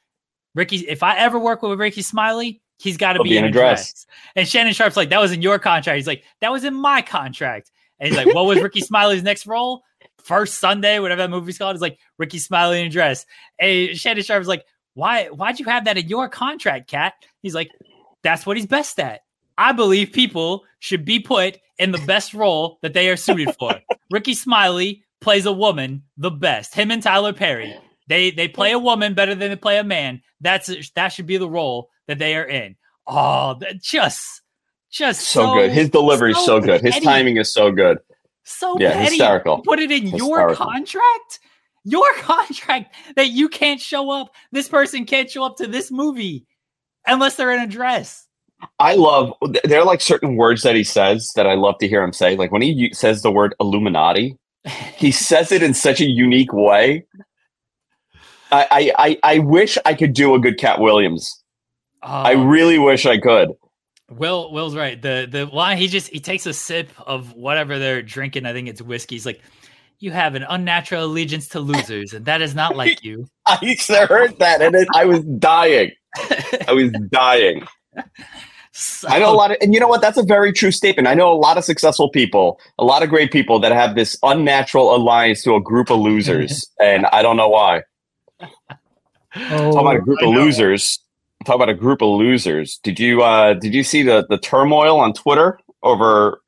Ricky, 0.54 0.76
if 0.88 1.02
I 1.02 1.18
ever 1.18 1.38
work 1.38 1.62
with 1.62 1.78
Rickey 1.80 2.02
Smiley, 2.02 2.62
he's 2.78 2.96
got 2.96 3.14
to 3.14 3.18
He'll 3.18 3.24
be, 3.24 3.36
in 3.36 3.44
a 3.44 3.50
dress. 3.50 3.92
dress. 3.92 4.06
And 4.36 4.48
Shannon 4.48 4.72
Sharpe's 4.72 4.96
like, 4.96 5.08
that 5.10 5.20
was 5.20 5.32
in 5.32 5.42
your 5.42 5.58
contract. 5.58 5.96
He's 5.96 6.06
like, 6.06 6.22
that 6.40 6.52
was 6.52 6.62
in 6.62 6.74
my 6.74 7.02
contract. 7.02 7.72
And 7.98 8.08
he's 8.08 8.16
like, 8.16 8.32
what 8.34 8.46
was 8.46 8.62
Rickey 8.62 8.80
Smiley's 8.80 9.22
next 9.22 9.46
role? 9.46 9.82
First 10.24 10.58
Sunday, 10.58 10.98
whatever 10.98 11.22
that 11.22 11.30
movie's 11.30 11.58
called. 11.58 11.76
is 11.76 11.82
like 11.82 11.98
Rickey 12.18 12.38
Smiley 12.38 12.80
in 12.80 12.86
a 12.86 12.90
dress. 12.90 13.26
And 13.58 13.96
Shannon 13.96 14.22
Sharpe's 14.22 14.48
like, 14.48 14.64
why, 14.94 15.26
why'd 15.26 15.60
you 15.60 15.66
have 15.66 15.84
that 15.84 15.98
in 15.98 16.08
your 16.08 16.28
contract, 16.28 16.90
Katt? 16.90 17.14
He's 17.42 17.54
like, 17.54 17.70
that's 18.22 18.46
what 18.46 18.56
he's 18.56 18.66
best 18.66 18.98
at. 18.98 19.20
I 19.56 19.72
believe 19.72 20.12
people 20.12 20.64
should 20.78 21.04
be 21.04 21.20
put 21.20 21.58
in 21.78 21.92
the 21.92 22.02
best 22.06 22.34
role 22.34 22.78
that 22.82 22.94
they 22.94 23.08
are 23.08 23.16
suited 23.16 23.54
for. 23.58 23.80
Rickey 24.10 24.34
Smiley 24.34 25.04
plays 25.20 25.46
a 25.46 25.52
woman 25.52 26.02
the 26.16 26.30
best. 26.30 26.74
Him 26.74 26.90
and 26.90 27.02
Tyler 27.02 27.32
Perry. 27.32 27.74
They 28.06 28.30
they 28.30 28.48
play 28.48 28.72
a 28.72 28.78
woman 28.78 29.14
better 29.14 29.34
than 29.34 29.50
they 29.50 29.56
play 29.56 29.78
a 29.78 29.84
man. 29.84 30.22
That's 30.40 30.70
that 30.92 31.08
should 31.08 31.26
be 31.26 31.38
the 31.38 31.48
role 31.48 31.88
that 32.06 32.18
they 32.18 32.36
are 32.36 32.44
in. 32.44 32.76
Oh, 33.06 33.56
that 33.60 33.80
just 33.80 34.42
just 34.90 35.22
So, 35.22 35.54
good. 35.54 35.72
His 35.72 35.88
delivery 35.88 36.32
is 36.32 36.44
so 36.44 36.60
good. 36.60 36.80
His 36.80 36.98
timing 37.00 37.36
is 37.36 37.52
so 37.52 37.72
good. 37.72 37.98
So 38.44 38.78
Yeah, 38.78 38.92
petty. 38.92 39.16
hysterical. 39.18 39.58
Put 39.62 39.78
it 39.78 39.90
in 39.90 40.06
your 40.08 40.54
contract. 40.54 41.40
Your 41.84 42.12
contract 42.18 42.94
that 43.16 43.28
you 43.30 43.48
can't 43.48 43.80
show 43.80 44.10
up. 44.10 44.32
This 44.52 44.68
person 44.68 45.04
can't 45.04 45.30
show 45.30 45.44
up 45.44 45.56
to 45.58 45.66
this 45.66 45.90
movie 45.90 46.46
unless 47.06 47.36
they're 47.36 47.52
in 47.52 47.60
a 47.62 47.66
dress. 47.66 48.26
I 48.78 48.94
love 48.94 49.32
there 49.64 49.80
are 49.80 49.84
like 49.84 50.00
certain 50.00 50.36
words 50.36 50.62
that 50.62 50.74
he 50.74 50.84
says 50.84 51.32
that 51.36 51.46
I 51.46 51.54
love 51.54 51.78
to 51.78 51.88
hear 51.88 52.02
him 52.02 52.12
say. 52.12 52.36
Like 52.36 52.52
when 52.52 52.62
he 52.62 52.90
says 52.94 53.22
the 53.22 53.30
word 53.30 53.54
Illuminati, 53.60 54.36
he 54.96 55.10
says 55.12 55.52
it 55.52 55.62
in 55.62 55.74
such 55.74 56.00
a 56.00 56.06
unique 56.06 56.52
way. 56.52 57.04
I 58.50 58.66
I 58.70 58.92
I, 58.98 59.34
I 59.34 59.38
wish 59.40 59.76
I 59.84 59.94
could 59.94 60.14
do 60.14 60.34
a 60.34 60.38
good 60.40 60.58
Katt 60.58 60.80
Williams. 60.80 61.42
I 62.02 62.32
Oh, 62.32 62.44
really 62.44 62.78
wish 62.78 63.06
I 63.06 63.18
could. 63.18 63.50
Will 64.10 64.52
Will's 64.52 64.76
right. 64.76 65.00
The 65.00 65.26
the 65.30 65.46
line 65.46 65.78
he 65.78 65.88
just 65.88 66.08
he 66.08 66.20
takes 66.20 66.46
a 66.46 66.52
sip 66.52 66.90
of 67.06 67.32
whatever 67.34 67.78
they're 67.78 68.02
drinking. 68.02 68.44
I 68.46 68.52
think 68.52 68.68
it's 68.68 68.82
whiskey. 68.82 69.14
He's 69.14 69.24
like, 69.26 69.40
"You 69.98 70.10
have 70.10 70.34
an 70.34 70.44
unnatural 70.48 71.04
allegiance 71.04 71.48
to 71.48 71.60
losers, 71.60 72.12
and 72.12 72.24
that 72.26 72.42
is 72.42 72.54
not 72.54 72.76
like 72.82 73.02
you." 73.02 73.26
I 73.46 73.56
heard 74.08 74.38
that 74.38 74.60
and 74.62 74.74
it, 74.74 74.88
I 74.94 75.04
was 75.06 75.20
dying. 75.38 75.90
I 76.68 76.72
was 76.72 76.90
dying. 77.10 77.66
So- 78.72 79.08
I 79.08 79.18
know 79.20 79.32
a 79.32 79.36
lot 79.36 79.50
of, 79.52 79.56
and 79.60 79.72
you 79.72 79.80
know 79.80 79.88
what? 79.88 80.00
That's 80.02 80.18
a 80.18 80.22
very 80.22 80.52
true 80.52 80.70
statement. 80.70 81.06
I 81.08 81.14
know 81.14 81.32
a 81.32 81.34
lot 81.38 81.56
of 81.58 81.64
successful 81.64 82.10
people, 82.10 82.60
a 82.78 82.84
lot 82.84 83.02
of 83.02 83.08
great 83.08 83.30
people 83.32 83.58
that 83.60 83.72
have 83.72 83.94
this 83.94 84.18
unnatural 84.22 84.94
alliance 84.94 85.42
to 85.44 85.54
a 85.54 85.60
group 85.62 85.90
of 85.90 85.98
losers, 86.00 86.66
and 86.80 87.06
I 87.06 87.22
don't 87.22 87.36
know 87.36 87.48
why. 87.48 87.82
Oh, 88.40 89.72
Talk 89.72 89.80
about 89.80 89.96
a 89.96 90.00
group 90.00 90.18
I 90.22 90.26
of 90.26 90.32
know. 90.34 90.40
losers. 90.44 90.98
Talk 91.44 91.56
about 91.56 91.68
a 91.68 91.74
group 91.74 92.02
of 92.02 92.08
losers. 92.08 92.78
Did 92.78 92.98
you 92.98 93.22
uh 93.22 93.54
did 93.54 93.74
you 93.74 93.82
see 93.82 94.02
the 94.02 94.26
the 94.28 94.38
turmoil 94.38 94.98
on 94.98 95.12
Twitter 95.12 95.58
over 95.82 96.40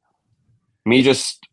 me 0.85 1.03
just 1.03 1.47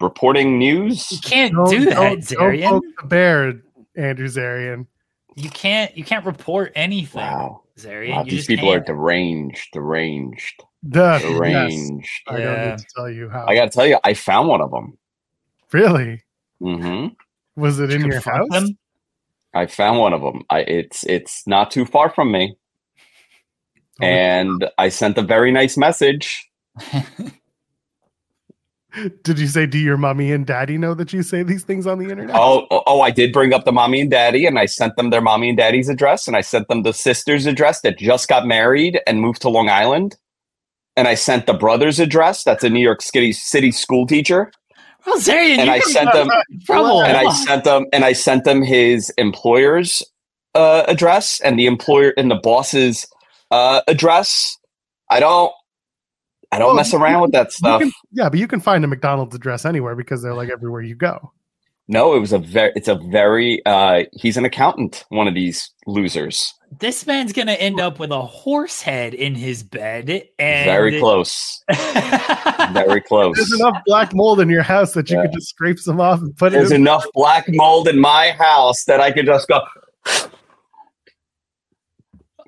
reporting 0.00 0.58
news? 0.58 1.10
You 1.12 1.18
can't 1.18 1.54
Don't- 1.54 1.70
do 1.70 1.84
that, 1.86 1.94
don't- 1.94 2.28
don't 2.60 2.60
poke 2.62 2.84
the 3.00 3.06
bear, 3.06 3.54
Andrew 3.96 4.26
Zarian. 4.28 4.86
You 5.36 5.48
can't. 5.50 5.96
You 5.96 6.04
can't 6.04 6.26
report 6.26 6.72
anything, 6.74 7.22
Wow. 7.22 7.62
Zarian. 7.78 8.10
Wow, 8.16 8.22
these 8.24 8.46
people 8.46 8.70
are 8.70 8.76
can't. 8.80 8.86
deranged, 8.88 9.68
deranged, 9.72 10.62
Duh, 10.88 11.18
yes. 11.20 11.22
deranged. 11.22 12.10
I 12.28 12.36
don't 12.38 12.68
need 12.70 12.78
to 12.78 12.84
tell 12.94 13.08
you 13.10 13.28
how. 13.30 13.46
I 13.48 13.54
got 13.54 13.64
to 13.64 13.70
tell 13.70 13.86
you, 13.86 13.98
I 14.04 14.12
found 14.12 14.48
one 14.48 14.60
of 14.60 14.70
them. 14.70 14.98
really? 15.72 16.22
Mm-hmm. 16.60 17.14
Was 17.60 17.80
it 17.80 17.92
in 17.92 18.04
your 18.04 18.20
house? 18.20 18.48
Them? 18.50 18.76
I 19.54 19.64
found 19.66 19.98
one 19.98 20.12
of 20.12 20.20
them. 20.20 20.42
I, 20.50 20.60
it's 20.60 21.02
it's 21.04 21.46
not 21.46 21.70
too 21.70 21.86
far 21.86 22.10
from 22.10 22.30
me, 22.30 22.54
Oh, 24.00 24.04
and 24.06 24.68
I 24.78 24.88
sent 24.88 25.18
a 25.18 25.22
very 25.22 25.52
nice 25.52 25.76
message. 25.76 26.48
Did 29.24 29.38
you 29.38 29.46
say, 29.46 29.64
do 29.64 29.78
your 29.78 29.96
mommy 29.96 30.32
and 30.32 30.44
daddy 30.46 30.76
know 30.76 30.92
that 30.92 31.14
you 31.14 31.22
say 31.22 31.42
these 31.42 31.64
things 31.64 31.86
on 31.86 31.98
the 31.98 32.10
internet? 32.10 32.36
Oh, 32.38 32.66
oh, 32.70 33.00
I 33.00 33.10
did 33.10 33.32
bring 33.32 33.54
up 33.54 33.64
the 33.64 33.72
mommy 33.72 34.02
and 34.02 34.10
daddy, 34.10 34.44
and 34.44 34.58
I 34.58 34.66
sent 34.66 34.96
them 34.96 35.08
their 35.08 35.22
mommy 35.22 35.48
and 35.48 35.56
daddy's 35.56 35.88
address, 35.88 36.26
and 36.26 36.36
I 36.36 36.42
sent 36.42 36.68
them 36.68 36.82
the 36.82 36.92
sister's 36.92 37.46
address 37.46 37.80
that 37.82 37.96
just 37.98 38.28
got 38.28 38.46
married 38.46 39.00
and 39.06 39.22
moved 39.22 39.40
to 39.42 39.48
Long 39.48 39.70
Island, 39.70 40.16
and 40.94 41.08
I 41.08 41.14
sent 41.14 41.46
the 41.46 41.54
brother's 41.54 42.00
address. 42.00 42.44
That's 42.44 42.64
a 42.64 42.68
New 42.68 42.82
York 42.82 43.00
City 43.00 43.32
city 43.32 43.70
school 43.72 44.06
teacher, 44.06 44.52
Well, 45.06 45.16
Zarian, 45.16 45.56
and 45.56 45.70
I 45.70 45.80
sent 45.80 46.12
them, 46.12 46.28
trouble. 46.66 47.02
and 47.02 47.16
I 47.16 47.32
sent 47.32 47.64
them, 47.64 47.86
and 47.94 48.04
I 48.04 48.12
sent 48.12 48.44
them 48.44 48.60
his 48.60 49.08
employer's 49.16 50.02
uh, 50.54 50.84
address 50.86 51.40
and 51.40 51.58
the 51.58 51.64
employer 51.64 52.12
and 52.18 52.30
the 52.30 52.34
boss's 52.42 53.06
uh, 53.52 53.82
address. 53.86 54.58
I 55.10 55.20
don't, 55.20 55.52
I 56.50 56.58
don't 56.58 56.68
Well, 56.68 56.76
mess 56.76 56.92
around 56.94 57.22
with 57.22 57.32
that 57.32 57.52
stuff. 57.52 57.80
can- 57.82 57.92
yeah, 58.12 58.28
but 58.28 58.38
you 58.38 58.48
can 58.48 58.60
find 58.60 58.82
a 58.84 58.88
McDonald's 58.88 59.34
address 59.36 59.64
anywhere 59.64 59.94
because 59.94 60.22
they're 60.22 60.34
like 60.34 60.50
everywhere 60.50 60.82
you 60.82 60.94
go. 60.96 61.32
No, 61.88 62.14
it 62.14 62.20
was 62.20 62.32
a 62.32 62.38
very, 62.38 62.72
it's 62.76 62.88
a 62.88 62.94
very, 62.94 63.60
uh, 63.66 64.04
he's 64.12 64.36
an 64.36 64.44
accountant, 64.44 65.04
one 65.10 65.28
of 65.28 65.34
these 65.34 65.70
losers. 65.86 66.54
This 66.78 67.06
man's 67.06 67.32
gonna 67.34 67.52
end 67.52 67.80
up 67.80 67.98
with 67.98 68.10
a 68.12 68.22
horse 68.22 68.80
head 68.80 69.12
in 69.12 69.34
his 69.34 69.62
bed, 69.62 70.08
and 70.38 70.64
Very 70.64 70.98
close. 71.00 71.62
Very 72.72 73.02
close. 73.02 73.36
There's 73.36 73.52
enough 73.60 73.76
black 73.84 74.14
mold 74.14 74.40
in 74.40 74.48
your 74.48 74.62
house 74.62 74.92
that 74.94 75.10
you 75.10 75.16
Yeah. 75.16 75.24
could 75.24 75.32
just 75.34 75.48
scrape 75.48 75.78
some 75.78 76.00
off 76.00 76.20
and 76.20 76.34
put 76.36 76.52
There's 76.52 76.70
it 76.70 76.76
in. 76.76 76.84
There's 76.84 76.94
enough 76.94 77.04
black 77.12 77.44
mold 77.48 77.88
in 77.88 77.98
my 78.00 78.30
house 78.30 78.84
that 78.84 79.00
I 79.00 79.10
could 79.10 79.26
just 79.26 79.48
go, 79.48 79.60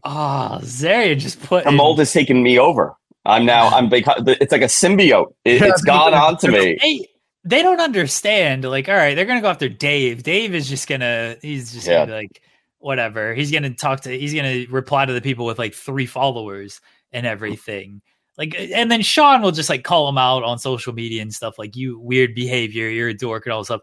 Ah, 0.05 0.59
Zarian 0.63 1.19
just 1.19 1.41
put 1.43 1.65
the 1.65 1.71
in- 1.71 1.77
mold 1.77 1.99
has 1.99 2.13
taken 2.13 2.43
me 2.43 2.59
over. 2.59 2.95
I'm 3.27 3.47
now, 3.47 3.69
I'm, 3.69 3.89
because 3.89 4.23
it's 4.27 4.53
like 4.53 4.61
a 4.61 4.67
symbiote. 4.67 5.33
It, 5.47 5.63
it's 5.63 5.83
gone 5.85 6.13
on 6.13 6.37
to 6.39 6.49
me. 6.51 6.77
They, 6.83 7.09
they 7.45 7.63
don't 7.63 7.81
understand. 7.81 8.65
Like, 8.65 8.89
all 8.89 8.95
right, 8.95 9.15
they're 9.15 9.25
gonna 9.25 9.41
go 9.41 9.49
after 9.49 9.69
Dave. 9.69 10.23
Dave 10.23 10.55
is 10.55 10.69
just 10.69 10.87
gonna. 10.89 11.37
He's 11.41 11.73
just 11.73 11.87
Yeah. 11.87 12.01
gonna 12.01 12.07
be 12.07 12.13
like, 12.13 12.43
whatever. 12.79 13.35
He's 13.35 13.51
gonna 13.51 13.71
talk 13.75 14.01
to. 14.03 14.11
He's 14.19 14.35
gonna 14.35 14.65
reply 14.71 15.07
to 15.07 15.13
the 15.15 15.23
people 15.23 15.47
with 15.47 15.59
like 15.59 15.73
three 15.75 16.05
followers 16.07 16.81
and 17.13 17.27
everything. 17.27 18.03
Like, 18.37 18.55
and 18.59 18.91
then 18.91 19.01
Sean 19.01 19.41
will 19.41 19.53
just 19.53 19.71
like 19.71 19.85
call 19.85 20.09
him 20.09 20.19
out 20.19 20.43
on 20.43 20.59
social 20.59 20.93
media 20.93 21.23
and 21.23 21.33
stuff. 21.33 21.59
Like, 21.59 21.77
you 21.77 21.99
weird 22.01 22.35
behavior. 22.35 22.91
You're 22.91 23.09
a 23.11 23.15
dork 23.15 23.47
and 23.47 23.53
all 23.55 23.61
this 23.61 23.69
stuff. 23.69 23.81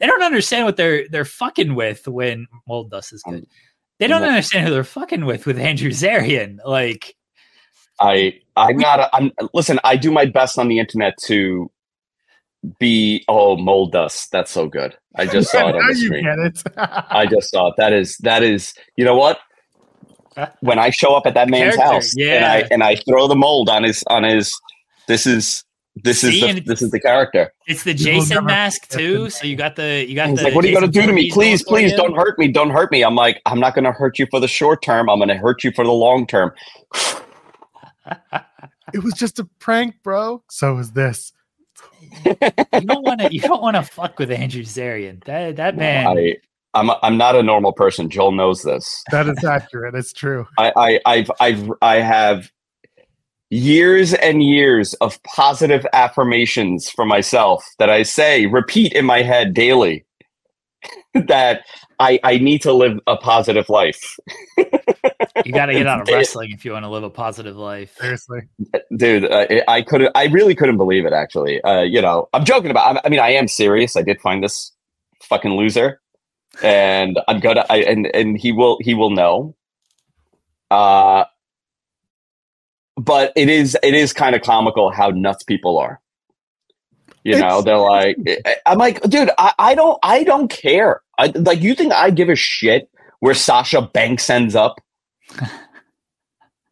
They 0.00 0.06
don't 0.06 0.22
understand 0.22 0.66
what 0.66 0.76
they're 0.76 1.08
they're 1.08 1.24
fucking 1.24 1.76
with 1.76 2.06
when 2.08 2.46
mold 2.68 2.90
dust 2.90 3.12
is 3.14 3.22
good. 3.22 3.34
Um, 3.34 3.46
They 4.02 4.08
don't 4.08 4.22
no. 4.22 4.30
understand 4.30 4.66
who 4.66 4.74
they're 4.74 4.82
fucking 4.82 5.26
with 5.26 5.46
with 5.46 5.60
Andrew 5.60 5.90
Zarian. 5.90 6.58
Like, 6.66 7.14
I, 8.00 8.40
I'm 8.56 8.76
not, 8.76 8.98
a, 8.98 9.14
I'm, 9.14 9.30
listen, 9.54 9.78
I 9.84 9.94
do 9.94 10.10
my 10.10 10.24
best 10.24 10.58
on 10.58 10.66
the 10.66 10.80
internet 10.80 11.16
to 11.26 11.70
be, 12.80 13.24
oh, 13.28 13.56
mold 13.56 13.92
dust. 13.92 14.32
That's 14.32 14.50
so 14.50 14.66
good. 14.66 14.96
I 15.14 15.26
just 15.26 15.52
saw 15.52 15.68
it 15.68 15.76
on 15.76 15.86
the 15.86 15.94
you 15.96 16.06
screen. 16.06 16.24
get 16.24 16.36
it. 16.40 16.62
I 16.76 17.26
just 17.26 17.52
saw 17.52 17.68
it. 17.68 17.74
That 17.76 17.92
is 17.92 18.16
that 18.18 18.42
is 18.42 18.74
you 18.96 19.04
know 19.04 19.14
what? 19.14 19.38
When 20.62 20.80
I 20.80 20.90
show 20.90 21.14
up 21.14 21.24
at 21.24 21.34
that 21.34 21.48
man's 21.48 21.76
Character, 21.76 21.94
house 21.94 22.16
and. 22.18 22.44
I 22.44 22.64
and 22.72 22.82
I 22.82 22.96
throw 22.96 23.28
the 23.28 23.36
mold 23.36 23.68
on 23.68 23.84
his 23.84 24.02
on 24.08 24.24
his 24.24 24.52
this 25.06 25.28
is 25.28 25.62
this 25.96 26.20
See, 26.20 26.46
is 26.46 26.54
the, 26.54 26.60
this 26.62 26.80
is 26.80 26.90
the 26.90 27.00
character. 27.00 27.52
it's 27.66 27.84
the 27.84 27.92
Jason 27.92 28.44
mask 28.46 28.88
too. 28.88 29.28
So 29.28 29.46
you 29.46 29.56
got 29.56 29.76
the 29.76 30.06
you 30.08 30.14
got 30.14 30.30
He's 30.30 30.38
the. 30.38 30.44
like, 30.44 30.54
what 30.54 30.64
are 30.64 30.68
you 30.68 30.74
gonna 30.74 30.88
do 30.88 31.02
to 31.02 31.12
me? 31.12 31.30
Please, 31.30 31.62
please 31.62 31.92
don't 31.92 32.14
hurt 32.14 32.38
me. 32.38 32.48
Don't 32.48 32.70
hurt 32.70 32.90
me. 32.90 33.02
I'm 33.02 33.14
like, 33.14 33.42
I'm 33.44 33.60
not 33.60 33.74
gonna 33.74 33.92
hurt 33.92 34.18
you 34.18 34.26
for 34.30 34.40
the 34.40 34.48
short 34.48 34.82
term. 34.82 35.10
I'm 35.10 35.18
gonna 35.18 35.36
hurt 35.36 35.64
you 35.64 35.70
for 35.72 35.84
the 35.84 35.92
long 35.92 36.26
term. 36.26 36.52
it 38.94 39.02
was 39.02 39.12
just 39.14 39.38
a 39.38 39.44
prank, 39.58 39.96
bro. 40.02 40.42
So 40.48 40.78
is 40.78 40.92
this. 40.92 41.32
you 42.24 42.34
don't 42.34 43.04
want 43.04 43.20
to. 43.20 43.32
You 43.32 43.40
don't 43.40 43.60
want 43.60 43.76
to 43.76 43.82
fuck 43.82 44.18
with 44.18 44.30
Andrew 44.30 44.62
Zarian. 44.62 45.22
That 45.24 45.56
that 45.56 45.76
man. 45.76 46.06
I 46.06 46.36
I'm 46.74 46.90
I'm 47.02 47.18
not 47.18 47.36
a 47.36 47.42
normal 47.42 47.72
person. 47.72 48.08
Joel 48.08 48.32
knows 48.32 48.62
this. 48.62 49.04
That 49.10 49.28
is 49.28 49.44
accurate. 49.44 49.94
It's 49.94 50.12
true. 50.12 50.46
I, 50.58 50.72
I 50.74 51.00
I've 51.04 51.30
I've 51.38 51.70
I 51.82 51.96
have 51.96 52.50
years 53.52 54.14
and 54.14 54.42
years 54.42 54.94
of 54.94 55.22
positive 55.24 55.86
affirmations 55.92 56.88
for 56.88 57.04
myself 57.04 57.62
that 57.78 57.90
I 57.90 58.02
say 58.02 58.46
repeat 58.46 58.94
in 58.94 59.04
my 59.04 59.20
head 59.20 59.52
daily 59.52 60.06
that 61.14 61.66
I 62.00 62.18
I 62.24 62.38
need 62.38 62.62
to 62.62 62.72
live 62.72 62.98
a 63.06 63.18
positive 63.18 63.68
life. 63.68 64.16
you 64.56 65.52
got 65.52 65.66
to 65.66 65.74
get 65.74 65.86
out 65.86 66.00
of 66.00 66.08
wrestling 66.14 66.50
if 66.52 66.64
you 66.64 66.72
want 66.72 66.86
to 66.86 66.88
live 66.88 67.04
a 67.04 67.10
positive 67.10 67.54
life. 67.54 67.94
Seriously. 68.00 68.40
Dude, 68.96 69.30
I, 69.30 69.62
I 69.68 69.82
could 69.82 70.08
I 70.14 70.28
really 70.28 70.54
couldn't 70.54 70.78
believe 70.78 71.04
it 71.04 71.12
actually. 71.12 71.62
Uh, 71.62 71.82
you 71.82 72.00
know, 72.00 72.30
I'm 72.32 72.46
joking 72.46 72.70
about 72.70 73.02
I 73.04 73.08
mean 73.10 73.20
I 73.20 73.32
am 73.32 73.48
serious. 73.48 73.96
I 73.96 74.02
did 74.02 74.18
find 74.22 74.42
this 74.42 74.72
fucking 75.24 75.52
loser 75.52 76.00
and 76.62 77.20
I'm 77.28 77.40
gonna 77.40 77.66
I, 77.68 77.82
and 77.82 78.06
and 78.14 78.38
he 78.38 78.50
will 78.50 78.78
he 78.80 78.94
will 78.94 79.10
know. 79.10 79.54
Uh 80.70 81.24
but 82.96 83.32
it 83.36 83.48
is 83.48 83.76
it 83.82 83.94
is 83.94 84.12
kind 84.12 84.34
of 84.36 84.42
comical 84.42 84.90
how 84.90 85.10
nuts 85.10 85.42
people 85.44 85.78
are. 85.78 86.00
You 87.24 87.38
know, 87.38 87.60
It's- 87.60 87.64
they're 87.64 87.78
like 87.78 88.16
I'm 88.66 88.78
like, 88.78 89.00
dude, 89.02 89.30
I, 89.38 89.52
I 89.58 89.74
don't 89.74 89.98
I 90.02 90.24
don't 90.24 90.48
care. 90.50 91.00
I 91.18 91.26
like 91.34 91.60
you 91.62 91.74
think 91.74 91.92
I 91.92 92.10
give 92.10 92.28
a 92.28 92.34
shit 92.36 92.88
where 93.20 93.34
Sasha 93.34 93.82
Banks 93.82 94.28
ends 94.28 94.54
up? 94.56 94.80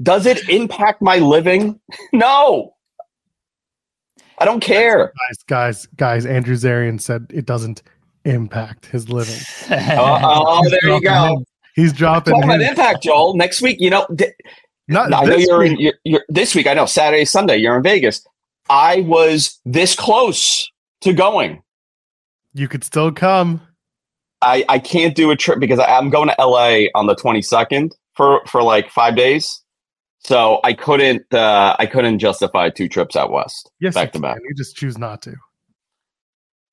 Does 0.02 0.26
it 0.26 0.48
impact 0.48 1.02
my 1.02 1.18
living? 1.18 1.80
No. 2.12 2.74
I 4.38 4.46
don't 4.46 4.60
care. 4.60 5.12
Guys, 5.28 5.36
guys, 5.46 5.86
guys, 5.96 6.24
Andrew 6.26 6.54
Zarian 6.54 6.98
said 7.00 7.26
it 7.30 7.44
doesn't 7.44 7.82
impact 8.24 8.86
his 8.86 9.08
living. 9.10 9.36
Oh, 9.70 10.18
oh, 10.22 10.68
there 10.70 10.94
you 10.94 11.00
go. 11.02 11.36
his- 11.36 11.46
He's 11.76 11.92
dropping 11.92 12.34
Talk 12.34 12.44
about 12.44 12.60
impact, 12.62 13.02
Joel. 13.04 13.34
Next 13.36 13.62
week, 13.62 13.76
you 13.80 13.90
know, 13.90 14.04
th- 14.18 14.34
not 14.90 15.12
I 15.12 15.24
know 15.24 15.36
you're 15.36 15.64
in 15.64 15.78
you're, 15.78 15.94
you're, 16.04 16.24
this 16.28 16.54
week. 16.54 16.66
I 16.66 16.74
know 16.74 16.84
Saturday, 16.84 17.24
Sunday. 17.24 17.56
You're 17.56 17.76
in 17.76 17.82
Vegas. 17.82 18.26
I 18.68 19.02
was 19.02 19.60
this 19.64 19.94
close 19.94 20.70
to 21.02 21.12
going. 21.12 21.62
You 22.54 22.68
could 22.68 22.82
still 22.84 23.12
come. 23.12 23.62
I, 24.42 24.64
I 24.68 24.78
can't 24.78 25.14
do 25.14 25.30
a 25.30 25.36
trip 25.36 25.60
because 25.60 25.78
I, 25.78 25.84
I'm 25.84 26.10
going 26.10 26.28
to 26.28 26.34
LA 26.38 26.88
on 26.94 27.06
the 27.06 27.14
22nd 27.14 27.90
for 28.16 28.42
for 28.46 28.62
like 28.62 28.90
five 28.90 29.16
days. 29.16 29.62
So 30.20 30.60
I 30.64 30.72
couldn't 30.72 31.32
uh, 31.32 31.76
I 31.78 31.86
couldn't 31.86 32.18
justify 32.18 32.68
two 32.70 32.88
trips 32.88 33.14
out 33.14 33.30
west. 33.30 33.70
Yes, 33.80 33.94
Back 33.94 34.12
to 34.12 34.18
back. 34.18 34.38
You 34.42 34.54
just 34.56 34.76
choose 34.76 34.98
not 34.98 35.22
to. 35.22 35.34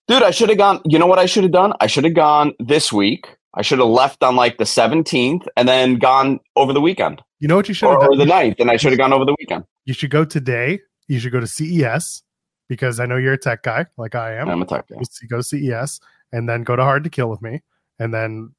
Dude, 0.07 0.23
I 0.23 0.31
should 0.31 0.49
have 0.49 0.57
gone. 0.57 0.81
You 0.85 0.97
know 0.97 1.07
what 1.07 1.19
I 1.19 1.27
should 1.27 1.43
have 1.43 1.51
done? 1.51 1.73
I 1.79 1.87
should 1.87 2.03
have 2.03 2.15
gone 2.15 2.53
this 2.59 2.91
week. 2.91 3.27
I 3.53 3.61
should 3.61 3.79
have 3.79 3.87
left 3.87 4.23
on 4.23 4.35
like 4.35 4.57
the 4.57 4.65
17th 4.65 5.47
and 5.55 5.67
then 5.67 5.95
gone 5.95 6.39
over 6.55 6.73
the 6.73 6.81
weekend 6.81 7.21
You 7.39 7.47
know 7.47 7.55
what 7.55 7.67
you 7.67 7.73
should 7.73 7.87
or, 7.87 8.01
have 8.01 8.09
or 8.09 8.15
the 8.15 8.25
9th, 8.25 8.59
and 8.59 8.71
I 8.71 8.77
should 8.77 8.91
have 8.91 8.97
gone 8.97 9.13
over 9.13 9.25
the 9.25 9.35
weekend. 9.39 9.63
You 9.85 9.93
should 9.93 10.09
go 10.09 10.25
today. 10.25 10.79
You 11.07 11.19
should 11.19 11.31
go 11.31 11.39
to 11.39 11.47
CES 11.47 12.23
because 12.67 12.99
I 12.99 13.05
know 13.05 13.17
you're 13.17 13.33
a 13.33 13.37
tech 13.37 13.63
guy, 13.63 13.85
like 13.97 14.15
I 14.15 14.35
am. 14.35 14.49
I'm 14.49 14.61
a 14.61 14.65
tech 14.65 14.87
guy. 14.87 14.97
Just 14.97 15.23
go 15.29 15.37
to 15.37 15.43
CES 15.43 15.99
and 16.31 16.49
then 16.49 16.63
go 16.63 16.75
to 16.75 16.83
Hard 16.83 17.03
to 17.03 17.09
Kill 17.09 17.29
with 17.29 17.41
me, 17.41 17.61
and 17.99 18.13
then 18.13 18.53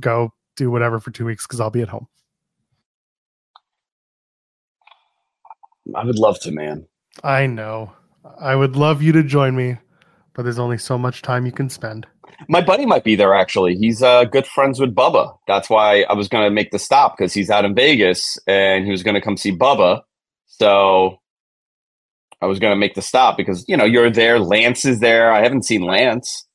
go 0.00 0.32
do 0.56 0.70
whatever 0.70 1.00
for 1.00 1.10
two 1.10 1.24
weeks 1.24 1.46
because 1.46 1.60
I'll 1.60 1.70
be 1.70 1.82
at 1.82 1.88
home. 1.88 2.06
I 5.94 6.04
would 6.04 6.18
love 6.18 6.40
to, 6.40 6.50
man. 6.50 6.86
I 7.22 7.46
know. 7.46 7.92
I 8.40 8.56
would 8.56 8.74
love 8.74 9.02
you 9.02 9.12
to 9.12 9.22
join 9.22 9.54
me, 9.54 9.76
but 10.32 10.42
there's 10.42 10.58
only 10.58 10.78
so 10.78 10.98
much 10.98 11.22
time 11.22 11.46
you 11.46 11.52
can 11.52 11.68
spend. 11.70 12.06
My 12.48 12.60
buddy 12.60 12.86
might 12.86 13.04
be 13.04 13.14
there 13.16 13.34
actually. 13.34 13.76
He's 13.76 14.02
uh, 14.02 14.24
good 14.24 14.46
friends 14.46 14.80
with 14.80 14.94
Bubba. 14.94 15.36
That's 15.46 15.68
why 15.70 16.02
I 16.08 16.14
was 16.14 16.28
going 16.28 16.44
to 16.44 16.50
make 16.50 16.70
the 16.70 16.78
stop 16.78 17.16
because 17.16 17.32
he's 17.32 17.50
out 17.50 17.64
in 17.64 17.74
Vegas 17.74 18.38
and 18.46 18.84
he 18.84 18.90
was 18.90 19.02
going 19.02 19.14
to 19.14 19.20
come 19.20 19.36
see 19.36 19.52
Bubba. 19.52 20.02
So 20.46 21.18
I 22.40 22.46
was 22.46 22.58
going 22.58 22.72
to 22.72 22.76
make 22.76 22.94
the 22.94 23.02
stop 23.02 23.36
because 23.36 23.64
you 23.68 23.76
know 23.76 23.84
you're 23.84 24.10
there. 24.10 24.38
Lance 24.38 24.84
is 24.84 25.00
there. 25.00 25.32
I 25.32 25.42
haven't 25.42 25.64
seen 25.64 25.82
Lance. 25.82 26.46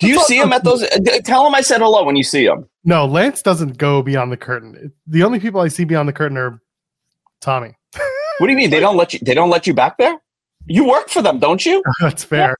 Do 0.00 0.08
you 0.08 0.20
see 0.24 0.38
him 0.38 0.52
at 0.52 0.64
those? 0.64 0.82
uh, 0.82 0.98
Tell 1.24 1.46
him 1.46 1.54
I 1.54 1.60
said 1.60 1.80
hello 1.80 2.04
when 2.04 2.16
you 2.16 2.24
see 2.24 2.44
him. 2.44 2.68
No, 2.84 3.06
Lance 3.06 3.42
doesn't 3.42 3.78
go 3.78 4.02
beyond 4.02 4.32
the 4.32 4.36
curtain. 4.36 4.92
The 5.06 5.22
only 5.22 5.38
people 5.38 5.60
I 5.60 5.68
see 5.68 5.84
beyond 5.84 6.08
the 6.08 6.12
curtain 6.12 6.36
are 6.36 6.60
Tommy. 7.40 7.74
What 8.38 8.46
do 8.46 8.50
you 8.50 8.56
mean 8.56 8.70
they 8.70 8.80
don't 8.86 8.96
let 8.96 9.12
you? 9.14 9.20
They 9.22 9.34
don't 9.34 9.50
let 9.50 9.66
you 9.66 9.72
back 9.74 9.96
there? 9.98 10.16
You 10.66 10.84
work 10.86 11.08
for 11.10 11.22
them, 11.22 11.38
don't 11.38 11.64
you? 11.64 11.82
That's 12.00 12.24
fair. 12.24 12.56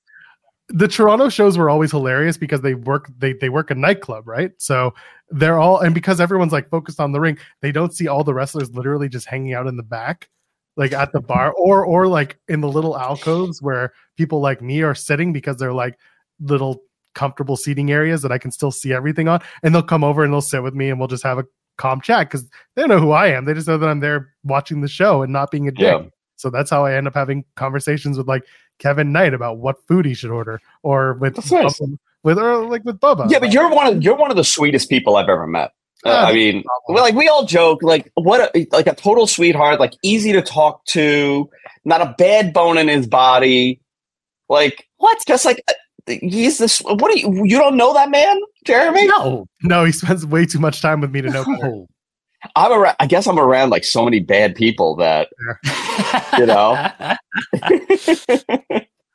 The 0.69 0.87
Toronto 0.87 1.29
shows 1.29 1.57
were 1.57 1.69
always 1.69 1.91
hilarious 1.91 2.37
because 2.37 2.61
they 2.61 2.73
work 2.73 3.11
they 3.17 3.33
they 3.33 3.49
work 3.49 3.69
a 3.71 3.75
nightclub, 3.75 4.27
right? 4.27 4.51
So 4.57 4.93
they're 5.29 5.59
all 5.59 5.79
and 5.79 5.93
because 5.93 6.19
everyone's 6.19 6.53
like 6.53 6.69
focused 6.69 6.99
on 6.99 7.11
the 7.11 7.19
ring, 7.19 7.37
they 7.61 7.71
don't 7.71 7.93
see 7.93 8.07
all 8.07 8.23
the 8.23 8.33
wrestlers 8.33 8.71
literally 8.71 9.09
just 9.09 9.27
hanging 9.27 9.53
out 9.53 9.67
in 9.67 9.77
the 9.77 9.83
back, 9.83 10.29
like 10.75 10.91
at 10.91 11.11
the 11.11 11.21
bar 11.21 11.51
or 11.53 11.85
or 11.85 12.07
like 12.07 12.39
in 12.47 12.61
the 12.61 12.67
little 12.69 12.97
alcoves 12.97 13.61
where 13.61 13.93
people 14.17 14.39
like 14.39 14.61
me 14.61 14.81
are 14.81 14.95
sitting 14.95 15.33
because 15.33 15.57
they're 15.57 15.73
like 15.73 15.99
little 16.39 16.81
comfortable 17.13 17.55
seating 17.55 17.91
areas 17.91 18.21
that 18.21 18.31
I 18.31 18.37
can 18.37 18.51
still 18.51 18.71
see 18.71 18.93
everything 18.93 19.27
on. 19.27 19.41
And 19.63 19.73
they'll 19.73 19.83
come 19.83 20.03
over 20.03 20.23
and 20.23 20.33
they'll 20.33 20.41
sit 20.41 20.63
with 20.63 20.73
me 20.75 20.89
and 20.89 20.99
we'll 20.99 21.07
just 21.07 21.23
have 21.23 21.39
a 21.39 21.45
calm 21.77 22.01
chat 22.01 22.29
because 22.29 22.49
they 22.75 22.85
know 22.85 22.99
who 22.99 23.11
I 23.11 23.27
am. 23.27 23.45
They 23.45 23.53
just 23.53 23.67
know 23.67 23.77
that 23.77 23.89
I'm 23.89 23.99
there 23.99 24.33
watching 24.43 24.81
the 24.81 24.87
show 24.87 25.23
and 25.23 25.33
not 25.33 25.51
being 25.51 25.67
a 25.67 25.71
dick. 25.71 25.81
Yeah. 25.81 26.09
So 26.35 26.49
that's 26.49 26.69
how 26.69 26.85
I 26.85 26.95
end 26.95 27.07
up 27.07 27.13
having 27.13 27.45
conversations 27.55 28.17
with 28.17 28.27
like 28.27 28.43
Kevin 28.79 29.11
Knight 29.11 29.33
about 29.33 29.57
what 29.57 29.77
food 29.87 30.05
he 30.05 30.13
should 30.13 30.31
order, 30.31 30.59
or 30.83 31.13
with 31.13 31.37
nice. 31.37 31.79
Bubba- 31.79 31.97
with 32.23 32.39
or 32.39 32.65
like 32.67 32.83
with 32.83 32.99
Bubba. 32.99 33.29
Yeah, 33.29 33.39
but 33.39 33.53
you're 33.53 33.69
one 33.69 33.87
of 33.87 34.03
you're 34.03 34.15
one 34.15 34.31
of 34.31 34.37
the 34.37 34.43
sweetest 34.43 34.89
people 34.89 35.15
I've 35.15 35.29
ever 35.29 35.47
met. 35.47 35.71
Uh, 36.03 36.09
Ah, 36.09 36.27
I 36.27 36.33
mean, 36.33 36.63
well, 36.87 37.03
like 37.03 37.15
we 37.15 37.27
all 37.27 37.45
joke, 37.45 37.81
like 37.81 38.11
what, 38.13 38.55
a, 38.55 38.67
like 38.71 38.85
a 38.85 38.93
total 38.93 39.25
sweetheart, 39.25 39.79
like 39.79 39.93
easy 40.03 40.31
to 40.33 40.41
talk 40.41 40.85
to, 40.85 41.49
not 41.83 42.01
a 42.01 42.13
bad 42.17 42.53
bone 42.53 42.77
in 42.77 42.87
his 42.87 43.07
body, 43.07 43.79
like 44.49 44.87
what? 44.97 45.17
Just 45.27 45.45
like 45.45 45.63
uh, 45.67 45.73
he's 46.21 46.59
this. 46.59 46.79
What 46.79 47.11
do 47.11 47.19
you? 47.19 47.45
You 47.45 47.57
don't 47.57 47.77
know 47.77 47.93
that 47.93 48.11
man, 48.11 48.39
Jeremy? 48.65 49.07
No, 49.07 49.47
no, 49.63 49.83
he 49.85 49.91
spends 49.91 50.25
way 50.25 50.45
too 50.45 50.59
much 50.59 50.81
time 50.81 51.01
with 51.01 51.11
me 51.11 51.21
to 51.21 51.29
know. 51.29 51.87
Better. 52.53 52.55
no. 52.55 52.55
I'm 52.55 52.71
around. 52.81 52.95
I 52.99 53.07
guess 53.07 53.27
I'm 53.27 53.39
around 53.39 53.69
like 53.69 53.83
so 53.83 54.03
many 54.05 54.19
bad 54.19 54.55
people 54.55 54.95
that 54.97 55.29
You 56.37 56.45
know? 56.45 56.71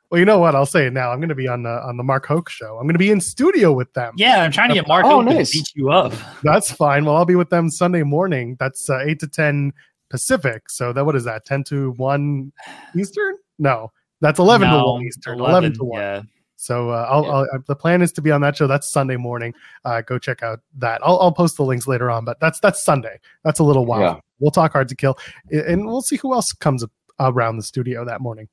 well, 0.09 0.19
you 0.19 0.25
know 0.25 0.39
what? 0.39 0.55
I'll 0.55 0.65
say 0.65 0.87
it 0.87 0.93
now. 0.93 1.11
I'm 1.11 1.19
going 1.19 1.29
to 1.29 1.35
be 1.35 1.47
on 1.47 1.63
the 1.63 1.69
on 1.69 1.97
the 1.97 2.03
Mark 2.03 2.25
Hoke 2.25 2.49
show. 2.49 2.77
I'm 2.77 2.83
going 2.83 2.93
to 2.93 2.99
be 2.99 3.11
in 3.11 3.21
studio 3.21 3.71
with 3.71 3.93
them. 3.93 4.13
yeah, 4.17 4.43
I'm 4.43 4.51
trying 4.51 4.69
to 4.69 4.75
get 4.75 4.87
Mark 4.87 5.05
Oh, 5.05 5.21
Hope 5.21 5.29
to 5.29 5.35
beat 5.37 5.71
you 5.75 5.91
up. 5.91 6.13
That's 6.43 6.71
fine. 6.71 7.05
Well, 7.05 7.15
I'll 7.15 7.25
be 7.25 7.35
with 7.35 7.49
them 7.49 7.69
Sunday 7.69 8.03
morning. 8.03 8.57
That's 8.59 8.89
uh, 8.89 8.99
eight 9.05 9.19
to 9.19 9.27
ten 9.27 9.71
Pacific. 10.09 10.69
So 10.69 10.91
that 10.93 11.05
what 11.05 11.15
is 11.15 11.23
that? 11.23 11.45
Ten 11.45 11.63
to 11.65 11.91
one 11.91 12.51
Eastern? 12.97 13.37
No, 13.59 13.91
that's 14.19 14.39
eleven 14.39 14.69
to 14.69 14.83
one 14.83 15.03
Eastern. 15.03 15.39
Eleven, 15.39 15.73
to 15.75 15.83
one. 15.83 16.01
Yeah. 16.01 16.21
So 16.61 16.91
uh, 16.91 17.07
I'll, 17.09 17.23
Yeah. 17.23 17.31
I'll, 17.31 17.47
the 17.65 17.75
plan 17.75 18.03
is 18.03 18.11
to 18.11 18.21
be 18.21 18.29
on 18.29 18.41
that 18.41 18.55
show. 18.55 18.67
That's 18.67 18.87
Sunday 18.87 19.17
morning. 19.17 19.51
Uh, 19.83 20.01
go 20.01 20.19
check 20.19 20.43
out 20.43 20.59
that. 20.77 21.01
I'll, 21.03 21.19
I'll 21.19 21.31
post 21.31 21.57
the 21.57 21.63
links 21.65 21.87
later 21.87 22.11
on, 22.11 22.23
but 22.23 22.39
that's 22.39 22.59
that's 22.59 22.83
Sunday. 22.83 23.19
That's 23.43 23.57
a 23.59 23.63
little 23.63 23.85
while. 23.87 23.99
Yeah. 24.01 24.19
We'll 24.39 24.51
talk 24.51 24.71
hard 24.71 24.87
to 24.89 24.95
kill, 24.95 25.17
and 25.51 25.87
we'll 25.87 26.01
see 26.03 26.17
who 26.17 26.33
else 26.33 26.53
comes 26.53 26.85
around 27.19 27.57
the 27.57 27.63
studio 27.63 28.05
that 28.05 28.21
morning. 28.21 28.47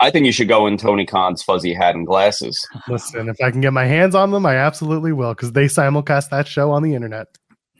I 0.00 0.10
think 0.10 0.24
you 0.26 0.32
should 0.32 0.48
go 0.48 0.66
in 0.66 0.76
Tony 0.78 1.04
Khan's 1.06 1.42
fuzzy 1.42 1.72
hat 1.74 1.94
and 1.94 2.06
glasses. 2.06 2.66
Listen, 2.88 3.28
if 3.28 3.36
I 3.42 3.50
can 3.50 3.60
get 3.60 3.72
my 3.72 3.84
hands 3.84 4.14
on 4.14 4.30
them, 4.30 4.44
I 4.46 4.56
absolutely 4.56 5.12
will 5.12 5.34
because 5.34 5.52
they 5.52 5.66
simulcast 5.66 6.30
that 6.30 6.46
show 6.48 6.70
on 6.70 6.82
the 6.82 6.94
internet. 6.94 7.28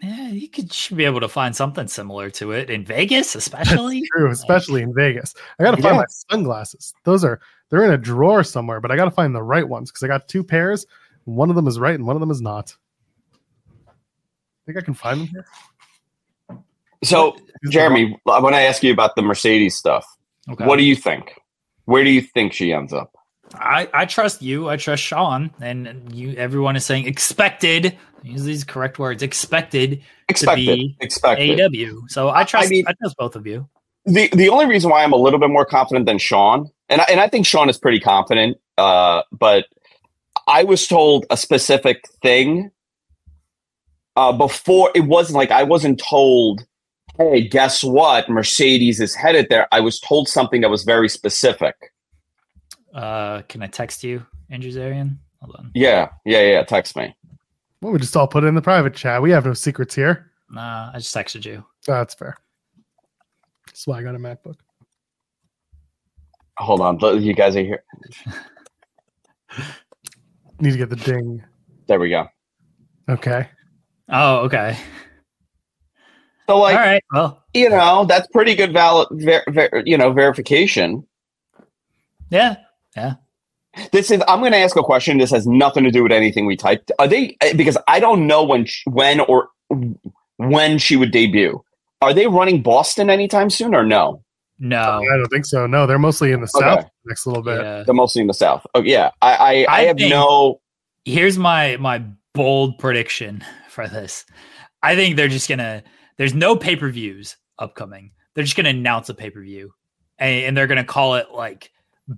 Yeah, 0.03 0.29
you 0.29 0.49
could 0.51 0.71
should 0.75 0.99
be 0.99 1.07
able 1.07 1.21
to 1.21 1.29
find 1.29 1.57
something 1.57 1.89
similar 1.89 2.29
to 2.31 2.53
it 2.53 2.69
in 2.69 2.85
Vegas, 2.85 3.35
especially. 3.35 4.03
True, 4.12 4.31
especially 4.31 4.83
in 4.83 4.93
Vegas. 4.95 5.35
I 5.59 5.64
got 5.64 5.71
to 5.75 5.81
find 5.83 5.95
Yeah. 5.95 6.01
my 6.01 6.07
sunglasses. 6.31 6.93
Those 7.05 7.25
are 7.25 7.41
they're 7.71 7.85
in 7.85 7.91
a 7.93 7.99
drawer 7.99 8.45
somewhere, 8.45 8.81
but 8.81 8.91
I 8.91 8.97
got 8.97 9.07
to 9.07 9.11
find 9.11 9.35
the 9.35 9.43
right 9.43 9.67
ones 9.67 9.91
because 9.91 10.03
I 10.03 10.09
got 10.09 10.29
two 10.29 10.45
pairs. 10.45 10.87
One 11.25 11.51
of 11.51 11.57
them 11.57 11.67
is 11.67 11.79
right 11.79 11.95
and 11.95 12.07
one 12.07 12.17
of 12.17 12.21
them 12.21 12.31
is 12.31 12.41
not. 12.41 12.75
I 13.89 13.93
think 14.67 14.79
I 14.79 14.81
can 14.81 14.95
find 14.95 15.21
them 15.21 15.27
here. 15.29 15.47
So, 17.05 17.37
Jeremy, 17.71 18.19
when 18.25 18.37
I 18.37 18.41
want 18.41 18.55
to 18.55 18.61
ask 18.61 18.83
you 18.83 18.93
about 18.93 19.17
the 19.17 19.23
Mercedes 19.23 19.77
stuff. 19.77 20.07
Okay. 20.49 20.64
What 20.64 20.77
do 20.77 20.85
you 20.85 20.97
think? 20.97 21.35
Where 21.85 22.05
do 22.05 22.11
you 22.11 22.21
think 22.21 22.53
she 22.53 22.73
ends 22.73 22.93
up? 22.93 23.17
I, 23.55 23.89
I 23.95 24.07
trust 24.07 24.43
you. 24.43 24.69
I 24.69 24.77
trust 24.77 25.03
Sean, 25.03 25.51
and 25.61 26.12
you. 26.12 26.33
Everyone 26.33 26.75
is 26.75 26.85
saying 26.85 27.07
expected. 27.07 27.97
Use 28.23 28.43
these 28.43 28.64
correct 28.64 28.99
words. 28.99 29.23
Expected 29.23 30.03
Expected. 30.29 30.67
be 30.67 30.97
Expected. 31.01 31.59
AEW. 31.59 32.09
So 32.09 32.31
I 32.31 32.43
trust. 32.45 32.67
I, 32.67 32.71
mean- 32.71 32.85
trust 32.85 33.17
both 33.17 33.37
of 33.37 33.47
you. 33.47 33.69
The 34.07 34.29
the 34.33 34.49
only 34.49 34.67
reason 34.67 34.91
why 34.91 35.03
I'm 35.03 35.13
a 35.13 35.17
little 35.17 35.41
bit 35.41 35.51
more 35.51 35.67
confident 35.67 36.07
than 36.07 36.19
Sean, 36.19 36.71
and 36.89 37.01
I, 37.01 37.05
and 37.11 37.21
I 37.21 37.29
think 37.29 37.45
Sean 37.45 37.69
is 37.69 37.77
pretty 37.77 38.01
confident, 38.01 38.57
uh, 38.79 39.23
but 39.33 39.67
I 40.47 40.65
was 40.65 40.87
told 40.87 41.27
a 41.29 41.37
specific 41.37 42.09
thing 42.23 42.71
uh, 44.15 44.33
before. 44.33 44.91
It 44.95 45.01
wasn't 45.01 45.37
like 45.37 45.51
I 45.51 45.65
wasn't 45.65 46.01
told, 46.01 46.65
"Hey, 47.19 47.47
guess 47.47 47.83
what? 47.83 48.29
Mercedes 48.29 49.01
is 49.01 49.14
headed 49.14 49.49
there." 49.51 49.67
I 49.72 49.80
was 49.80 49.99
told 49.99 50.29
something 50.29 50.61
that 50.61 50.71
was 50.71 50.85
very 50.85 51.09
specific. 51.09 51.75
Uh, 52.95 53.43
can 53.43 53.63
I 53.63 53.67
text 53.67 54.05
you, 54.05 54.25
Andrew 54.51 54.71
Zarian? 54.71 55.18
Hold 55.43 55.57
on. 55.57 55.71
Yeah, 55.75 56.11
yeah, 56.25 56.43
yeah. 56.43 56.63
Text 56.63 56.97
me. 56.97 57.14
Well, 57.83 57.93
we 57.93 57.99
just 57.99 58.17
all 58.17 58.29
put 58.29 58.45
it 58.45 58.47
in 58.47 58.55
the 58.55 58.63
private 58.63 58.95
chat. 58.95 59.21
We 59.21 59.33
have 59.33 59.45
no 59.45 59.53
secrets 59.53 59.95
here. 59.95 60.30
Nah, 60.49 60.91
I 60.95 60.99
just 60.99 61.14
texted 61.14 61.45
you. 61.45 61.64
That's 61.87 62.14
fair. 62.14 62.39
That's 63.67 63.87
why 63.87 63.99
I 63.99 64.03
got 64.03 64.14
a 64.14 64.18
MacBook. 64.18 64.57
Hold 66.59 66.80
on, 66.80 67.22
you 67.22 67.34
guys 67.34 67.55
are 67.57 67.61
here. 67.63 67.84
Need 70.61 70.72
to 70.72 70.79
get 70.79 70.88
the 70.91 70.97
ding. 70.97 71.43
There 71.87 72.01
we 72.01 72.09
go. 72.11 72.26
Okay. 73.09 73.49
Oh, 74.09 74.38
okay. 74.38 74.76
So, 76.49 76.59
like, 76.59 76.76
All 76.76 76.83
right. 76.83 77.05
Well, 77.13 77.45
you 77.53 77.68
know, 77.68 78.05
that's 78.07 78.26
pretty 78.29 78.55
good 78.55 78.72
valid, 78.72 79.09
ver- 79.13 79.45
ver- 79.49 79.83
you 79.84 79.99
know, 79.99 80.13
verification. 80.13 81.07
yeah. 82.30 82.57
Yeah. 82.97 83.14
This 83.93 84.11
is. 84.11 84.22
I'm 84.26 84.38
going 84.41 84.53
to 84.53 84.59
ask 84.59 84.75
a 84.76 84.83
question. 84.83 85.18
This 85.18 85.30
has 85.33 85.47
nothing 85.47 85.84
to 85.84 85.91
do 85.91 86.03
with 86.03 86.13
anything 86.13 86.47
we 86.47 86.57
typed. 86.57 86.91
Are 86.99 87.07
they? 87.07 87.37
eh, 87.43 87.53
Because 87.53 87.76
I 87.88 88.01
don't 88.01 88.26
know 88.26 88.43
when, 88.43 88.64
sh- 88.64 88.83
when 88.87 89.21
or 89.21 89.49
when 90.38 90.79
she 90.79 90.97
would 90.97 91.11
debut. 91.11 91.63
Are 92.03 92.13
they 92.14 92.27
running 92.27 92.63
Boston 92.63 93.11
anytime 93.11 93.51
soon 93.51 93.75
or 93.75 93.85
no? 93.85 94.23
No. 94.59 94.79
I 95.03 95.17
don't 95.17 95.29
think 95.29 95.47
so. 95.47 95.67
No, 95.67 95.87
they're 95.87 95.99
mostly 95.99 96.33
in 96.33 96.41
the 96.41 96.51
Okay. 96.55 96.64
south 96.67 96.91
next 97.07 97.27
little 97.27 97.43
bit. 97.43 97.61
Yeah. 97.63 97.83
They're 97.85 97.95
mostly 97.95 98.23
in 98.23 98.27
the 98.29 98.35
South. 98.35 98.67
Oh 98.75 98.83
yeah, 98.83 99.11
I 99.23 99.35
I, 99.35 99.53
I, 99.53 99.67
I 99.68 99.81
have 99.83 99.97
think- 99.97 100.11
no. 100.11 100.61
Here's 101.05 101.39
my 101.39 101.77
my 101.79 102.03
bold 102.35 102.79
prediction 102.79 103.45
for 103.68 103.87
this. 103.89 104.25
I 104.83 104.95
think 104.97 105.17
they're 105.17 105.29
just 105.29 105.49
gonna. 105.49 105.83
There's 106.18 106.35
no 106.35 106.57
pay 106.57 106.77
per 106.77 106.91
views 106.91 107.37
upcoming. 107.59 108.13
They're 108.35 108.45
just 108.45 108.57
gonna 108.57 108.71
announce 108.71 109.09
a 109.09 109.14
pay 109.14 109.31
per 109.31 109.41
view, 109.43 109.73
and, 110.18 110.45
and 110.47 110.57
they're 110.57 110.67
gonna 110.67 110.85
call 110.85 111.14
it 111.17 111.29
like 111.33 111.71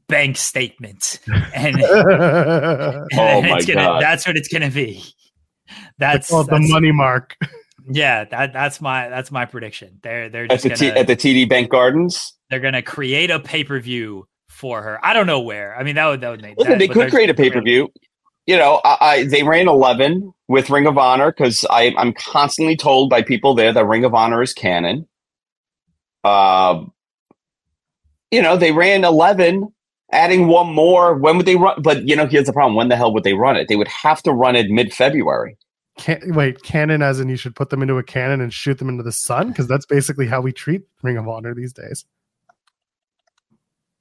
bank 0.09 0.37
statement, 0.37 1.21
and, 1.55 1.83
Oh 1.83 3.07
my 3.13 3.57
it's 3.57 3.67
gonna, 3.67 3.81
God. 3.83 4.03
That's 4.03 4.27
what 4.27 4.37
it's 4.37 4.49
gonna 4.49 4.71
be. 4.71 5.03
That's 5.99 6.29
That's, 6.29 6.31
called 6.31 6.49
the 6.49 6.61
money 6.61 6.93
mark. 6.93 7.37
Yeah, 7.90 8.24
that 8.24 8.52
that's 8.52 8.81
my 8.81 9.09
that's 9.09 9.31
my 9.31 9.44
prediction. 9.44 9.98
They're 10.02 10.28
they're 10.28 10.44
At 10.44 10.51
just 10.51 10.62
the 10.65 10.69
gonna 10.70 10.78
T, 10.78 10.89
at 10.90 11.06
the 11.06 11.16
TD 11.16 11.48
Bank 11.48 11.70
Gardens. 11.70 12.35
they're 12.51 12.60
gonna 12.60 12.82
create 12.82 13.31
a 13.31 13.40
pay 13.40 13.65
per 13.65 13.81
view 13.81 14.27
for 14.48 14.82
her. 14.82 15.05
I 15.05 15.12
don't 15.12 15.27
know 15.27 15.40
where. 15.40 15.77
I 15.77 15.82
mean, 15.82 15.94
that 15.94 16.06
would 16.06 16.20
that 16.20 16.31
would 16.31 16.43
make. 16.43 16.59
Listen, 16.59 16.73
that, 16.73 16.78
they 16.78 16.89
could 16.89 17.10
create 17.10 17.31
a 17.31 17.35
pay 17.35 17.51
per 17.51 17.60
view. 17.62 17.90
You 18.47 18.56
know, 18.56 18.81
I, 18.85 18.97
I 19.01 19.24
they 19.24 19.43
ran 19.43 19.69
eleven 19.69 20.32
with 20.48 20.70
Ring 20.70 20.86
of 20.86 20.98
Honor 20.98 21.31
because 21.31 21.65
I'm 21.70 22.12
constantly 22.15 22.77
told 22.77 23.10
by 23.10 23.23
people 23.23 23.55
there 23.55 23.73
that 23.73 23.86
Ring 23.86 24.05
of 24.05 24.15
Honor 24.15 24.43
is 24.43 24.52
canon. 24.52 25.06
Um, 26.24 26.93
you 28.31 28.43
know, 28.43 28.56
they 28.56 28.73
ran 28.73 29.05
11, 29.05 29.69
adding 30.12 30.48
one 30.48 30.73
more. 30.74 31.15
When 31.15 31.36
would 31.36 31.47
they 31.47 31.56
run? 31.56 31.81
But, 31.82 32.09
you 32.09 32.16
know, 32.16 32.27
here's 32.27 32.47
the 32.47 32.52
problem. 32.52 32.74
When 32.74 32.89
the 32.89 32.97
hell 32.97 33.12
would 33.15 33.24
they 33.24 33.35
run 33.35 33.56
it? 33.56 33.69
They 33.69 33.77
would 33.77 33.89
have 33.89 34.23
to 34.24 34.32
run 34.32 34.56
it 34.56 34.70
mid 34.70 34.93
February. 34.93 35.56
Can, 35.99 36.35
wait, 36.35 36.62
cannon 36.62 37.03
as 37.03 37.20
in 37.20 37.29
you 37.29 37.37
should 37.37 37.55
put 37.55 37.70
them 37.70 37.83
into 37.83 37.99
a 37.99 38.03
cannon 38.03 38.41
and 38.41 38.53
shoot 38.53 38.79
them 38.79 38.89
into 38.89 39.03
the 39.03 39.12
sun? 39.12 39.49
Because 39.49 39.66
that's 39.66 39.85
basically 39.85 40.27
how 40.27 40.41
we 40.41 40.53
treat 40.53 40.83
Ring 41.03 41.16
of 41.16 41.29
Honor 41.29 41.55
these 41.55 41.73
days. 41.73 42.05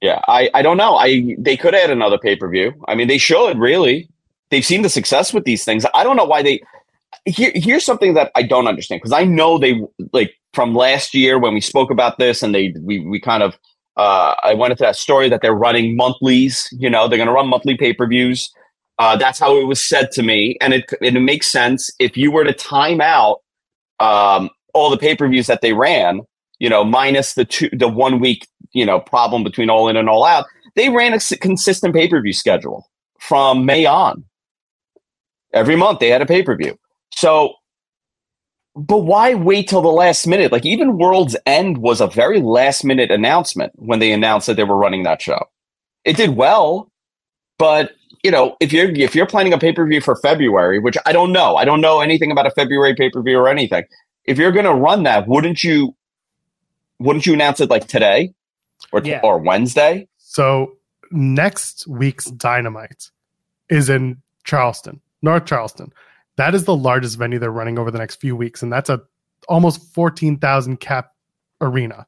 Yeah, 0.00 0.20
I, 0.28 0.48
I 0.54 0.62
don't 0.62 0.76
know. 0.76 0.94
I 0.96 1.34
they 1.38 1.56
could 1.56 1.74
add 1.74 1.90
another 1.90 2.18
pay 2.18 2.36
per 2.36 2.48
view. 2.48 2.72
I 2.86 2.94
mean, 2.94 3.08
they 3.08 3.18
should 3.18 3.58
really. 3.58 4.08
They've 4.50 4.64
seen 4.64 4.82
the 4.82 4.88
success 4.88 5.34
with 5.34 5.44
these 5.44 5.64
things. 5.64 5.84
I 5.92 6.04
don't 6.04 6.16
know 6.16 6.24
why 6.24 6.42
they. 6.42 6.62
Here, 7.24 7.50
here's 7.54 7.84
something 7.84 8.14
that 8.14 8.30
I 8.36 8.42
don't 8.42 8.68
understand 8.68 9.00
because 9.00 9.12
I 9.12 9.24
know 9.24 9.58
they 9.58 9.82
like 10.12 10.32
from 10.54 10.74
last 10.74 11.14
year 11.14 11.38
when 11.38 11.52
we 11.52 11.60
spoke 11.60 11.90
about 11.90 12.18
this 12.18 12.42
and 12.42 12.54
they 12.54 12.74
we 12.80 13.00
we 13.00 13.20
kind 13.20 13.42
of 13.42 13.58
uh, 13.96 14.34
I 14.44 14.54
went 14.54 14.70
into 14.70 14.84
that 14.84 14.96
story 14.96 15.28
that 15.28 15.42
they're 15.42 15.52
running 15.52 15.96
monthlies. 15.96 16.68
You 16.72 16.88
know, 16.88 17.08
they're 17.08 17.18
going 17.18 17.26
to 17.26 17.32
run 17.32 17.48
monthly 17.48 17.76
pay 17.76 17.92
per 17.92 18.06
views. 18.06 18.50
Uh, 18.98 19.16
that's 19.16 19.38
how 19.38 19.56
it 19.56 19.64
was 19.64 19.86
said 19.86 20.10
to 20.12 20.22
me, 20.22 20.56
and 20.60 20.74
it 20.74 20.84
it 21.00 21.14
makes 21.20 21.50
sense 21.50 21.90
if 22.00 22.16
you 22.16 22.32
were 22.32 22.44
to 22.44 22.52
time 22.52 23.00
out 23.00 23.38
um, 24.00 24.50
all 24.74 24.90
the 24.90 24.98
pay 24.98 25.14
per 25.14 25.28
views 25.28 25.46
that 25.46 25.60
they 25.60 25.72
ran. 25.72 26.20
You 26.58 26.68
know, 26.68 26.82
minus 26.84 27.34
the 27.34 27.44
two 27.44 27.70
the 27.72 27.88
one 27.88 28.18
week 28.18 28.46
you 28.72 28.84
know 28.84 28.98
problem 28.98 29.44
between 29.44 29.70
all 29.70 29.88
in 29.88 29.96
and 29.96 30.08
all 30.08 30.24
out. 30.24 30.46
They 30.74 30.88
ran 30.88 31.12
a 31.12 31.20
consistent 31.36 31.94
pay 31.94 32.08
per 32.08 32.20
view 32.20 32.32
schedule 32.32 32.88
from 33.20 33.64
May 33.64 33.86
on. 33.86 34.24
Every 35.52 35.76
month 35.76 36.00
they 36.00 36.08
had 36.08 36.22
a 36.22 36.26
pay 36.26 36.42
per 36.42 36.56
view. 36.56 36.76
So, 37.14 37.54
but 38.74 38.98
why 38.98 39.34
wait 39.34 39.68
till 39.68 39.82
the 39.82 39.88
last 39.88 40.26
minute? 40.26 40.50
Like 40.50 40.66
even 40.66 40.98
World's 40.98 41.36
End 41.46 41.78
was 41.78 42.00
a 42.00 42.08
very 42.08 42.40
last 42.40 42.84
minute 42.84 43.12
announcement 43.12 43.72
when 43.76 44.00
they 44.00 44.12
announced 44.12 44.48
that 44.48 44.56
they 44.56 44.64
were 44.64 44.76
running 44.76 45.04
that 45.04 45.22
show. 45.22 45.44
It 46.04 46.16
did 46.16 46.30
well, 46.30 46.90
but 47.58 47.92
you 48.22 48.30
know, 48.30 48.56
if 48.60 48.72
you're 48.72 48.90
if 48.90 49.14
you're 49.14 49.26
planning 49.26 49.52
a 49.52 49.58
pay 49.58 49.72
per 49.72 49.86
view 49.86 50.00
for 50.00 50.16
February, 50.16 50.78
which 50.78 50.96
I 51.06 51.12
don't 51.12 51.32
know, 51.32 51.56
I 51.56 51.64
don't 51.64 51.80
know 51.80 52.00
anything 52.00 52.30
about 52.30 52.46
a 52.46 52.50
February 52.50 52.94
pay 52.94 53.10
per 53.10 53.22
view 53.22 53.38
or 53.38 53.48
anything. 53.48 53.84
If 54.24 54.38
you're 54.38 54.52
going 54.52 54.64
to 54.66 54.74
run 54.74 55.04
that, 55.04 55.26
wouldn't 55.28 55.62
you? 55.64 55.94
Wouldn't 56.98 57.26
you 57.26 57.34
announce 57.34 57.60
it 57.60 57.70
like 57.70 57.86
today, 57.86 58.34
or 58.92 59.00
Yeah. 59.02 59.20
or 59.22 59.38
Wednesday? 59.38 60.08
So 60.18 60.76
next 61.10 61.86
week's 61.86 62.26
Dynamite 62.26 63.10
is 63.70 63.88
in 63.88 64.20
Charleston, 64.44 65.00
North 65.22 65.46
Charleston. 65.46 65.92
That 66.36 66.54
is 66.54 66.64
the 66.64 66.76
largest 66.76 67.18
venue 67.18 67.38
they're 67.38 67.50
running 67.50 67.78
over 67.78 67.90
the 67.90 67.98
next 67.98 68.16
few 68.16 68.34
weeks, 68.36 68.62
and 68.62 68.72
that's 68.72 68.90
a 68.90 69.00
almost 69.48 69.94
fourteen 69.94 70.38
thousand 70.38 70.78
cap 70.80 71.12
arena. 71.60 72.06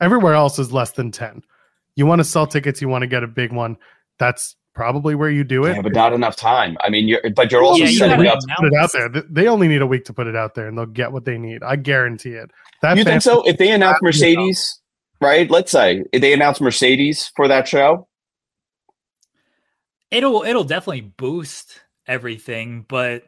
Everywhere 0.00 0.34
else 0.34 0.58
is 0.58 0.72
less 0.72 0.90
than 0.92 1.10
ten. 1.12 1.42
You 1.96 2.06
want 2.06 2.18
to 2.18 2.24
sell 2.24 2.46
tickets, 2.46 2.82
you 2.82 2.88
want 2.88 3.02
to 3.02 3.06
get 3.06 3.22
a 3.22 3.28
big 3.28 3.52
one. 3.52 3.76
That's 4.18 4.56
probably 4.74 5.14
where 5.14 5.30
you 5.30 5.44
do 5.44 5.64
it. 5.64 5.76
Yeah, 5.76 5.82
but 5.82 5.92
not 5.92 6.12
enough 6.12 6.36
time. 6.36 6.76
I 6.80 6.90
mean, 6.90 7.08
you're 7.08 7.20
but 7.34 7.50
you're 7.52 7.62
also 7.62 7.84
Yeah, 7.84 7.90
you 7.90 7.98
setting 7.98 8.22
gotta 8.24 8.38
up. 8.38 8.58
put 8.58 8.72
it 8.72 8.74
out 8.74 8.90
there. 8.92 9.08
They 9.30 9.48
only 9.48 9.68
need 9.68 9.82
a 9.82 9.86
week 9.86 10.04
to 10.06 10.12
put 10.12 10.26
it 10.26 10.36
out 10.36 10.54
there, 10.54 10.66
and 10.68 10.76
they'll 10.76 10.86
get 10.86 11.12
what 11.12 11.24
they 11.24 11.38
need. 11.38 11.62
I 11.62 11.76
guarantee 11.76 12.32
it. 12.32 12.50
That 12.82 12.96
You 12.96 13.04
think 13.04 13.22
so? 13.22 13.42
If 13.42 13.58
they 13.58 13.70
announce 13.70 13.98
Yeah. 14.02 14.06
Mercedes, 14.08 14.80
right? 15.20 15.50
Let's 15.50 15.70
say 15.72 16.04
if 16.12 16.20
they 16.20 16.32
announce 16.32 16.60
Mercedes 16.60 17.30
for 17.36 17.48
that 17.48 17.66
show, 17.68 18.08
It'll 20.10 20.44
it'll 20.44 20.64
definitely 20.64 21.00
boost 21.16 21.80
everything, 22.06 22.84
but 22.88 23.24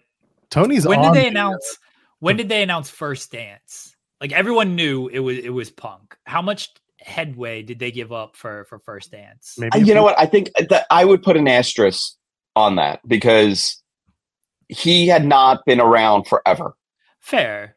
Tony's 0.51 0.87
when 0.87 0.99
on 1.01 1.07
did 1.07 1.15
they 1.15 1.25
video. 1.29 1.31
announce 1.41 1.79
when 2.21 2.37
did 2.37 2.49
they 2.49 2.63
announce 2.63 2.91
first 2.91 3.33
dance? 3.33 3.97
Like 4.21 4.33
everyone 4.33 4.77
knew 4.77 5.09
it 5.09 5.19
was 5.19 5.39
it 5.39 5.51
was 5.51 5.71
punk. 5.71 6.17
How 6.25 6.43
much 6.43 6.71
headway 7.01 7.63
did 7.63 7.79
they 7.79 7.91
give 7.91 8.13
up 8.13 8.37
for 8.37 8.65
for 8.65 8.79
first 8.81 9.11
dance? 9.13 9.55
Maybe 9.59 9.81
you 9.81 9.95
know 9.95 10.03
we- 10.03 10.07
what? 10.07 10.19
I 10.19 10.27
think 10.27 10.51
that 10.69 10.87
I 10.91 11.05
would 11.05 11.23
put 11.23 11.37
an 11.37 11.47
asterisk 11.49 12.15
on 12.55 12.77
that 12.77 13.01
because 13.07 13.83
he 14.69 15.07
had 15.09 15.25
not 15.25 15.65
been 15.67 15.81
around 15.81 16.27
forever, 16.27 16.75
Fair. 17.21 17.77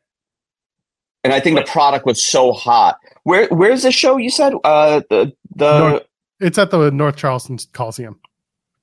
and 1.23 1.33
I 1.33 1.39
think 1.39 1.57
But- 1.57 1.65
the 1.65 1.71
product 1.71 2.05
was 2.05 2.23
so 2.23 2.53
hot. 2.53 2.97
Where 3.23 3.47
Where's 3.49 3.83
the 3.83 3.91
show? 3.91 4.17
You 4.17 4.29
said 4.29 4.53
uh 4.63 5.01
the 5.09 5.33
the 5.55 5.79
North- 5.89 6.03
It's 6.39 6.57
at 6.57 6.71
the 6.71 6.89
North 6.91 7.17
Charleston 7.17 7.57
Coliseum, 7.73 8.19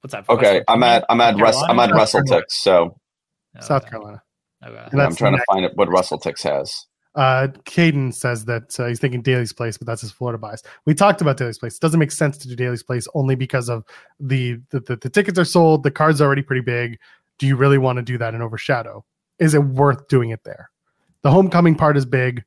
What's 0.02 0.12
that? 0.12 0.28
okay. 0.28 0.62
I'm 0.68 0.82
at 0.82 1.04
I'm 1.08 1.20
at 1.20 1.32
North 1.36 1.42
Wrest, 1.42 1.64
I'm 1.68 1.78
at 1.80 1.86
Carolina? 1.88 2.06
South 2.06 2.22
WrestleTix, 2.24 2.42
so 2.50 2.98
Oh, 3.56 3.60
South 3.60 3.82
okay. 3.82 3.90
Carolina. 3.90 4.22
Okay. 4.64 4.88
And 4.92 5.00
I'm 5.02 5.14
trying 5.16 5.34
to 5.36 5.42
find 5.50 5.64
it 5.64 5.72
what 5.76 5.88
WrestleTix 5.88 6.42
has. 6.42 6.86
Uh, 7.16 7.48
Caden 7.64 8.12
says 8.12 8.44
that 8.44 8.78
uh, 8.78 8.86
he's 8.86 9.00
thinking 9.00 9.22
Daly's 9.22 9.52
Place, 9.52 9.78
but 9.78 9.86
that's 9.86 10.02
his 10.02 10.12
Florida 10.12 10.36
bias. 10.36 10.62
We 10.84 10.94
talked 10.94 11.22
about 11.22 11.38
Daly's 11.38 11.58
Place. 11.58 11.76
It 11.76 11.80
doesn't 11.80 11.98
make 11.98 12.12
sense 12.12 12.36
to 12.38 12.48
do 12.48 12.54
Daly's 12.54 12.82
Place 12.82 13.08
only 13.14 13.34
because 13.34 13.70
of 13.70 13.84
the 14.20 14.60
the, 14.70 14.80
the 14.80 14.96
the 14.96 15.08
tickets 15.08 15.38
are 15.38 15.44
sold, 15.44 15.82
the 15.82 15.90
card's 15.90 16.20
already 16.20 16.42
pretty 16.42 16.60
big. 16.60 16.98
Do 17.38 17.46
you 17.46 17.56
really 17.56 17.78
want 17.78 17.96
to 17.96 18.02
do 18.02 18.18
that 18.18 18.34
and 18.34 18.42
overshadow? 18.42 19.04
Is 19.38 19.54
it 19.54 19.64
worth 19.64 20.08
doing 20.08 20.30
it 20.30 20.44
there? 20.44 20.70
The 21.22 21.30
homecoming 21.30 21.74
part 21.74 21.96
is 21.96 22.04
big, 22.04 22.44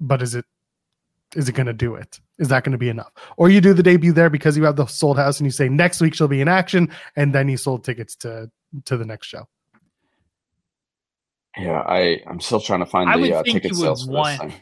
but 0.00 0.20
is 0.20 0.34
it 0.34 0.44
is 1.36 1.48
it 1.48 1.52
going 1.52 1.66
to 1.66 1.72
do 1.72 1.94
it? 1.94 2.18
Is 2.40 2.48
that 2.48 2.64
going 2.64 2.72
to 2.72 2.78
be 2.78 2.88
enough? 2.88 3.12
Or 3.36 3.48
you 3.50 3.60
do 3.60 3.72
the 3.72 3.84
debut 3.84 4.12
there 4.12 4.30
because 4.30 4.56
you 4.56 4.64
have 4.64 4.74
the 4.74 4.86
sold 4.86 5.16
house 5.16 5.38
and 5.38 5.46
you 5.46 5.52
say 5.52 5.68
next 5.68 6.00
week 6.00 6.14
she'll 6.14 6.26
be 6.26 6.40
in 6.40 6.48
action, 6.48 6.90
and 7.14 7.32
then 7.32 7.48
you 7.48 7.56
sold 7.56 7.84
tickets 7.84 8.16
to 8.16 8.50
to 8.84 8.96
the 8.96 9.04
next 9.04 9.28
show. 9.28 9.46
Yeah, 11.56 11.80
I 11.80 12.20
I'm 12.26 12.40
still 12.40 12.60
trying 12.60 12.80
to 12.80 12.86
find 12.86 13.10
I 13.10 13.16
the 13.16 13.34
uh, 13.34 13.42
ticket 13.42 13.74
sales 13.74 14.06
want- 14.06 14.54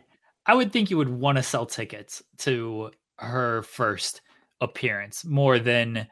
I 0.46 0.54
would 0.54 0.72
think 0.72 0.90
you 0.90 0.96
would 0.96 1.10
want 1.10 1.36
to 1.36 1.42
sell 1.42 1.66
tickets 1.66 2.22
to 2.38 2.90
her 3.18 3.62
first 3.62 4.22
appearance 4.60 5.24
more 5.24 5.58
than 5.58 6.08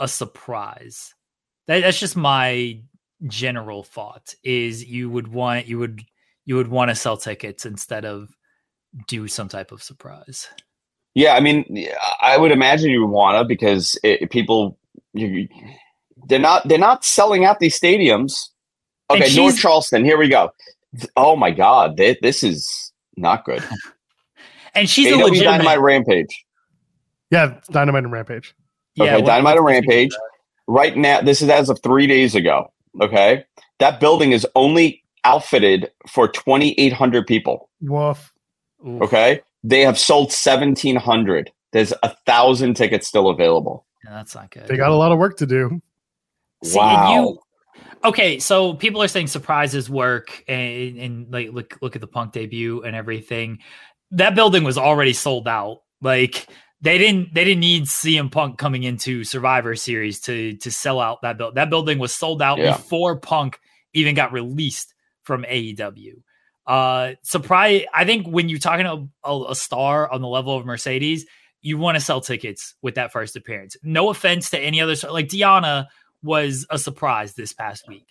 a 0.00 0.08
surprise. 0.08 1.14
That, 1.68 1.82
that's 1.82 2.00
just 2.00 2.16
my 2.16 2.80
general 3.28 3.84
thought. 3.84 4.34
Is 4.42 4.84
you 4.84 5.08
would 5.10 5.28
want 5.28 5.66
you 5.66 5.78
would 5.78 6.04
you 6.44 6.56
would 6.56 6.68
want 6.68 6.90
to 6.90 6.96
sell 6.96 7.16
tickets 7.16 7.64
instead 7.64 8.04
of 8.04 8.28
do 9.06 9.28
some 9.28 9.48
type 9.48 9.72
of 9.72 9.82
surprise. 9.82 10.48
Yeah, 11.14 11.34
I 11.34 11.40
mean, 11.40 11.86
I 12.20 12.36
would 12.36 12.52
imagine 12.52 12.90
you 12.90 13.02
would 13.02 13.12
wanna 13.12 13.44
because 13.44 13.98
it, 14.02 14.30
people 14.30 14.78
you, 15.12 15.48
they're 16.28 16.38
not 16.38 16.66
they're 16.68 16.78
not 16.78 17.04
selling 17.04 17.44
out 17.44 17.60
these 17.60 17.78
stadiums. 17.78 18.48
And 19.10 19.22
Okay, 19.22 19.36
North 19.36 19.58
Charleston. 19.58 20.04
Here 20.04 20.18
we 20.18 20.28
go. 20.28 20.50
Oh 21.16 21.36
my 21.36 21.50
God, 21.50 21.96
thi- 21.96 22.18
this 22.22 22.42
is 22.42 22.92
not 23.16 23.44
good. 23.44 23.62
And 24.74 24.90
she's 24.90 25.10
a 25.10 25.14
AW 25.14 25.24
legitimate. 25.24 25.52
Dynamite 25.52 25.80
Rampage. 25.80 26.44
Yeah, 27.30 27.58
Dynamite 27.70 28.04
and 28.04 28.12
Rampage. 28.12 28.54
yeah, 28.94 29.04
okay, 29.04 29.14
what- 29.14 29.24
Dynamite 29.24 29.56
and 29.56 29.64
Rampage. 29.64 30.10
Right 30.66 30.94
now, 30.94 31.22
this 31.22 31.40
is 31.40 31.48
as 31.48 31.70
of 31.70 31.80
three 31.82 32.06
days 32.06 32.34
ago. 32.34 32.70
Okay, 33.00 33.44
that 33.78 34.00
building 34.00 34.32
is 34.32 34.46
only 34.54 35.02
outfitted 35.24 35.90
for 36.08 36.28
twenty 36.28 36.72
eight 36.78 36.92
hundred 36.92 37.26
people. 37.26 37.70
Woof. 37.80 38.34
Oof. 38.86 39.00
Okay, 39.02 39.40
they 39.64 39.80
have 39.80 39.98
sold 39.98 40.30
seventeen 40.30 40.96
hundred. 40.96 41.50
There's 41.72 41.94
a 42.02 42.14
thousand 42.26 42.74
tickets 42.74 43.06
still 43.06 43.30
available. 43.30 43.86
Yeah, 44.04 44.10
that's 44.10 44.34
not 44.34 44.50
good. 44.50 44.66
They 44.66 44.76
got 44.76 44.90
a 44.90 44.94
lot 44.94 45.10
of 45.10 45.18
work 45.18 45.38
to 45.38 45.46
do. 45.46 45.80
See, 46.64 46.78
wow. 46.78 47.14
you 47.14 47.38
okay? 48.04 48.38
So 48.38 48.74
people 48.74 49.02
are 49.02 49.08
saying 49.08 49.28
surprises 49.28 49.88
work, 49.90 50.44
and, 50.48 50.98
and 50.98 51.32
like 51.32 51.52
look 51.52 51.78
look 51.80 51.94
at 51.96 52.00
the 52.00 52.06
Punk 52.06 52.32
debut 52.32 52.82
and 52.82 52.96
everything. 52.96 53.58
That 54.12 54.34
building 54.34 54.64
was 54.64 54.78
already 54.78 55.12
sold 55.12 55.48
out. 55.48 55.82
Like 56.00 56.46
they 56.80 56.98
didn't 56.98 57.34
they 57.34 57.44
didn't 57.44 57.60
need 57.60 57.84
CM 57.84 58.30
Punk 58.30 58.58
coming 58.58 58.82
into 58.82 59.24
Survivor 59.24 59.74
Series 59.76 60.20
to 60.22 60.56
to 60.58 60.70
sell 60.70 61.00
out 61.00 61.22
that 61.22 61.38
build. 61.38 61.54
That 61.56 61.70
building 61.70 61.98
was 61.98 62.14
sold 62.14 62.42
out 62.42 62.58
Yeah. 62.58 62.76
before 62.76 63.18
Punk 63.18 63.58
even 63.94 64.14
got 64.14 64.32
released 64.32 64.94
from 65.22 65.44
AEW. 65.44 66.22
Uh, 66.66 67.12
surprise! 67.22 67.84
I 67.94 68.04
think 68.04 68.26
when 68.26 68.48
you're 68.48 68.58
talking 68.58 68.84
to 68.84 69.08
a, 69.24 69.50
a 69.50 69.54
star 69.54 70.10
on 70.10 70.20
the 70.20 70.28
level 70.28 70.56
of 70.56 70.66
Mercedes, 70.66 71.24
you 71.62 71.78
want 71.78 71.96
to 71.96 72.00
sell 72.00 72.20
tickets 72.20 72.74
with 72.82 72.96
that 72.96 73.12
first 73.12 73.36
appearance. 73.36 73.76
No 73.82 74.10
offense 74.10 74.50
to 74.50 74.58
any 74.58 74.80
other 74.80 74.94
like 75.10 75.28
Deonna 75.28 75.86
was 76.26 76.66
a 76.70 76.78
surprise 76.78 77.34
this 77.34 77.52
past 77.52 77.88
week. 77.88 78.06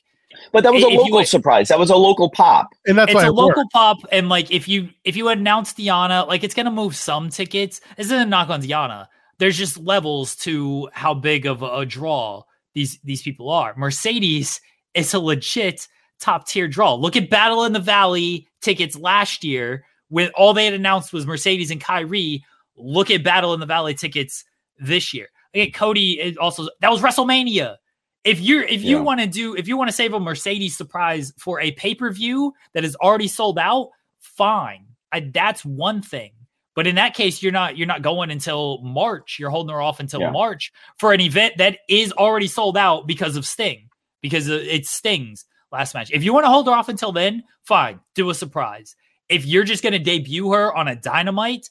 But 0.51 0.63
that 0.63 0.73
was 0.73 0.83
a 0.83 0.87
If 0.87 0.91
you 0.93 0.99
local 0.99 1.17
would- 1.19 1.27
surprise. 1.27 1.67
That 1.69 1.79
was 1.79 1.89
a 1.89 1.95
local 1.95 2.29
pop. 2.29 2.69
And 2.87 2.97
that's 2.97 3.11
it's 3.11 3.15
why 3.15 3.25
a 3.25 3.29
it 3.29 3.33
local 3.33 3.61
worked. 3.61 3.71
pop, 3.71 3.97
and 4.11 4.27
like 4.27 4.51
if 4.51 4.67
you 4.67 4.89
if 5.03 5.15
you 5.15 5.29
announce 5.29 5.73
Deonna, 5.73 6.27
like 6.27 6.43
it's 6.43 6.53
gonna 6.53 6.71
move 6.71 6.95
some 6.95 7.29
tickets. 7.29 7.79
This 7.95 8.07
isn't 8.07 8.19
a 8.21 8.25
knock 8.25 8.49
on 8.49 8.61
Deonna. 8.61 9.07
There's 9.37 9.57
just 9.57 9.77
levels 9.77 10.35
to 10.37 10.89
how 10.93 11.13
big 11.13 11.45
of 11.45 11.61
a, 11.61 11.67
a 11.79 11.85
draw 11.85 12.43
these 12.73 12.99
these 13.03 13.21
people 13.21 13.49
are. 13.49 13.73
Mercedes 13.77 14.59
is 14.93 15.13
a 15.13 15.19
legit 15.19 15.87
top 16.19 16.47
tier 16.47 16.67
draw. 16.67 16.95
Look 16.95 17.15
at 17.15 17.29
Battle 17.29 17.63
in 17.65 17.71
the 17.73 17.79
Valley 17.79 18.47
tickets 18.61 18.97
last 18.97 19.43
year 19.43 19.85
when 20.09 20.29
all 20.35 20.53
they 20.53 20.65
had 20.65 20.73
announced 20.73 21.13
was 21.13 21.25
Mercedes 21.25 21.71
and 21.71 21.79
Kyrie. 21.79 22.43
Look 22.75 23.09
at 23.09 23.23
Battle 23.23 23.53
in 23.53 23.61
the 23.61 23.65
Valley 23.65 23.93
tickets 23.93 24.43
this 24.77 25.13
year. 25.13 25.27
Again, 25.53 25.71
Cody 25.71 26.19
is 26.19 26.35
also 26.35 26.67
that 26.81 26.91
was 26.91 27.01
WrestleMania. 27.01 27.77
If 28.25 28.39
you're 28.41 28.63
if 28.63 28.81
you 28.83 28.97
Yeah. 28.97 29.03
want 29.03 29.19
to 29.21 29.27
do 29.27 29.55
if 29.55 29.67
you 29.67 29.77
want 29.77 29.87
to 29.89 29.95
save 29.95 30.13
a 30.13 30.19
Mercedes 30.19 30.75
surprise 30.75 31.31
for 31.37 31.61
a 31.61 31.71
pay 31.73 31.95
per 31.95 32.11
view 32.11 32.53
that 32.73 32.83
is 32.83 32.95
already 32.97 33.27
sold 33.27 33.57
out, 33.59 33.89
fine. 34.19 34.87
I, 35.11 35.19
that's 35.33 35.63
one 35.63 36.01
thing. 36.01 36.31
But 36.75 36.87
in 36.87 36.95
that 36.95 37.13
case, 37.13 37.41
you're 37.41 37.51
not 37.53 37.77
you're 37.77 37.87
not 37.87 38.01
going 38.01 38.31
until 38.31 38.79
March. 38.81 39.37
You're 39.39 39.51
holding 39.51 39.73
her 39.73 39.81
off 39.81 39.99
until 39.99 40.19
Yeah. 40.21 40.31
March 40.31 40.73
for 40.97 41.13
an 41.13 41.21
event 41.21 41.57
that 41.59 41.77
is 41.87 42.11
already 42.13 42.47
sold 42.47 42.75
out 42.77 43.07
because 43.07 43.37
of 43.37 43.45
Sting, 43.45 43.89
because 44.21 44.49
it 44.49 44.85
stings 44.85 45.45
last 45.71 45.93
match. 45.93 46.09
If 46.11 46.23
you 46.23 46.33
want 46.33 46.45
to 46.45 46.49
hold 46.49 46.65
her 46.67 46.73
off 46.73 46.89
until 46.89 47.11
then, 47.11 47.43
fine, 47.63 47.99
do 48.15 48.29
a 48.29 48.33
surprise. 48.35 48.95
If 49.29 49.45
you're 49.45 49.63
just 49.63 49.83
going 49.83 49.93
to 49.93 49.99
debut 49.99 50.51
her 50.51 50.75
on 50.75 50.87
a 50.87 50.95
Dynamite, 50.95 51.69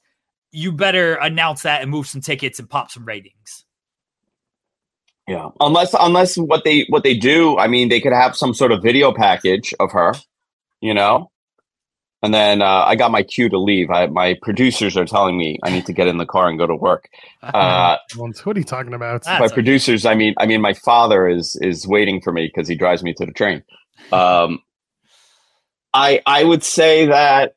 you 0.53 0.73
better 0.73 1.15
announce 1.17 1.63
that 1.63 1.83
and 1.83 1.91
move 1.91 2.07
some 2.07 2.21
tickets 2.21 2.59
and 2.59 2.71
pop 2.71 2.91
some 2.91 3.05
ratings. 3.05 3.65
Yeah, 5.27 5.49
unless 5.61 5.95
unless 5.99 6.37
what 6.37 6.65
they 6.65 6.85
what 6.91 7.03
they 7.03 7.15
do, 7.17 7.59
I 7.59 7.67
mean, 7.67 7.89
they 7.89 8.01
could 8.01 8.13
have 8.13 8.37
some 8.37 8.53
sort 8.53 8.73
of 8.73 8.83
video 8.83 9.13
package 9.13 9.73
of 9.81 9.91
her, 9.93 10.15
you 10.81 10.93
know. 10.93 11.31
And 12.23 12.33
then 12.33 12.63
uh, 12.63 12.85
I 12.87 12.97
got 12.97 13.11
my 13.11 13.23
cue 13.23 13.51
to 13.51 13.59
leave. 13.59 13.91
I, 13.91 14.07
my 14.07 14.35
producers 14.41 14.97
are 14.97 15.05
telling 15.05 15.37
me 15.37 15.59
I 15.63 15.71
need 15.71 15.85
to 15.87 15.93
get 15.93 16.09
in 16.09 16.17
the 16.17 16.25
car 16.25 16.49
and 16.49 16.59
go 16.59 16.67
to 16.67 16.75
work. 16.75 17.09
Uh, 17.43 17.99
What 18.17 18.47
are 18.47 18.59
you 18.59 18.65
talking 18.65 18.95
about? 18.95 19.25
By 19.25 19.45
okay. 19.45 19.53
producers, 19.53 20.07
I 20.07 20.15
mean 20.15 20.35
I 20.39 20.47
mean 20.47 20.63
my 20.63 20.73
father 20.73 21.29
is 21.29 21.57
is 21.57 21.87
waiting 21.87 22.23
for 22.23 22.33
me 22.33 22.47
because 22.47 22.67
he 22.67 22.75
drives 22.75 23.03
me 23.03 23.13
to 23.15 23.27
the 23.27 23.33
train. 23.33 23.63
Um, 24.11 24.61
I 25.93 26.21
I 26.27 26.45
would 26.45 26.65
say 26.65 27.07
that 27.07 27.55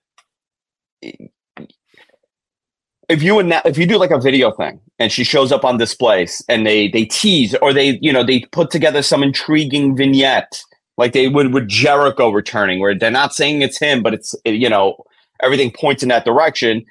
if 3.10 3.24
you 3.24 3.40
and 3.40 3.54
if 3.66 3.78
you 3.78 3.86
do 3.86 3.98
like 3.98 4.12
a 4.12 4.20
video 4.20 4.52
thing 4.52 4.80
and 5.00 5.12
she 5.12 5.24
shows 5.24 5.52
up 5.52 5.64
on 5.64 5.78
displays 5.78 6.44
and 6.50 6.66
they 6.66 6.88
they 6.90 7.06
tease 7.06 7.56
or 7.62 7.74
they 7.74 7.98
you 8.02 8.12
know 8.12 8.24
they 8.24 8.42
put 8.52 8.70
together 8.70 9.02
some 9.02 9.24
intriguing 9.24 9.96
vignette 9.96 10.62
like 10.98 11.14
they 11.14 11.28
would 11.28 11.54
with 11.54 11.68
Jericho 11.68 12.30
returning 12.30 12.80
where 12.80 12.98
they're 12.98 13.12
not 13.12 13.34
saying 13.34 13.62
it's 13.62 13.80
him 13.80 14.04
but 14.04 14.14
it's 14.14 14.36
you 14.46 14.70
know 14.70 14.96
everything 15.42 15.72
points 15.72 16.04
in 16.04 16.10
that 16.10 16.26
direction 16.26 16.84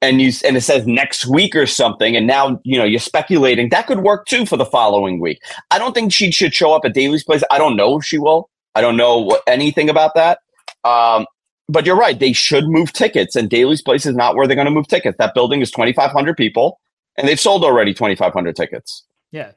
and 0.00 0.20
you 0.20 0.32
and 0.44 0.56
it 0.56 0.62
says 0.62 0.86
next 0.86 1.26
week 1.26 1.54
or 1.54 1.66
something 1.66 2.16
and 2.16 2.26
now 2.26 2.60
you 2.64 2.76
know 2.76 2.84
you're 2.84 2.98
speculating. 2.98 3.68
That 3.68 3.86
could 3.86 4.00
work 4.00 4.26
too 4.26 4.44
for 4.44 4.56
the 4.56 4.66
following 4.66 5.20
week. 5.20 5.40
I 5.70 5.78
don't 5.78 5.94
think 5.94 6.12
she 6.12 6.32
should 6.32 6.52
show 6.52 6.72
up 6.72 6.84
at 6.84 6.92
daly's 6.92 7.24
place. 7.24 7.44
I 7.50 7.58
don't 7.58 7.76
know 7.76 7.98
if 7.98 8.04
she 8.04 8.18
will. 8.18 8.50
I 8.74 8.80
don't 8.80 8.96
know 8.96 9.18
what, 9.18 9.42
anything 9.46 9.88
about 9.88 10.14
that. 10.14 10.40
Um, 10.84 11.26
but 11.72 11.86
you're 11.86 11.96
right 11.96 12.18
they 12.20 12.32
should 12.32 12.64
move 12.68 12.92
tickets 12.92 13.34
and 13.36 13.48
daly's 13.50 13.82
place 13.82 14.06
is 14.06 14.14
not 14.14 14.36
where 14.36 14.46
they're 14.46 14.54
going 14.56 14.64
to 14.66 14.70
move 14.70 14.86
tickets 14.88 15.16
that 15.18 15.34
building 15.34 15.60
is 15.60 15.70
2500 15.70 16.36
people 16.36 16.80
and 17.16 17.26
they've 17.28 17.40
sold 17.40 17.64
already 17.64 17.92
2500 17.94 18.54
tickets 18.56 19.04
Yeah. 19.30 19.52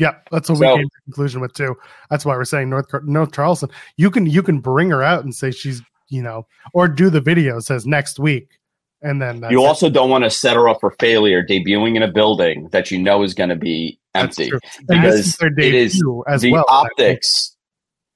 Yeah, 0.00 0.14
that's 0.30 0.48
what 0.48 0.58
So- 0.58 0.74
we 0.74 0.78
came 0.82 0.88
to 0.88 1.00
conclusion 1.06 1.40
with 1.40 1.54
too. 1.54 1.74
That's 2.08 2.24
why 2.24 2.36
we're 2.36 2.44
saying 2.44 2.70
North 2.70 2.86
North 3.02 3.32
Charleston. 3.32 3.68
You 3.96 4.12
can 4.12 4.26
you 4.26 4.44
can 4.44 4.60
bring 4.60 4.90
her 4.90 5.02
out 5.02 5.24
and 5.24 5.34
say 5.34 5.50
she's 5.50 5.82
you 6.08 6.22
know, 6.22 6.46
or 6.72 6.86
do 6.86 7.10
the 7.10 7.20
video 7.20 7.58
says 7.58 7.84
next 7.84 8.20
week, 8.20 8.46
and 9.02 9.20
then 9.20 9.40
that's 9.40 9.50
you 9.50 9.60
it. 9.64 9.66
also 9.66 9.90
don't 9.90 10.08
want 10.08 10.22
to 10.22 10.30
set 10.30 10.54
her 10.54 10.68
up 10.68 10.78
for 10.80 10.92
failure 11.00 11.44
debuting 11.44 11.96
in 11.96 12.02
a 12.04 12.08
building 12.12 12.68
that 12.70 12.92
you 12.92 12.98
know 13.02 13.24
is 13.24 13.34
going 13.34 13.48
to 13.50 13.56
be 13.56 13.98
That's 14.14 14.38
empty 14.38 14.50
true. 14.50 14.60
And 14.88 15.02
this 15.04 15.14
is 15.26 15.36
because 15.36 15.54
their 15.56 15.66
it 15.66 15.74
is 15.74 16.00
as 16.28 16.42
the 16.42 16.52
well. 16.52 16.64
optics 16.68 17.56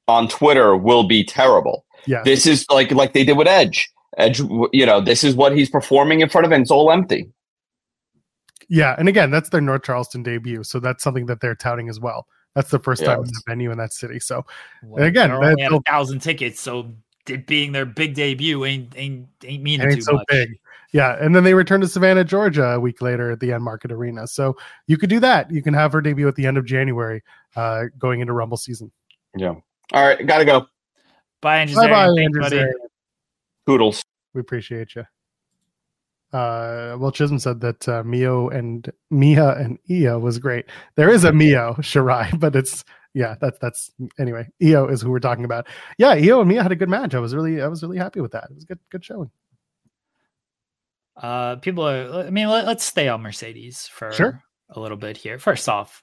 on 0.07 0.29
twitter 0.29 0.77
will 0.77 1.03
be 1.09 1.25
terrible 1.25 1.85
Yeah, 2.07 2.23
this 2.25 2.47
is 2.47 2.67
like 2.71 2.91
like 2.93 3.13
they 3.13 3.25
did 3.25 3.37
with 3.37 3.47
Edge. 3.49 3.91
Edge, 4.19 4.41
you 4.73 4.85
know, 4.87 5.01
this 5.01 5.25
is 5.25 5.35
what 5.35 5.57
he's 5.57 5.71
performing 5.71 6.21
in 6.21 6.29
front 6.29 6.45
of, 6.47 6.53
and 6.53 6.63
it's 6.63 6.71
all 6.71 6.91
empty. 6.93 7.31
yeah, 8.69 8.95
and 8.99 9.09
again, 9.09 9.31
that's 9.31 9.49
their 9.51 9.61
North 9.61 9.83
Charleston 9.85 10.23
debut, 10.23 10.63
so 10.65 10.81
that's 10.81 11.03
something 11.03 11.27
that 11.27 11.41
they're 11.41 11.55
touting 11.55 11.89
as 11.89 12.01
well. 12.01 12.27
That's 12.55 12.71
the 12.71 12.79
first 12.79 13.05
time 13.05 13.21
in 13.21 13.25
Yes. 13.27 13.33
the 13.35 13.43
venue 13.51 13.71
in 13.71 13.79
that 13.79 13.93
city. 13.93 14.19
So 14.21 14.45
Well, 14.83 15.05
again, 15.05 15.31
they're 15.31 15.41
that- 15.41 15.47
only 15.51 15.63
had 15.63 15.73
a 15.73 15.81
thousand 15.89 16.21
tickets, 16.21 16.61
so 16.61 16.93
it 17.29 17.47
being 17.47 17.73
their 17.73 17.87
big 17.87 18.15
debut 18.15 18.65
ain't 18.65 18.93
ain't 18.97 19.27
ain't 19.45 19.63
meaning 19.63 19.87
it 19.87 19.91
too 19.91 19.97
ain't 19.97 20.05
so 20.05 20.13
much. 20.15 20.27
big. 20.29 20.59
Yeah, 20.93 21.17
and 21.19 21.35
then 21.35 21.45
they 21.45 21.55
return 21.55 21.81
to 21.81 21.89
Savannah, 21.89 22.25
Georgia, 22.25 22.73
a 22.73 22.81
week 22.81 23.01
later 23.01 23.31
at 23.31 23.41
the 23.41 23.49
Enmarket 23.49 23.91
Arena. 23.91 24.27
So 24.27 24.57
you 24.87 24.99
could 24.99 25.09
do 25.09 25.21
that. 25.21 25.51
You 25.51 25.63
can 25.63 25.73
have 25.73 25.93
her 25.95 26.03
debut 26.03 26.29
at 26.29 26.35
the 26.37 26.47
end 26.47 26.59
of 26.59 26.67
January, 26.67 27.23
uh, 27.57 27.85
going 27.99 28.21
into 28.21 28.35
Rumble 28.35 28.59
season. 28.59 28.93
Yeah. 29.35 29.55
All 29.95 30.07
right, 30.07 30.27
gotta 30.27 30.45
go. 30.45 30.67
Bye, 31.43 31.59
Andrew. 31.59 31.77
Bye 31.77 31.89
bye, 31.89 32.07
Zarian. 32.07 32.17
Thanks, 32.17 32.25
Andrew 32.25 32.41
buddy. 32.41 32.57
Zarian. 32.57 32.73
Poodles. 33.67 34.05
We 34.33 34.41
appreciate 34.41 34.95
you. 34.95 35.05
Uh, 36.33 36.97
well, 36.99 37.13
Chisholm 37.13 37.39
said 37.39 37.61
that 37.61 37.87
uh, 37.87 38.03
Mio 38.05 38.49
and 38.49 38.91
Mia 39.11 39.51
and 39.59 39.79
Io 39.91 40.19
was 40.19 40.39
great. 40.39 40.65
There 40.95 41.11
is 41.11 41.25
a 41.25 41.33
Mio 41.33 41.75
Shirai, 41.81 42.41
but 42.41 42.57
it's 42.57 42.85
yeah, 43.13 43.35
that's 43.39 43.59
that's 43.59 43.91
anyway. 44.19 44.49
Io 44.63 44.87
is 44.87 45.03
who 45.03 45.11
we're 45.11 45.21
talking 45.21 45.45
about. 45.45 45.67
Yeah, 45.99 46.13
Io 46.13 46.41
and 46.41 46.49
Mia 46.49 46.63
had 46.63 46.73
a 46.73 46.77
good 46.77 46.89
match. 46.89 47.15
I 47.15 47.19
was 47.19 47.35
really 47.35 47.61
I 47.61 47.67
was 47.67 47.83
really 47.83 47.99
happy 47.99 48.21
with 48.21 48.33
that. 48.33 48.45
It 48.45 48.55
was 48.55 48.65
good 48.65 48.79
good 48.91 49.05
showing. 49.05 49.31
Uh, 51.17 51.57
people 51.57 51.87
are. 51.87 52.25
I 52.27 52.31
mean, 52.31 52.49
let, 52.49 52.67
us 52.67 52.83
stay 52.83 53.09
on 53.09 53.21
Mercedes 53.21 53.87
for 53.89 54.11
Sure. 54.13 54.43
a 54.71 54.81
little 54.81 54.97
bit 54.97 55.19
here. 55.19 55.39
First 55.39 55.69
off, 55.69 56.03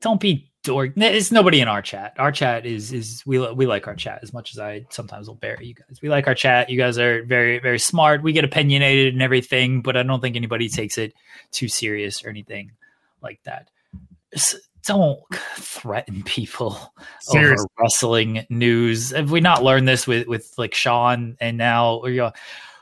don't 0.00 0.20
be 0.20 0.52
dork. 0.64 0.92
It's 0.96 1.30
nobody 1.30 1.60
in 1.60 1.68
our 1.68 1.82
chat. 1.82 2.14
Our 2.18 2.32
chat 2.32 2.66
is 2.66 2.92
is 2.92 3.22
we 3.24 3.38
we 3.52 3.66
like 3.66 3.86
our 3.86 3.94
chat 3.94 4.20
as 4.22 4.32
much 4.32 4.52
as 4.52 4.58
I 4.58 4.84
sometimes 4.90 5.28
will 5.28 5.36
bury 5.36 5.66
you 5.66 5.74
guys. 5.74 6.00
We 6.02 6.08
like 6.08 6.26
our 6.26 6.34
chat. 6.34 6.68
You 6.68 6.78
guys 6.78 6.98
are 6.98 7.22
very 7.24 7.60
very 7.60 7.78
smart. 7.78 8.22
We 8.22 8.32
get 8.32 8.44
opinionated 8.44 9.14
and 9.14 9.22
everything, 9.22 9.82
but 9.82 9.96
I 9.96 10.02
don't 10.02 10.20
think 10.20 10.34
anybody 10.34 10.68
takes 10.68 10.98
it 10.98 11.14
too 11.52 11.68
serious 11.68 12.24
or 12.24 12.28
anything 12.28 12.72
like 13.22 13.40
that. 13.44 13.70
S- 14.32 14.56
don't 14.86 15.20
threaten 15.56 16.22
people 16.24 16.92
over 17.30 17.56
wrestling 17.78 18.46
news. 18.50 19.10
Have 19.10 19.30
we 19.30 19.40
not 19.40 19.62
learned 19.62 19.88
this 19.88 20.06
with 20.06 20.26
with 20.26 20.52
like 20.58 20.74
Sean 20.74 21.36
and 21.40 21.56
now 21.56 21.96
or 21.96 22.10
you 22.10 22.18
know, 22.18 22.32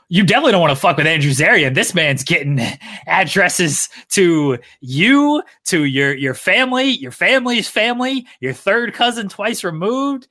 you 0.09 0.23
definitely 0.23 0.51
don't 0.51 0.61
want 0.61 0.71
to 0.71 0.79
fuck 0.79 0.97
with 0.97 1.07
Andrew 1.07 1.31
Zarian. 1.31 1.75
This 1.75 1.93
man's 1.93 2.23
getting 2.23 2.59
addresses 3.07 3.89
to 4.09 4.59
you, 4.81 5.43
to 5.65 5.83
your 5.85 6.13
your 6.15 6.33
family, 6.33 6.89
your 6.89 7.11
family's 7.11 7.67
family, 7.67 8.25
your 8.39 8.53
third 8.53 8.93
cousin 8.93 9.29
twice 9.29 9.63
removed. 9.63 10.27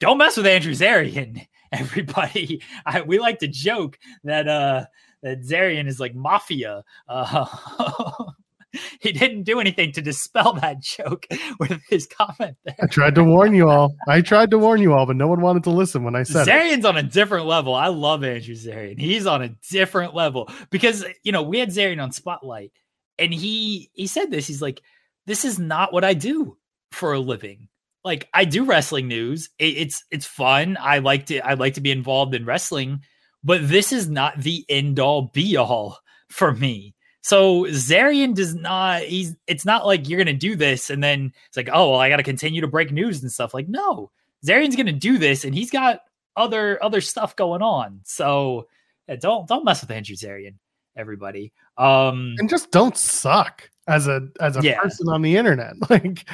Don't 0.00 0.18
mess 0.18 0.36
with 0.36 0.46
Andrew 0.46 0.72
Zarian, 0.72 1.46
everybody. 1.72 2.62
I, 2.86 3.02
we 3.02 3.18
like 3.18 3.40
to 3.40 3.48
joke 3.48 3.98
that 4.24 4.48
uh 4.48 4.86
that 5.22 5.42
Zarian 5.42 5.86
is 5.88 6.00
like 6.00 6.14
mafia. 6.14 6.84
Uh, 7.08 7.46
he 9.00 9.12
didn't 9.12 9.44
do 9.44 9.60
anything 9.60 9.92
to 9.92 10.02
dispel 10.02 10.54
that 10.54 10.80
joke 10.80 11.26
with 11.58 11.80
his 11.88 12.06
comment 12.06 12.56
there. 12.64 12.76
I 12.80 12.86
tried 12.86 13.14
to 13.14 13.24
warn 13.24 13.54
you 13.54 13.68
all. 13.68 13.94
I 14.06 14.20
tried 14.20 14.50
to 14.50 14.58
warn 14.58 14.82
you 14.82 14.92
all, 14.92 15.06
but 15.06 15.16
no 15.16 15.26
one 15.26 15.40
wanted 15.40 15.64
to 15.64 15.70
listen 15.70 16.04
when 16.04 16.14
I 16.14 16.22
said 16.22 16.48
it. 16.48 16.84
On 16.84 16.96
a 16.96 17.02
different 17.02 17.46
level. 17.46 17.74
I 17.74 17.88
love 17.88 18.24
Andrew 18.24 18.54
Zarian. 18.54 19.00
He's 19.00 19.26
on 19.26 19.42
a 19.42 19.54
different 19.70 20.14
level 20.14 20.50
because 20.70 21.04
you 21.22 21.32
know 21.32 21.42
we 21.42 21.58
had 21.58 21.70
Zarian 21.70 22.02
on 22.02 22.12
Spotlight, 22.12 22.72
and 23.18 23.32
he 23.32 23.90
he 23.94 24.06
said 24.06 24.30
this. 24.30 24.46
He's 24.46 24.62
like, 24.62 24.82
"This 25.26 25.44
is 25.44 25.58
not 25.58 25.92
what 25.92 26.04
I 26.04 26.14
do 26.14 26.56
for 26.92 27.12
a 27.12 27.18
living. 27.18 27.68
Like 28.04 28.28
I 28.32 28.44
do 28.44 28.64
wrestling 28.64 29.08
news. 29.08 29.48
It, 29.58 29.76
it's 29.76 30.04
it's 30.10 30.26
fun. 30.26 30.76
I 30.80 30.98
like 30.98 31.26
to 31.26 31.40
I 31.40 31.54
like 31.54 31.74
to 31.74 31.80
be 31.80 31.90
involved 31.90 32.34
in 32.34 32.44
wrestling, 32.44 33.00
but 33.42 33.66
this 33.68 33.92
is 33.92 34.08
not 34.08 34.40
the 34.40 34.64
end 34.68 34.98
all 34.98 35.30
be 35.32 35.56
all 35.56 35.98
for 36.28 36.52
me." 36.52 36.94
So 37.20 37.64
Zarian 37.64 38.34
does 38.34 38.54
not. 38.54 39.02
He's. 39.02 39.34
It's 39.46 39.64
not 39.64 39.86
like 39.86 40.08
you're 40.08 40.18
gonna 40.18 40.32
do 40.32 40.56
this 40.56 40.88
and 40.90 41.02
then 41.02 41.32
it's 41.48 41.56
like, 41.56 41.68
oh 41.72 41.90
well, 41.90 42.00
I 42.00 42.08
got 42.08 42.16
to 42.18 42.22
continue 42.22 42.60
to 42.60 42.68
break 42.68 42.92
news 42.92 43.22
and 43.22 43.30
stuff. 43.30 43.52
Like 43.54 43.68
no, 43.68 44.10
Zarian's 44.46 44.76
gonna 44.76 44.92
do 44.92 45.18
this, 45.18 45.44
and 45.44 45.54
he's 45.54 45.70
got 45.70 46.00
other 46.36 46.82
other 46.82 47.00
stuff 47.00 47.34
going 47.36 47.62
on. 47.62 48.00
So 48.04 48.68
yeah, 49.08 49.16
don't 49.16 49.46
don't 49.48 49.64
mess 49.64 49.80
with 49.80 49.90
Andrew 49.90 50.14
Zarian, 50.16 50.54
everybody. 50.96 51.52
Um, 51.76 52.34
and 52.38 52.48
just 52.48 52.70
don't 52.70 52.96
suck 52.96 53.68
as 53.88 54.06
a 54.06 54.28
as 54.40 54.56
a 54.56 54.62
Yeah. 54.62 54.80
person 54.80 55.08
on 55.08 55.22
the 55.22 55.36
internet. 55.36 55.74
Like 55.90 56.26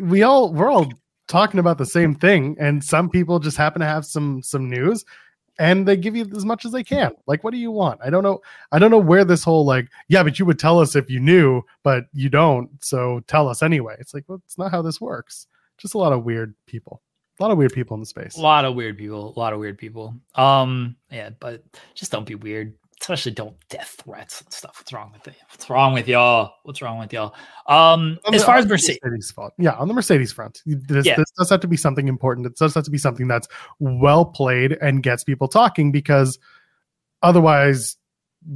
we 0.00 0.22
all 0.22 0.52
we're 0.52 0.70
all 0.70 0.90
talking 1.28 1.60
about 1.60 1.78
the 1.78 1.86
same 1.86 2.14
thing, 2.14 2.56
and 2.58 2.82
some 2.84 3.08
people 3.08 3.38
just 3.38 3.56
happen 3.56 3.80
to 3.80 3.86
have 3.86 4.04
some 4.04 4.42
some 4.42 4.68
news, 4.68 5.04
and 5.58 5.86
they 5.86 5.96
give 5.96 6.16
you 6.16 6.26
as 6.34 6.44
much 6.44 6.64
as 6.64 6.72
they 6.72 6.82
can. 6.84 7.12
Like, 7.26 7.44
what 7.44 7.52
do 7.52 7.58
you 7.58 7.70
want? 7.70 8.00
I 8.02 8.10
don't 8.10 8.22
know. 8.22 8.40
I 8.72 8.78
don't 8.78 8.90
know 8.90 8.98
where 8.98 9.24
this 9.24 9.44
whole 9.44 9.64
like, 9.64 9.88
yeah, 10.08 10.22
but 10.22 10.38
you 10.38 10.46
would 10.46 10.58
tell 10.58 10.78
us 10.78 10.96
if 10.96 11.10
you 11.10 11.20
knew, 11.20 11.62
but 11.82 12.04
you 12.12 12.28
don't, 12.28 12.70
so 12.82 13.20
tell 13.26 13.48
us 13.48 13.62
anyway. 13.62 13.96
It's 13.98 14.14
like, 14.14 14.24
well, 14.26 14.40
it's 14.46 14.58
not 14.58 14.70
how 14.70 14.82
this 14.82 15.00
works. 15.00 15.46
Just 15.78 15.94
a 15.94 15.98
lot 15.98 16.12
of 16.12 16.24
weird 16.24 16.54
people. 16.66 17.02
A 17.38 17.42
lot 17.42 17.50
of 17.50 17.58
weird 17.58 17.72
people 17.72 17.94
in 17.94 18.00
the 18.00 18.06
space. 18.06 18.36
a 18.36 18.40
lot 18.40 18.66
of 18.66 18.74
weird 18.74 18.98
people, 18.98 19.32
a 19.34 19.38
lot 19.38 19.54
of 19.54 19.58
weird 19.60 19.78
people. 19.78 20.14
Um, 20.34 20.96
yeah, 21.10 21.30
but 21.40 21.64
just 21.94 22.12
don't 22.12 22.26
be 22.26 22.34
weird. 22.34 22.74
Especially 23.00 23.32
don't 23.32 23.56
death 23.70 24.02
threats 24.04 24.42
and 24.42 24.52
stuff. 24.52 24.76
What's 24.78 24.92
wrong 24.92 25.10
with 25.12 25.26
it? 25.26 25.34
What's 25.50 25.70
wrong 25.70 25.94
with 25.94 26.06
y'all? 26.06 26.52
What's 26.64 26.82
wrong 26.82 26.98
with 26.98 27.12
y'all? 27.14 27.34
Um, 27.66 28.18
On 28.26 28.34
as 28.34 28.42
the- 28.42 28.46
far 28.46 28.56
as 28.56 28.66
Mercedes, 28.66 28.98
Mercedes 29.02 29.30
fault. 29.30 29.54
Yeah, 29.58 29.72
on 29.72 29.88
the 29.88 29.94
Mercedes 29.94 30.32
front, 30.32 30.60
this, 30.66 31.06
Yeah. 31.06 31.16
this 31.16 31.30
does 31.38 31.48
have 31.48 31.60
to 31.60 31.68
be 31.68 31.78
something 31.78 32.08
important. 32.08 32.46
It 32.46 32.56
does 32.56 32.74
have 32.74 32.84
to 32.84 32.90
be 32.90 32.98
something 32.98 33.26
that's 33.26 33.48
well 33.78 34.26
played 34.26 34.72
and 34.82 35.02
gets 35.02 35.24
people 35.24 35.48
talking 35.48 35.90
because 35.92 36.38
otherwise, 37.22 37.96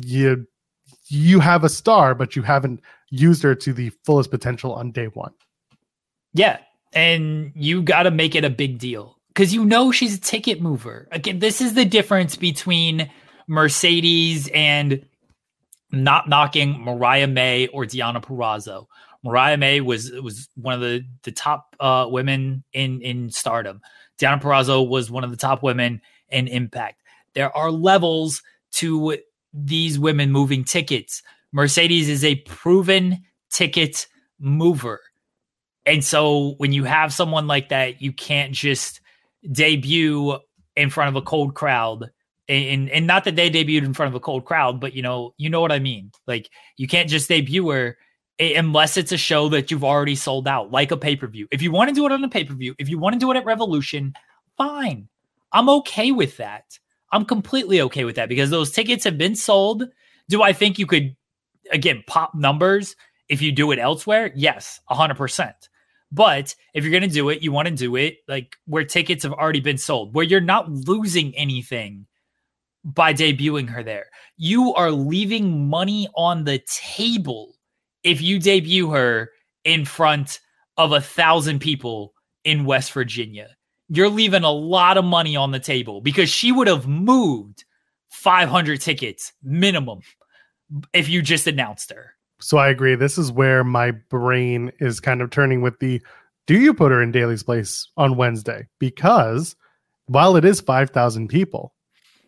you 0.04 0.46
you 1.08 1.38
have 1.40 1.64
a 1.64 1.68
star, 1.68 2.14
but 2.14 2.34
you 2.34 2.42
haven't 2.42 2.80
used 3.10 3.42
her 3.42 3.54
to 3.54 3.72
the 3.72 3.90
fullest 4.04 4.30
potential 4.30 4.74
on 4.74 4.90
day 4.90 5.06
one. 5.06 5.32
Yeah. 6.32 6.58
And 6.94 7.52
you 7.54 7.82
got 7.82 8.04
to 8.04 8.10
make 8.10 8.34
it 8.34 8.44
a 8.44 8.50
big 8.50 8.78
deal 8.78 9.18
because 9.28 9.52
you 9.54 9.64
know 9.64 9.90
she's 9.92 10.16
a 10.16 10.20
ticket 10.20 10.60
mover. 10.62 11.06
Again, 11.12 11.40
this 11.40 11.60
is 11.60 11.74
the 11.74 11.84
difference 11.84 12.36
between 12.36 13.10
Mercedes 13.46 14.48
and 14.54 15.04
not 15.90 16.28
knocking 16.28 16.80
Mariah 16.82 17.26
May 17.26 17.68
or 17.68 17.84
Deonna 17.84 18.22
Purrazzo. 18.22 18.86
Mariah 19.22 19.56
May 19.56 19.80
was 19.80 20.10
was 20.10 20.48
one 20.54 20.74
of 20.74 20.80
the 20.80 21.02
the 21.22 21.32
top 21.32 21.74
uh, 21.80 22.06
women 22.08 22.64
in 22.72 23.00
in 23.00 23.30
Stardom. 23.30 23.80
Deonna 24.18 24.40
Purrazzo 24.40 24.86
was 24.86 25.10
one 25.10 25.24
of 25.24 25.30
the 25.30 25.36
top 25.36 25.62
women 25.62 26.00
in 26.28 26.48
Impact. 26.48 27.02
There 27.34 27.54
are 27.56 27.70
levels 27.70 28.42
to 28.72 29.16
these 29.52 29.98
women 29.98 30.30
moving 30.30 30.64
tickets. 30.64 31.22
Mercedes 31.52 32.08
is 32.08 32.24
a 32.24 32.36
proven 32.36 33.22
ticket 33.50 34.06
mover. 34.38 35.00
And 35.86 36.04
so 36.04 36.54
when 36.58 36.72
you 36.72 36.84
have 36.84 37.12
someone 37.12 37.46
like 37.46 37.68
that, 37.68 38.02
you 38.02 38.12
can't 38.12 38.52
just 38.52 39.00
debut 39.50 40.38
in 40.76 40.90
front 40.90 41.08
of 41.08 41.16
a 41.16 41.24
cold 41.24 41.54
crowd. 41.54 42.10
And, 42.46 42.90
and 42.90 43.06
not 43.06 43.24
that 43.24 43.36
they 43.36 43.50
debuted 43.50 43.84
in 43.84 43.94
front 43.94 44.08
of 44.08 44.14
a 44.14 44.20
cold 44.20 44.44
crowd, 44.44 44.80
but 44.80 44.94
you 44.94 45.00
know, 45.00 45.32
you 45.38 45.48
know 45.48 45.60
what 45.60 45.72
I 45.72 45.78
mean. 45.78 46.12
Like 46.26 46.50
you 46.76 46.86
can't 46.86 47.08
just 47.08 47.28
debut 47.28 47.68
her 47.70 47.96
unless 48.38 48.96
it's 48.96 49.12
a 49.12 49.16
show 49.16 49.48
that 49.50 49.70
you've 49.70 49.84
already 49.84 50.14
sold 50.14 50.48
out, 50.48 50.70
like 50.70 50.90
a 50.90 50.96
pay 50.96 51.16
per 51.16 51.26
view. 51.26 51.46
If 51.50 51.62
you 51.62 51.70
want 51.70 51.88
to 51.88 51.94
do 51.94 52.04
it 52.06 52.12
on 52.12 52.24
a 52.24 52.28
pay 52.28 52.44
per 52.44 52.54
view, 52.54 52.74
if 52.78 52.88
you 52.88 52.98
want 52.98 53.14
to 53.14 53.18
do 53.18 53.30
it 53.30 53.36
at 53.36 53.44
Revolution, 53.44 54.14
fine. 54.56 55.08
I'm 55.52 55.68
okay 55.68 56.12
with 56.12 56.36
that. 56.38 56.78
I'm 57.12 57.24
completely 57.24 57.80
okay 57.82 58.04
with 58.04 58.16
that 58.16 58.28
because 58.28 58.50
those 58.50 58.72
tickets 58.72 59.04
have 59.04 59.16
been 59.16 59.36
sold. 59.36 59.84
Do 60.28 60.42
I 60.42 60.52
think 60.52 60.78
you 60.78 60.86
could, 60.86 61.14
again, 61.70 62.02
pop 62.06 62.34
numbers 62.34 62.96
if 63.28 63.40
you 63.40 63.52
do 63.52 63.70
it 63.70 63.78
elsewhere? 63.78 64.32
Yes, 64.34 64.80
100%. 64.90 65.52
But 66.10 66.54
if 66.74 66.82
you're 66.82 66.90
going 66.90 67.08
to 67.08 67.08
do 67.08 67.28
it, 67.28 67.42
you 67.42 67.52
want 67.52 67.68
to 67.68 67.74
do 67.74 67.94
it 67.96 68.18
like 68.26 68.56
where 68.66 68.84
tickets 68.84 69.22
have 69.22 69.32
already 69.32 69.60
been 69.60 69.78
sold, 69.78 70.14
where 70.14 70.24
you're 70.24 70.40
not 70.40 70.70
losing 70.70 71.36
anything 71.36 72.06
by 72.84 73.14
debuting 73.14 73.68
her 73.68 73.82
there. 73.82 74.06
You 74.36 74.74
are 74.74 74.90
leaving 74.90 75.68
money 75.68 76.08
on 76.16 76.44
the 76.44 76.62
table 76.66 77.54
if 78.02 78.20
you 78.20 78.38
debut 78.38 78.90
her 78.90 79.30
in 79.64 79.84
front 79.84 80.40
of 80.76 80.92
a 80.92 81.00
thousand 81.00 81.60
people 81.60 82.12
in 82.44 82.64
West 82.64 82.92
Virginia. 82.92 83.48
You're 83.88 84.08
leaving 84.08 84.44
a 84.44 84.50
lot 84.50 84.98
of 84.98 85.04
money 85.04 85.36
on 85.36 85.50
the 85.50 85.60
table 85.60 86.00
because 86.00 86.28
she 86.28 86.52
would 86.52 86.66
have 86.66 86.86
moved 86.86 87.64
500 88.10 88.80
tickets 88.80 89.32
minimum 89.42 90.00
if 90.92 91.08
you 91.08 91.22
just 91.22 91.46
announced 91.46 91.90
her. 91.90 92.14
So 92.40 92.58
I 92.58 92.68
agree. 92.68 92.94
This 92.94 93.18
is 93.18 93.32
where 93.32 93.64
my 93.64 93.92
brain 93.92 94.72
is 94.80 95.00
kind 95.00 95.22
of 95.22 95.30
turning 95.30 95.62
with 95.62 95.78
the 95.78 96.02
do 96.46 96.58
you 96.58 96.74
put 96.74 96.92
her 96.92 97.02
in 97.02 97.10
Daly's 97.10 97.42
place 97.42 97.88
on 97.96 98.16
Wednesday? 98.16 98.68
Because 98.78 99.56
while 100.06 100.36
it 100.36 100.44
is 100.44 100.60
5,000 100.60 101.28
people, 101.28 101.73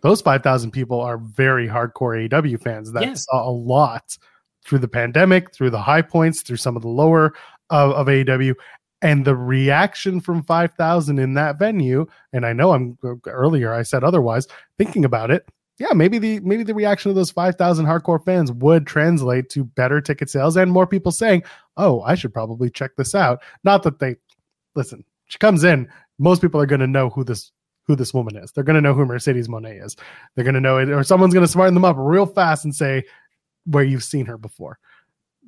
those 0.02 0.20
5,000 0.20 0.70
people 0.70 1.00
are 1.00 1.18
very 1.18 1.66
hardcore 1.66 2.28
AEW 2.28 2.62
fans 2.62 2.92
that 2.92 3.02
yeah. 3.02 3.14
saw 3.14 3.48
a 3.48 3.50
lot 3.50 4.16
through 4.64 4.78
the 4.78 4.88
pandemic, 4.88 5.52
through 5.54 5.70
the 5.70 5.80
high 5.80 6.02
points, 6.02 6.42
through 6.42 6.56
some 6.56 6.76
of 6.76 6.82
the 6.82 6.88
lower 6.88 7.34
of, 7.70 7.92
of 7.92 8.06
AEW. 8.06 8.54
And 9.02 9.24
the 9.24 9.36
reaction 9.36 10.20
from 10.20 10.42
5,000 10.42 11.18
in 11.18 11.34
that 11.34 11.58
venue, 11.58 12.06
and 12.32 12.46
I 12.46 12.52
know 12.52 12.72
I'm 12.72 12.98
earlier, 13.26 13.72
I 13.72 13.82
said 13.82 14.02
otherwise, 14.02 14.48
thinking 14.78 15.04
about 15.04 15.30
it, 15.30 15.46
yeah, 15.78 15.92
maybe 15.92 16.18
the 16.18 16.40
maybe 16.40 16.62
the 16.62 16.74
reaction 16.74 17.10
of 17.10 17.16
those 17.16 17.30
five 17.30 17.56
thousand 17.56 17.84
hardcore 17.84 18.24
fans 18.24 18.50
would 18.50 18.86
translate 18.86 19.50
to 19.50 19.64
better 19.64 20.00
ticket 20.00 20.30
sales 20.30 20.56
and 20.56 20.72
more 20.72 20.86
people 20.86 21.12
saying, 21.12 21.42
"Oh, 21.76 22.00
I 22.00 22.14
should 22.14 22.32
probably 22.32 22.70
check 22.70 22.92
this 22.96 23.14
out." 23.14 23.42
Not 23.62 23.82
that 23.82 23.98
they 23.98 24.16
listen. 24.74 25.04
She 25.26 25.38
comes 25.38 25.64
in. 25.64 25.88
Most 26.18 26.40
people 26.40 26.60
are 26.60 26.66
going 26.66 26.80
to 26.80 26.86
know 26.86 27.10
who 27.10 27.24
this 27.24 27.52
who 27.86 27.96
this 27.96 28.12
woman 28.12 28.36
is. 28.36 28.52
They're 28.52 28.64
going 28.64 28.74
to 28.74 28.80
know 28.80 28.94
who 28.94 29.04
Mercedes 29.04 29.48
Moné 29.48 29.84
is. 29.84 29.96
They're 30.34 30.44
going 30.44 30.54
to 30.54 30.60
know 30.60 30.78
it, 30.78 30.90
or 30.90 31.02
someone's 31.02 31.34
going 31.34 31.46
to 31.46 31.52
smarten 31.52 31.74
them 31.74 31.84
up 31.84 31.96
real 31.98 32.26
fast 32.26 32.64
and 32.64 32.74
say 32.74 33.04
where 33.64 33.84
you've 33.84 34.04
seen 34.04 34.26
her 34.26 34.38
before. 34.38 34.78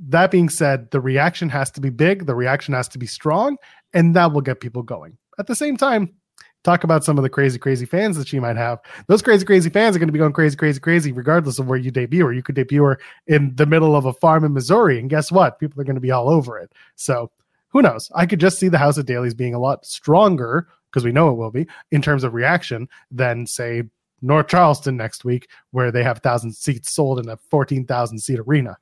That 0.01 0.31
being 0.31 0.49
said, 0.49 0.91
the 0.91 1.01
reaction 1.01 1.49
has 1.49 1.71
to 1.73 1.81
be 1.81 1.91
big. 1.91 2.27
The 2.27 2.35
reaction 2.35 2.75
has 2.75 2.89
to 2.89 2.99
be 2.99 3.07
strong, 3.07 3.57
and 3.93 4.15
that 4.15 4.33
will 4.33 4.41
get 4.41 4.61
people 4.61 4.83
going. 4.83 5.19
At 5.39 5.47
the 5.47 5.57
same 5.57 5.77
time, 5.77 6.15
talk 6.63 6.85
about 6.85 7.05
some 7.05 7.19
of 7.19 7.23
the 7.23 7.31
crazy, 7.31 7.59
crazy 7.59 7.87
fans 7.87 8.17
that 8.17 8.29
she 8.29 8.39
might 8.39 8.57
have. 8.57 8.79
Those 9.09 9.23
crazy, 9.23 9.45
crazy 9.45 9.71
fans 9.71 9.97
are 9.97 9.99
going 9.99 10.09
to 10.09 10.13
be 10.13 10.19
going 10.19 10.33
crazy, 10.33 10.57
crazy, 10.57 10.79
crazy, 10.79 11.11
regardless 11.11 11.59
of 11.59 11.67
where 11.67 11.79
you 11.79 11.91
debut 11.91 12.27
her. 12.27 12.33
You 12.33 12.43
could 12.43 12.55
debut 12.55 12.85
her 12.85 13.01
in 13.27 13.55
the 13.57 13.67
middle 13.67 13.97
of 13.97 14.07
a 14.07 14.13
farm 14.13 14.45
in 14.45 14.53
Missouri, 14.53 15.01
and 15.01 15.11
guess 15.11 15.33
what? 15.33 15.59
People 15.59 15.81
are 15.81 15.85
going 15.85 15.97
to 15.97 16.01
be 16.01 16.13
all 16.13 16.29
over 16.29 16.59
it. 16.59 16.73
So 16.95 17.31
who 17.69 17.83
knows? 17.83 18.11
I 18.15 18.27
could 18.27 18.41
just 18.41 18.59
see 18.59 18.69
the 18.69 18.79
House 18.79 18.99
of 18.99 19.07
Dailies 19.07 19.35
being 19.35 19.55
a 19.55 19.61
lot 19.61 19.85
stronger 19.85 20.69
because 20.91 21.05
we 21.05 21.13
know 21.13 21.31
it 21.31 21.37
will 21.37 21.51
be 21.51 21.67
in 21.91 22.03
terms 22.03 22.25
of 22.25 22.35
reaction 22.35 22.89
than 23.11 23.47
say 23.47 23.83
North 24.21 24.49
Charleston 24.49 24.97
next 24.97 25.25
week, 25.25 25.49
where 25.71 25.93
they 25.93 26.03
have 26.03 26.19
thousand 26.19 26.53
seats 26.53 26.93
sold 26.93 27.21
in 27.21 27.29
a 27.29 27.37
fourteen 27.37 27.85
thousand 27.87 28.19
seat 28.19 28.39
arena. 28.39 28.77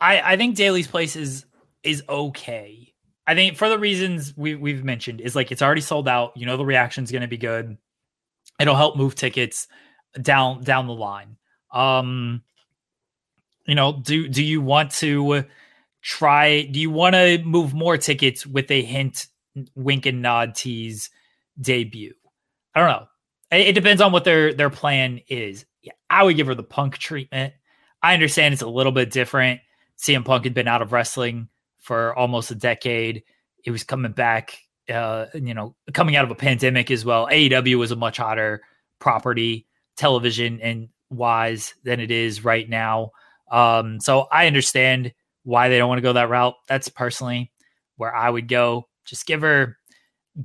I, 0.00 0.34
I 0.34 0.36
think 0.36 0.56
Daly's 0.56 0.86
place 0.86 1.16
is 1.16 1.44
is 1.82 2.02
okay 2.08 2.88
I 3.28 3.34
think 3.34 3.58
for 3.58 3.68
the 3.68 3.78
reasons 3.78 4.34
we 4.38 4.54
we've 4.54 4.82
mentioned 4.82 5.20
is 5.20 5.36
like 5.36 5.52
it's 5.52 5.60
already 5.60 5.82
sold 5.82 6.08
out. 6.08 6.34
You 6.34 6.46
know 6.46 6.56
the 6.56 6.64
reaction's 6.64 7.12
going 7.12 7.22
to 7.22 7.28
be 7.28 7.36
good. 7.36 7.76
It'll 8.58 8.74
help 8.74 8.96
move 8.96 9.14
tickets 9.14 9.68
down 10.20 10.64
down 10.64 10.86
the 10.86 10.94
line. 10.94 11.36
Um, 11.70 12.42
you 13.66 13.74
know, 13.74 13.92
do 13.92 14.28
do 14.28 14.42
you 14.42 14.62
want 14.62 14.92
to 14.92 15.44
try? 16.00 16.62
Do 16.62 16.80
you 16.80 16.90
want 16.90 17.16
to 17.16 17.42
move 17.44 17.74
more 17.74 17.98
tickets 17.98 18.46
with 18.46 18.70
a 18.70 18.80
hint, 18.82 19.26
wink 19.74 20.06
and 20.06 20.22
nod 20.22 20.54
tease 20.54 21.10
debut? 21.60 22.14
I 22.74 22.80
don't 22.80 22.88
know. 22.88 23.06
It, 23.50 23.68
it 23.68 23.74
depends 23.74 24.02
on 24.02 24.12
what 24.12 24.24
their 24.24 24.52
their 24.52 24.70
plan 24.70 25.20
is. 25.28 25.64
Yeah, 25.82 25.92
I 26.10 26.22
would 26.22 26.36
give 26.36 26.46
her 26.46 26.54
the 26.54 26.62
Punk 26.62 26.98
treatment. 26.98 27.54
I 28.02 28.14
understand 28.14 28.54
it's 28.54 28.62
a 28.62 28.68
little 28.68 28.92
bit 28.92 29.10
different. 29.10 29.60
CM 29.98 30.24
Punk 30.24 30.44
had 30.44 30.54
been 30.54 30.68
out 30.68 30.82
of 30.82 30.92
wrestling 30.92 31.48
for 31.80 32.14
almost 32.14 32.50
a 32.50 32.54
decade. 32.54 33.24
It 33.64 33.70
was 33.70 33.82
coming 33.82 34.12
back, 34.12 34.58
uh, 34.88 35.26
you 35.34 35.54
know, 35.54 35.74
coming 35.92 36.16
out 36.16 36.24
of 36.24 36.30
a 36.30 36.36
pandemic 36.36 36.90
as 36.90 37.04
well. 37.04 37.26
AEW 37.26 37.78
was 37.78 37.90
a 37.90 37.96
much 37.96 38.18
hotter 38.18 38.62
property, 39.00 39.66
television 39.96 40.60
and 40.60 40.88
wise 41.10 41.74
than 41.84 42.00
it 42.00 42.10
is 42.10 42.44
right 42.44 42.68
now. 42.68 43.10
Um, 43.50 44.00
so 44.00 44.28
I 44.30 44.46
understand 44.46 45.12
why 45.44 45.68
they 45.68 45.78
don't 45.78 45.88
want 45.88 45.98
to 45.98 46.02
go 46.02 46.12
that 46.12 46.28
route. 46.28 46.54
That's 46.68 46.88
personally 46.88 47.50
where 47.96 48.14
I 48.14 48.28
would 48.28 48.48
go. 48.48 48.88
Just 49.04 49.26
give 49.26 49.40
her, 49.40 49.77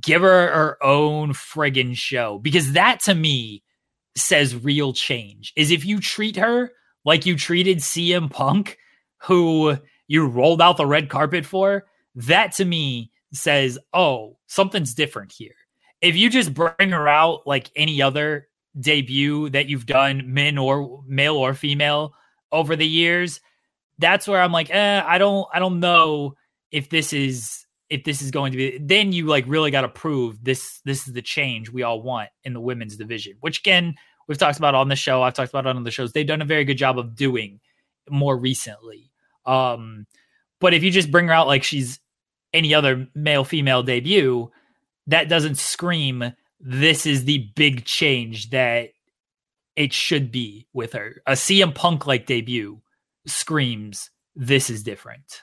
give 0.00 0.22
her 0.22 0.48
her 0.48 0.78
own 0.82 1.32
friggin' 1.32 1.96
show 1.96 2.38
because 2.38 2.72
that 2.72 3.00
to 3.00 3.14
me 3.14 3.62
says 4.16 4.56
real 4.56 4.92
change. 4.92 5.52
Is 5.56 5.70
if 5.70 5.84
you 5.84 6.00
treat 6.00 6.36
her 6.36 6.70
like 7.04 7.26
you 7.26 7.36
treated 7.36 7.78
CM 7.78 8.30
Punk, 8.30 8.78
who 9.22 9.78
you 10.06 10.26
rolled 10.26 10.60
out 10.60 10.76
the 10.76 10.86
red 10.86 11.08
carpet 11.08 11.46
for, 11.46 11.84
that 12.14 12.52
to 12.52 12.64
me 12.64 13.10
says, 13.32 13.78
oh, 13.92 14.36
something's 14.46 14.94
different 14.94 15.32
here. 15.32 15.54
If 16.00 16.16
you 16.16 16.30
just 16.30 16.54
bring 16.54 16.90
her 16.90 17.08
out 17.08 17.46
like 17.46 17.70
any 17.74 18.02
other 18.02 18.48
debut 18.78 19.50
that 19.50 19.68
you've 19.68 19.86
done, 19.86 20.32
men 20.32 20.58
or 20.58 21.02
male 21.06 21.36
or 21.36 21.54
female, 21.54 22.14
over 22.52 22.76
the 22.76 22.86
years, 22.86 23.40
that's 23.98 24.28
where 24.28 24.40
I'm 24.40 24.52
like, 24.52 24.70
eh, 24.70 25.02
I 25.04 25.18
don't, 25.18 25.46
I 25.52 25.58
don't 25.58 25.80
know 25.80 26.34
if 26.70 26.90
this 26.90 27.12
is 27.12 27.63
if 27.90 28.04
this 28.04 28.22
is 28.22 28.30
going 28.30 28.52
to 28.52 28.58
be. 28.58 28.78
Then 28.80 29.12
you 29.12 29.26
like 29.26 29.44
really 29.46 29.70
got 29.70 29.82
to 29.82 29.88
prove 29.88 30.42
this. 30.42 30.80
This 30.84 31.06
is 31.06 31.14
the 31.14 31.22
change 31.22 31.70
we 31.70 31.82
all 31.82 32.02
want 32.02 32.30
in 32.44 32.52
the 32.52 32.60
women's 32.60 32.96
division, 32.96 33.34
which 33.40 33.60
again 33.60 33.94
we've 34.28 34.38
talked 34.38 34.58
about 34.58 34.74
on 34.74 34.88
the 34.88 34.96
show. 34.96 35.22
I've 35.22 35.34
talked 35.34 35.50
about 35.50 35.66
on 35.66 35.84
the 35.84 35.90
shows. 35.90 36.12
They've 36.12 36.26
done 36.26 36.42
a 36.42 36.46
very 36.46 36.64
good 36.64 36.78
job 36.78 36.98
of 36.98 37.14
doing 37.14 37.60
more 38.08 38.36
recently. 38.36 39.10
Um, 39.46 40.06
but 40.60 40.74
if 40.74 40.82
you 40.82 40.90
just 40.90 41.10
bring 41.10 41.28
her 41.28 41.34
out 41.34 41.46
like 41.46 41.62
she's 41.62 42.00
any 42.52 42.74
other 42.74 43.08
male 43.14 43.44
female 43.44 43.82
debut, 43.82 44.50
that 45.06 45.28
doesn't 45.28 45.58
scream 45.58 46.32
this 46.60 47.04
is 47.04 47.24
the 47.24 47.50
big 47.54 47.84
change 47.84 48.50
that 48.50 48.90
it 49.76 49.92
should 49.92 50.30
be 50.30 50.66
with 50.72 50.92
her. 50.94 51.20
A 51.26 51.32
CM 51.32 51.74
Punk 51.74 52.06
like 52.06 52.26
debut 52.26 52.80
screams 53.26 54.10
this 54.36 54.70
is 54.70 54.82
different. 54.82 55.42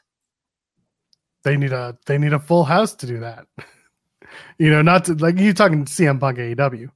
They 1.43 1.57
need 1.57 1.71
a 1.71 1.97
they 2.05 2.17
need 2.17 2.33
a 2.33 2.39
full 2.39 2.63
house 2.63 2.93
to 2.95 3.07
do 3.07 3.19
that. 3.19 3.45
you 4.57 4.69
know, 4.69 4.81
not 4.81 5.05
to 5.05 5.13
like 5.15 5.39
you 5.39 5.53
talking 5.53 5.85
CM 5.85 6.19
Punk 6.19 6.37
AEW. 6.37 6.89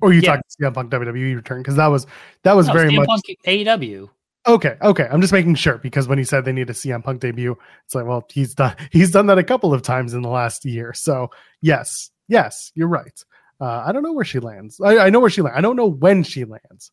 Or 0.00 0.12
you 0.12 0.20
yeah. 0.20 0.36
talking 0.36 0.42
CM 0.60 0.74
Punk 0.74 0.90
WWE 0.90 1.36
return 1.36 1.60
because 1.60 1.76
that 1.76 1.86
was 1.86 2.06
that 2.42 2.56
was 2.56 2.66
no, 2.66 2.72
very 2.72 2.90
CM 2.90 2.96
much 2.96 3.06
Punk 3.08 3.22
AEW. 3.46 4.08
Okay, 4.46 4.76
okay. 4.82 5.06
I'm 5.10 5.20
just 5.20 5.32
making 5.32 5.54
sure 5.54 5.78
because 5.78 6.08
when 6.08 6.18
he 6.18 6.24
said 6.24 6.44
they 6.44 6.52
need 6.52 6.68
a 6.68 6.72
CM 6.72 7.04
Punk 7.04 7.20
debut, 7.20 7.56
it's 7.84 7.94
like, 7.94 8.06
well, 8.06 8.26
he's 8.30 8.54
done 8.54 8.74
he's 8.90 9.10
done 9.10 9.26
that 9.26 9.38
a 9.38 9.44
couple 9.44 9.72
of 9.72 9.82
times 9.82 10.14
in 10.14 10.22
the 10.22 10.28
last 10.28 10.64
year. 10.64 10.92
So 10.92 11.30
yes, 11.60 12.10
yes, 12.28 12.72
you're 12.74 12.88
right. 12.88 13.24
Uh, 13.60 13.84
I 13.86 13.92
don't 13.92 14.02
know 14.02 14.12
where 14.12 14.24
she 14.24 14.40
lands. 14.40 14.80
I, 14.80 14.98
I 14.98 15.10
know 15.10 15.20
where 15.20 15.30
she 15.30 15.40
lands. 15.40 15.56
I 15.56 15.60
don't 15.60 15.76
know 15.76 15.86
when 15.86 16.24
she 16.24 16.44
lands. 16.44 16.90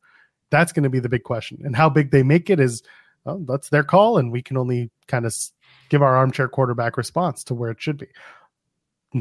That's 0.51 0.71
going 0.71 0.83
to 0.83 0.89
be 0.89 0.99
the 0.99 1.09
big 1.09 1.23
question. 1.23 1.59
And 1.63 1.75
how 1.75 1.89
big 1.89 2.11
they 2.11 2.21
make 2.21 2.51
it 2.51 2.59
is 2.59 2.83
well, 3.25 3.39
that's 3.39 3.69
their 3.69 3.83
call, 3.83 4.17
and 4.17 4.31
we 4.31 4.41
can 4.41 4.57
only 4.57 4.89
kind 5.07 5.25
of 5.25 5.35
give 5.89 6.01
our 6.01 6.15
armchair 6.15 6.47
quarterback 6.47 6.97
response 6.97 7.43
to 7.45 7.53
where 7.53 7.71
it 7.71 7.81
should 7.81 7.97
be. 7.97 8.07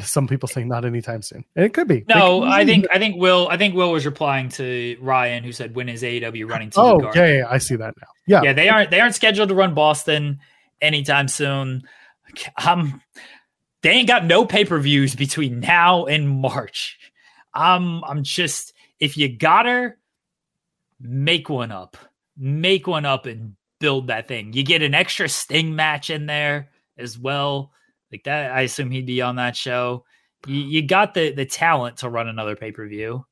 some 0.02 0.28
people 0.28 0.48
saying 0.48 0.68
not 0.68 0.84
anytime 0.84 1.22
soon, 1.22 1.44
and 1.56 1.64
it 1.64 1.72
could 1.72 1.88
be. 1.88 2.04
No, 2.08 2.40
could 2.40 2.48
I 2.48 2.64
think 2.64 2.86
I 2.92 2.98
think 2.98 3.16
Will 3.16 3.48
I 3.50 3.56
think 3.56 3.74
Will 3.74 3.90
was 3.92 4.04
replying 4.06 4.48
to 4.50 4.96
Ryan 5.00 5.42
who 5.44 5.52
said 5.52 5.74
when 5.74 5.88
is 5.88 6.02
AEW 6.02 6.48
running 6.48 6.70
TV 6.70 6.74
Oh, 6.76 6.98
Guard? 7.00 7.16
yeah, 7.16 7.32
yeah, 7.38 7.44
I 7.48 7.58
see 7.58 7.76
that 7.76 7.94
now. 8.00 8.08
Yeah, 8.26 8.42
yeah, 8.42 8.52
they 8.52 8.68
aren't 8.68 8.90
they 8.90 9.00
aren't 9.00 9.14
scheduled 9.14 9.48
to 9.48 9.54
run 9.54 9.74
Boston 9.74 10.40
anytime 10.80 11.28
soon. 11.28 11.82
Um, 12.66 13.00
they 13.82 13.90
ain't 13.90 14.08
got 14.08 14.24
no 14.26 14.44
pay 14.44 14.64
per 14.66 14.78
views 14.78 15.14
between 15.14 15.60
now 15.60 16.04
and 16.04 16.28
March. 16.28 16.98
I'm 17.54 18.04
I'm 18.04 18.22
just 18.24 18.74
if 19.00 19.16
you 19.16 19.34
got 19.34 19.64
her, 19.64 19.96
make 21.00 21.48
one 21.48 21.72
up, 21.72 21.96
make 22.36 22.86
one 22.86 23.06
up 23.06 23.24
and 23.26 23.54
build 23.80 24.08
that 24.08 24.28
thing. 24.28 24.52
You 24.52 24.62
get 24.62 24.82
an 24.82 24.94
extra 24.94 25.28
Sting 25.28 25.74
match 25.74 26.10
in 26.10 26.26
there 26.26 26.70
as 26.98 27.18
well, 27.18 27.72
like 28.12 28.24
that. 28.24 28.52
I 28.52 28.62
assume 28.62 28.90
he'd 28.90 29.06
be 29.06 29.22
on 29.22 29.36
that 29.36 29.56
show. 29.56 30.04
You, 30.46 30.60
you 30.60 30.82
got 30.86 31.14
the 31.14 31.32
the 31.32 31.46
talent 31.46 31.98
to 31.98 32.08
run 32.08 32.28
another 32.28 32.56
pay 32.56 32.72
per 32.72 32.86
view. 32.88 33.24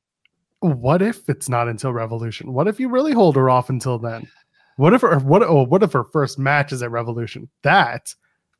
what 0.59 1.01
if 1.01 1.29
it's 1.29 1.49
not 1.49 1.67
until 1.67 1.93
Revolution? 1.93 2.53
What 2.53 2.67
if 2.67 2.79
you 2.79 2.89
really 2.89 3.13
hold 3.13 3.35
her 3.35 3.49
off 3.49 3.69
until 3.69 3.97
then? 3.97 4.27
What 4.77 4.93
if 4.93 5.01
her 5.01 5.19
what 5.19 5.43
oh, 5.43 5.63
what 5.63 5.83
if 5.83 5.93
her 5.93 6.03
first 6.03 6.37
match 6.37 6.71
is 6.71 6.83
at 6.83 6.91
Revolution? 6.91 7.49
That 7.63 8.13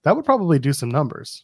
that 0.03 0.15
would 0.15 0.25
probably 0.25 0.59
do 0.59 0.73
some 0.73 0.89
numbers. 0.89 1.43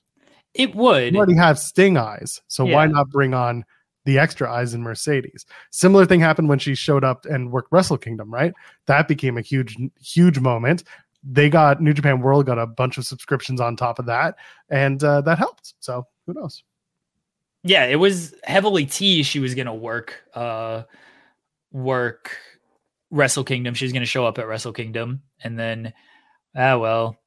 It 0.54 0.76
would. 0.76 1.14
You 1.14 1.18
already 1.18 1.36
have 1.36 1.58
Sting 1.60 1.98
eyes, 1.98 2.42
so 2.48 2.66
why 2.66 2.86
not 2.88 3.10
bring 3.10 3.34
on 3.34 3.66
the 4.06 4.20
extra 4.20 4.52
eyes 4.52 4.74
in 4.74 4.82
Mercedes? 4.82 5.46
Similar 5.72 6.06
thing 6.06 6.20
happened 6.20 6.50
when 6.50 6.60
she 6.60 6.76
showed 6.76 7.04
up 7.04 7.26
and 7.26 7.52
worked 7.52 7.72
Wrestle 7.72 7.98
Kingdom, 7.98 8.34
right? 8.34 8.54
That 8.88 9.08
became 9.08 9.38
a 9.38 9.42
huge 9.42 9.76
huge 10.00 10.40
moment. 10.40 10.84
They 11.24 11.50
got 11.50 11.82
New 11.82 11.94
Japan 11.94 12.20
World 12.22 12.46
got 12.46 12.60
a 12.60 12.68
bunch 12.68 12.98
of 12.98 13.06
subscriptions 13.06 13.62
on 13.62 13.76
top 13.76 13.98
of 14.00 14.06
that, 14.08 14.36
and 14.70 15.02
uh, 15.04 15.22
that 15.22 15.38
helped. 15.38 15.74
So 15.80 16.06
who 16.28 16.34
knows? 16.34 16.64
yeah, 17.64 17.86
it 17.86 17.96
was 17.96 18.36
heavily 18.44 18.86
teased 18.86 19.30
she 19.30 19.40
was 19.40 19.56
gonna 19.56 19.74
work 19.74 20.22
uh 20.34 20.84
work 21.72 22.38
Wrestle 23.10 23.44
Kingdom. 23.46 23.74
She's 23.74 23.94
gonna 23.94 24.06
show 24.06 24.26
up 24.26 24.38
at 24.38 24.48
Wrestle 24.48 24.74
Kingdom 24.74 25.22
and 25.44 25.58
then 25.58 25.94
ah 26.56 26.78
well. 26.78 27.18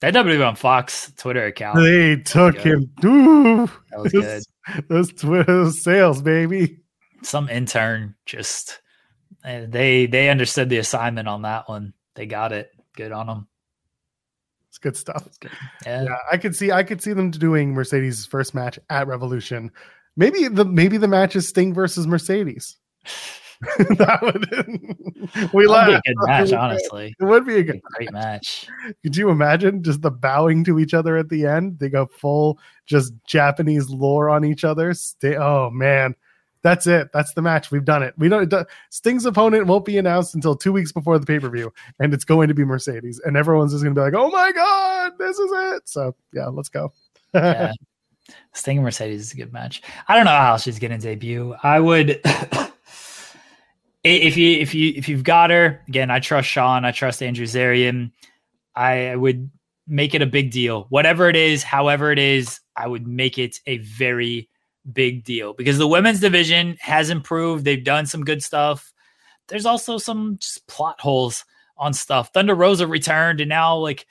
That 0.00 0.14
WWE 0.14 0.46
on 0.48 0.56
Fox 0.56 1.12
Twitter 1.18 1.44
account. 1.44 1.78
They 1.78 2.16
took 2.16 2.56
him. 2.58 2.90
Ooh, 3.04 3.66
That 3.90 4.00
was 4.00 4.12
good. 4.12 4.42
those 4.88 5.12
Twitter 5.12 5.70
sales, 5.70 6.22
baby. 6.22 6.80
Some 7.22 7.48
intern 7.48 8.14
just 8.26 8.80
eh, 9.44 9.66
they 9.68 10.06
they 10.06 10.30
understood 10.30 10.68
the 10.68 10.78
assignment 10.78 11.28
on 11.28 11.42
that 11.42 11.68
one. 11.68 11.92
They 12.14 12.26
got 12.26 12.52
it. 12.52 12.70
Good 12.96 13.12
on 13.12 13.26
them. 13.26 13.48
It's 14.68 14.78
good 14.78 14.96
stuff. 14.96 15.28
Yeah. 15.84 16.04
Yeah, 16.04 16.16
I 16.30 16.36
could 16.36 16.54
see 16.56 16.72
I 16.72 16.82
could 16.82 17.02
see 17.02 17.12
them 17.12 17.30
doing 17.30 17.74
Mercedes' 17.74 18.26
first 18.26 18.54
match 18.54 18.78
at 18.88 19.06
Revolution. 19.06 19.70
Maybe 20.16 20.48
the 20.48 20.64
maybe 20.64 20.96
the 20.96 21.08
match 21.08 21.36
is 21.36 21.48
Sting 21.48 21.74
versus 21.74 22.06
Mercedes. 22.06 22.76
that 23.98 24.20
would 24.22 25.52
we 25.52 25.62
be 25.62 25.66
a 25.66 25.70
laugh. 25.70 26.02
good 26.06 26.16
match, 26.26 26.52
honestly. 26.52 27.14
It 27.20 27.24
would 27.24 27.46
be 27.46 27.56
a 27.56 27.62
good. 27.62 27.74
be 27.74 27.78
a 27.78 27.96
great 27.96 28.12
match. 28.12 28.66
Could 29.02 29.16
you 29.16 29.28
imagine 29.28 29.82
just 29.82 30.00
the 30.00 30.10
bowing 30.10 30.64
to 30.64 30.78
each 30.78 30.94
other 30.94 31.16
at 31.16 31.28
the 31.28 31.46
end? 31.46 31.78
They 31.78 31.90
go 31.90 32.06
full 32.06 32.58
just 32.86 33.12
Japanese 33.26 33.90
lore 33.90 34.30
on 34.30 34.44
each 34.44 34.64
other. 34.64 34.94
Stay, 34.94 35.36
oh 35.36 35.68
man, 35.70 36.14
that's 36.62 36.86
it. 36.86 37.10
That's 37.12 37.34
the 37.34 37.42
match. 37.42 37.70
We've 37.70 37.84
done 37.84 38.02
it. 38.02 38.14
We 38.16 38.28
don't. 38.30 38.50
it 38.50 38.66
Sting's 38.88 39.26
opponent 39.26 39.66
won't 39.66 39.84
be 39.84 39.98
announced 39.98 40.34
until 40.34 40.56
two 40.56 40.72
weeks 40.72 40.92
before 40.92 41.18
the 41.18 41.26
pay 41.26 41.38
per 41.38 41.50
view, 41.50 41.72
and 41.98 42.14
it's 42.14 42.24
going 42.24 42.48
to 42.48 42.54
be 42.54 42.64
Mercedes, 42.64 43.20
and 43.24 43.36
everyone's 43.36 43.72
just 43.72 43.84
going 43.84 43.94
to 43.94 43.98
be 43.98 44.04
like, 44.04 44.14
"Oh 44.14 44.30
my 44.30 44.52
god, 44.52 45.12
this 45.18 45.38
is 45.38 45.50
it!" 45.52 45.88
So 45.88 46.14
yeah, 46.32 46.46
let's 46.46 46.68
go. 46.68 46.92
yeah. 47.34 47.72
Sting 48.52 48.78
and 48.78 48.84
Mercedes 48.84 49.22
is 49.22 49.32
a 49.32 49.36
good 49.36 49.52
match. 49.52 49.82
I 50.08 50.16
don't 50.16 50.24
know 50.24 50.30
how 50.30 50.56
she's 50.56 50.78
gonna 50.78 50.98
debut. 50.98 51.54
I 51.62 51.80
would 51.80 52.20
if 54.04 54.36
you 54.36 54.58
if 54.58 54.74
you 54.74 54.92
if 54.96 55.08
you've 55.08 55.24
got 55.24 55.50
her 55.50 55.82
again. 55.88 56.10
I 56.10 56.20
trust 56.20 56.48
Sean. 56.48 56.84
I 56.84 56.92
trust 56.92 57.22
Andrew 57.22 57.46
Zarian. 57.46 58.12
I 58.74 59.14
would 59.16 59.50
make 59.86 60.14
it 60.14 60.22
a 60.22 60.26
big 60.26 60.50
deal. 60.50 60.86
Whatever 60.88 61.28
it 61.28 61.36
is, 61.36 61.62
however 61.62 62.12
it 62.12 62.18
is, 62.18 62.60
I 62.76 62.86
would 62.86 63.06
make 63.06 63.38
it 63.38 63.58
a 63.66 63.78
very 63.78 64.48
big 64.92 65.24
deal 65.24 65.52
because 65.52 65.78
the 65.78 65.88
women's 65.88 66.20
division 66.20 66.76
has 66.80 67.10
improved. 67.10 67.64
They've 67.64 67.84
done 67.84 68.06
some 68.06 68.24
good 68.24 68.42
stuff. 68.42 68.92
There's 69.48 69.66
also 69.66 69.98
some 69.98 70.38
plot 70.68 71.00
holes 71.00 71.44
on 71.76 71.92
stuff. 71.92 72.32
Thunder 72.32 72.54
Rosa 72.54 72.86
returned 72.86 73.40
and 73.40 73.48
now 73.48 73.76
like 73.76 74.06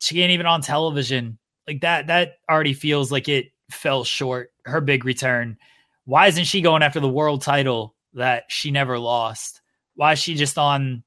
she 0.00 0.22
ain't 0.22 0.30
even 0.30 0.46
on 0.46 0.62
television. 0.62 1.38
Like 1.66 1.80
that 1.80 2.06
that 2.06 2.38
already 2.48 2.74
feels 2.74 3.10
like 3.10 3.28
it 3.28 3.46
fell 3.70 4.04
short. 4.04 4.52
Her 4.64 4.80
big 4.80 5.04
return. 5.04 5.58
Why 6.06 6.28
isn't 6.28 6.44
she 6.44 6.60
going 6.60 6.82
after 6.82 7.00
the 7.00 7.08
world 7.08 7.42
title 7.42 7.93
that 8.14 8.44
she 8.48 8.70
never 8.70 8.98
lost? 8.98 9.60
Why 9.94 10.12
is 10.12 10.18
she 10.18 10.34
just 10.34 10.58
on 10.58 11.04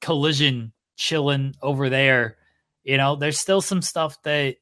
collision 0.00 0.72
chilling 0.96 1.54
over 1.62 1.88
there? 1.88 2.36
You 2.84 2.96
know, 2.96 3.16
there's 3.16 3.38
still 3.38 3.60
some 3.60 3.82
stuff 3.82 4.22
that 4.22 4.56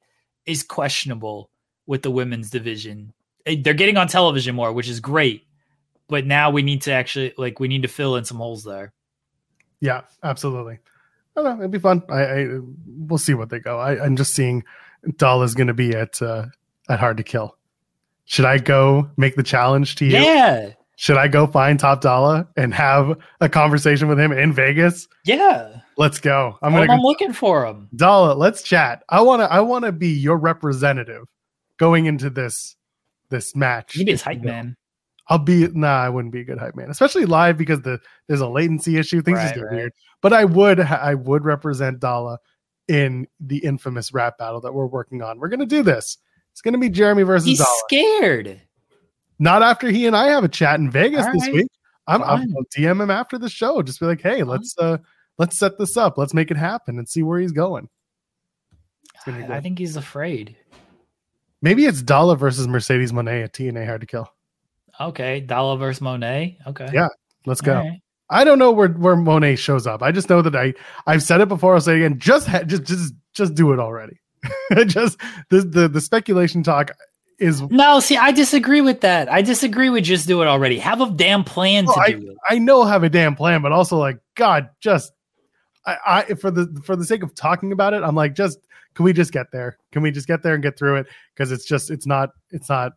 is 0.47 0.63
questionable 0.63 1.51
with 1.87 2.03
the 2.03 2.11
women's 2.11 2.51
division. 2.51 3.13
They're 3.45 3.75
getting 3.75 3.97
on 3.97 4.09
television 4.09 4.55
more, 4.55 4.73
which 4.73 4.89
is 4.89 5.01
great. 5.01 5.47
But 6.09 6.27
now 6.27 6.51
we 6.51 6.63
need 6.63 6.83
to 6.83 6.93
actually 6.93 7.33
like 7.39 7.59
we 7.59 7.69
need 7.69 7.83
to 7.83 7.89
fill 7.89 8.17
in 8.17 8.25
some 8.25 8.37
holes 8.37 8.65
there. 8.65 8.93
Yeah, 9.81 10.03
absolutely. 10.23 10.79
I 11.37 11.43
don't 11.43 11.45
know. 11.45 11.59
It'd 11.61 11.71
be 11.71 11.79
fun. 11.79 12.03
I, 12.09 12.23
I 12.23 12.47
we'll 12.87 13.19
see 13.19 13.35
what 13.35 13.51
they 13.51 13.59
go. 13.59 13.79
I, 13.79 14.05
I'm 14.05 14.17
just 14.17 14.35
seeing 14.35 14.63
Dolla 15.17 15.45
is 15.45 15.55
going 15.55 15.69
to 15.69 15.75
be 15.75 15.95
at 15.95 16.21
uh, 16.21 16.47
at 16.89 17.01
Hard 17.01 17.17
to 17.17 17.23
Kill. 17.23 17.57
Should 18.27 18.45
I 18.45 18.59
go 18.59 19.11
make 19.17 19.37
the 19.37 19.43
challenge 19.43 19.97
to 19.97 20.05
you? 20.05 20.19
Yeah. 20.19 20.73
Should 20.97 21.17
I 21.17 21.29
go 21.29 21.47
find 21.47 21.81
Top 21.81 22.01
Dolla 22.01 22.47
and 22.57 22.73
have 22.75 23.19
a 23.41 23.49
conversation 23.49 24.09
with 24.09 24.21
him 24.21 24.33
in 24.33 24.53
Vegas? 24.53 25.09
Yeah. 25.25 25.81
Let's 25.97 26.19
go. 26.19 26.59
I'm 26.63 26.73
gonna 26.73 26.93
I'm 26.93 27.01
go. 27.01 27.07
looking 27.07 27.33
for 27.33 27.67
him. 27.67 27.89
Dolla, 27.97 28.35
let's 28.35 28.63
chat. 28.63 29.03
I 29.09 29.21
wanna 29.21 29.45
I 29.45 29.61
wanna 29.61 29.93
be 29.93 30.09
your 30.09 30.37
representative 30.37 31.25
going 31.79 32.07
into 32.07 32.31
this 32.31 32.77
this 33.31 33.57
match. 33.57 33.97
You 33.97 34.05
be 34.05 34.13
his 34.13 34.23
hype 34.23 34.43
man. 34.43 34.77
I'll 35.29 35.39
be 35.39 35.69
nah, 35.69 36.03
I 36.03 36.09
wouldn't 36.09 36.33
be 36.33 36.41
a 36.41 36.45
good 36.45 36.59
hype 36.59 36.75
man, 36.75 36.91
especially 36.91 37.27
live 37.27 37.57
because 37.57 37.83
the 37.83 37.99
there's 38.27 38.41
a 38.41 38.49
latency 38.49 38.99
issue. 38.99 39.23
Things 39.23 39.39
just 39.41 39.55
get 39.55 39.65
right. 39.65 39.75
weird. 39.75 39.93
But 40.21 40.33
I 40.33 40.45
would 40.45 40.81
I 40.81 41.15
would 41.15 41.45
represent 41.45 42.01
Dolla 42.01 42.39
in 42.89 43.27
the 43.41 43.59
infamous 43.59 44.13
rap 44.13 44.39
battle 44.39 44.61
that 44.63 44.75
we're 44.75 44.87
working 44.87 45.23
on. 45.23 45.39
We're 45.39 45.49
gonna 45.49 45.67
do 45.67 45.83
this. 45.83 46.19
It's 46.53 46.61
gonna 46.61 46.79
be 46.79 46.91
Jeremy 46.91 47.23
versus 47.23 47.47
He's 47.47 47.67
scared. 47.87 48.61
Not 49.43 49.65
after 49.65 49.89
he 49.89 50.07
and 50.07 50.17
I 50.17 50.29
have 50.29 50.45
a 50.45 50.49
chat 50.49 50.79
in 50.79 50.89
Vegas 50.89 51.27
All 51.27 51.33
this 51.33 51.43
right. 51.43 51.53
week. 51.53 51.67
I'm, 52.07 52.23
I'm 52.23 52.39
Fine. 52.39 52.55
I'll 52.57 52.65
DM 52.77 53.03
him 53.03 53.11
after 53.11 53.39
the 53.39 53.49
show. 53.49 53.83
Just 53.83 53.99
be 53.99 54.07
like, 54.07 54.23
hey, 54.23 54.45
let's 54.45 54.73
uh 54.79 54.99
let's 55.37 55.59
set 55.59 55.77
this 55.79 55.97
up. 55.97 56.17
Let's 56.17 56.33
make 56.33 56.53
it 56.53 56.57
happen 56.57 56.97
and 56.97 57.09
see 57.09 57.25
where 57.25 57.41
he's 57.41 57.51
going. 57.51 57.89
I. 59.27 59.57
I 59.57 59.61
think 59.61 59.81
he's 59.81 59.97
afraid. 59.97 60.57
Maybe 61.61 61.87
it's 61.87 62.03
Dolla 62.03 62.37
versus 62.37 62.69
Mercedes 62.69 63.11
Moné 63.11 63.43
at 63.43 63.53
TNA 63.53 63.85
Hard 63.85 64.03
to 64.03 64.07
Kill. 64.07 64.33
Okay, 65.01 65.41
Dolla 65.41 65.77
versus 65.77 66.01
Moné. 66.01 66.59
Okay, 66.69 66.89
Yeah, 66.93 67.09
Let's 67.45 67.61
go. 67.61 67.75
Right. 67.75 68.01
I 68.31 68.45
don't 68.45 68.61
know 68.61 68.71
where 68.71 68.91
where 68.91 69.17
Moné 69.17 69.59
shows 69.59 69.89
up. 69.89 70.05
I 70.05 70.13
just 70.13 70.31
know 70.31 70.41
that 70.43 70.55
I 70.55 70.73
I've 71.09 71.23
said 71.25 71.41
it 71.41 71.49
before. 71.49 71.75
I'll 71.75 71.81
say 71.81 71.95
it 71.95 72.05
again. 72.05 72.21
Just 72.21 72.47
ha- 72.47 72.63
just 72.63 72.85
just 72.85 73.13
just 73.35 73.57
do 73.57 73.73
it 73.73 73.81
already. 73.81 74.21
just 74.87 75.19
the, 75.51 75.63
the 75.63 75.89
the 75.89 76.01
speculation 76.01 76.63
talk 76.63 76.93
is. 77.43 77.61
No, 77.63 78.01
see, 78.01 78.17
I 78.17 78.33
disagree 78.33 78.81
with 78.81 79.01
that. 79.03 79.31
I 79.31 79.43
disagree 79.43 79.91
with 79.91 80.05
just 80.05 80.27
do 80.27 80.41
it 80.43 80.47
already. 80.47 80.79
Have 80.79 81.01
a 81.01 81.11
damn 81.11 81.45
plan 81.45 81.85
to 81.87 81.93
Oh, 81.95 82.07
do 82.07 82.31
it. 82.31 82.37
I 82.49 82.59
know 82.59 82.85
have 82.85 83.03
a 83.03 83.11
damn 83.11 83.35
plan, 83.35 83.61
but 83.63 83.73
also 83.73 83.97
like 83.99 84.19
God, 84.37 84.71
just 84.81 85.13
I, 85.85 85.97
I 86.07 86.35
for 86.35 86.51
the 86.51 86.81
for 86.85 86.97
the 86.97 87.05
sake 87.05 87.23
of 87.23 87.35
talking 87.35 87.73
about 87.73 87.95
it, 87.95 88.03
I'm 88.03 88.15
like, 88.15 88.35
just 88.35 88.59
can 88.95 89.05
we 89.05 89.13
just 89.13 89.33
get 89.33 89.47
there? 89.53 89.79
Can 89.91 90.03
we 90.03 90.11
just 90.11 90.29
get 90.29 90.43
there 90.43 90.55
and 90.55 90.63
get 90.63 90.79
through 90.79 90.97
it? 90.97 91.07
Because 91.35 91.53
it's 91.53 91.65
just 91.65 91.91
it's 91.91 92.07
not 92.07 92.31
it's 92.51 92.69
not 92.69 92.93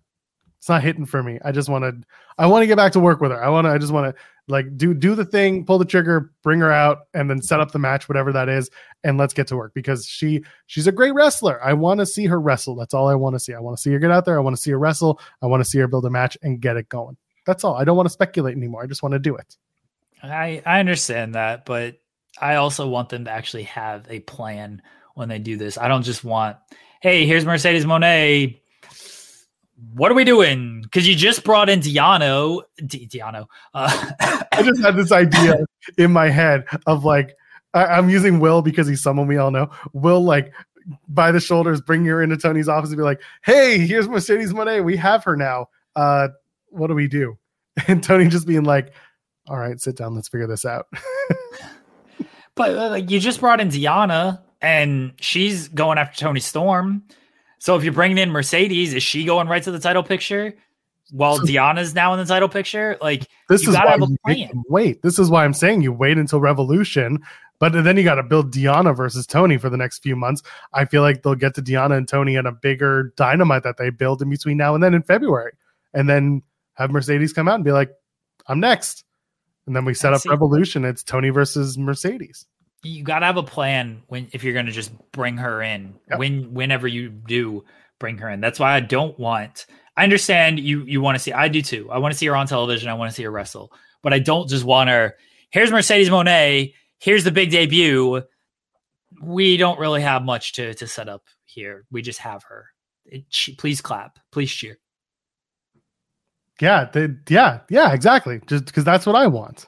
it's 0.60 0.70
not 0.70 0.84
hitting 0.84 1.06
for 1.06 1.24
me. 1.24 1.40
I 1.44 1.52
just 1.52 1.70
want 1.70 1.84
to 1.84 1.96
I 2.38 2.46
want 2.48 2.64
to 2.64 2.68
get 2.68 2.78
back 2.78 2.92
to 2.94 3.00
work 3.00 3.22
with 3.22 3.32
her. 3.32 3.44
I 3.44 3.50
want 3.50 3.66
to 3.66 3.72
I 3.72 3.78
just 3.78 3.94
want 3.94 4.16
to 4.16 4.22
like 4.48 4.78
do 4.78 4.94
do 4.94 5.16
the 5.16 5.26
thing, 5.26 5.66
pull 5.66 5.80
the 5.80 5.86
trigger, 5.86 6.32
bring 6.44 6.60
her 6.60 6.72
out, 6.72 7.08
and 7.14 7.30
then 7.30 7.42
set 7.42 7.60
up 7.60 7.72
the 7.72 7.80
match, 7.80 8.08
whatever 8.08 8.32
that 8.34 8.48
is, 8.50 8.70
and 9.04 9.18
let's 9.18 9.34
get 9.34 9.48
to 9.48 9.56
work 9.56 9.74
because 9.74 10.06
she 10.06 10.44
she's 10.68 10.88
a 10.88 10.92
great 10.92 11.14
wrestler. 11.14 11.64
I 11.64 11.74
want 11.74 12.00
to 12.00 12.06
see 12.06 12.26
her 12.26 12.40
wrestle. 12.40 12.76
That's 12.76 12.94
all 12.94 13.08
I 13.08 13.16
want 13.16 13.36
to 13.36 13.40
see. 13.40 13.54
I 13.54 13.60
want 13.60 13.78
to 13.78 13.82
see 13.82 13.92
her 13.92 14.00
get 14.00 14.12
out 14.12 14.26
there. 14.26 14.38
I 14.38 14.42
want 14.42 14.56
to 14.56 14.62
see 14.62 14.72
her 14.72 14.80
wrestle. 14.80 15.20
I 15.42 15.48
want 15.48 15.64
to 15.64 15.70
see 15.70 15.80
her 15.80 15.88
build 15.88 16.06
a 16.06 16.10
match 16.10 16.38
and 16.44 16.60
get 16.60 16.78
it 16.78 16.90
going. 16.90 17.18
That's 17.46 17.64
all. 17.64 17.76
I 17.76 17.84
don't 17.84 17.98
want 17.98 18.08
to 18.08 18.14
speculate 18.14 18.56
anymore. 18.56 18.84
I 18.84 18.88
just 18.88 19.04
want 19.04 19.14
to 19.14 19.20
do 19.20 19.36
it. 19.36 19.58
I 20.22 20.62
I 20.66 20.80
understand 20.80 21.36
that, 21.36 21.66
but 21.66 21.98
I 22.40 22.56
also 22.56 22.88
want 22.88 23.10
them 23.10 23.26
to 23.26 23.32
actually 23.32 23.64
have 23.64 24.06
a 24.10 24.20
plan 24.20 24.82
when 25.16 25.30
they 25.30 25.40
do 25.40 25.58
this. 25.58 25.78
I 25.78 25.88
don't 25.88 26.04
just 26.04 26.24
want, 26.24 26.58
hey, 27.02 27.26
here's 27.26 27.46
Mercedes 27.46 27.86
Moné. 27.86 28.60
What 29.94 30.12
are 30.12 30.16
we 30.16 30.24
doing? 30.24 30.82
Because 30.82 31.08
you 31.08 31.16
just 31.16 31.44
brought 31.44 31.70
in 31.70 31.82
Deonna, 31.82 32.62
Di- 32.86 33.08
Deonna. 33.08 33.46
Uh, 33.74 34.12
I 34.52 34.64
just 34.64 34.82
had 34.82 34.96
this 34.96 35.12
idea 35.12 35.58
in 35.98 36.12
my 36.12 36.30
head 36.30 36.66
of 36.86 37.04
like 37.04 37.36
I, 37.74 37.86
I'm 37.86 38.10
using 38.10 38.40
Will 38.40 38.62
because 38.62 38.88
he's 38.88 39.02
someone 39.02 39.28
we 39.28 39.38
all 39.38 39.52
know. 39.52 39.70
Will 39.94 40.24
like 40.24 40.54
by 41.08 41.32
the 41.32 41.40
shoulders, 41.40 41.82
bring 41.82 42.06
her 42.06 42.22
into 42.22 42.38
Tony's 42.38 42.70
office 42.70 42.90
and 42.90 42.98
be 42.98 43.04
like, 43.04 43.22
"Hey, 43.44 43.80
here's 43.80 44.08
Mercedes 44.08 44.54
Moné. 44.54 44.84
We 44.84 44.96
have 44.98 45.24
her 45.26 45.36
now. 45.36 45.68
Uh, 45.96 46.30
what 46.70 46.88
do 46.88 46.94
we 46.94 47.08
do?" 47.08 47.38
And 47.88 48.02
Tony 48.02 48.28
just 48.30 48.48
being 48.48 48.64
like, 48.64 48.94
"All 49.48 49.58
right, 49.58 49.80
sit 49.80 49.98
down. 49.98 50.16
Let's 50.16 50.30
figure 50.30 50.48
this 50.48 50.64
out." 50.64 50.88
but 52.56 52.72
uh, 52.72 52.90
like 52.90 53.12
you 53.12 53.20
just 53.20 53.42
brought 53.42 53.60
in 53.60 53.68
Deonna 53.68 54.42
and 54.62 55.14
she's 55.20 55.68
going 55.68 55.98
after 55.98 56.18
Toni 56.18 56.40
Storm. 56.40 57.04
So 57.66 57.76
if 57.76 57.84
you're 57.84 57.94
bringing 57.94 58.20
in 58.20 58.30
Mercedes, 58.30 58.94
is 58.94 59.02
she 59.02 59.26
going 59.26 59.48
right 59.48 59.64
to 59.64 59.72
the 59.72 59.80
title 59.80 60.04
picture? 60.04 60.54
While 61.10 61.38
so, 61.38 61.46
Deonna's 61.46 61.96
now 61.96 62.14
in 62.14 62.20
the 62.20 62.26
title 62.26 62.48
picture, 62.48 62.96
like 63.02 63.28
this 63.50 63.68
is 63.68 63.76
why 63.76 63.98
wait. 64.70 65.02
This 65.02 65.18
is 65.18 65.32
why 65.32 65.46
I'm 65.46 65.54
saying 65.54 65.82
you 65.82 65.92
wait 65.92 66.20
until 66.20 66.40
Revolution 66.40 67.24
but 67.60 67.72
then 67.72 67.98
you 67.98 68.04
got 68.04 68.16
to 68.16 68.24
build 68.24 68.54
Deonna 68.54 68.96
versus 68.96 69.26
Toni 69.26 69.58
for 69.58 69.70
the 69.70 69.78
next 69.78 70.04
few 70.04 70.16
months. 70.16 70.44
I 70.74 70.86
feel 70.86 71.02
like 71.02 71.24
they'll 71.24 71.36
get 71.36 71.56
to 71.56 71.62
Deonna 71.62 71.98
and 71.98 72.08
Toni 72.08 72.36
in 72.36 72.46
a 72.46 72.52
bigger 72.52 73.14
dynamite 73.16 73.64
that 73.64 73.78
they 73.78 73.90
build 73.90 74.22
in 74.22 74.30
between 74.30 74.58
now 74.58 74.76
and 74.76 74.84
then 74.84 74.94
in 74.94 75.04
February. 75.04 75.54
And 75.94 76.10
then 76.10 76.44
have 76.74 76.92
Mercedes 76.92 77.32
come 77.32 77.48
out 77.48 77.56
and 77.56 77.64
be 77.64 77.72
like, 77.72 77.92
I'm 78.48 78.60
next. 78.60 79.06
And 79.66 79.76
then 79.76 79.86
we 79.86 79.94
set 79.94 80.14
up 80.14 80.26
Revolution. 80.26 80.84
It's 80.84 81.02
Toni 81.02 81.30
versus 81.30 81.78
Mercedes. 81.78 82.46
You 82.86 83.04
got 83.04 83.20
to 83.20 83.26
have 83.26 83.38
a 83.38 83.44
plan 83.44 84.04
when 84.08 84.30
if 84.32 84.44
you're 84.44 84.54
going 84.54 84.68
to 84.68 84.72
just 84.72 84.92
bring 85.12 85.38
her 85.38 85.62
in. 85.62 85.96
Yep. 86.10 86.20
When 86.20 86.54
whenever 86.54 86.88
you 86.88 87.10
do 87.10 87.64
bring 88.00 88.18
her 88.20 88.30
in. 88.30 88.42
That's 88.42 88.60
why 88.60 88.74
I 88.74 88.80
don't 88.80 89.18
want 89.20 89.66
I 89.98 90.04
understand 90.04 90.60
you 90.60 90.84
you 90.84 91.02
want 91.02 91.16
to 91.16 91.20
see 91.20 91.34
I 91.34 91.48
do 91.48 91.62
too. 91.62 91.90
I 91.92 91.98
want 91.98 92.14
to 92.14 92.18
see 92.18 92.28
her 92.28 92.36
on 92.36 92.48
television. 92.48 92.90
I 92.90 92.94
want 92.94 93.10
to 93.10 93.16
see 93.16 93.24
her 93.24 93.32
wrestle. 93.32 93.72
But 94.04 94.14
I 94.14 94.20
don't 94.20 94.48
just 94.48 94.64
want 94.64 94.90
her 94.90 95.16
here's 95.50 95.72
Mercedes 95.72 96.10
Moné. 96.10 96.74
here's 97.00 97.24
the 97.24 97.32
big 97.32 97.52
debut. 97.52 98.22
We 99.22 99.58
don't 99.58 99.80
really 99.80 100.02
have 100.02 100.24
much 100.24 100.54
to 100.54 100.74
to 100.76 100.88
set 100.88 101.10
up 101.10 101.24
here. 101.46 101.86
We 101.92 102.02
just 102.02 102.20
have 102.20 102.44
her. 102.44 102.68
It, 103.06 103.26
she, 103.30 103.56
please 103.56 103.82
clap. 103.82 104.20
Please 104.32 104.52
cheer. 104.52 104.78
Yeah, 106.62 106.90
they, 106.92 107.10
yeah, 107.28 107.62
yeah, 107.70 107.94
exactly. 107.94 108.42
Just 108.48 108.66
because 108.66 108.84
that's 108.84 109.06
what 109.06 109.16
I 109.16 109.28
want. 109.28 109.68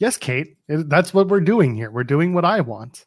Yes, 0.00 0.16
Kate, 0.16 0.56
that's 0.66 1.12
what 1.12 1.28
we're 1.28 1.42
doing 1.42 1.74
here. 1.74 1.90
We're 1.90 2.04
doing 2.04 2.32
what 2.32 2.46
I 2.46 2.62
want. 2.62 3.04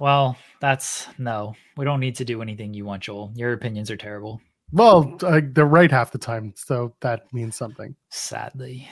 Well, 0.00 0.36
that's 0.60 1.06
no. 1.18 1.54
We 1.76 1.84
don't 1.84 2.00
need 2.00 2.16
to 2.16 2.24
do 2.24 2.42
anything 2.42 2.74
you 2.74 2.84
want, 2.84 3.04
Joel. 3.04 3.32
Your 3.36 3.52
opinions 3.52 3.92
are 3.92 3.96
terrible. 3.96 4.40
Well, 4.72 5.16
uh, 5.22 5.40
they're 5.52 5.66
right 5.66 5.90
half 5.90 6.10
the 6.10 6.18
time, 6.18 6.52
so 6.56 6.94
that 7.00 7.32
means 7.32 7.56
something. 7.56 7.94
Sadly. 8.08 8.88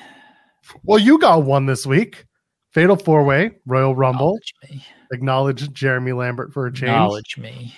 Well, 0.84 1.00
you 1.00 1.18
got 1.18 1.42
one 1.42 1.66
this 1.66 1.84
week. 1.84 2.26
Fatal 2.70 2.96
Four 2.96 3.24
Way, 3.24 3.52
Royal 3.66 3.96
Rumble. 3.96 4.38
Acknowledge, 4.62 4.84
Acknowledge 5.12 5.72
Jeremy 5.72 6.12
Lambert 6.12 6.52
for 6.52 6.66
a 6.66 6.72
change. 6.72 6.90
Acknowledge 6.90 7.36
me. 7.36 7.74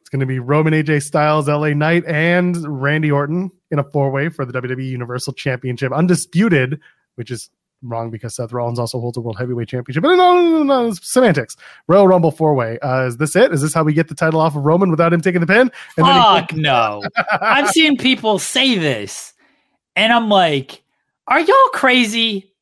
It's 0.00 0.10
going 0.10 0.20
to 0.20 0.26
be 0.26 0.38
Roman 0.38 0.74
AJ 0.74 1.02
Styles, 1.02 1.48
LA 1.48 1.70
Knight, 1.70 2.04
and 2.06 2.56
Randy 2.82 3.10
Orton 3.10 3.50
in 3.70 3.78
a 3.78 3.84
four 3.84 4.10
way 4.10 4.28
for 4.28 4.44
the 4.44 4.52
WWE 4.60 4.86
Universal 4.86 5.32
Championship. 5.34 5.92
Undisputed, 5.92 6.80
which 7.14 7.30
is 7.30 7.48
wrong 7.88 8.10
because 8.10 8.34
Seth 8.34 8.52
Rollins 8.52 8.78
also 8.78 9.00
holds 9.00 9.16
a 9.16 9.20
World 9.20 9.38
Heavyweight 9.38 9.68
Championship. 9.68 10.02
But 10.02 10.16
no, 10.16 10.40
no, 10.40 10.62
no, 10.62 10.84
no, 10.84 10.92
semantics. 10.92 11.56
Royal 11.88 12.08
Rumble 12.08 12.30
four 12.30 12.54
way. 12.54 12.78
Uh, 12.80 13.06
is 13.06 13.16
this 13.16 13.36
it? 13.36 13.52
Is 13.52 13.62
this 13.62 13.74
how 13.74 13.84
we 13.84 13.92
get 13.92 14.08
the 14.08 14.14
title 14.14 14.40
off 14.40 14.56
of 14.56 14.64
Roman 14.64 14.90
without 14.90 15.12
him 15.12 15.20
taking 15.20 15.40
the 15.40 15.46
pin? 15.46 15.70
And 15.96 16.06
Fuck 16.06 16.52
he- 16.52 16.56
no. 16.60 17.02
I've 17.40 17.70
seen 17.70 17.96
people 17.96 18.38
say 18.38 18.78
this, 18.78 19.32
and 19.94 20.12
I'm 20.12 20.28
like, 20.28 20.82
are 21.26 21.40
y'all 21.40 21.68
crazy? 21.72 22.52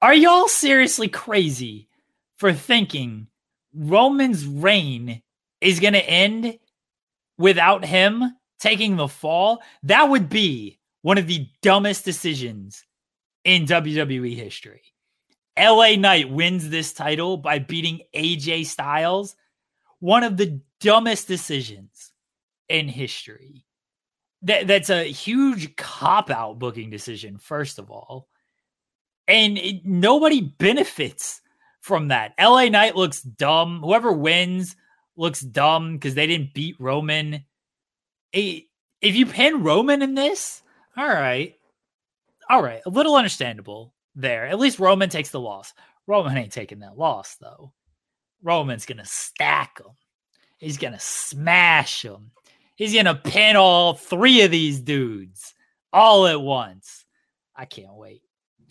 Are 0.00 0.14
y'all 0.14 0.48
seriously 0.48 1.08
crazy 1.08 1.88
for 2.36 2.52
thinking 2.52 3.28
Roman's 3.74 4.46
reign 4.46 5.22
is 5.60 5.78
going 5.78 5.94
to 5.94 6.10
end 6.10 6.58
without 7.38 7.84
him 7.84 8.36
taking 8.58 8.96
the 8.96 9.08
fall? 9.08 9.62
That 9.84 10.10
would 10.10 10.28
be 10.28 10.78
one 11.02 11.18
of 11.18 11.26
the 11.26 11.46
dumbest 11.62 12.04
decisions 12.04 12.84
in 13.44 13.66
WWE 13.66 14.34
history. 14.36 14.82
LA 15.58 15.96
Knight 15.96 16.30
wins 16.30 16.70
this 16.70 16.92
title 16.92 17.36
by 17.36 17.58
beating 17.58 18.00
AJ 18.14 18.66
Styles. 18.66 19.36
One 20.00 20.24
of 20.24 20.36
the 20.36 20.60
dumbest 20.80 21.28
decisions 21.28 22.12
in 22.68 22.88
history. 22.88 23.64
That, 24.42 24.66
that's 24.66 24.90
a 24.90 25.04
huge 25.04 25.76
cop 25.76 26.30
out 26.30 26.58
booking 26.58 26.90
decision, 26.90 27.38
first 27.38 27.78
of 27.78 27.90
all 27.90 28.28
and 29.28 29.58
it, 29.58 29.84
nobody 29.84 30.40
benefits 30.40 31.40
from 31.80 32.08
that. 32.08 32.34
LA 32.40 32.66
Knight 32.66 32.96
looks 32.96 33.22
dumb. 33.22 33.80
Whoever 33.82 34.12
wins 34.12 34.76
looks 35.16 35.40
dumb 35.40 35.94
because 35.94 36.14
they 36.14 36.26
didn't 36.26 36.54
beat 36.54 36.76
Roman. 36.78 37.44
if 38.32 38.64
you 39.00 39.26
pin 39.26 39.62
Roman 39.62 40.02
in 40.02 40.14
this, 40.14 40.62
all 40.96 41.08
right, 41.08 41.54
all 42.52 42.62
right, 42.62 42.82
a 42.86 42.90
little 42.90 43.16
understandable 43.16 43.94
there. 44.14 44.46
At 44.46 44.58
least 44.58 44.78
Roman 44.78 45.08
takes 45.08 45.30
the 45.30 45.40
loss. 45.40 45.72
Roman 46.06 46.36
ain't 46.36 46.52
taking 46.52 46.80
that 46.80 46.98
loss 46.98 47.36
though. 47.40 47.72
Roman's 48.42 48.86
gonna 48.86 49.04
stack 49.04 49.78
them. 49.78 49.92
He's 50.58 50.78
gonna 50.78 51.00
smash 51.00 52.02
them. 52.02 52.30
He's 52.76 52.94
gonna 52.94 53.14
pin 53.14 53.56
all 53.56 53.94
three 53.94 54.42
of 54.42 54.50
these 54.50 54.80
dudes 54.80 55.54
all 55.92 56.26
at 56.26 56.40
once. 56.40 57.04
I 57.56 57.64
can't 57.64 57.94
wait 57.94 58.22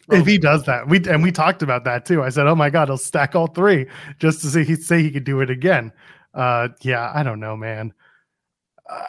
if 0.10 0.26
he 0.26 0.38
does 0.38 0.64
that, 0.66 0.88
we 0.88 1.02
and 1.08 1.24
we 1.24 1.32
talked 1.32 1.62
about 1.62 1.84
that 1.86 2.06
too. 2.06 2.24
I 2.24 2.30
said, 2.30 2.48
"Oh 2.48 2.56
my 2.56 2.70
god, 2.70 2.88
he'll 2.88 2.98
stack 2.98 3.36
all 3.36 3.48
three 3.48 3.88
just 4.20 4.42
to 4.42 4.48
see 4.48 4.64
he 4.64 4.76
say 4.76 5.02
he 5.02 5.12
could 5.12 5.24
do 5.24 5.42
it 5.42 5.50
again." 5.50 5.92
Uh, 6.34 6.70
yeah, 6.82 7.12
I 7.14 7.24
don't 7.24 7.40
know, 7.40 7.56
man. 7.56 7.94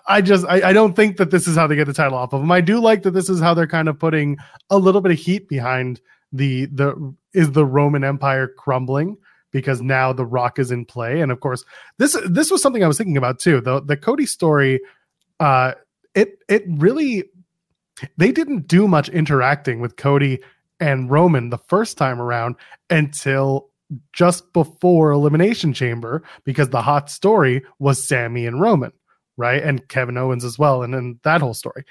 I 0.06 0.20
just 0.20 0.46
I, 0.46 0.70
I 0.70 0.72
don't 0.72 0.94
think 0.94 1.16
that 1.16 1.30
this 1.30 1.48
is 1.48 1.56
how 1.56 1.66
they 1.66 1.76
get 1.76 1.86
the 1.86 1.92
title 1.92 2.18
off 2.18 2.32
of 2.32 2.42
him. 2.42 2.50
I 2.50 2.60
do 2.60 2.80
like 2.80 3.02
that 3.02 3.12
this 3.12 3.28
is 3.28 3.40
how 3.40 3.54
they're 3.54 3.66
kind 3.66 3.88
of 3.88 3.98
putting 3.98 4.38
a 4.70 4.78
little 4.78 5.00
bit 5.00 5.12
of 5.12 5.18
heat 5.18 5.48
behind 5.48 6.00
the 6.32 6.66
the 6.66 7.14
is 7.34 7.52
the 7.52 7.66
Roman 7.66 8.04
Empire 8.04 8.48
crumbling 8.48 9.16
because 9.50 9.82
now 9.82 10.12
the 10.12 10.24
Rock 10.24 10.59
is 10.59 10.70
in 10.70 10.84
play, 10.84 11.20
and 11.20 11.32
of 11.32 11.40
course 11.40 11.64
this 11.98 12.16
this 12.28 12.50
was 12.50 12.62
something 12.62 12.84
I 12.84 12.88
was 12.88 12.98
thinking 12.98 13.16
about 13.16 13.38
too. 13.38 13.60
The 13.60 13.80
the 13.82 13.96
Cody 13.96 14.26
story, 14.26 14.80
uh, 15.40 15.72
it 16.14 16.38
it 16.48 16.64
really 16.68 17.24
they 18.16 18.32
didn't 18.32 18.68
do 18.68 18.88
much 18.88 19.09
interacting 19.09 19.80
with 19.80 19.96
Cody 19.96 20.40
and 20.80 21.10
Roman 21.10 21.50
the 21.50 21.59
first 21.59 21.96
time 21.98 22.20
around 22.20 22.56
until 22.90 23.70
just 24.12 24.52
before 24.52 25.10
Elimination 25.10 25.72
Chamber 25.72 26.22
because 26.44 26.70
the 26.70 26.82
hot 26.82 27.10
story 27.10 27.62
was 27.78 28.06
Sammy 28.06 28.46
and 28.46 28.60
Roman, 28.60 28.92
right? 29.43 29.62
And 29.62 29.86
Kevin 29.89 30.16
Owens 30.16 30.44
as 30.44 30.59
well, 30.59 30.85
and 30.85 30.94
then 30.94 31.19
that 31.24 31.40
whole 31.40 31.55
story. 31.55 31.85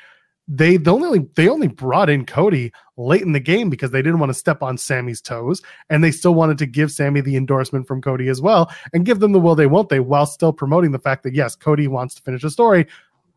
They, 0.47 0.77
they 0.77 0.89
only 0.89 1.27
they 1.35 1.49
only 1.49 1.67
brought 1.67 2.09
in 2.09 2.25
Cody 2.25 2.71
late 2.97 3.21
in 3.21 3.33
the 3.33 3.39
game 3.39 3.69
because 3.69 3.91
they 3.91 4.01
didn't 4.01 4.19
want 4.19 4.31
to 4.31 4.39
step 4.39 4.63
on 4.63 4.77
Sammy's 4.77 5.21
toes, 5.21 5.61
and 5.89 6.01
they 6.01 6.11
still 6.11 6.33
wanted 6.33 6.57
to 6.59 6.65
give 6.65 6.91
Sammy 6.91 7.19
the 7.19 7.35
endorsement 7.35 7.87
from 7.87 8.01
Cody 8.01 8.29
as 8.29 8.41
well, 8.41 8.71
and 8.93 9.05
give 9.05 9.19
them 9.19 9.33
the 9.33 9.39
will 9.39 9.55
they 9.55 9.67
won't 9.67 9.89
they, 9.89 9.99
while 9.99 10.25
still 10.25 10.53
promoting 10.53 10.91
the 10.91 10.99
fact 10.99 11.23
that 11.23 11.35
yes, 11.35 11.55
Cody 11.55 11.87
wants 11.87 12.15
to 12.15 12.21
finish 12.21 12.41
the 12.41 12.49
story. 12.49 12.87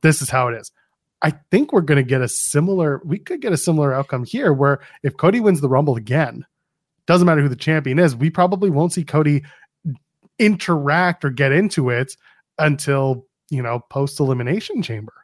This 0.01 0.23
is 0.23 0.31
how 0.31 0.49
it 0.49 0.55
is. 0.55 0.71
I 1.23 1.31
think 1.51 1.73
we're 1.73 1.81
going 1.81 2.03
to 2.03 2.09
get 2.09 2.23
a 2.23 2.29
similar. 2.29 3.01
We 3.05 3.19
could 3.19 3.41
get 3.41 3.53
a 3.53 3.57
similar 3.57 3.93
outcome 3.93 4.25
here, 4.25 4.53
where 4.53 4.81
if 5.03 5.17
Cody 5.17 5.41
wins 5.41 5.61
the 5.61 5.69
Rumble 5.69 5.97
again, 5.97 6.47
doesn't 7.07 7.27
matter 7.27 7.43
who 7.43 7.49
the 7.49 7.57
champion 7.57 7.99
is, 7.99 8.15
we 8.15 8.31
probably 8.31 8.71
won't 8.71 8.93
see 8.93 9.05
Cody 9.05 9.43
interact 10.39 11.25
or 11.25 11.31
get 11.31 11.53
into 11.53 11.91
it 11.91 12.17
until 12.59 13.27
you 13.55 13.63
know 13.63 13.81
post 13.91 14.21
elimination 14.21 14.83
chamber, 14.83 15.15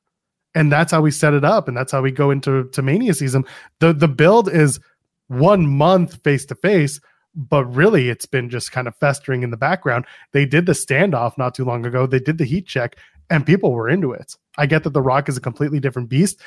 and 0.55 0.71
that's 0.71 0.93
how 0.93 1.01
we 1.01 1.11
set 1.11 1.35
it 1.35 1.45
up, 1.45 1.69
and 1.69 1.77
that's 1.77 1.93
how 1.93 2.03
we 2.03 2.11
go 2.11 2.31
into 2.31 2.69
to 2.71 2.83
Mania 2.83 3.15
season. 3.15 3.45
the 3.81 3.93
The 3.93 4.09
build 4.09 4.49
is 4.49 4.81
one 5.29 5.67
month 5.67 6.23
face 6.25 6.45
to 6.47 6.55
face, 6.55 7.01
but 7.35 7.65
really 7.67 8.09
it's 8.09 8.27
been 8.27 8.51
just 8.51 8.73
kind 8.73 8.89
of 8.89 8.97
festering 8.97 9.43
in 9.43 9.51
the 9.51 9.57
background. 9.57 10.05
They 10.33 10.47
did 10.47 10.67
the 10.67 10.73
standoff 10.73 11.39
not 11.39 11.55
too 11.55 11.65
long 11.65 11.87
ago. 11.87 12.07
They 12.07 12.19
did 12.19 12.39
the 12.39 12.45
heat 12.45 12.67
check, 12.67 12.97
and 13.31 13.47
people 13.47 13.73
were 13.73 13.89
into 13.89 14.13
it. 14.13 14.35
I 14.59 14.67
get 14.67 14.83
that 14.85 14.93
The 14.93 15.03
Rock 15.03 15.29
is 15.29 15.37
a 15.37 15.41
completely 15.41 15.81
different 15.81 16.09
beast, 16.09 16.41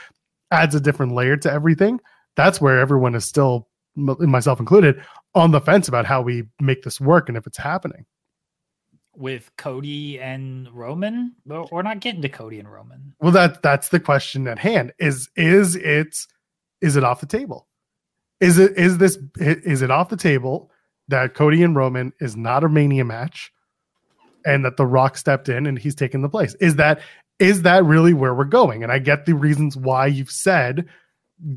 adds 0.51 0.75
a 0.75 0.81
different 0.81 1.13
layer 1.13 1.37
to 1.37 1.51
everything. 1.51 1.99
That's 2.35 2.59
where 2.59 2.79
everyone 2.79 3.15
is 3.15 3.25
still, 3.25 3.69
myself 3.95 4.59
included, 4.59 5.03
on 5.35 5.51
the 5.51 5.61
fence 5.61 5.87
about 5.87 6.05
how 6.05 6.21
we 6.21 6.43
make 6.59 6.83
this 6.83 6.99
work 6.99 7.29
and 7.29 7.37
if 7.37 7.47
it's 7.47 7.57
happening. 7.57 8.05
With 9.15 9.51
Cody 9.57 10.19
and 10.19 10.67
Roman, 10.71 11.35
we're 11.45 11.83
not 11.83 11.99
getting 11.99 12.23
to 12.23 12.29
Cody 12.29 12.59
and 12.59 12.71
Roman. 12.71 13.13
Well, 13.19 13.31
that 13.31 13.61
that's 13.61 13.89
the 13.89 13.99
question 13.99 14.47
at 14.47 14.57
hand. 14.57 14.91
Is 14.97 15.29
is 15.35 15.75
it 15.75 16.17
is 16.81 16.95
it 16.95 17.03
off 17.03 17.21
the 17.21 17.27
table? 17.27 17.67
Is 18.39 18.57
it 18.57 18.75
is 18.75 18.97
this 18.97 19.19
is 19.37 19.83
it 19.83 19.91
off 19.91 20.09
the 20.09 20.17
table 20.17 20.71
that 21.09 21.35
Cody 21.35 21.61
and 21.61 21.75
Roman 21.75 22.11
is 22.19 22.35
not 22.35 22.63
a 22.63 22.69
mania 22.69 23.05
match? 23.05 23.51
and 24.45 24.65
that 24.65 24.75
the 24.75 24.85
rock 24.85 25.17
stepped 25.17 25.47
in 25.47 25.65
and 25.65 25.79
he's 25.79 25.95
taken 25.95 26.21
the 26.21 26.27
place 26.27 26.53
is 26.55 26.75
that 26.75 26.99
is 27.39 27.63
that 27.63 27.83
really 27.83 28.13
where 28.13 28.33
we're 28.33 28.45
going? 28.45 28.83
And 28.83 28.91
I 28.91 28.99
get 28.99 29.25
the 29.25 29.33
reasons 29.33 29.75
why 29.75 30.05
you've 30.05 30.31
said 30.31 30.87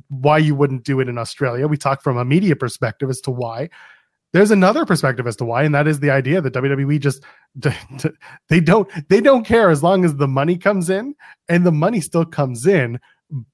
why 0.09 0.39
you 0.39 0.55
wouldn't 0.55 0.85
do 0.85 1.01
it 1.01 1.09
in 1.09 1.19
Australia. 1.19 1.69
We 1.69 1.77
talked 1.77 2.03
from 2.03 2.17
a 2.17 2.25
media 2.25 2.57
perspective 2.57 3.11
as 3.11 3.21
to 3.21 3.31
why. 3.31 3.69
There's 4.33 4.51
another 4.51 4.85
perspective 4.85 5.27
as 5.27 5.37
to 5.37 5.45
why, 5.45 5.63
and 5.63 5.75
that 5.75 5.87
is 5.87 6.01
the 6.01 6.11
idea 6.11 6.41
that 6.41 6.55
WWE 6.55 7.01
just 7.01 7.23
they 8.49 8.61
don't 8.61 8.91
they 9.09 9.21
don't 9.21 9.47
care 9.47 9.71
as 9.71 9.83
long 9.83 10.05
as 10.05 10.17
the 10.17 10.29
money 10.29 10.57
comes 10.57 10.91
in, 10.91 11.15
and 11.49 11.65
the 11.65 11.73
money 11.73 12.01
still 12.01 12.25
comes 12.25 12.67
in 12.67 13.01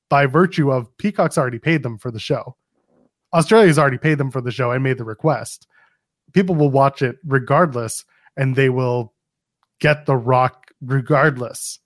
by 0.09 0.27
virtue 0.27 0.71
of 0.73 0.95
Peacock's 0.99 1.39
already 1.39 1.59
paid 1.59 1.83
them 1.83 1.99
for 1.99 2.11
the 2.11 2.19
show. 2.19 2.57
Australia's 3.33 3.79
already 3.79 3.99
paid 3.99 4.19
them 4.19 4.31
for 4.31 4.41
the 4.41 4.51
show 4.51 4.71
and 4.71 4.83
made 4.83 4.99
the 4.99 5.05
request. 5.05 5.67
People 6.33 6.55
will 6.55 6.71
watch 6.71 7.03
it 7.03 7.17
regardless, 7.25 8.05
and 8.37 8.57
they 8.57 8.69
will 8.69 9.15
get 9.81 10.07
the 10.07 10.17
Rock 10.17 10.71
regardless, 10.81 11.79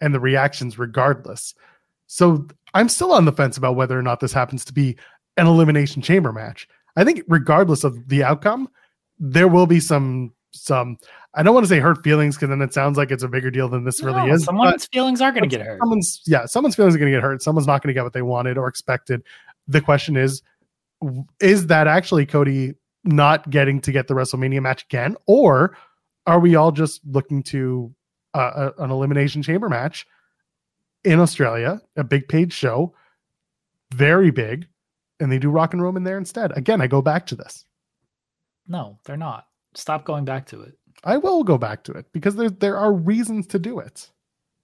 and 0.00 0.14
the 0.14 0.20
reactions 0.20 0.78
regardless. 0.78 1.54
So 2.06 2.46
I'm 2.74 2.88
still 2.88 3.12
on 3.12 3.24
the 3.24 3.32
fence 3.32 3.56
about 3.56 3.76
whether 3.76 3.98
or 3.98 4.02
not 4.02 4.20
this 4.20 4.32
happens 4.32 4.64
to 4.64 4.72
be 4.72 4.96
an 5.36 5.46
elimination 5.46 6.02
chamber 6.02 6.32
match. 6.32 6.68
I 7.00 7.04
think 7.04 7.22
regardless 7.28 7.82
of 7.82 8.08
the 8.08 8.22
outcome, 8.22 8.68
there 9.18 9.48
will 9.48 9.66
be 9.66 9.80
some 9.80 10.34
some 10.52 10.98
I 11.34 11.42
don't 11.42 11.54
want 11.54 11.64
to 11.64 11.68
say 11.68 11.78
hurt 11.78 12.04
feelings 12.04 12.36
because 12.36 12.50
then 12.50 12.60
it 12.60 12.74
sounds 12.74 12.98
like 12.98 13.10
it's 13.10 13.22
a 13.22 13.28
bigger 13.28 13.50
deal 13.50 13.68
than 13.68 13.84
this 13.84 14.02
No, 14.02 14.12
really 14.12 14.30
is. 14.30 14.44
Someone's 14.44 14.86
feelings 14.86 15.22
are 15.22 15.32
going 15.32 15.48
to 15.48 15.48
get 15.48 15.64
hurt. 15.64 15.78
Someone's 15.80 16.22
yeah, 16.26 16.44
someone's 16.44 16.76
feelings 16.76 16.94
are 16.94 16.98
going 16.98 17.10
to 17.10 17.16
get 17.16 17.22
hurt. 17.22 17.42
Someone's 17.42 17.66
not 17.66 17.82
going 17.82 17.88
to 17.88 17.94
get 17.94 18.04
what 18.04 18.12
they 18.12 18.22
wanted 18.22 18.58
or 18.58 18.68
expected. 18.68 19.22
The 19.66 19.80
question 19.80 20.16
is, 20.16 20.42
is 21.40 21.68
that 21.68 21.86
actually 21.86 22.26
Cody 22.26 22.74
not 23.04 23.48
getting 23.48 23.80
to 23.80 23.92
get 23.92 24.08
the 24.08 24.14
WrestleMania 24.14 24.60
match 24.60 24.84
again, 24.84 25.16
or 25.26 25.76
are 26.26 26.38
we 26.38 26.54
all 26.54 26.70
just 26.70 27.00
looking 27.06 27.42
to 27.44 27.94
uh, 28.34 28.70
a, 28.76 28.82
an 28.82 28.90
elimination 28.90 29.42
chamber 29.42 29.70
match 29.70 30.06
in 31.04 31.18
Australia, 31.18 31.80
a 31.96 32.04
big 32.04 32.28
paid 32.28 32.52
show, 32.52 32.94
very 33.94 34.30
big, 34.30 34.66
and 35.20 35.30
they 35.30 35.38
do 35.38 35.50
Rock 35.50 35.72
and 35.74 35.82
Roman 35.82 36.04
there 36.04 36.18
instead? 36.18 36.56
Again, 36.56 36.80
I 36.80 36.86
go 36.86 37.02
back 37.02 37.26
to 37.26 37.34
this. 37.36 37.64
No, 38.66 38.98
they're 39.04 39.16
not. 39.16 39.46
Stop 39.74 40.04
going 40.04 40.24
back 40.24 40.46
to 40.46 40.62
it. 40.62 40.74
I 41.04 41.16
will 41.16 41.44
go 41.44 41.56
back 41.58 41.84
to 41.84 41.92
it 41.92 42.06
because 42.12 42.36
there 42.36 42.50
there 42.50 42.76
are 42.76 42.92
reasons 42.92 43.46
to 43.48 43.58
do 43.58 43.78
it. 43.78 44.10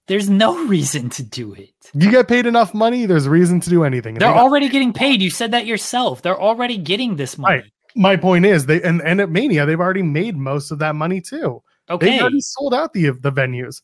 There's 0.07 0.29
no 0.29 0.65
reason 0.67 1.09
to 1.11 1.23
do 1.23 1.53
it. 1.53 1.73
You 1.93 2.11
get 2.11 2.27
paid 2.27 2.45
enough 2.45 2.73
money, 2.73 3.05
there's 3.05 3.27
reason 3.27 3.59
to 3.61 3.69
do 3.69 3.83
anything. 3.83 4.15
They're 4.15 4.29
they 4.29 4.33
got- 4.33 4.41
already 4.43 4.69
getting 4.69 4.93
paid. 4.93 5.21
You 5.21 5.29
said 5.29 5.51
that 5.51 5.65
yourself. 5.65 6.21
They're 6.21 6.39
already 6.39 6.77
getting 6.77 7.15
this 7.15 7.37
money. 7.37 7.57
Right. 7.57 7.71
my 7.95 8.15
point 8.15 8.45
is 8.45 8.65
they 8.65 8.81
and, 8.81 9.01
and 9.01 9.19
at 9.21 9.29
Mania 9.29 9.65
they've 9.65 9.79
already 9.79 10.03
made 10.03 10.37
most 10.37 10.71
of 10.71 10.79
that 10.79 10.95
money 10.95 11.21
too. 11.21 11.63
Okay. 11.89 12.11
They've 12.11 12.21
already 12.21 12.41
sold 12.41 12.73
out 12.73 12.93
the 12.93 13.09
the 13.11 13.31
venues 13.31 13.81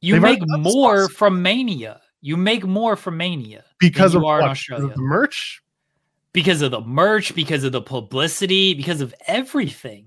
You 0.00 0.14
they've 0.14 0.22
make 0.22 0.40
already 0.40 0.46
got 0.46 0.62
the 0.64 0.70
more 0.70 1.08
from 1.08 1.42
Mania. 1.42 2.00
You 2.20 2.36
make 2.36 2.64
more 2.64 2.96
from 2.96 3.16
Mania 3.16 3.64
because 3.78 4.14
of 4.14 4.22
you 4.22 4.28
are 4.28 4.40
in 4.40 4.48
what? 4.48 4.58
The 4.68 4.92
merch. 4.96 5.62
Because 6.36 6.60
of 6.60 6.70
the 6.70 6.82
merch, 6.82 7.34
because 7.34 7.64
of 7.64 7.72
the 7.72 7.80
publicity, 7.80 8.74
because 8.74 9.00
of 9.00 9.14
everything. 9.26 10.04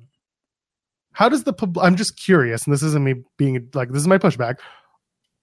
How 1.11 1.27
does 1.27 1.43
the 1.43 1.53
pub? 1.53 1.75
I'm 1.79 1.95
just 1.95 2.17
curious, 2.17 2.65
and 2.65 2.71
this 2.71 2.83
isn't 2.83 3.03
me 3.03 3.15
being 3.35 3.67
like 3.73 3.89
this 3.89 4.03
is 4.03 4.07
my 4.07 4.19
pushback. 4.19 4.59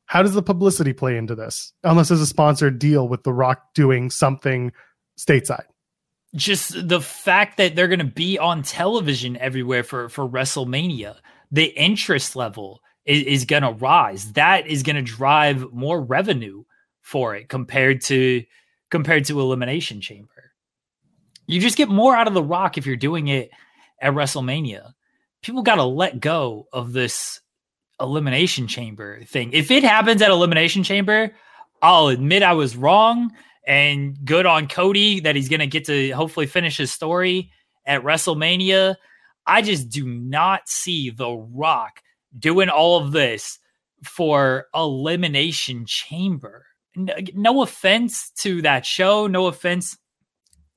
How 0.04 0.22
does 0.22 0.34
the 0.34 0.44
publicity 0.44 0.92
play 0.92 1.16
into 1.16 1.34
this? 1.34 1.72
Unless 1.82 2.10
there's 2.10 2.20
a 2.20 2.26
sponsored 2.26 2.78
deal 2.78 3.08
with 3.08 3.24
The 3.24 3.32
Rock 3.32 3.74
doing 3.74 4.10
something 4.10 4.70
stateside. 5.18 5.64
Just 6.36 6.88
the 6.88 7.00
fact 7.00 7.56
that 7.56 7.74
they're 7.74 7.88
going 7.88 7.98
to 7.98 8.04
be 8.04 8.38
on 8.38 8.62
television 8.62 9.36
everywhere 9.38 9.82
for 9.82 10.08
for 10.08 10.28
WrestleMania, 10.28 11.16
the 11.50 11.64
interest 11.64 12.36
level 12.36 12.80
is, 13.04 13.24
is 13.24 13.44
going 13.44 13.64
to 13.64 13.72
rise. 13.72 14.34
That 14.34 14.68
is 14.68 14.84
going 14.84 14.96
to 14.96 15.02
drive 15.02 15.72
more 15.72 16.00
revenue 16.00 16.62
for 17.02 17.34
it 17.34 17.48
compared 17.48 18.02
to 18.02 18.44
compared 18.88 19.24
to 19.24 19.40
Elimination 19.40 20.00
Chamber. 20.00 20.35
You 21.47 21.60
just 21.60 21.77
get 21.77 21.89
more 21.89 22.16
out 22.16 22.28
of 22.28 22.35
the 22.35 22.43
Rock 22.43 22.77
if 22.77 22.86
you're 22.86 22.97
doing 22.97 23.28
it 23.28 23.51
at 24.01 24.12
WrestleMania. 24.14 24.93
People 25.43 25.62
got 25.62 25.77
to 25.77 25.85
let 25.85 26.20
go 26.20 26.66
of 26.73 26.93
this 26.93 27.40
Elimination 28.01 28.66
Chamber 28.66 29.23
thing. 29.24 29.52
If 29.52 29.70
it 29.70 29.85
happens 29.85 30.23
at 30.23 30.31
Elimination 30.31 30.82
Chamber, 30.82 31.32
I'll 31.82 32.09
admit 32.09 32.43
I 32.43 32.55
was 32.55 32.77
wrong 32.77 33.32
and 33.66 34.16
good 34.24 34.47
on 34.47 34.68
Cody 34.68 35.20
that 35.20 35.36
he's 35.36 35.48
going 35.48 35.60
to 35.60 35.66
get 35.66 35.85
to 35.86 36.10
hopefully 36.12 36.47
finish 36.47 36.77
his 36.77 36.93
story 36.93 37.51
at 37.86 38.02
WrestleMania. 38.02 38.97
I 39.47 39.62
just 39.62 39.89
do 39.89 40.06
not 40.06 40.68
see 40.68 41.10
The 41.10 41.31
Rock 41.31 42.01
doing 42.39 42.68
all 42.68 43.01
of 43.01 43.12
this 43.12 43.59
for 44.05 44.66
Elimination 44.74 45.85
Chamber. 45.86 46.66
No, 46.94 47.14
no 47.35 47.62
offense 47.62 48.31
to 48.39 48.62
that 48.62 48.85
show, 48.85 49.27
no 49.27 49.47
offense 49.47 49.97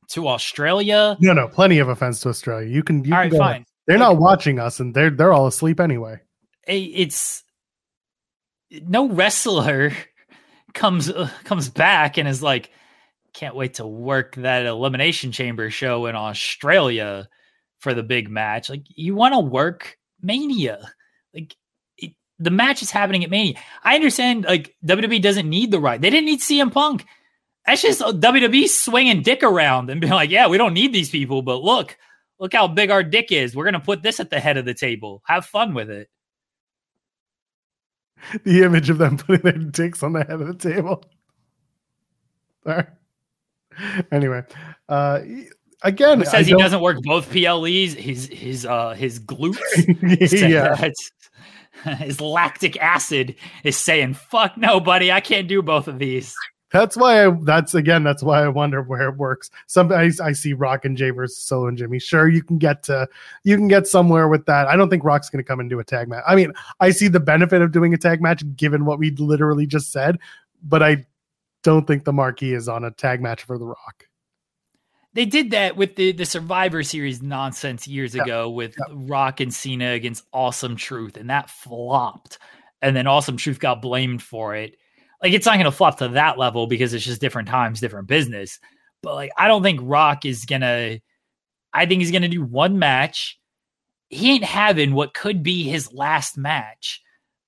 to 0.09 0.27
Australia. 0.27 1.17
No, 1.19 1.33
no, 1.33 1.47
plenty 1.47 1.79
of 1.79 1.89
offense 1.89 2.19
to 2.21 2.29
Australia. 2.29 2.67
You 2.67 2.83
can, 2.83 3.03
you 3.03 3.13
all 3.13 3.21
can 3.21 3.31
right, 3.31 3.31
go 3.31 3.41
ahead. 3.41 3.55
fine. 3.55 3.65
They're 3.87 3.97
not 3.97 4.17
watching 4.17 4.59
us, 4.59 4.79
and 4.79 4.93
they're 4.93 5.09
they're 5.09 5.33
all 5.33 5.47
asleep 5.47 5.79
anyway. 5.79 6.19
It's 6.67 7.43
no 8.69 9.09
wrestler 9.09 9.91
comes 10.73 11.09
uh, 11.09 11.29
comes 11.43 11.69
back 11.69 12.17
and 12.17 12.27
is 12.27 12.43
like, 12.43 12.69
can't 13.33 13.55
wait 13.55 13.75
to 13.75 13.87
work 13.87 14.35
that 14.35 14.65
elimination 14.65 15.31
chamber 15.31 15.71
show 15.71 16.05
in 16.05 16.15
Australia 16.15 17.27
for 17.79 17.93
the 17.93 18.03
big 18.03 18.29
match. 18.29 18.69
Like 18.69 18.83
you 18.89 19.15
want 19.15 19.33
to 19.33 19.39
work 19.39 19.97
Mania, 20.21 20.91
like 21.33 21.55
it, 21.97 22.13
the 22.37 22.51
match 22.51 22.83
is 22.83 22.91
happening 22.91 23.23
at 23.23 23.31
Mania. 23.31 23.55
I 23.83 23.95
understand 23.95 24.45
like 24.45 24.75
WWE 24.85 25.21
doesn't 25.21 25.49
need 25.49 25.71
the 25.71 25.79
right. 25.79 25.99
They 25.99 26.09
didn't 26.11 26.27
need 26.27 26.41
CM 26.41 26.71
Punk. 26.71 27.05
That's 27.69 27.83
just 27.83 28.01
WWE 28.01 28.67
swinging 28.67 29.21
dick 29.21 29.43
around 29.43 29.91
and 29.91 30.01
being 30.01 30.11
like, 30.11 30.31
yeah, 30.31 30.47
we 30.47 30.57
don't 30.57 30.73
need 30.73 30.91
these 30.91 31.11
people, 31.11 31.43
but 31.43 31.61
look, 31.61 31.95
look 32.39 32.51
how 32.51 32.67
big 32.67 32.89
our 32.89 33.03
dick 33.03 33.31
is. 33.31 33.55
We're 33.55 33.65
gonna 33.65 33.79
put 33.79 34.01
this 34.01 34.19
at 34.19 34.31
the 34.31 34.39
head 34.39 34.57
of 34.57 34.65
the 34.65 34.73
table. 34.73 35.21
Have 35.25 35.45
fun 35.45 35.75
with 35.75 35.91
it. 35.91 36.09
The 38.43 38.63
image 38.63 38.89
of 38.89 38.97
them 38.97 39.17
putting 39.17 39.43
their 39.43 39.51
dicks 39.51 40.01
on 40.01 40.13
the 40.13 40.23
head 40.23 40.41
of 40.41 40.47
the 40.47 40.55
table. 40.55 41.03
Sorry. 42.63 42.85
Anyway, 44.11 44.41
uh, 44.89 45.19
again, 45.83 46.25
says 46.25 46.47
he 46.47 46.55
doesn't 46.55 46.81
work 46.81 46.97
both 47.03 47.29
PLEs? 47.31 47.93
His 47.93 48.29
his 48.29 48.65
uh 48.65 48.95
his 48.95 49.19
glutes. 49.19 49.59
yeah, 50.49 51.95
his 51.97 52.19
lactic 52.19 52.81
acid 52.81 53.35
is 53.63 53.77
saying, 53.77 54.15
"Fuck 54.15 54.57
no, 54.57 54.79
buddy, 54.79 55.11
I 55.11 55.21
can't 55.21 55.47
do 55.47 55.61
both 55.61 55.87
of 55.87 55.99
these." 55.99 56.33
That's 56.71 56.95
why 56.95 57.25
I. 57.25 57.31
That's 57.43 57.73
again. 57.73 58.03
That's 58.03 58.21
why 58.21 58.43
I 58.43 58.47
wonder 58.47 58.81
where 58.81 59.09
it 59.09 59.17
works. 59.17 59.49
Some 59.67 59.91
I, 59.91 60.11
I 60.23 60.31
see 60.33 60.53
Rock 60.53 60.85
and 60.85 60.95
Jay 60.95 61.09
versus 61.09 61.37
Solo 61.37 61.67
and 61.67 61.77
Jimmy. 61.77 61.99
Sure, 61.99 62.27
you 62.29 62.43
can 62.43 62.57
get 62.57 62.83
to 62.83 63.07
you 63.43 63.55
can 63.57 63.67
get 63.67 63.87
somewhere 63.87 64.27
with 64.27 64.45
that. 64.45 64.67
I 64.67 64.75
don't 64.75 64.89
think 64.89 65.03
Rock's 65.03 65.29
going 65.29 65.43
to 65.43 65.47
come 65.47 65.59
and 65.59 65.69
do 65.69 65.79
a 65.79 65.83
tag 65.83 66.07
match. 66.07 66.23
I 66.27 66.35
mean, 66.35 66.53
I 66.79 66.91
see 66.91 67.07
the 67.07 67.19
benefit 67.19 67.61
of 67.61 67.71
doing 67.71 67.93
a 67.93 67.97
tag 67.97 68.21
match 68.21 68.43
given 68.55 68.85
what 68.85 68.99
we 68.99 69.11
literally 69.11 69.65
just 69.65 69.91
said, 69.91 70.19
but 70.63 70.83
I 70.83 71.05
don't 71.63 71.85
think 71.87 72.03
the 72.03 72.13
marquee 72.13 72.53
is 72.53 72.69
on 72.69 72.83
a 72.83 72.91
tag 72.91 73.21
match 73.21 73.43
for 73.43 73.57
the 73.57 73.65
Rock. 73.65 74.05
They 75.13 75.25
did 75.25 75.51
that 75.51 75.75
with 75.75 75.95
the 75.95 76.11
the 76.11 76.25
Survivor 76.25 76.83
Series 76.83 77.21
nonsense 77.21 77.87
years 77.87 78.13
Yeah, 78.15 78.23
ago 78.23 78.49
with 78.49 78.75
yeah. 78.77 78.93
Rock 78.95 79.39
and 79.39 79.53
Cena 79.53 79.91
against 79.91 80.25
Awesome 80.31 80.75
Truth, 80.75 81.17
and 81.17 81.29
that 81.29 81.49
flopped. 81.49 82.37
And 82.81 82.95
then 82.95 83.07
Awesome 83.07 83.35
Truth 83.35 83.59
got 83.59 83.81
blamed 83.81 84.21
for 84.21 84.55
it. 84.55 84.77
Like 85.21 85.33
it's 85.33 85.45
not 85.45 85.55
going 85.55 85.65
to 85.65 85.71
flop 85.71 85.97
to 85.97 86.09
that 86.09 86.37
level 86.37 86.67
because 86.67 86.93
it's 86.93 87.05
just 87.05 87.21
different 87.21 87.49
times, 87.49 87.79
different 87.79 88.07
business. 88.07 88.59
But 89.01 89.15
like, 89.15 89.31
I 89.37 89.47
don't 89.47 89.63
think 89.63 89.79
Rock 89.83 90.25
is 90.25 90.45
gonna. 90.45 90.99
I 91.73 91.85
think 91.85 92.01
he's 92.01 92.11
gonna 92.11 92.27
do 92.27 92.43
one 92.43 92.79
match. 92.79 93.39
He 94.09 94.31
ain't 94.31 94.43
having 94.43 94.93
what 94.93 95.13
could 95.13 95.43
be 95.43 95.63
his 95.63 95.93
last 95.93 96.37
match 96.37 97.01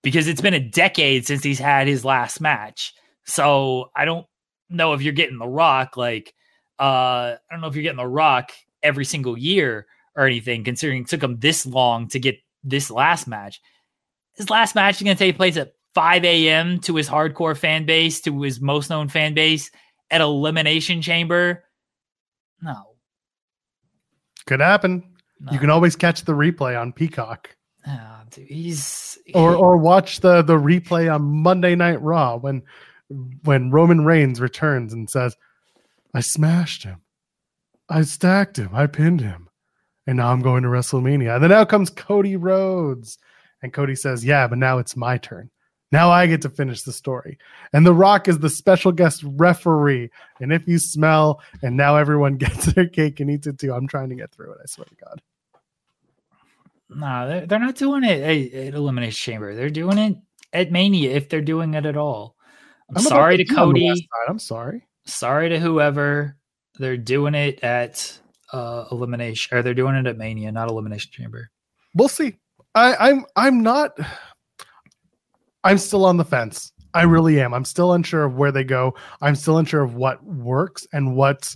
because 0.03 0.27
it's 0.27 0.41
been 0.41 0.53
a 0.53 0.59
decade 0.59 1.25
since 1.25 1.43
he's 1.43 1.59
had 1.59 1.87
his 1.87 2.05
last 2.05 2.39
match. 2.39 2.93
So 3.25 3.91
I 3.95 4.05
don't 4.05 4.25
know 4.69 4.93
if 4.93 5.01
you're 5.01 5.13
getting 5.13 5.39
the 5.39 5.47
Rock 5.47 5.97
like 5.97 6.33
uh, 6.79 7.35
I 7.35 7.51
don't 7.51 7.61
know 7.61 7.67
if 7.67 7.75
you're 7.75 7.83
getting 7.83 7.97
the 7.97 8.07
Rock 8.07 8.51
every 8.81 9.05
single 9.05 9.37
year 9.37 9.85
or 10.15 10.25
anything, 10.25 10.63
considering 10.63 11.03
it 11.03 11.07
took 11.07 11.21
him 11.21 11.39
this 11.39 11.65
long 11.65 12.07
to 12.09 12.19
get 12.19 12.37
this 12.63 12.89
last 12.89 13.27
match. 13.27 13.61
His 14.35 14.49
last 14.49 14.75
match 14.75 14.95
is 14.95 15.03
going 15.03 15.15
to 15.15 15.23
take 15.23 15.35
place 15.35 15.57
at 15.57 15.73
5 15.93 16.23
a.m. 16.25 16.79
to 16.81 16.95
his 16.95 17.07
hardcore 17.09 17.57
fan 17.57 17.85
base, 17.85 18.21
to 18.21 18.41
his 18.41 18.61
most 18.61 18.89
known 18.89 19.07
fan 19.09 19.33
base 19.33 19.71
at 20.09 20.21
Elimination 20.21 21.01
Chamber. 21.01 21.63
No, 22.61 22.95
Could 24.45 24.59
happen. 24.59 25.03
no. 25.39 25.51
You 25.51 25.59
can 25.59 25.69
always 25.69 25.95
catch 25.95 26.23
the 26.23 26.33
replay 26.33 26.79
on 26.79 26.93
Peacock. 26.93 27.55
Ah, 27.85 28.23
dude, 28.29 28.47
he's 28.47 29.17
or 29.33 29.55
or 29.55 29.77
watch 29.77 30.19
the 30.19 30.41
the 30.43 30.53
replay 30.57 31.13
on 31.13 31.21
Monday 31.23 31.75
Night 31.75 32.01
Raw 32.01 32.37
when 32.37 32.61
when 33.43 33.71
Roman 33.71 34.05
Reigns 34.05 34.39
returns 34.39 34.93
and 34.93 35.09
says, 35.09 35.35
"I 36.13 36.19
smashed 36.21 36.83
him, 36.83 37.01
I 37.89 38.03
stacked 38.03 38.57
him, 38.57 38.69
I 38.73 38.85
pinned 38.85 39.21
him, 39.21 39.49
and 40.05 40.17
now 40.17 40.31
I'm 40.31 40.41
going 40.41 40.61
to 40.63 40.69
WrestleMania." 40.69 41.33
And 41.35 41.43
then 41.43 41.51
out 41.51 41.69
comes 41.69 41.89
Cody 41.89 42.35
Rhodes, 42.35 43.17
and 43.63 43.73
Cody 43.73 43.95
says, 43.95 44.23
"Yeah, 44.23 44.47
but 44.47 44.59
now 44.59 44.77
it's 44.77 44.95
my 44.95 45.17
turn. 45.17 45.49
Now 45.91 46.09
I 46.09 46.27
get 46.27 46.41
to 46.43 46.49
finish 46.49 46.83
the 46.83 46.93
story." 46.93 47.37
And 47.73 47.85
The 47.85 47.93
Rock 47.93 48.27
is 48.27 48.39
the 48.39 48.49
special 48.49 48.91
guest 48.91 49.23
referee. 49.25 50.09
And 50.39 50.51
if 50.53 50.67
you 50.67 50.79
smell, 50.79 51.41
and 51.61 51.77
now 51.77 51.97
everyone 51.97 52.37
gets 52.37 52.73
their 52.73 52.87
cake 52.87 53.19
and 53.19 53.29
eats 53.29 53.47
it 53.47 53.59
too. 53.59 53.73
I'm 53.73 53.87
trying 53.87 54.09
to 54.09 54.15
get 54.15 54.31
through 54.31 54.53
it. 54.53 54.59
I 54.61 54.65
swear 54.67 54.85
to 54.85 54.95
God. 55.05 55.21
Nah, 56.93 57.25
they're, 57.25 57.45
they're 57.45 57.59
not 57.59 57.75
doing 57.75 58.03
it 58.03 58.21
at, 58.21 58.67
at 58.67 58.73
Elimination 58.73 59.33
Chamber. 59.33 59.55
They're 59.55 59.69
doing 59.69 59.97
it 59.97 60.17
at 60.53 60.71
Mania 60.71 61.11
if 61.11 61.29
they're 61.29 61.41
doing 61.41 61.73
it 61.73 61.85
at 61.85 61.97
all. 61.97 62.35
I'm, 62.89 62.97
I'm 62.97 63.03
sorry 63.03 63.37
to 63.37 63.45
be 63.45 63.55
on 63.55 63.73
the 63.73 63.79
Cody. 63.79 64.09
I'm 64.27 64.39
sorry. 64.39 64.85
Sorry 65.05 65.49
to 65.49 65.59
whoever. 65.59 66.35
They're 66.77 66.97
doing 66.97 67.35
it 67.35 67.63
at 67.63 68.19
uh 68.51 68.85
Elimination 68.91 69.57
or 69.57 69.61
they're 69.61 69.73
doing 69.73 69.95
it 69.95 70.07
at 70.07 70.17
Mania, 70.17 70.51
not 70.51 70.69
Elimination 70.69 71.11
Chamber. 71.13 71.49
We'll 71.95 72.09
see. 72.09 72.35
I, 72.75 72.95
I'm 72.95 73.25
I'm 73.35 73.61
not. 73.61 73.97
I'm 75.63 75.77
still 75.77 76.05
on 76.05 76.17
the 76.17 76.25
fence. 76.25 76.71
I 76.93 77.03
really 77.03 77.39
am. 77.39 77.53
I'm 77.53 77.65
still 77.65 77.93
unsure 77.93 78.25
of 78.25 78.35
where 78.35 78.51
they 78.51 78.63
go. 78.63 78.95
I'm 79.21 79.35
still 79.35 79.57
unsure 79.57 79.81
of 79.81 79.95
what 79.95 80.23
works 80.23 80.87
and 80.91 81.15
what 81.15 81.55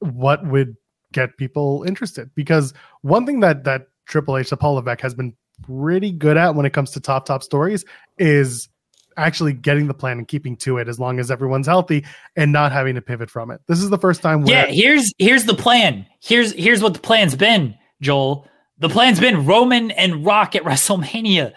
what 0.00 0.44
would 0.46 0.76
get 1.12 1.36
people 1.36 1.84
interested. 1.86 2.30
Because 2.34 2.74
one 3.02 3.24
thing 3.26 3.40
that 3.40 3.64
that 3.64 3.88
Triple 4.06 4.36
H, 4.36 4.52
Paul 4.58 4.74
Levesque, 4.74 5.00
has 5.00 5.14
been 5.14 5.34
pretty 5.62 6.10
good 6.10 6.36
at 6.36 6.54
when 6.54 6.66
it 6.66 6.72
comes 6.72 6.90
to 6.92 7.00
top 7.00 7.26
top 7.26 7.42
stories 7.42 7.84
is 8.18 8.68
actually 9.16 9.52
getting 9.52 9.86
the 9.86 9.94
plan 9.94 10.18
and 10.18 10.26
keeping 10.26 10.56
to 10.56 10.78
it 10.78 10.88
as 10.88 10.98
long 10.98 11.20
as 11.20 11.30
everyone's 11.30 11.66
healthy 11.66 12.04
and 12.34 12.50
not 12.50 12.72
having 12.72 12.94
to 12.94 13.02
pivot 13.02 13.30
from 13.30 13.50
it. 13.50 13.60
This 13.68 13.80
is 13.80 13.90
the 13.90 13.98
first 13.98 14.22
time 14.22 14.44
Yeah, 14.46 14.66
here's 14.66 15.12
here's 15.18 15.44
the 15.44 15.54
plan. 15.54 16.06
Here's 16.20 16.52
here's 16.52 16.82
what 16.82 16.94
the 16.94 17.00
plan's 17.00 17.36
been, 17.36 17.76
Joel. 18.00 18.48
The 18.78 18.88
plan's 18.88 19.20
been 19.20 19.46
Roman 19.46 19.90
and 19.92 20.24
Rock 20.24 20.56
at 20.56 20.62
WrestleMania. 20.64 21.52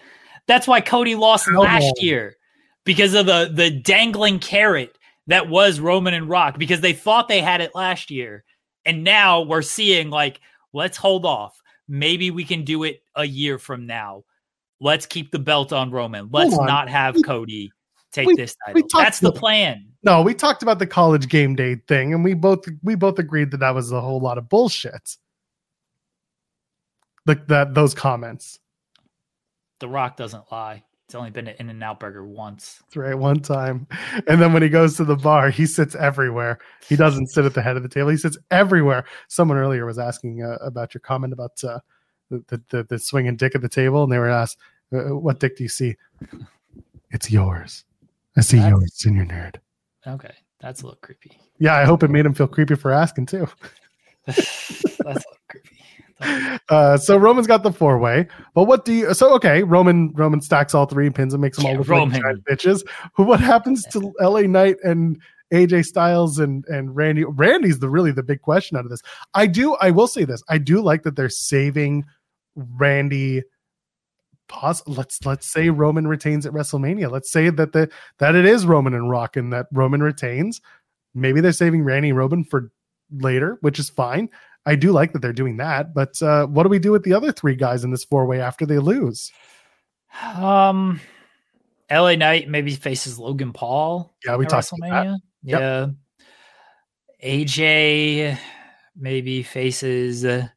That's 0.48 0.68
why 0.68 0.82
Cody 0.82 1.16
lost 1.16 1.48
How 1.50 1.62
last 1.62 1.84
long? 1.84 1.94
year 2.00 2.36
because 2.84 3.14
of 3.14 3.26
the 3.26 3.50
the 3.52 3.70
dangling 3.72 4.40
carrot 4.40 4.98
that 5.28 5.50
was 5.50 5.80
Roman 5.80 6.14
and 6.14 6.30
Rock 6.30 6.58
because 6.60 6.82
they 6.82 6.94
thought 6.94 7.28
they 7.28 7.42
had 7.42 7.62
it 7.62 7.74
last 7.76 8.12
year. 8.12 8.44
And 8.86 9.04
now 9.04 9.42
we're 9.42 9.64
seeing 9.64 10.10
like 10.12 10.40
let's 10.74 10.98
hold 10.98 11.26
off. 11.26 11.60
Maybe 11.88 12.30
we 12.32 12.44
can 12.44 12.64
do 12.64 12.84
it 12.84 13.02
a 13.16 13.26
year 13.26 13.58
from 13.58 13.86
now. 13.88 14.24
Let's 14.80 15.06
keep 15.06 15.32
the 15.32 15.40
belt 15.40 15.72
on 15.74 15.90
Roman. 15.90 16.30
Let's 16.32 16.56
on. 16.58 16.66
not 16.68 16.90
have 16.90 17.16
We- 17.16 17.24
Cody 17.24 17.72
take 18.12 18.28
we- 18.28 18.36
this 18.36 18.56
title. 18.66 18.84
That's 18.94 19.20
the 19.20 19.32
plan. 19.32 19.88
No, 20.04 20.22
we 20.22 20.36
talked 20.36 20.62
about 20.62 20.78
the 20.78 20.86
college 20.86 21.28
game 21.30 21.56
day 21.56 21.78
thing, 21.88 22.14
and 22.14 22.24
we 22.24 22.36
both 22.36 22.66
we 22.84 22.94
both 22.94 23.18
agreed 23.18 23.50
that 23.52 23.58
that 23.62 23.74
was 23.74 23.92
a 23.92 24.00
whole 24.02 24.20
lot 24.20 24.38
of 24.38 24.48
bullshit. 24.50 25.18
Like 27.26 27.48
that 27.48 27.74
those 27.74 27.96
comments. 27.96 28.60
The 29.80 29.88
Rock 29.88 30.18
doesn't 30.18 30.52
lie. 30.52 30.84
It's 31.06 31.14
only 31.14 31.30
been 31.30 31.48
an 31.48 31.56
In-N-Out 31.60 32.00
Burger 32.00 32.26
once. 32.26 32.80
That's 32.82 32.96
right, 32.98 33.14
one 33.14 33.40
time, 33.40 33.88
and 34.28 34.42
then 34.42 34.54
when 34.54 34.64
he 34.64 34.70
goes 34.70 34.98
to 34.98 35.06
the 35.06 35.16
bar, 35.16 35.52
he 35.52 35.68
sits 35.68 35.94
everywhere. 35.94 36.58
He 36.90 36.96
doesn't 36.96 37.28
sit 37.28 37.46
at 37.46 37.54
the 37.54 37.62
head 37.62 37.78
of 37.78 37.84
the 37.84 37.90
table; 37.90 38.10
he 38.10 38.18
sits 38.18 38.40
everywhere. 38.50 39.06
Someone 39.28 39.60
earlier 39.60 39.86
was 39.86 40.00
asking 40.00 40.42
uh, 40.42 40.58
about 40.62 40.96
your 40.96 41.02
comment 41.02 41.32
about 41.32 41.64
uh, 41.64 41.80
the, 42.32 42.44
the 42.48 42.62
the 42.70 42.84
the 42.86 43.00
swinging 43.00 43.36
dick 43.36 43.54
at 43.54 43.62
the 43.62 43.70
table, 43.70 44.02
and 44.02 44.12
they 44.12 44.18
were 44.18 44.30
asked, 44.30 44.58
uh, 44.94 45.16
"What 45.16 45.40
dick 45.40 45.58
do 45.58 45.64
you 45.64 45.70
see?" 45.70 45.96
It's 47.12 47.30
yours. 47.30 47.86
I 48.36 48.42
see 48.42 48.58
That's- 48.58 48.72
yours, 48.72 48.94
senior 48.96 49.26
nerd. 49.26 49.58
Okay, 50.08 50.34
that's 50.60 50.82
a 50.82 50.86
little 50.86 51.00
creepy. 51.02 51.38
Yeah, 51.60 51.76
I 51.76 51.86
hope 51.86 52.02
it 52.02 52.10
made 52.10 52.26
him 52.26 52.34
feel 52.34 52.48
creepy 52.48 52.76
for 52.76 52.92
asking 52.92 53.28
too. 53.28 53.48
that's 54.26 54.40
a 54.40 55.04
little 55.08 55.22
creepy. 55.22 55.25
Uh, 56.70 56.98
so 56.98 57.16
Roman's 57.16 57.46
got 57.48 57.62
the 57.62 57.72
four 57.72 58.00
way, 58.00 58.28
but 58.56 58.64
what 58.64 58.86
do 58.86 58.94
you? 58.94 59.14
So 59.14 59.34
okay, 59.36 59.62
Roman 59.64 60.12
Roman 60.14 60.42
stacks 60.42 60.74
all 60.74 60.86
three 60.88 61.06
and 61.06 61.14
pins 61.14 61.34
and 61.34 61.42
makes 61.42 61.58
them 61.58 61.68
all 61.68 61.74
Yeah, 61.74 61.78
look 61.80 61.88
Roman. 61.88 62.22
like 62.24 62.38
bitches. 62.50 62.84
Who? 63.16 63.24
What 63.24 63.40
happens 63.40 63.84
to 63.92 64.12
L.A. 64.20 64.48
Knight 64.48 64.78
and 64.84 65.22
AJ 65.54 65.86
Styles 65.86 66.40
and 66.40 66.66
and 66.66 66.96
Randy? 66.96 67.24
Randy's 67.24 67.78
the 67.80 67.90
really 67.90 68.12
the 68.12 68.24
big 68.24 68.42
question 68.42 68.78
out 68.78 68.84
of 68.84 68.90
this. 68.90 69.02
I 69.36 69.46
do. 69.46 69.76
I 69.76 69.92
will 69.92 70.08
say 70.08 70.24
this. 70.26 70.42
I 70.50 70.58
do 70.58 70.82
like 70.82 71.04
that 71.04 71.16
they're 71.16 71.30
saving 71.30 72.04
Randy. 72.56 73.44
Pause. 74.48 74.84
let's 74.88 75.24
let's 75.26 75.52
say 75.52 75.70
Roman 75.70 76.08
retains 76.08 76.46
at 76.46 76.54
WrestleMania. 76.54 77.12
Let's 77.12 77.32
say 77.32 77.50
that 77.52 77.74
the 77.74 77.90
that 78.20 78.36
it 78.36 78.46
is 78.46 78.66
Roman 78.66 78.94
and 78.94 79.10
Rock 79.10 79.38
and 79.38 79.54
that 79.54 79.68
Roman 79.72 80.02
retains. 80.02 80.62
Maybe 81.14 81.42
they're 81.42 81.52
saving 81.52 81.84
Randy 81.84 82.10
and 82.10 82.18
Roman 82.18 82.44
for 82.44 82.72
later, 83.12 83.58
which 83.62 83.78
is 83.80 83.90
fine. 83.90 84.30
I 84.66 84.76
do 84.76 84.92
like 84.92 85.14
that 85.14 85.22
they're 85.22 85.34
doing 85.34 85.58
that, 85.58 85.94
but 85.94 86.22
uh, 86.22 86.48
what 86.48 86.64
do 86.64 86.70
we 86.70 86.80
do 86.80 86.92
with 86.92 87.04
the 87.04 87.14
other 87.14 87.32
three 87.32 87.56
guys 87.56 87.84
in 87.84 87.92
this 87.92 88.04
four 88.04 88.26
way 88.26 88.42
after 88.42 88.66
they 88.66 88.80
lose? 88.80 89.32
Um, 90.36 91.00
LA 91.92 92.16
Knight 92.16 92.50
maybe 92.50 92.74
faces 92.76 93.20
Logan 93.20 93.54
Paul. 93.54 94.14
Yeah, 94.26 94.38
we 94.38 94.46
talked 94.46 94.72
about 94.72 94.90
that. 94.90 95.06
WrestleMania. 95.06 95.18
Yep. 95.44 95.60
Yeah. 95.60 95.88
AJ 97.24 98.38
maybe 98.96 99.44
faces. 99.44 100.26
Uh, 100.26 100.48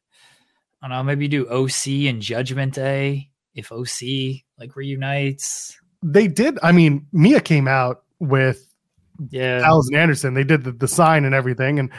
I 0.81 0.87
don't 0.87 0.97
know. 0.97 1.03
Maybe 1.03 1.27
do 1.27 1.47
OC 1.47 2.07
and 2.07 2.21
Judgment 2.21 2.73
Day 2.73 3.29
if 3.53 3.71
OC 3.71 4.41
like 4.57 4.75
reunites. 4.75 5.77
They 6.03 6.27
did. 6.27 6.57
I 6.63 6.71
mean, 6.71 7.05
Mia 7.11 7.41
came 7.41 7.67
out 7.67 8.03
with 8.19 8.73
Yeah. 9.29 9.61
Allison 9.63 9.95
Anderson. 9.95 10.33
They 10.33 10.43
did 10.43 10.63
the, 10.63 10.71
the 10.71 10.87
sign 10.87 11.25
and 11.25 11.35
everything, 11.35 11.79
and 11.79 11.91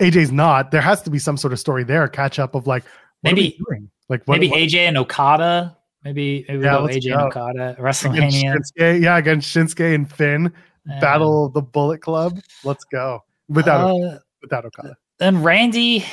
AJ's 0.00 0.32
not. 0.32 0.70
There 0.70 0.80
has 0.80 1.02
to 1.02 1.10
be 1.10 1.18
some 1.18 1.36
sort 1.36 1.52
of 1.52 1.58
story 1.58 1.84
there, 1.84 2.08
catch 2.08 2.38
up 2.38 2.54
of 2.54 2.66
like, 2.66 2.84
Maybe- 3.22 3.40
are 3.40 3.44
we 3.44 3.64
doing? 3.76 3.90
Like, 4.08 4.22
what, 4.24 4.40
maybe 4.40 4.50
what- 4.50 4.58
AJ 4.60 4.74
and 4.88 4.98
Okada. 4.98 5.76
Maybe 6.02 6.44
maybe 6.48 6.58
we 6.60 6.64
Yeah, 6.64 6.78
go 6.78 6.82
let's 6.84 6.96
AJ 6.96 7.08
go. 7.10 7.18
and 7.18 7.22
Okada 7.28 7.62
at 7.62 7.78
against 7.78 8.04
WrestleMania. 8.04 8.56
Shinsuke, 8.56 9.02
yeah, 9.02 9.16
against 9.18 9.54
Shinsuke 9.54 9.94
and 9.94 10.10
Finn, 10.10 10.52
Yeah. 10.88 10.98
battle 11.00 11.48
the 11.50 11.60
Bullet 11.62 12.00
Club. 12.00 12.38
Let's 12.64 12.84
go 12.84 13.20
without 13.48 13.90
Uh, 14.00 14.18
without 14.40 14.64
Okada. 14.64 14.96
then 15.18 15.42
Randy, 15.42 16.04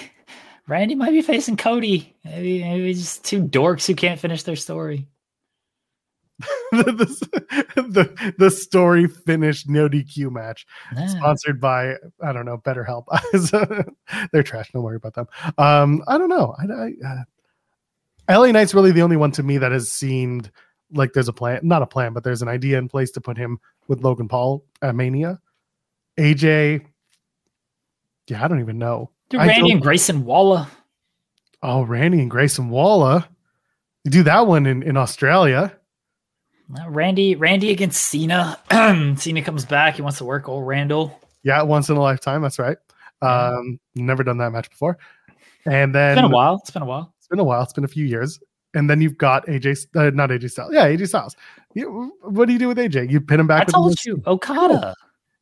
Randy 0.68 0.94
might 0.96 1.12
be 1.12 1.22
facing 1.22 1.56
Cody. 1.56 2.14
Maybe 2.26 2.62
maybe 2.62 2.94
just 2.94 3.24
two 3.24 3.42
dorks 3.44 3.88
who 3.88 3.96
can't 3.96 4.20
finish 4.20 4.44
their 4.44 4.58
story. 4.58 5.08
the, 6.72 7.74
the 7.76 8.34
the 8.38 8.52
story 8.52 9.08
finished 9.08 9.68
no 9.68 9.90
DQ 9.90 10.32
match. 10.32 10.68
Sponsored 11.08 11.60
by 11.60 11.96
I 12.22 12.32
don't 12.32 12.46
know 12.46 12.60
BetterHelp. 12.60 13.06
They're 14.32 14.44
trash. 14.44 14.70
Don't 14.72 14.84
worry 14.84 14.98
about 14.98 15.16
them. 15.16 15.28
Um, 15.58 16.04
I 16.08 16.18
don't 16.18 16.30
know. 16.30 16.56
I, 16.60 16.66
I 16.66 16.94
uh, 17.08 18.40
LA 18.40 18.52
Knight's 18.52 18.74
really 18.74 18.92
the 18.92 19.02
only 19.02 19.18
one 19.18 19.32
to 19.32 19.44
me 19.44 19.58
that 19.58 19.72
has 19.72 19.92
seemed 19.92 20.52
like 20.92 21.14
there's 21.14 21.28
a 21.28 21.34
plan, 21.34 21.62
not 21.64 21.82
a 21.82 21.88
plan, 21.88 22.14
but 22.14 22.24
there's 22.24 22.42
an 22.42 22.48
idea 22.48 22.78
in 22.78 22.88
place 22.88 23.12
to 23.12 23.22
put 23.22 23.38
him 23.38 23.60
with 23.88 24.04
Logan 24.04 24.28
Paul 24.28 24.64
at 24.82 24.96
Mania. 24.96 25.40
AJ, 26.20 26.86
yeah, 28.28 28.44
I 28.44 28.48
don't 28.48 28.60
even 28.60 28.78
know. 28.78 29.12
I 29.34 29.48
Randy 29.48 29.72
and 29.72 29.82
Grayson 29.82 30.26
Waller. 30.26 30.68
Oh, 31.62 31.84
Randy 31.84 32.22
and 32.22 32.30
Grayson 32.30 32.70
Waller. 32.70 33.26
You 34.04 34.12
do 34.12 34.24
that 34.24 34.48
one 34.48 34.66
in, 34.66 34.84
in 34.84 34.98
Australia. 34.98 35.78
Randy, 36.70 37.36
Randy 37.36 37.72
against 37.72 38.02
Cena. 38.04 38.60
Cena 39.18 39.42
comes 39.42 39.66
back. 39.66 39.96
He 39.96 40.02
wants 40.02 40.18
to 40.18 40.26
work 40.26 40.50
old 40.50 40.68
Randall. 40.68 41.20
Yeah, 41.44 41.62
once 41.62 41.90
in 41.90 41.96
a 41.98 42.02
lifetime. 42.02 42.42
That's 42.42 42.60
right. 42.60 42.78
Um, 43.22 43.80
never 43.96 44.24
done 44.24 44.38
that 44.40 44.52
match 44.52 44.70
before. 44.70 44.98
And 45.66 45.94
then 45.96 46.12
It's 46.12 46.22
been 46.22 46.32
a 46.32 46.34
while. 46.34 46.56
It's 46.62 46.72
been 46.72 46.82
a 46.82 46.86
while. 46.86 47.14
It's 47.18 47.28
been 47.28 47.40
a 47.40 47.44
while. 47.44 47.64
It's 47.64 47.74
been 47.74 47.84
a 47.84 47.88
few 47.90 48.06
years. 48.06 48.40
And 48.74 48.90
then 48.90 49.02
you've 49.02 49.18
got 49.18 49.46
AJ, 49.48 49.88
uh, 49.96 50.12
not 50.14 50.30
AJ 50.30 50.52
Styles. 50.52 50.74
Yeah, 50.74 50.88
AJ 50.88 51.08
Styles. 51.08 51.36
You, 51.74 52.14
what 52.22 52.46
do 52.48 52.54
you 52.54 52.60
do 52.60 52.68
with 52.68 52.78
AJ? 52.78 53.10
You 53.10 53.22
pin 53.22 53.40
him 53.40 53.48
back. 53.48 53.62
I 53.62 53.66
with 53.66 53.74
told 53.74 54.06
you, 54.06 54.22
Okada. 54.28 54.94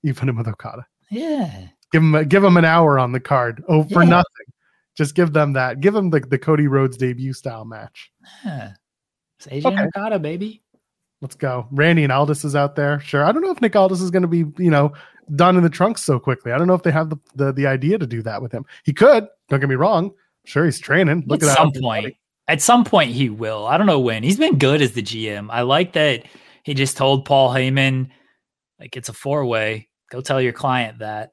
You 0.03 0.13
put 0.13 0.29
him 0.29 0.37
with 0.37 0.47
Okada. 0.47 0.85
Yeah. 1.09 1.67
Give 1.91 2.01
him, 2.03 2.15
a, 2.15 2.23
give 2.25 2.43
him 2.43 2.55
an 2.57 2.65
hour 2.65 2.97
on 2.99 3.11
the 3.11 3.19
card. 3.19 3.63
Oh, 3.67 3.83
for 3.83 4.03
Yeah. 4.03 4.09
nothing. 4.09 4.45
Just 4.95 5.15
give 5.15 5.33
them 5.33 5.53
that. 5.53 5.81
Give 5.81 5.93
them 5.93 6.09
the, 6.11 6.19
the 6.21 6.37
Cody 6.37 6.67
Rhodes 6.67 6.97
debut 6.97 7.33
style 7.33 7.65
match. 7.65 8.11
yeah. 8.45 8.73
It's 9.39 9.47
AJ 9.47 9.65
Okay. 9.65 9.75
and 9.75 9.87
Okada, 9.95 10.19
baby. 10.19 10.61
Let's 11.25 11.33
go. 11.33 11.65
Randy 11.71 12.03
and 12.03 12.11
Aldis 12.11 12.45
is 12.45 12.55
out 12.55 12.75
there. 12.75 12.99
Sure. 12.99 13.23
I 13.23 13.31
don't 13.31 13.41
know 13.41 13.49
if 13.49 13.59
Nick 13.59 13.75
Aldis 13.75 13.99
is 13.99 14.11
going 14.11 14.21
to 14.21 14.27
be, 14.27 14.45
you 14.63 14.69
know, 14.69 14.93
done 15.35 15.57
in 15.57 15.63
the 15.63 15.71
trunks 15.71 16.03
so 16.03 16.19
quickly. 16.19 16.51
I 16.51 16.59
don't 16.59 16.67
know 16.67 16.75
if 16.75 16.83
they 16.83 16.91
have 16.91 17.09
the, 17.09 17.17
the, 17.33 17.51
the 17.51 17.65
idea 17.65 17.97
to 17.97 18.05
do 18.05 18.21
that 18.21 18.43
with 18.43 18.51
him. 18.51 18.63
He 18.83 18.93
could. 18.93 19.27
Don't 19.49 19.59
get 19.59 19.67
me 19.67 19.73
wrong. 19.73 20.11
Sure, 20.45 20.65
he's 20.65 20.79
training. 20.79 21.23
Look 21.25 21.41
at 21.41 21.49
at 21.49 21.57
some 21.57 21.71
that. 21.71 21.81
point. 21.81 22.15
At 22.47 22.61
some 22.61 22.83
point, 22.83 23.09
he 23.09 23.31
will. 23.31 23.65
I 23.65 23.77
don't 23.77 23.87
know 23.87 23.99
when. 23.99 24.21
He's 24.21 24.37
been 24.37 24.59
good 24.59 24.83
as 24.83 24.91
the 24.91 25.01
GM. 25.01 25.47
I 25.49 25.63
like 25.63 25.93
that 25.93 26.25
he 26.61 26.75
just 26.75 26.95
told 26.95 27.25
Paul 27.25 27.49
Heyman, 27.49 28.11
like, 28.79 28.95
it's 28.95 29.09
a 29.09 29.13
four 29.13 29.47
way. 29.47 29.89
Go 30.11 30.21
tell 30.21 30.39
your 30.39 30.53
client 30.53 30.99
that. 30.99 31.31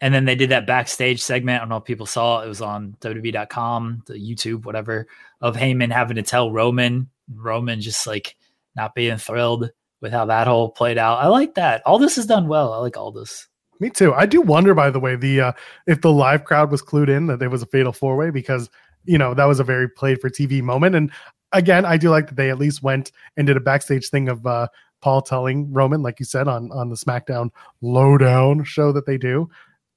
And 0.00 0.14
then 0.14 0.24
they 0.24 0.36
did 0.36 0.52
that 0.52 0.66
backstage 0.66 1.22
segment. 1.22 1.56
I 1.56 1.58
don't 1.58 1.68
know 1.68 1.76
if 1.76 1.84
people 1.84 2.06
saw 2.06 2.40
it. 2.40 2.46
It 2.46 2.48
was 2.48 2.62
on 2.62 2.96
WWE.com, 3.02 4.04
the 4.06 4.14
YouTube, 4.14 4.64
whatever, 4.64 5.06
of 5.42 5.54
Heyman 5.54 5.92
having 5.92 6.16
to 6.16 6.22
tell 6.22 6.50
Roman, 6.50 7.10
Roman 7.30 7.82
just 7.82 8.06
like 8.06 8.36
not 8.76 8.94
being 8.94 9.16
thrilled 9.16 9.70
with 10.00 10.12
how 10.12 10.26
that 10.26 10.46
whole 10.46 10.70
played 10.70 10.98
out. 10.98 11.18
I 11.18 11.28
like 11.28 11.54
that. 11.54 11.82
All 11.86 11.98
this 11.98 12.18
is 12.18 12.26
done 12.26 12.48
well. 12.48 12.72
I 12.72 12.78
like 12.78 12.96
all 12.96 13.12
this. 13.12 13.48
Me 13.80 13.90
too. 13.90 14.12
I 14.14 14.26
do 14.26 14.40
wonder, 14.40 14.74
by 14.74 14.90
the 14.90 15.00
way, 15.00 15.16
the 15.16 15.40
uh, 15.40 15.52
if 15.86 16.00
the 16.00 16.12
live 16.12 16.44
crowd 16.44 16.70
was 16.70 16.82
clued 16.82 17.08
in 17.08 17.26
that 17.26 17.38
there 17.38 17.50
was 17.50 17.62
a 17.62 17.66
fatal 17.66 17.92
four 17.92 18.16
way 18.16 18.30
because 18.30 18.70
you 19.04 19.18
know 19.18 19.34
that 19.34 19.46
was 19.46 19.60
a 19.60 19.64
very 19.64 19.88
played 19.88 20.20
for 20.20 20.30
TV 20.30 20.62
moment. 20.62 20.94
And 20.94 21.10
again, 21.52 21.84
I 21.84 21.96
do 21.96 22.10
like 22.10 22.28
that 22.28 22.36
they 22.36 22.50
at 22.50 22.58
least 22.58 22.82
went 22.82 23.12
and 23.36 23.46
did 23.46 23.56
a 23.56 23.60
backstage 23.60 24.08
thing 24.08 24.28
of 24.28 24.46
uh, 24.46 24.68
Paul 25.00 25.22
telling 25.22 25.72
Roman, 25.72 26.02
like 26.02 26.20
you 26.20 26.26
said 26.26 26.48
on 26.48 26.70
on 26.72 26.88
the 26.88 26.96
SmackDown 26.96 27.50
Lowdown 27.82 28.62
show 28.64 28.92
that 28.92 29.06
they 29.06 29.18
do. 29.18 29.48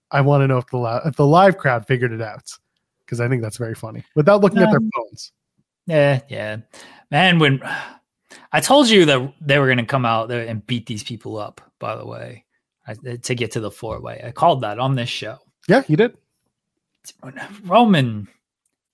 I 0.10 0.22
want 0.22 0.42
to 0.42 0.48
know 0.48 0.58
if 0.58 0.68
the 0.68 0.78
li- 0.78 1.02
if 1.06 1.16
the 1.16 1.26
live 1.28 1.58
crowd 1.58 1.86
figured 1.86 2.14
it 2.14 2.22
out 2.22 2.50
because 3.06 3.22
I 3.22 3.28
think 3.28 3.42
that's 3.42 3.58
very 3.58 3.76
funny 3.76 4.04
without 4.16 4.42
looking 4.42 4.60
at 4.60 4.70
their 4.70 4.80
Um, 4.80 4.90
phones. 4.96 5.32
Yeah, 5.86 6.22
yeah, 6.30 6.58
man. 7.12 7.40
When 7.40 7.62
I 8.52 8.60
told 8.60 8.90
you 8.90 9.06
that 9.06 9.34
they 9.42 9.60
were 9.60 9.68
going 9.68 9.78
to 9.78 9.86
come 9.86 10.06
out 10.06 10.28
there 10.28 10.46
and 10.46 10.66
beat 10.66 10.86
these 10.86 11.04
people 11.04 11.38
up, 11.38 11.62
by 11.80 11.96
the 11.96 12.06
way, 12.06 12.46
to 13.24 13.36
get 13.36 13.52
to 13.52 13.60
the 13.60 13.72
four 13.72 14.00
way, 14.00 14.22
I 14.26 14.32
called 14.32 14.62
that 14.62 14.80
on 14.80 14.96
this 14.96 15.10
show. 15.10 15.38
Yeah, 15.68 15.84
you 15.88 15.98
did. 15.98 16.18
Roman, 17.64 18.28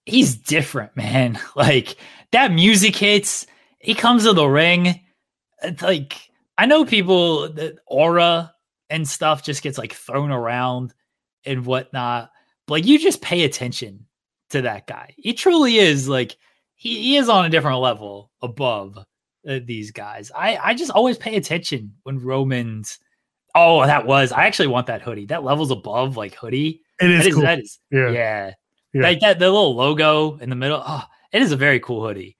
he's 0.05 0.35
different, 0.35 0.95
man. 0.95 1.39
Like 1.55 1.95
that 2.31 2.51
music 2.51 2.95
hits, 2.95 3.45
he 3.79 3.93
comes 3.93 4.23
to 4.23 4.33
the 4.33 4.45
ring. 4.45 4.99
It's 5.61 5.81
like 5.81 6.31
I 6.57 6.65
know 6.65 6.85
people 6.85 7.49
that 7.49 7.77
aura 7.85 8.53
and 8.89 9.07
stuff 9.07 9.43
just 9.43 9.61
gets 9.61 9.77
like 9.77 9.93
thrown 9.93 10.31
around 10.31 10.93
and 11.45 11.65
whatnot. 11.65 12.31
But 12.65 12.73
like 12.73 12.85
you 12.85 12.97
just 12.97 13.21
pay 13.21 13.43
attention 13.43 14.05
to 14.49 14.63
that 14.63 14.87
guy. 14.87 15.13
He 15.17 15.33
truly 15.33 15.77
is 15.77 16.09
like 16.09 16.37
he, 16.75 17.01
he 17.01 17.17
is 17.17 17.29
on 17.29 17.45
a 17.45 17.49
different 17.49 17.79
level 17.79 18.31
above 18.41 18.97
uh, 19.47 19.59
these 19.65 19.91
guys. 19.91 20.31
I 20.35 20.57
I 20.57 20.73
just 20.73 20.91
always 20.91 21.17
pay 21.17 21.35
attention 21.35 21.93
when 22.03 22.19
Romans. 22.19 22.99
Oh, 23.55 23.85
that 23.85 24.07
was. 24.07 24.31
I 24.31 24.45
actually 24.47 24.67
want 24.67 24.87
that 24.87 25.01
hoodie. 25.01 25.27
That 25.27 25.43
level's 25.43 25.71
above 25.71 26.17
like 26.17 26.35
hoodie. 26.35 26.81
It 26.99 27.11
is 27.11 27.19
That 27.23 27.27
is 27.27 27.33
cool. 27.33 27.43
that 27.43 27.59
is 27.59 27.79
yeah. 27.91 28.09
yeah. 28.09 28.51
Yeah. 28.93 29.01
Like 29.01 29.19
that 29.21 29.39
the 29.39 29.45
little 29.45 29.75
logo 29.75 30.37
in 30.37 30.49
the 30.49 30.55
middle. 30.55 30.81
Oh, 30.85 31.03
it 31.31 31.41
is 31.41 31.51
a 31.51 31.57
very 31.57 31.79
cool 31.79 32.05
hoodie. 32.05 32.37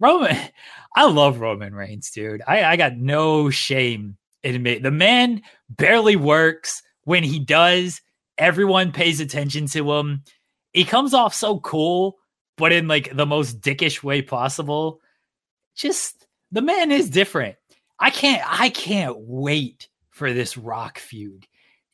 Roman, 0.00 0.36
I 0.96 1.06
love 1.06 1.40
Roman 1.40 1.74
Reigns, 1.74 2.10
dude. 2.10 2.42
I, 2.46 2.64
I 2.64 2.76
got 2.76 2.96
no 2.96 3.50
shame 3.50 4.16
in 4.42 4.54
admit 4.54 4.82
the 4.82 4.90
man 4.90 5.42
barely 5.70 6.16
works. 6.16 6.82
When 7.04 7.22
he 7.22 7.38
does, 7.38 8.00
everyone 8.38 8.92
pays 8.92 9.20
attention 9.20 9.66
to 9.68 9.92
him. 9.92 10.22
He 10.72 10.84
comes 10.84 11.12
off 11.12 11.34
so 11.34 11.60
cool, 11.60 12.18
but 12.56 12.72
in 12.72 12.88
like 12.88 13.14
the 13.14 13.26
most 13.26 13.60
dickish 13.60 14.02
way 14.02 14.22
possible. 14.22 15.00
Just 15.76 16.23
the 16.54 16.62
man 16.62 16.92
is 16.92 17.10
different. 17.10 17.56
I 17.98 18.10
can't 18.10 18.42
I 18.46 18.68
can't 18.70 19.16
wait 19.18 19.88
for 20.10 20.32
this 20.32 20.56
rock 20.56 20.98
feud. 20.98 21.46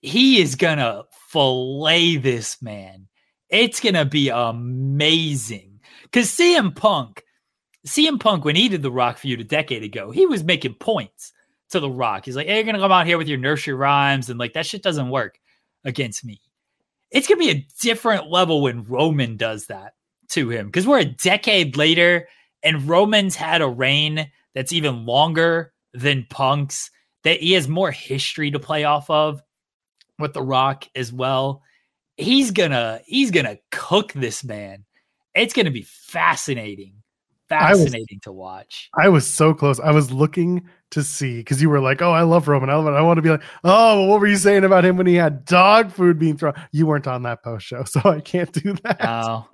He 0.03 0.41
is 0.41 0.55
gonna 0.55 1.05
fillet 1.29 2.17
this 2.17 2.61
man. 2.63 3.09
It's 3.49 3.81
gonna 3.81 4.05
be 4.05 4.29
amazing. 4.29 5.81
Cause 6.13 6.27
CM 6.27 6.77
Punk, 6.77 7.25
CM 7.87 8.21
Punk, 8.21 8.45
when 8.45 8.55
he 8.55 8.69
did 8.69 8.83
the 8.83 8.93
Rock 8.93 9.17
feud 9.17 9.41
a 9.41 9.45
decade 9.45 9.83
ago, 9.83 10.11
he 10.11 10.27
was 10.27 10.45
making 10.45 10.75
points 10.75 11.33
to 11.71 11.81
the 11.81 11.91
Rock. 11.91 12.27
He's 12.27 12.37
like, 12.37 12.47
hey, 12.47 12.57
you're 12.57 12.65
gonna 12.65 12.79
come 12.79 12.93
out 12.93 13.07
here 13.07 13.17
with 13.17 13.29
your 13.29 13.39
nursery 13.39 13.75
rhymes, 13.75 14.29
and 14.29 14.39
like 14.39 14.53
that 14.53 14.67
shit 14.67 14.83
doesn't 14.83 15.11
work 15.11 15.39
against 15.85 16.23
me. 16.23 16.41
It's 17.11 17.27
gonna 17.27 17.39
be 17.39 17.51
a 17.51 17.67
different 17.81 18.31
level 18.31 18.61
when 18.61 18.85
Roman 18.85 19.39
does 19.39 19.67
that 19.69 19.95
to 20.31 20.51
him. 20.51 20.67
Because 20.67 20.87
we're 20.87 21.01
a 21.01 21.05
decade 21.07 21.79
later, 21.79 22.29
and 22.63 22.87
Roman's 22.87 23.37
had 23.37 23.63
a 23.63 23.69
reign 23.69 24.31
that's 24.55 24.73
even 24.73 25.07
longer 25.07 25.73
than 25.95 26.27
Punk's, 26.31 26.91
that 27.25 27.41
he 27.41 27.53
has 27.53 27.69
more 27.69 27.91
history 27.91 28.51
to 28.51 28.59
play 28.59 28.85
off 28.85 29.09
of 29.11 29.43
with 30.19 30.33
The 30.33 30.43
Rock 30.43 30.85
as 30.95 31.13
well. 31.13 31.63
He's 32.17 32.51
gonna 32.51 33.01
he's 33.07 33.31
gonna 33.31 33.59
cook 33.71 34.13
this 34.13 34.45
man. 34.45 34.85
It's 35.35 35.55
gonna 35.55 35.71
be 35.71 35.83
fascinating. 35.83 36.95
I 37.51 37.71
was- 37.73 37.81
Fascinating 37.85 38.21
to 38.23 38.33
watch. 38.33 38.91
I 38.97 39.09
was 39.09 39.27
so 39.27 39.55
close. 39.55 39.81
I 39.81 39.91
was 39.91 40.13
looking 40.13 40.69
to 40.91 41.03
see 41.03 41.39
because 41.39 41.61
you 41.63 41.71
were 41.71 41.81
like, 41.81 42.03
"Oh, 42.03 42.13
I 42.13 42.23
love 42.23 42.49
Roman. 42.49 42.69
I 42.71 42.75
love 42.75 42.87
it." 42.89 42.97
I 42.97 43.01
want 43.03 43.19
to 43.19 43.23
be 43.23 43.31
like, 43.31 43.43
"Oh, 43.65 44.01
well, 44.01 44.07
what 44.09 44.21
were 44.21 44.27
you 44.27 44.37
saying 44.37 44.65
about 44.65 44.85
him 44.85 44.97
when 44.97 45.07
he 45.07 45.15
had 45.15 45.45
dog 45.45 45.91
food 45.93 46.19
being 46.19 46.37
thrown?" 46.37 46.55
You 46.73 46.87
weren't 46.87 47.07
on 47.07 47.23
that 47.25 47.43
post 47.43 47.67
show, 47.67 47.85
so 47.85 48.01
I 48.05 48.21
can't 48.21 48.53
do 48.53 48.73
that. 48.85 48.99
Oh, 49.03 49.47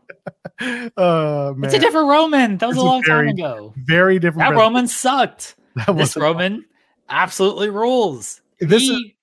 Oh 0.97 1.55
man, 1.55 1.65
it's 1.69 1.75
a 1.75 1.79
different 1.79 2.09
Roman. 2.09 2.57
That 2.59 2.67
was 2.69 2.77
It's 2.77 2.83
a 2.83 2.87
long 2.87 3.03
very 3.05 3.27
time 3.29 3.35
ago. 3.39 3.75
very 3.77 4.19
different. 4.19 4.41
That 4.49 4.51
Roman. 4.57 4.63
Roman 4.75 4.89
sucked. 4.89 5.57
That 5.77 5.87
This 5.89 6.17
wasn't- 6.17 6.23
Roman 6.23 6.65
absolutely 7.11 7.69
rules. 7.71 8.41
This 8.61 8.83
He- 8.83 9.15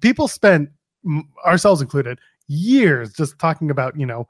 people 0.00 0.26
spent 0.28 0.70
ourselves 1.46 1.80
included 1.80 2.18
years 2.48 3.12
just 3.12 3.38
talking 3.38 3.70
about 3.70 3.98
you 3.98 4.04
know 4.06 4.26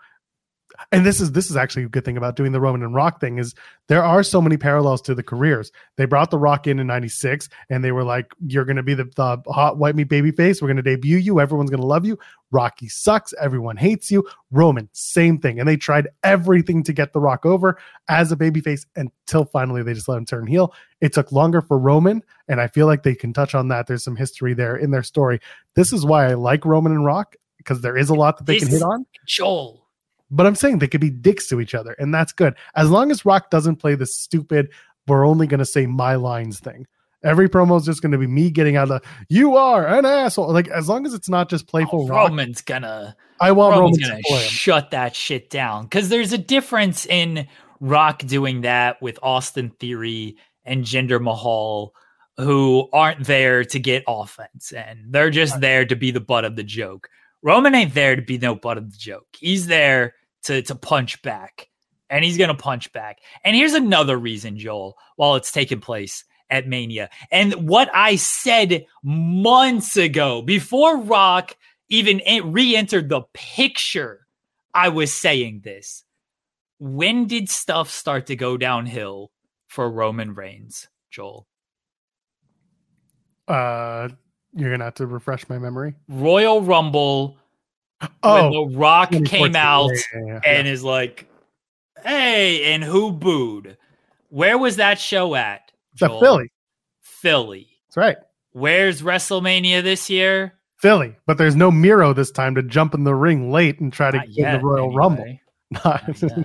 and 0.93 1.05
this 1.05 1.21
is 1.21 1.33
this 1.33 1.51
is 1.51 1.57
actually 1.57 1.85
a 1.85 1.89
good 1.89 2.05
thing 2.05 2.17
about 2.17 2.37
doing 2.37 2.53
the 2.53 2.61
roman 2.61 2.83
and 2.83 2.95
rock 2.95 3.21
thing 3.21 3.39
is 3.39 3.55
there 3.89 4.03
are 4.03 4.23
so 4.23 4.41
many 4.41 4.57
parallels 4.57 5.03
to 5.03 5.15
the 5.15 5.23
careers. 5.23 5.71
They 5.97 6.07
brought 6.07 6.31
the 6.31 6.39
rock 6.39 6.67
in 6.67 6.79
in 6.79 6.87
96 6.87 7.49
and 7.71 7.85
they 7.85 7.93
were 7.93 8.05
like 8.05 8.33
you're 8.47 8.65
going 8.65 8.77
to 8.77 8.83
be 8.83 8.95
the, 8.95 9.05
the 9.17 9.43
hot 9.53 9.77
white 9.77 9.95
meat 9.95 10.09
baby 10.09 10.31
face. 10.31 10.61
We're 10.61 10.69
going 10.69 10.77
to 10.77 10.83
debut 10.83 11.19
you. 11.19 11.41
Everyone's 11.41 11.71
going 11.71 11.81
to 11.81 11.87
love 11.87 12.07
you. 12.07 12.19
Rocky 12.51 12.89
sucks. 12.89 13.35
Everyone 13.41 13.77
hates 13.77 14.11
you. 14.11 14.27
Roman 14.51 14.89
same 14.93 15.39
thing. 15.39 15.59
And 15.59 15.69
they 15.69 15.77
tried 15.77 16.09
everything 16.23 16.83
to 16.85 16.93
get 16.93 17.13
the 17.13 17.21
rock 17.21 17.45
over 17.45 17.79
as 18.09 18.33
a 18.33 18.37
baby 18.37 18.61
face 18.61 18.87
until 18.97 19.45
finally 19.45 19.83
they 19.83 19.95
just 19.95 20.09
let 20.09 20.19
him 20.19 20.27
turn 20.27 20.47
heel. 20.47 20.73
It 21.01 21.13
took 21.13 21.33
longer 21.33 21.61
for 21.61 21.79
roman 21.79 22.23
and 22.49 22.61
i 22.61 22.67
feel 22.69 22.87
like 22.87 23.03
they 23.03 23.15
can 23.15 23.33
touch 23.33 23.55
on 23.55 23.69
that. 23.69 23.87
There's 23.87 24.05
some 24.05 24.17
history 24.17 24.55
there 24.55 24.77
in 24.77 24.91
their 24.91 25.03
story. 25.03 25.41
This 25.75 25.93
is 25.93 26.05
why 26.05 26.27
I 26.27 26.35
like 26.35 26.65
Roman 26.65 26.93
and 26.93 27.05
Rock 27.05 27.37
because 27.59 27.81
there 27.81 27.97
is 27.97 28.11
a 28.11 28.15
lot 28.15 28.39
that 28.39 28.47
they 28.47 28.59
can 28.59 28.69
hit 28.69 28.83
on. 28.83 29.07
Joel. 29.27 29.84
But 30.35 30.47
I'm 30.47 30.57
saying 30.57 30.79
they 30.79 30.89
could 30.89 31.01
be 31.01 31.11
dicks 31.11 31.47
to 31.49 31.61
each 31.61 31.75
other, 31.75 31.93
and 31.99 32.13
that's 32.13 32.33
good 32.33 32.55
as 32.75 32.91
long 32.91 33.11
as 33.11 33.25
Rock 33.25 33.51
doesn't 33.51 33.77
play 33.77 33.95
the 33.95 34.07
stupid. 34.07 34.71
We're 35.07 35.27
only 35.27 35.47
going 35.47 35.59
to 35.59 35.67
say 35.67 35.87
my 35.87 36.17
lines 36.17 36.59
thing. 36.61 36.87
Every 37.23 37.49
promo 37.49 37.79
is 37.79 37.87
just 37.87 38.03
going 38.03 38.13
to 38.13 38.19
be 38.19 38.27
me 38.27 38.51
getting 38.51 38.77
out 38.77 38.91
of 38.91 39.01
the 39.01 39.09
"you 39.29 39.57
are 39.57 39.87
an 39.87 40.05
asshole." 40.05 40.53
Like 40.53 40.69
as 40.69 40.89
long 40.89 41.07
as 41.07 41.15
it's 41.15 41.29
not 41.29 41.49
just 41.49 41.69
playful 41.69 42.05
Oh, 42.05 42.09
Rock, 42.09 42.29
Roman's 42.31 42.63
gonna 42.63 43.17
I 43.41 43.53
want 43.53 43.77
Roman's 43.77 43.99
Roman 43.99 44.11
gonna 44.11 44.23
to 44.23 44.29
play 44.29 44.43
him. 44.43 44.49
shut 44.49 44.91
that 44.91 45.15
shit 45.15 45.51
down 45.51 45.85
because 45.85 46.09
there's 46.09 46.33
a 46.33 46.39
difference 46.39 47.07
in 47.07 47.47
Rock 47.81 48.19
doing 48.19 48.63
that 48.63 49.01
with 49.01 49.19
Austin 49.23 49.71
Theory 49.79 50.37
and 50.65 50.85
Jinder 50.85 51.23
Mahal, 51.23 51.95
who 52.39 52.89
aren't 52.93 53.25
there 53.27 53.65
to 53.65 53.79
get 53.79 54.05
offense 54.09 54.73
and 54.73 55.13
they're 55.13 55.31
just 55.31 55.61
there 55.61 55.85
to 55.85 55.95
be 55.97 56.11
the 56.11 56.21
butt 56.21 56.45
of 56.45 56.57
the 56.57 56.65
joke. 56.65 57.09
Roman 57.43 57.75
ain't 57.75 57.95
there 57.95 58.17
to 58.17 58.23
be 58.23 58.39
no 58.39 58.55
butt 58.55 58.79
of 58.79 58.91
the 58.91 58.97
joke. 58.99 59.27
He's 59.39 59.67
there 59.67 60.15
to 60.45 60.63
to 60.63 60.75
punch 60.75 61.21
back, 61.23 61.69
and 62.09 62.25
he's 62.25 62.39
gonna 62.39 62.55
punch 62.55 62.93
back. 62.93 63.19
And 63.45 63.57
here's 63.57 63.75
another 63.75 64.17
reason, 64.17 64.59
Joel, 64.59 64.97
while 65.17 65.35
it's 65.37 65.53
taking 65.53 65.81
place 65.81 66.25
at 66.51 66.69
Mania, 66.69 67.11
and 67.31 67.69
what 67.69 67.91
I 67.95 68.17
said 68.17 68.87
months 69.03 69.97
ago 69.97 70.43
before 70.43 70.99
Rock 70.99 71.57
even 71.89 72.21
re-entered 72.45 73.09
the 73.09 73.23
picture, 73.33 74.27
I 74.73 74.89
was 74.89 75.13
saying 75.13 75.63
this. 75.65 76.05
When 76.79 77.27
did 77.27 77.49
stuff 77.49 77.91
start 77.91 78.27
to 78.27 78.37
go 78.37 78.57
downhill 78.57 79.31
for 79.69 79.91
Roman 79.91 80.35
Reigns, 80.35 80.89
Joel? 81.11 81.47
Uh, 83.47 84.09
you're 84.55 84.71
gonna 84.71 84.85
have 84.85 84.95
to 84.95 85.07
refresh 85.07 85.49
my 85.49 85.59
memory. 85.59 85.95
Royal 86.09 86.63
Rumble 86.63 87.37
Oh, 88.23 88.51
when 88.51 88.73
The 88.73 88.79
Rock 88.79 89.11
came 89.25 89.57
out 89.57 89.91
Yeah, 89.93 89.99
yeah, 90.15 90.27
yeah, 90.27 90.41
and 90.45 90.69
is 90.69 90.83
like, 90.85 91.27
"Hey," 92.03 92.73
and 92.75 92.83
who 92.83 93.13
booed? 93.13 93.77
Where 94.31 94.59
was 94.59 94.77
that 94.77 94.99
show 94.99 95.35
at? 95.35 95.71
It's? 95.93 96.01
Philly. 96.01 96.51
Philly. 97.03 97.69
That's 97.89 97.97
right, 97.97 98.17
Where's 98.53 99.03
WrestleMania 99.03 99.83
this 99.83 100.11
year? 100.11 100.55
Philly. 100.79 101.17
But 101.27 101.39
there's 101.39 101.57
no 101.57 101.71
Miro 101.71 102.13
this 102.13 102.31
time 102.31 102.55
to 102.57 102.63
jump 102.63 102.95
in 102.95 103.05
the 103.05 103.15
ring 103.15 103.51
late 103.51 103.81
and 103.81 103.93
try 103.93 104.11
to 104.11 104.19
Not 104.19 104.27
get 104.29 104.37
in 104.37 104.43
yet, 104.45 104.61
the 104.61 104.67
Royal 104.67 105.01
anyway. 105.01 105.41
Rumble. 105.73 106.45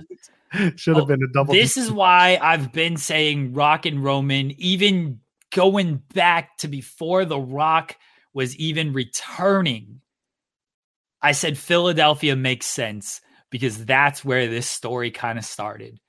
Should 0.76 0.96
have 0.96 1.04
Oh, 1.04 1.06
been 1.06 1.22
a 1.22 1.32
double. 1.32 1.54
This 1.54 1.76
is 1.76 1.92
why 1.92 2.38
I've 2.42 2.72
been 2.72 2.96
saying 2.96 3.52
Rock 3.52 3.86
and 3.86 4.02
Roman, 4.02 4.52
even 4.60 5.20
going 5.52 6.02
back 6.14 6.56
to 6.58 6.68
before 6.68 7.24
The 7.24 7.38
Rock 7.38 7.96
was 8.34 8.56
even 8.56 8.92
returning. 8.92 10.00
I 11.22 11.32
said 11.32 11.58
Philadelphia 11.58 12.36
makes 12.36 12.66
sense 12.66 13.20
because 13.50 13.84
that's 13.84 14.24
where 14.24 14.46
this 14.46 14.68
story 14.68 15.10
kind 15.10 15.38
of 15.38 15.44
started 15.44 16.00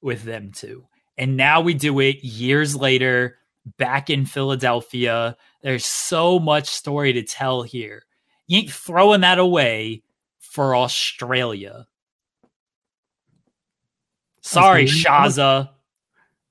with 0.00 0.22
them 0.22 0.52
two. 0.52 0.86
And 1.18 1.36
now 1.36 1.60
we 1.60 1.74
do 1.74 2.00
it 2.00 2.24
years 2.24 2.76
later 2.76 3.38
back 3.78 4.10
in 4.10 4.26
Philadelphia. 4.26 5.36
There's 5.62 5.84
so 5.84 6.38
much 6.38 6.68
story 6.68 7.12
to 7.14 7.22
tell 7.22 7.62
here. 7.62 8.04
You 8.46 8.58
ain't 8.58 8.70
throwing 8.70 9.20
that 9.22 9.38
away 9.38 10.02
for 10.38 10.74
Australia. 10.74 11.86
Sorry? 14.40 14.86
Shaza. 14.86 15.70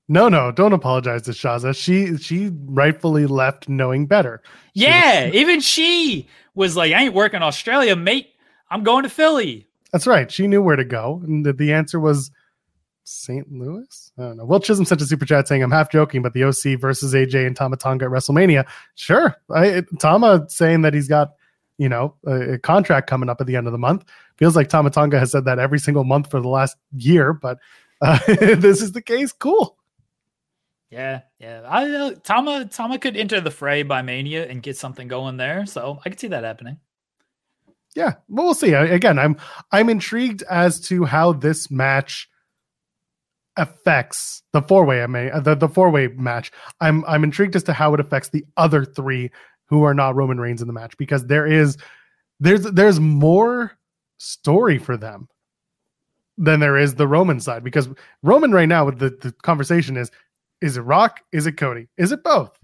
No, 0.08 0.28
no, 0.28 0.50
don't 0.50 0.72
apologize 0.72 1.22
to 1.22 1.30
Shaza. 1.30 1.76
She 1.76 2.16
she 2.16 2.50
rightfully 2.64 3.26
left 3.26 3.68
knowing 3.68 4.06
better. 4.06 4.42
She 4.74 4.82
Yeah, 4.82 5.30
even 5.32 5.60
she 5.60 6.28
was 6.54 6.76
like, 6.76 6.92
I 6.92 7.04
ain't 7.04 7.14
working 7.14 7.42
Australia, 7.42 7.96
mate. 7.96 8.30
I'm 8.70 8.82
going 8.82 9.02
to 9.02 9.08
Philly. 9.08 9.66
That's 9.92 10.06
right. 10.06 10.30
She 10.30 10.46
knew 10.46 10.62
where 10.62 10.76
to 10.76 10.84
go, 10.84 11.20
and 11.24 11.44
the, 11.44 11.52
the 11.52 11.72
answer 11.72 11.98
was 11.98 12.30
St. 13.04 13.50
Louis. 13.50 14.12
I 14.18 14.22
don't 14.22 14.36
know. 14.36 14.44
Will 14.44 14.60
Chisholm 14.60 14.84
sent 14.84 15.00
a 15.00 15.06
super 15.06 15.24
chat 15.26 15.48
saying, 15.48 15.62
"I'm 15.62 15.70
half 15.70 15.90
joking, 15.90 16.22
but 16.22 16.32
the 16.32 16.44
OC 16.44 16.78
versus 16.78 17.12
AJ 17.12 17.46
and 17.46 17.56
Tama 17.56 17.76
Tonga 17.76 18.04
at 18.04 18.10
WrestleMania. 18.10 18.66
Sure, 18.94 19.34
I, 19.52 19.82
Tama 19.98 20.46
saying 20.48 20.82
that 20.82 20.94
he's 20.94 21.08
got 21.08 21.32
you 21.78 21.88
know 21.88 22.14
a, 22.26 22.52
a 22.52 22.58
contract 22.58 23.08
coming 23.08 23.28
up 23.28 23.40
at 23.40 23.48
the 23.48 23.56
end 23.56 23.66
of 23.66 23.72
the 23.72 23.78
month. 23.78 24.04
Feels 24.36 24.54
like 24.54 24.68
Tama 24.68 24.90
Tonga 24.90 25.18
has 25.18 25.32
said 25.32 25.44
that 25.46 25.58
every 25.58 25.80
single 25.80 26.04
month 26.04 26.30
for 26.30 26.40
the 26.40 26.48
last 26.48 26.76
year, 26.96 27.32
but 27.32 27.58
uh, 28.00 28.18
this 28.26 28.80
is 28.80 28.92
the 28.92 29.02
case, 29.02 29.32
cool. 29.32 29.76
Yeah, 30.90 31.20
yeah. 31.38 31.62
I 31.68 31.88
uh, 31.88 32.14
Tama 32.24 32.64
Tama 32.66 32.98
could 32.98 33.16
enter 33.16 33.40
the 33.40 33.50
fray 33.50 33.84
by 33.84 34.02
Mania 34.02 34.48
and 34.48 34.62
get 34.62 34.76
something 34.76 35.06
going 35.06 35.36
there, 35.36 35.64
so 35.64 36.00
I 36.04 36.08
could 36.08 36.18
see 36.18 36.28
that 36.28 36.42
happening. 36.42 36.78
Yeah, 37.94 38.14
well, 38.28 38.46
we'll 38.46 38.54
see. 38.54 38.72
Again, 38.72 39.18
I'm 39.18 39.36
I'm 39.70 39.88
intrigued 39.88 40.42
as 40.50 40.80
to 40.88 41.04
how 41.04 41.32
this 41.32 41.70
match 41.70 42.28
affects 43.56 44.42
the 44.52 44.62
four 44.62 44.84
way. 44.84 45.02
I 45.02 45.06
mean, 45.06 45.30
the 45.42 45.54
the 45.54 45.68
four 45.68 45.90
way 45.90 46.08
match. 46.08 46.50
I'm 46.80 47.04
I'm 47.04 47.22
intrigued 47.22 47.54
as 47.54 47.62
to 47.64 47.72
how 47.72 47.94
it 47.94 48.00
affects 48.00 48.30
the 48.30 48.44
other 48.56 48.84
three 48.84 49.30
who 49.66 49.84
are 49.84 49.94
not 49.94 50.16
Roman 50.16 50.40
Reigns 50.40 50.60
in 50.60 50.66
the 50.66 50.72
match 50.72 50.96
because 50.98 51.26
there 51.26 51.46
is 51.46 51.76
there's 52.40 52.62
there's 52.62 52.98
more 52.98 53.72
story 54.18 54.78
for 54.78 54.96
them 54.96 55.28
than 56.36 56.58
there 56.58 56.76
is 56.76 56.94
the 56.94 57.06
Roman 57.06 57.38
side 57.38 57.62
because 57.62 57.88
Roman 58.22 58.50
right 58.50 58.68
now 58.68 58.86
with 58.86 58.98
the, 58.98 59.10
the 59.20 59.32
conversation 59.42 59.96
is 59.96 60.10
is 60.60 60.76
it 60.76 60.82
Rock? 60.82 61.20
Is 61.32 61.46
it 61.46 61.52
Cody? 61.52 61.88
Is 61.96 62.12
it 62.12 62.22
both? 62.22 62.56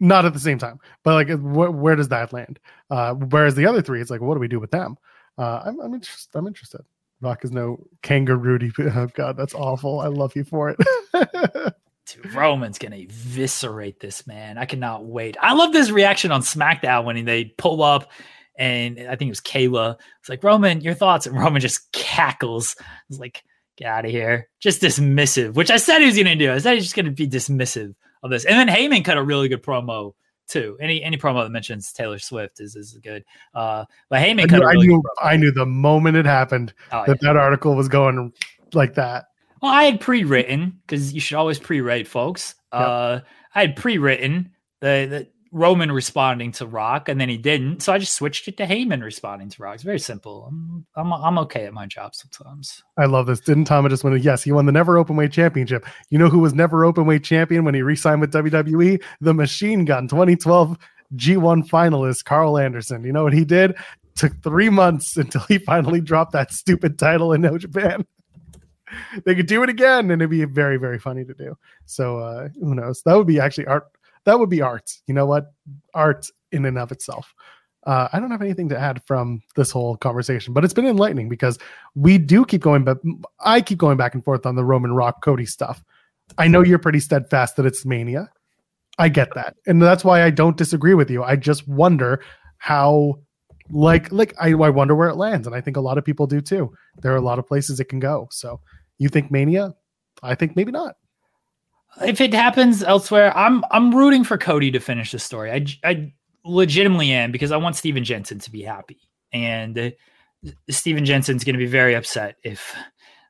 Not 0.00 0.24
at 0.24 0.32
the 0.32 0.40
same 0.40 0.58
time, 0.58 0.78
but 1.02 1.14
like, 1.14 1.28
wh- 1.28 1.74
where 1.74 1.96
does 1.96 2.08
that 2.08 2.32
land? 2.32 2.60
Uh, 2.88 3.14
whereas 3.14 3.56
the 3.56 3.66
other 3.66 3.82
three, 3.82 4.00
it's 4.00 4.10
like, 4.10 4.20
what 4.20 4.34
do 4.34 4.40
we 4.40 4.46
do 4.48 4.60
with 4.60 4.70
them? 4.70 4.96
Uh, 5.36 5.62
I'm, 5.64 5.80
I'm 5.80 5.94
interested. 5.94 6.38
I'm 6.38 6.46
interested. 6.46 6.82
Rock 7.20 7.44
is 7.44 7.50
no 7.50 7.84
kangaroo. 8.02 8.58
Oh 8.78 9.08
God, 9.14 9.36
that's 9.36 9.54
awful. 9.54 10.00
I 10.00 10.06
love 10.06 10.36
you 10.36 10.44
for 10.44 10.70
it. 10.70 10.78
Dude, 12.06 12.32
Roman's 12.32 12.78
gonna 12.78 12.96
eviscerate 12.96 14.00
this 14.00 14.26
man. 14.26 14.56
I 14.56 14.64
cannot 14.64 15.04
wait. 15.04 15.36
I 15.40 15.52
love 15.52 15.72
this 15.72 15.90
reaction 15.90 16.32
on 16.32 16.40
SmackDown 16.42 17.04
when 17.04 17.24
they 17.24 17.46
pull 17.58 17.82
up, 17.82 18.10
and 18.56 18.98
I 19.00 19.16
think 19.16 19.28
it 19.28 19.30
was 19.30 19.40
Kayla. 19.40 19.96
It's 20.20 20.28
like 20.28 20.42
Roman, 20.42 20.80
your 20.80 20.94
thoughts, 20.94 21.26
and 21.26 21.36
Roman 21.36 21.60
just 21.60 21.92
cackles. 21.92 22.76
It's 23.10 23.18
like, 23.18 23.42
get 23.78 23.86
out 23.86 24.04
of 24.04 24.10
here. 24.10 24.48
Just 24.60 24.82
dismissive, 24.82 25.54
which 25.54 25.70
I 25.70 25.76
said 25.78 26.00
he 26.00 26.06
was 26.06 26.16
going 26.16 26.26
to 26.26 26.34
do. 26.34 26.52
I 26.52 26.58
said 26.58 26.74
he's 26.74 26.84
just 26.84 26.96
going 26.96 27.06
to 27.06 27.12
be 27.12 27.26
dismissive 27.28 27.94
of 28.22 28.30
this. 28.30 28.44
And 28.44 28.58
then 28.58 28.68
Heyman 28.74 29.04
cut 29.04 29.16
a 29.16 29.22
really 29.22 29.48
good 29.48 29.62
promo 29.62 30.12
too. 30.48 30.76
Any 30.80 31.02
any 31.02 31.16
promo 31.16 31.44
that 31.44 31.50
mentions 31.50 31.92
Taylor 31.92 32.18
Swift 32.18 32.60
is 32.60 32.74
is 32.74 32.98
good. 33.02 33.24
Uh, 33.54 33.84
but 34.08 34.20
Heyman 34.20 34.42
I 34.42 34.46
cut 34.46 34.58
knew, 34.58 34.64
a 34.64 34.68
really 34.68 34.86
I 34.86 34.88
knew. 34.88 35.02
I 35.22 35.36
knew 35.36 35.52
the 35.52 35.66
moment 35.66 36.16
it 36.16 36.26
happened 36.26 36.74
Oh, 36.92 37.04
that 37.06 37.18
yeah. 37.22 37.32
that 37.32 37.36
article 37.36 37.74
was 37.76 37.88
going 37.88 38.32
like 38.74 38.94
that. 38.94 39.26
Well, 39.62 39.72
I 39.72 39.84
had 39.84 40.00
pre-written 40.00 40.80
because 40.86 41.12
you 41.12 41.20
should 41.20 41.36
always 41.36 41.58
pre-write, 41.58 42.06
folks. 42.06 42.54
Uh, 42.70 43.20
I 43.54 43.60
had 43.60 43.74
pre-written 43.76 44.52
the, 44.80 45.06
the 45.10 45.28
Roman 45.50 45.90
responding 45.90 46.52
to 46.52 46.66
Rock, 46.66 47.08
and 47.08 47.20
then 47.20 47.28
he 47.28 47.38
didn't, 47.38 47.82
so 47.82 47.92
I 47.92 47.98
just 47.98 48.14
switched 48.14 48.48
it 48.48 48.56
to 48.58 48.66
Heyman 48.66 49.02
responding 49.02 49.48
to 49.50 49.62
Rock. 49.62 49.74
It's 49.74 49.82
very 49.82 49.98
simple. 49.98 50.46
I'm 50.48 50.86
I'm, 50.94 51.12
I'm 51.12 51.38
okay 51.40 51.64
at 51.64 51.72
my 51.72 51.86
job 51.86 52.14
sometimes. 52.14 52.82
I 52.96 53.06
love 53.06 53.26
this. 53.26 53.40
Didn't 53.40 53.64
Tama 53.64 53.88
just 53.88 54.04
win? 54.04 54.18
Yes, 54.18 54.42
he 54.42 54.52
won 54.52 54.66
the 54.66 54.72
Never 54.72 55.02
Openweight 55.02 55.32
Championship. 55.32 55.86
You 56.10 56.18
know 56.18 56.28
who 56.28 56.40
was 56.40 56.54
Never 56.54 56.82
Openweight 56.82 57.24
Champion 57.24 57.64
when 57.64 57.74
he 57.74 57.82
re-signed 57.82 58.20
with 58.20 58.32
WWE? 58.32 59.02
The 59.20 59.34
Machine 59.34 59.84
Gun 59.84 60.08
2012 60.08 60.76
G1 61.16 61.68
finalist 61.68 62.24
Karl 62.24 62.58
Anderson. 62.58 63.04
You 63.04 63.12
know 63.12 63.24
what 63.24 63.32
he 63.32 63.44
did? 63.44 63.74
Took 64.16 64.42
three 64.42 64.68
months 64.68 65.16
until 65.16 65.42
he 65.42 65.58
finally 65.58 66.00
dropped 66.00 66.32
that 66.32 66.52
stupid 66.52 66.98
title 66.98 67.32
in 67.32 67.40
New 67.40 67.58
Japan. 67.58 68.04
they 69.24 69.34
could 69.34 69.46
do 69.46 69.62
it 69.62 69.68
again, 69.68 70.10
and 70.10 70.20
it'd 70.22 70.30
be 70.30 70.44
very, 70.44 70.76
very 70.76 70.98
funny 70.98 71.24
to 71.24 71.34
do. 71.34 71.56
So 71.86 72.18
uh, 72.18 72.48
who 72.60 72.74
knows? 72.74 73.02
That 73.02 73.16
would 73.16 73.26
be 73.26 73.40
actually 73.40 73.66
art. 73.66 73.88
That 74.28 74.38
would 74.38 74.50
be 74.50 74.60
art. 74.60 74.92
You 75.06 75.14
know 75.14 75.24
what? 75.24 75.46
Art 75.94 76.26
in 76.52 76.66
and 76.66 76.76
of 76.76 76.92
itself. 76.92 77.34
Uh, 77.86 78.08
I 78.12 78.20
don't 78.20 78.30
have 78.30 78.42
anything 78.42 78.68
to 78.68 78.78
add 78.78 79.02
from 79.06 79.40
this 79.56 79.70
whole 79.70 79.96
conversation, 79.96 80.52
but 80.52 80.64
it's 80.64 80.74
been 80.74 80.86
enlightening 80.86 81.30
because 81.30 81.58
we 81.94 82.18
do 82.18 82.44
keep 82.44 82.60
going, 82.60 82.84
but 82.84 82.98
I 83.40 83.62
keep 83.62 83.78
going 83.78 83.96
back 83.96 84.12
and 84.12 84.22
forth 84.22 84.44
on 84.44 84.54
the 84.54 84.66
Roman 84.66 84.92
Rock 84.92 85.24
Cody 85.24 85.46
stuff. 85.46 85.82
I 86.36 86.46
know 86.46 86.62
you're 86.62 86.78
pretty 86.78 87.00
steadfast 87.00 87.56
that 87.56 87.64
it's 87.64 87.86
mania. 87.86 88.28
I 88.98 89.08
get 89.08 89.32
that, 89.34 89.56
and 89.66 89.80
that's 89.80 90.04
why 90.04 90.22
I 90.22 90.28
don't 90.28 90.58
disagree 90.58 90.92
with 90.92 91.10
you. 91.10 91.24
I 91.24 91.36
just 91.36 91.66
wonder 91.66 92.22
how, 92.58 93.20
like, 93.70 94.12
like 94.12 94.34
I, 94.38 94.48
I 94.50 94.68
wonder 94.68 94.94
where 94.94 95.08
it 95.08 95.16
lands, 95.16 95.46
and 95.46 95.56
I 95.56 95.62
think 95.62 95.78
a 95.78 95.80
lot 95.80 95.96
of 95.96 96.04
people 96.04 96.26
do 96.26 96.42
too. 96.42 96.70
There 97.00 97.14
are 97.14 97.16
a 97.16 97.22
lot 97.22 97.38
of 97.38 97.46
places 97.46 97.80
it 97.80 97.88
can 97.88 97.98
go. 97.98 98.28
So 98.30 98.60
you 98.98 99.08
think 99.08 99.30
mania? 99.30 99.74
I 100.22 100.34
think 100.34 100.54
maybe 100.54 100.72
not. 100.72 100.96
If 102.02 102.20
it 102.20 102.34
happens 102.34 102.82
elsewhere, 102.82 103.36
I'm 103.36 103.64
I'm 103.70 103.94
rooting 103.94 104.24
for 104.24 104.38
Cody 104.38 104.70
to 104.72 104.80
finish 104.80 105.12
the 105.12 105.18
story. 105.18 105.50
I 105.50 105.66
I 105.88 106.12
legitimately 106.44 107.12
am 107.12 107.32
because 107.32 107.52
I 107.52 107.56
want 107.56 107.76
Steven 107.76 108.04
Jensen 108.04 108.38
to 108.40 108.50
be 108.50 108.62
happy, 108.62 109.00
and 109.32 109.92
Steven 110.70 111.04
Jensen's 111.04 111.44
going 111.44 111.54
to 111.54 111.58
be 111.58 111.66
very 111.66 111.94
upset 111.94 112.36
if 112.42 112.74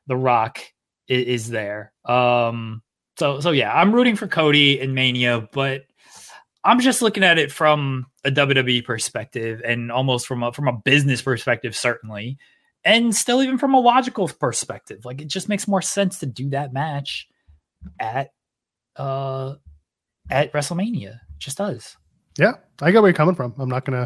The 0.07 0.15
Rock 0.15 0.59
is, 1.07 1.25
is 1.25 1.49
there. 1.49 1.93
Um, 2.05 2.81
so 3.17 3.39
so 3.39 3.51
yeah, 3.51 3.73
I'm 3.73 3.93
rooting 3.93 4.15
for 4.15 4.27
Cody 4.27 4.79
and 4.79 4.95
Mania, 4.95 5.47
but 5.51 5.83
I'm 6.63 6.79
just 6.79 7.01
looking 7.01 7.23
at 7.23 7.37
it 7.37 7.51
from 7.51 8.05
a 8.25 8.31
WWE 8.31 8.83
perspective 8.83 9.61
and 9.65 9.91
almost 9.91 10.27
from 10.27 10.43
a 10.43 10.51
from 10.51 10.67
a 10.67 10.73
business 10.73 11.21
perspective, 11.21 11.75
certainly, 11.75 12.37
and 12.83 13.15
still 13.15 13.41
even 13.41 13.57
from 13.57 13.73
a 13.73 13.79
logical 13.79 14.27
perspective. 14.27 15.05
Like 15.05 15.21
it 15.21 15.27
just 15.27 15.49
makes 15.49 15.67
more 15.67 15.81
sense 15.81 16.19
to 16.19 16.25
do 16.25 16.49
that 16.49 16.73
match 16.73 17.27
at 17.99 18.31
uh 18.99 19.55
at 20.29 20.51
WrestleMania. 20.53 21.13
It 21.15 21.39
just 21.39 21.57
does. 21.57 21.97
Yeah, 22.37 22.53
I 22.81 22.91
get 22.91 23.01
where 23.01 23.09
you're 23.09 23.15
coming 23.15 23.35
from. 23.35 23.53
I'm 23.57 23.69
not 23.69 23.85
gonna. 23.85 24.05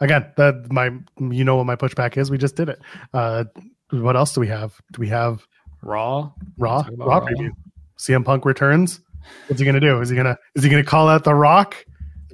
Again, 0.00 0.26
that 0.36 0.70
my 0.72 0.90
you 1.32 1.44
know 1.44 1.56
what 1.56 1.66
my 1.66 1.76
pushback 1.76 2.16
is. 2.16 2.30
We 2.30 2.38
just 2.38 2.56
did 2.56 2.68
it. 2.68 2.80
Uh, 3.12 3.44
what 3.90 4.16
else 4.16 4.32
do 4.32 4.40
we 4.40 4.48
have? 4.48 4.80
Do 4.92 5.00
we 5.00 5.08
have 5.08 5.46
Raw. 5.82 6.30
Raw 6.56 6.82
Talk 6.82 6.92
about 6.92 7.06
Raw 7.08 7.18
Raw. 7.18 7.26
preview? 7.26 7.50
CM 7.98 8.24
Punk 8.24 8.44
returns. 8.44 9.00
What's 9.48 9.60
he 9.60 9.66
gonna 9.66 9.80
do? 9.80 10.00
Is 10.00 10.08
he 10.08 10.16
gonna 10.16 10.38
is 10.54 10.62
he 10.64 10.70
gonna 10.70 10.84
call 10.84 11.08
out 11.08 11.24
the 11.24 11.34
Rock? 11.34 11.84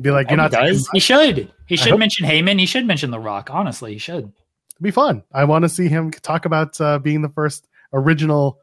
Be 0.00 0.10
like, 0.10 0.28
you're 0.28 0.36
not. 0.36 0.50
he 0.54 0.56
does. 0.56 0.88
He 0.92 0.98
should. 1.00 1.52
He 1.66 1.76
should 1.76 1.90
hope- 1.90 2.00
mention 2.00 2.26
Heyman. 2.26 2.58
He 2.58 2.66
should 2.66 2.86
mention 2.86 3.10
The 3.10 3.20
Rock. 3.20 3.48
Honestly, 3.50 3.92
he 3.92 3.98
should. 3.98 4.24
It'd 4.24 4.82
be 4.82 4.90
fun. 4.90 5.22
I 5.32 5.44
want 5.44 5.62
to 5.62 5.68
see 5.68 5.88
him 5.88 6.10
talk 6.10 6.44
about 6.46 6.80
uh, 6.80 6.98
being 6.98 7.22
the 7.22 7.28
first 7.28 7.68
original 7.92 8.58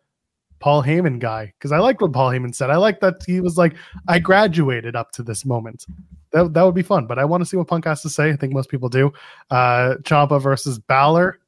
Paul 0.62 0.84
Heyman 0.84 1.20
guy 1.20 1.54
because 1.58 1.72
I 1.72 1.80
liked 1.80 2.02
what 2.02 2.14
Paul 2.14 2.30
Heyman 2.30 2.56
said. 2.56 2.70
I 2.70 2.78
like 2.78 3.00
that 3.02 3.24
he 3.26 3.42
was 3.42 3.58
like, 3.58 3.76
I 4.08 4.20
graduated 4.20 4.96
up 4.96 5.12
to 5.14 5.24
this 5.24 5.46
moment. 5.46 5.86
That, 6.32 6.54
that 6.54 6.64
would 6.64 6.76
be 6.76 6.84
fun, 6.84 7.08
but 7.08 7.20
I 7.20 7.26
want 7.26 7.42
to 7.42 7.46
see 7.46 7.58
what 7.58 7.68
Punk 7.68 7.86
has 7.86 8.02
to 8.04 8.10
say. 8.10 8.30
I 8.30 8.36
think 8.38 8.54
most 8.54 8.70
people 8.70 8.88
do. 8.88 9.12
Uh, 9.50 9.96
Ciampa 10.04 10.42
versus 10.42 10.80
Balor. 10.80 11.40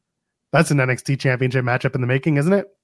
That's 0.52 0.72
an 0.72 0.78
NXT 0.78 1.20
championship 1.20 1.64
matchup 1.64 1.96
in 1.96 2.02
the 2.02 2.08
making, 2.08 2.38
isn't 2.38 2.52
it? 2.52 2.76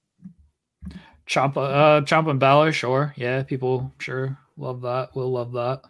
Ciampa, 1.26 1.56
uh, 1.58 2.00
Chomp 2.02 2.28
and 2.28 2.40
Balor. 2.40 2.72
Sure. 2.72 3.14
Yeah. 3.16 3.42
People 3.42 3.92
sure 3.98 4.36
love 4.56 4.80
that. 4.82 5.10
We'll 5.14 5.30
love 5.30 5.52
that. 5.52 5.82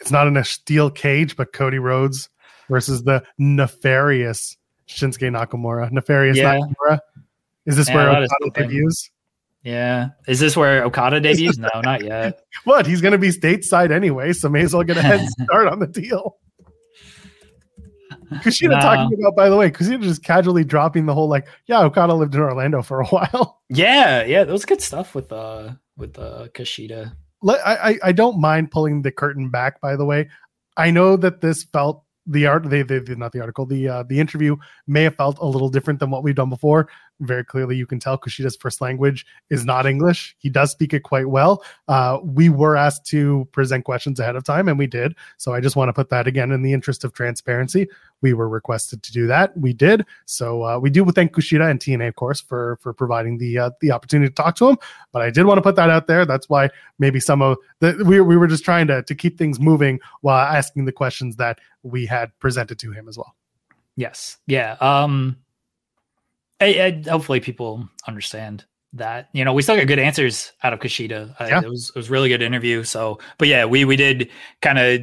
It's 0.00 0.10
not 0.10 0.26
in 0.26 0.36
a 0.36 0.44
steel 0.44 0.90
cage, 0.90 1.36
but 1.36 1.52
Cody 1.52 1.78
Rhodes 1.78 2.28
versus 2.68 3.04
the 3.04 3.22
nefarious 3.38 4.56
Shinsuke 4.88 5.30
Nakamura. 5.30 5.90
Nefarious 5.92 6.36
Yeah. 6.36 6.58
Nakamura. 6.58 6.98
Is 7.66 7.76
this 7.76 7.88
Yeah, 7.88 7.94
where 7.94 8.08
Okada 8.10 8.50
debuts? 8.68 9.10
Yeah. 9.68 10.08
Is 10.26 10.40
this 10.40 10.56
where 10.56 10.82
Okada 10.84 11.20
debuts? 11.20 11.58
No, 11.58 11.68
not 11.82 12.02
yet. 12.04 12.40
What? 12.64 12.86
He's 12.86 13.00
going 13.00 13.12
to 13.12 13.18
be 13.18 13.28
stateside 13.28 13.90
anyway, 13.90 14.32
so 14.32 14.48
may 14.48 14.62
as 14.62 14.74
well 14.74 14.82
get 14.82 14.96
a 14.96 15.02
head 15.02 15.26
start 15.44 15.68
on 15.68 15.78
the 15.78 15.86
deal. 15.86 16.38
Kushida 18.42 18.70
No. 18.70 18.80
talking 18.80 19.18
about, 19.20 19.36
by 19.36 19.48
the 19.48 19.56
way, 19.56 19.70
Kushida 19.70 20.02
just 20.02 20.22
casually 20.22 20.64
dropping 20.64 21.06
the 21.06 21.14
whole 21.14 21.28
like, 21.28 21.46
yeah, 21.66 21.80
Okada 21.80 22.14
lived 22.14 22.34
in 22.34 22.40
Orlando 22.40 22.82
for 22.82 23.00
a 23.00 23.06
while. 23.08 23.60
Yeah. 23.68 24.24
Yeah. 24.24 24.44
That 24.44 24.52
was 24.52 24.64
good 24.64 24.82
stuff 24.82 25.14
with 25.14 25.32
uh 25.32 25.72
with 25.96 26.18
uh 26.18 26.48
Kushida. 26.54 27.12
Let- 27.42 27.66
I, 27.66 27.90
I 27.90 27.98
I 28.04 28.12
don't 28.12 28.40
mind 28.40 28.70
pulling 28.70 29.02
the 29.02 29.12
curtain 29.12 29.50
back. 29.50 29.80
By 29.80 29.96
the 29.96 30.04
way, 30.04 30.28
I 30.76 30.90
know 30.90 31.16
that 31.16 31.40
this 31.40 31.64
felt 31.64 32.04
the 32.26 32.46
art 32.46 32.68
they, 32.68 32.82
they, 32.82 32.98
they 32.98 33.14
not 33.14 33.32
the 33.32 33.40
article 33.40 33.64
the 33.64 33.88
uh, 33.88 34.02
the 34.02 34.20
interview 34.20 34.56
may 34.86 35.04
have 35.04 35.14
felt 35.16 35.38
a 35.38 35.46
little 35.46 35.70
different 35.70 35.98
than 36.00 36.10
what 36.10 36.22
we've 36.22 36.34
done 36.34 36.50
before. 36.50 36.88
Very 37.20 37.44
clearly, 37.44 37.76
you 37.76 37.86
can 37.86 37.98
tell 37.98 38.16
because 38.16 38.34
Kushida's 38.34 38.56
first 38.56 38.80
language 38.80 39.26
is 39.50 39.64
not 39.64 39.86
English. 39.86 40.36
He 40.38 40.48
does 40.48 40.70
speak 40.70 40.94
it 40.94 41.02
quite 41.02 41.28
well. 41.28 41.64
Uh, 41.88 42.18
we 42.22 42.48
were 42.48 42.76
asked 42.76 43.06
to 43.06 43.48
present 43.50 43.84
questions 43.84 44.20
ahead 44.20 44.36
of 44.36 44.44
time, 44.44 44.68
and 44.68 44.78
we 44.78 44.86
did. 44.86 45.14
So 45.36 45.52
I 45.52 45.60
just 45.60 45.74
want 45.74 45.88
to 45.88 45.92
put 45.92 46.10
that 46.10 46.28
again 46.28 46.52
in 46.52 46.62
the 46.62 46.72
interest 46.72 47.02
of 47.02 47.12
transparency. 47.12 47.88
We 48.20 48.34
were 48.34 48.48
requested 48.48 49.02
to 49.02 49.12
do 49.12 49.26
that. 49.26 49.56
We 49.56 49.72
did. 49.72 50.04
So 50.26 50.64
uh, 50.64 50.78
we 50.78 50.90
do 50.90 51.04
thank 51.10 51.32
Kushida 51.32 51.68
and 51.68 51.80
TNA, 51.80 52.08
of 52.08 52.16
course, 52.16 52.40
for 52.40 52.78
for 52.80 52.92
providing 52.92 53.38
the 53.38 53.58
uh, 53.58 53.70
the 53.80 53.90
opportunity 53.90 54.28
to 54.28 54.34
talk 54.34 54.56
to 54.56 54.68
him. 54.68 54.78
But 55.12 55.22
I 55.22 55.30
did 55.30 55.44
want 55.44 55.58
to 55.58 55.62
put 55.62 55.76
that 55.76 55.90
out 55.90 56.06
there. 56.06 56.24
That's 56.24 56.48
why 56.48 56.70
maybe 56.98 57.20
some 57.20 57.42
of 57.42 57.58
the 57.80 58.02
we 58.06 58.20
we 58.20 58.36
were 58.36 58.46
just 58.46 58.64
trying 58.64 58.86
to 58.88 59.02
to 59.02 59.14
keep 59.14 59.38
things 59.38 59.58
moving 59.58 60.00
while 60.20 60.38
asking 60.38 60.84
the 60.84 60.92
questions 60.92 61.36
that 61.36 61.58
we 61.82 62.06
had 62.06 62.36
presented 62.38 62.78
to 62.80 62.92
him 62.92 63.08
as 63.08 63.16
well. 63.16 63.34
Yes. 63.96 64.38
Yeah. 64.46 64.76
Um 64.80 65.36
I, 66.60 66.66
I, 67.06 67.10
hopefully 67.10 67.40
people 67.40 67.88
understand 68.06 68.64
that. 68.94 69.28
You 69.32 69.44
know, 69.44 69.52
we 69.52 69.62
still 69.62 69.76
got 69.76 69.86
good 69.86 69.98
answers 69.98 70.52
out 70.62 70.72
of 70.72 70.80
Kushida. 70.80 71.40
Uh, 71.40 71.46
Yeah. 71.46 71.62
It 71.62 71.68
was 71.68 71.90
it 71.90 71.96
was 71.96 72.08
a 72.08 72.12
really 72.12 72.28
good 72.28 72.42
interview. 72.42 72.82
So, 72.84 73.18
but 73.38 73.48
yeah, 73.48 73.64
we 73.64 73.84
we 73.84 73.96
did 73.96 74.30
kind 74.60 74.78
of 74.78 75.00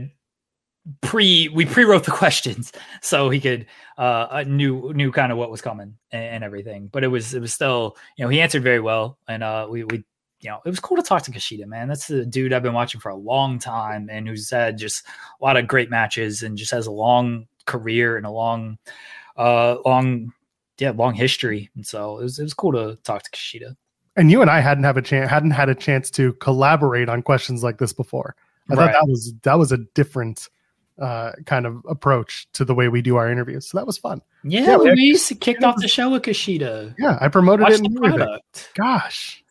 pre 1.01 1.49
we 1.49 1.65
pre-wrote 1.65 2.03
the 2.03 2.11
questions 2.23 2.71
so 3.01 3.29
he 3.29 3.39
could 3.39 3.65
uh, 3.97 4.27
uh 4.29 4.43
knew 4.45 4.93
knew 4.93 5.11
kind 5.11 5.31
of 5.31 5.37
what 5.37 5.49
was 5.49 5.61
coming 5.61 5.95
and, 6.11 6.23
and, 6.23 6.43
everything 6.43 6.87
but 6.91 7.03
it 7.03 7.07
was 7.07 7.33
it 7.33 7.39
was 7.39 7.53
still 7.53 7.97
you 8.17 8.23
know 8.23 8.29
he 8.29 8.39
answered 8.39 8.61
very 8.61 8.79
well 8.79 9.17
and 9.27 9.43
uh 9.43 9.65
we 9.67 9.83
we 9.85 10.03
you 10.41 10.49
know 10.49 10.59
it 10.63 10.69
was 10.69 10.79
cool 10.79 10.97
to 10.97 11.03
talk 11.03 11.23
to 11.23 11.31
Kushida 11.31 11.65
man 11.65 11.87
that's 11.87 12.07
the 12.07 12.23
dude 12.23 12.53
I've 12.53 12.61
been 12.61 12.73
watching 12.73 13.01
for 13.01 13.09
a 13.09 13.15
long 13.15 13.57
time 13.57 14.09
and 14.11 14.27
who's 14.27 14.49
had 14.51 14.77
just 14.77 15.07
a 15.41 15.43
lot 15.43 15.57
of 15.57 15.67
great 15.67 15.89
matches 15.89 16.43
and 16.43 16.57
just 16.57 16.71
has 16.71 16.85
a 16.85 16.91
long 16.91 17.47
career 17.65 18.17
and 18.17 18.25
a 18.27 18.31
long 18.31 18.77
uh 19.37 19.77
long 19.85 20.33
yeah 20.79 20.91
long 20.91 21.13
history 21.13 21.69
and 21.75 21.85
so 21.85 22.19
it 22.19 22.23
was 22.23 22.39
it 22.39 22.43
was 22.43 22.53
cool 22.53 22.71
to 22.71 22.97
talk 23.03 23.23
to 23.23 23.31
Kushida 23.31 23.75
and 24.15 24.31
you 24.31 24.41
and 24.41 24.49
I 24.49 24.59
hadn't 24.59 24.83
have 24.83 24.97
a 24.97 25.01
chance 25.01 25.29
hadn't 25.29 25.51
had 25.51 25.69
a 25.69 25.75
chance 25.75 26.09
to 26.11 26.33
collaborate 26.33 27.09
on 27.09 27.21
questions 27.21 27.63
like 27.63 27.77
this 27.77 27.93
before 27.93 28.35
I 28.69 28.73
right. 28.73 28.85
thought 28.85 28.93
that 28.93 29.07
was 29.07 29.33
that 29.43 29.59
was 29.59 29.71
a 29.71 29.77
different 29.77 30.49
uh, 30.99 31.33
kind 31.45 31.65
of 31.65 31.83
approach 31.87 32.47
to 32.53 32.65
the 32.65 32.73
way 32.73 32.87
we 32.87 33.01
do 33.01 33.17
our 33.17 33.29
interviews. 33.29 33.67
So 33.67 33.77
that 33.77 33.85
was 33.85 33.97
fun. 33.97 34.21
Yeah, 34.43 34.61
yeah 34.61 34.77
we, 34.77 35.01
used 35.01 35.27
to 35.27 35.35
kick 35.35 35.61
off 35.63 35.75
the 35.77 35.87
show 35.87 36.09
with 36.09 36.23
Kushida. 36.23 36.95
Yeah, 36.97 37.17
I 37.19 37.27
promoted 37.27 37.67
it. 37.69 37.81
The 37.81 37.89
product. 37.99 38.71
Gosh, 38.75 39.43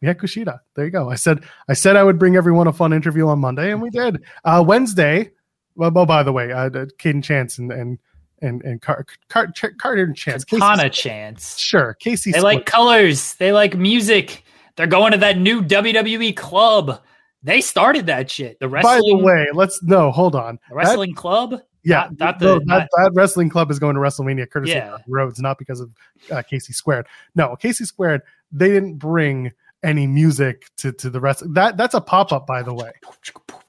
yeah, 0.00 0.14
Kushida. 0.14 0.60
There 0.74 0.84
you 0.84 0.90
go. 0.90 1.10
I 1.10 1.14
said 1.14 1.44
I 1.68 1.74
said 1.74 1.96
I 1.96 2.04
would 2.04 2.18
bring 2.18 2.36
everyone 2.36 2.66
a 2.66 2.72
fun 2.72 2.92
interview 2.92 3.28
on 3.28 3.38
Monday, 3.38 3.70
and 3.72 3.80
we 3.80 3.90
did. 3.90 4.22
Uh, 4.44 4.62
Wednesday. 4.66 5.30
Well, 5.76 5.92
oh, 5.94 6.04
by 6.04 6.22
the 6.22 6.32
way, 6.32 6.52
uh, 6.52 6.68
Kayden 6.68 7.24
Chance 7.24 7.58
and 7.58 7.72
and 7.72 7.98
and 8.42 8.62
and 8.62 8.80
Car- 8.80 9.06
Car- 9.28 9.52
Car- 9.56 9.74
Carter 9.78 10.12
Chance, 10.12 10.44
Katana 10.44 10.90
Chance. 10.90 11.58
Sure, 11.58 11.94
Casey. 11.94 12.32
They 12.32 12.40
like 12.40 12.66
colors. 12.66 13.34
They 13.34 13.52
like 13.52 13.76
music. 13.76 14.44
They're 14.76 14.86
going 14.86 15.12
to 15.12 15.18
that 15.18 15.38
new 15.38 15.62
WWE 15.62 16.36
club. 16.36 17.00
They 17.42 17.60
started 17.60 18.06
that 18.06 18.30
shit. 18.30 18.58
The 18.60 18.68
wrestling. 18.68 18.92
By 18.92 19.00
the 19.00 19.16
way, 19.16 19.46
let's 19.52 19.82
no, 19.82 20.10
hold 20.10 20.34
on. 20.34 20.58
The 20.68 20.74
wrestling 20.74 21.10
that, 21.10 21.16
club. 21.16 21.60
Yeah, 21.82 22.08
not, 22.10 22.18
not 22.18 22.38
the, 22.38 22.44
no, 22.46 22.58
that, 22.58 22.66
not, 22.66 22.88
that, 22.96 23.10
wrestling 23.14 23.48
club 23.48 23.70
is 23.70 23.78
going 23.78 23.94
to 23.94 24.00
WrestleMania 24.00 24.50
courtesy 24.50 24.72
yeah. 24.72 24.94
of 24.94 25.00
Rhodes, 25.08 25.40
not 25.40 25.58
because 25.58 25.80
of 25.80 25.90
uh, 26.30 26.42
Casey 26.42 26.74
Squared. 26.74 27.06
No, 27.34 27.56
Casey 27.56 27.84
Squared. 27.84 28.20
They 28.52 28.68
didn't 28.68 28.96
bring 28.96 29.52
any 29.82 30.06
music 30.06 30.66
to 30.76 30.92
to 30.92 31.08
the 31.08 31.20
rest. 31.20 31.42
That 31.54 31.76
that's 31.76 31.94
a 31.94 32.00
pop 32.00 32.32
up, 32.32 32.46
by 32.46 32.62
the 32.62 32.74
way. 32.74 32.90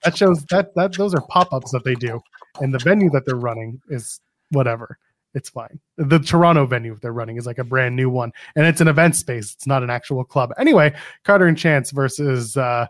That 0.03 0.18
shows 0.18 0.43
that 0.45 0.76
that 0.76 0.93
those 0.93 1.15
are 1.15 1.22
pop 1.22 1.53
ups 1.53 1.72
that 1.72 1.84
they 1.84 1.95
do, 1.95 2.22
and 2.60 2.73
the 2.73 2.80
venue 2.80 3.10
that 3.11 3.26
they're 3.26 3.35
running 3.35 3.81
is 3.89 4.19
whatever. 4.52 4.98
It's 5.34 5.49
fine. 5.49 5.80
The 5.98 6.19
Toronto 6.19 6.65
venue 6.65 6.98
they're 7.02 7.14
running 7.14 7.38
is 7.38 7.45
like 7.45 7.57
a 7.57 7.64
brand 7.64 7.95
new 7.95 8.10
one, 8.10 8.32
and 8.56 8.65
it's 8.65 8.82
an 8.82 8.88
event 8.88 9.15
space. 9.15 9.53
It's 9.53 9.68
not 9.68 9.82
an 9.84 9.90
actual 9.90 10.23
club. 10.23 10.53
Anyway, 10.57 10.94
Carter 11.23 11.48
and 11.48 11.57
Chance 11.57 11.91
versus. 11.91 12.56
uh 12.57 12.88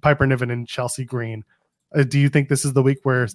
Piper 0.00 0.26
Niven 0.26 0.50
and 0.50 0.66
Chelsea 0.66 1.04
Green. 1.04 1.44
Uh, 1.94 2.02
do 2.02 2.18
you 2.18 2.28
think 2.28 2.48
this 2.48 2.64
is 2.64 2.72
the 2.72 2.82
week 2.82 2.98
where 3.02 3.28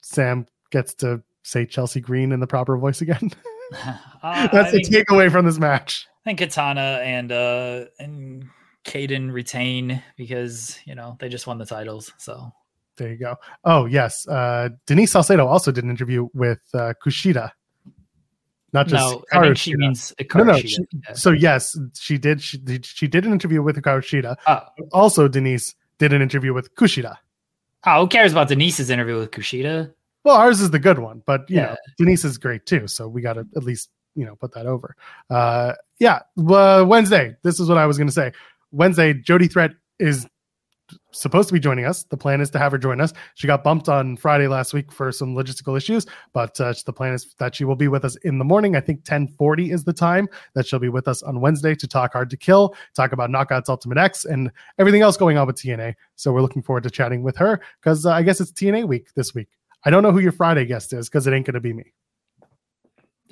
Sam 0.00 0.46
gets 0.70 0.94
to 0.94 1.22
say 1.42 1.66
Chelsea 1.66 2.00
Green 2.00 2.32
in 2.32 2.40
the 2.40 2.46
proper 2.46 2.76
voice 2.76 3.00
again? 3.00 3.30
uh, 4.22 4.48
That's 4.48 4.72
the 4.72 4.82
takeaway 4.82 5.30
from 5.30 5.46
this 5.46 5.58
match. 5.58 6.06
I 6.24 6.30
think 6.30 6.40
Katana 6.40 7.00
and 7.02 7.30
uh 7.32 7.84
and 7.98 8.48
Kayden 8.84 9.32
retain 9.32 10.02
because 10.16 10.78
you 10.84 10.94
know 10.94 11.16
they 11.20 11.28
just 11.28 11.46
won 11.46 11.58
the 11.58 11.66
titles. 11.66 12.12
So 12.18 12.52
there 12.96 13.10
you 13.10 13.18
go. 13.18 13.36
Oh 13.64 13.86
yes, 13.86 14.26
uh, 14.28 14.70
Denise 14.86 15.12
Salcedo 15.12 15.46
also 15.46 15.72
did 15.72 15.84
an 15.84 15.90
interview 15.90 16.28
with 16.34 16.60
uh, 16.74 16.94
Kushida. 17.04 17.50
Not 18.72 18.86
just 18.86 19.04
no, 19.04 19.24
I 19.32 19.42
think 19.42 19.56
she 19.56 19.74
means 19.74 20.14
no, 20.34 20.44
no. 20.44 20.58
She, 20.58 20.78
so 21.14 21.30
yes, 21.30 21.76
she 21.98 22.18
did. 22.18 22.40
She 22.40 22.56
did. 22.56 22.86
She 22.86 23.08
did 23.08 23.26
an 23.26 23.32
interview 23.32 23.62
with 23.62 23.76
Hikaru 23.76 24.00
Shida. 24.00 24.36
Oh. 24.46 24.60
Also, 24.92 25.26
Denise 25.26 25.74
did 25.98 26.12
an 26.12 26.22
interview 26.22 26.54
with 26.54 26.74
Kushida. 26.76 27.16
Oh, 27.84 28.02
who 28.02 28.08
cares 28.08 28.32
about 28.32 28.48
Denise's 28.48 28.90
interview 28.90 29.18
with 29.18 29.30
Kushida? 29.32 29.92
Well, 30.22 30.36
ours 30.36 30.60
is 30.60 30.70
the 30.70 30.78
good 30.78 30.98
one, 30.98 31.22
but 31.26 31.48
you 31.48 31.56
yeah. 31.56 31.62
know, 31.62 31.76
Denise 31.98 32.24
is 32.24 32.38
great 32.38 32.66
too. 32.66 32.86
So 32.86 33.08
we 33.08 33.22
got 33.22 33.32
to 33.34 33.46
at 33.56 33.64
least 33.64 33.90
you 34.14 34.24
know 34.24 34.36
put 34.36 34.54
that 34.54 34.66
over. 34.66 34.94
Uh, 35.28 35.72
yeah, 35.98 36.20
uh, 36.38 36.84
Wednesday. 36.86 37.36
This 37.42 37.58
is 37.58 37.68
what 37.68 37.78
I 37.78 37.86
was 37.86 37.96
going 37.96 38.08
to 38.08 38.12
say. 38.12 38.32
Wednesday, 38.70 39.14
Jody 39.14 39.48
Threat 39.48 39.72
is 39.98 40.28
supposed 41.12 41.48
to 41.48 41.52
be 41.52 41.60
joining 41.60 41.84
us. 41.84 42.04
The 42.04 42.16
plan 42.16 42.40
is 42.40 42.50
to 42.50 42.58
have 42.58 42.72
her 42.72 42.78
join 42.78 43.00
us. 43.00 43.12
She 43.34 43.46
got 43.46 43.64
bumped 43.64 43.88
on 43.88 44.16
Friday 44.16 44.48
last 44.48 44.72
week 44.72 44.92
for 44.92 45.12
some 45.12 45.34
logistical 45.34 45.76
issues, 45.76 46.06
but 46.32 46.60
uh, 46.60 46.72
the 46.84 46.92
plan 46.92 47.12
is 47.12 47.34
that 47.38 47.54
she 47.54 47.64
will 47.64 47.76
be 47.76 47.88
with 47.88 48.04
us 48.04 48.16
in 48.16 48.38
the 48.38 48.44
morning. 48.44 48.76
I 48.76 48.80
think 48.80 49.00
1040 49.00 49.70
is 49.70 49.84
the 49.84 49.92
time 49.92 50.28
that 50.54 50.66
she'll 50.66 50.78
be 50.78 50.88
with 50.88 51.08
us 51.08 51.22
on 51.22 51.40
Wednesday 51.40 51.74
to 51.74 51.88
talk 51.88 52.12
hard 52.12 52.30
to 52.30 52.36
kill, 52.36 52.74
talk 52.94 53.12
about 53.12 53.30
Knockouts 53.30 53.68
Ultimate 53.68 53.98
X 53.98 54.24
and 54.24 54.50
everything 54.78 55.02
else 55.02 55.16
going 55.16 55.36
on 55.36 55.46
with 55.46 55.56
TNA. 55.56 55.94
So 56.16 56.32
we're 56.32 56.42
looking 56.42 56.62
forward 56.62 56.82
to 56.84 56.90
chatting 56.90 57.22
with 57.22 57.36
her 57.36 57.60
because 57.80 58.06
uh, 58.06 58.12
I 58.12 58.22
guess 58.22 58.40
it's 58.40 58.52
TNA 58.52 58.86
week 58.86 59.08
this 59.14 59.34
week. 59.34 59.48
I 59.84 59.90
don't 59.90 60.02
know 60.02 60.12
who 60.12 60.20
your 60.20 60.32
Friday 60.32 60.66
guest 60.66 60.92
is 60.92 61.08
because 61.08 61.26
it 61.26 61.32
ain't 61.32 61.46
going 61.46 61.54
to 61.54 61.60
be 61.60 61.72
me. 61.72 61.92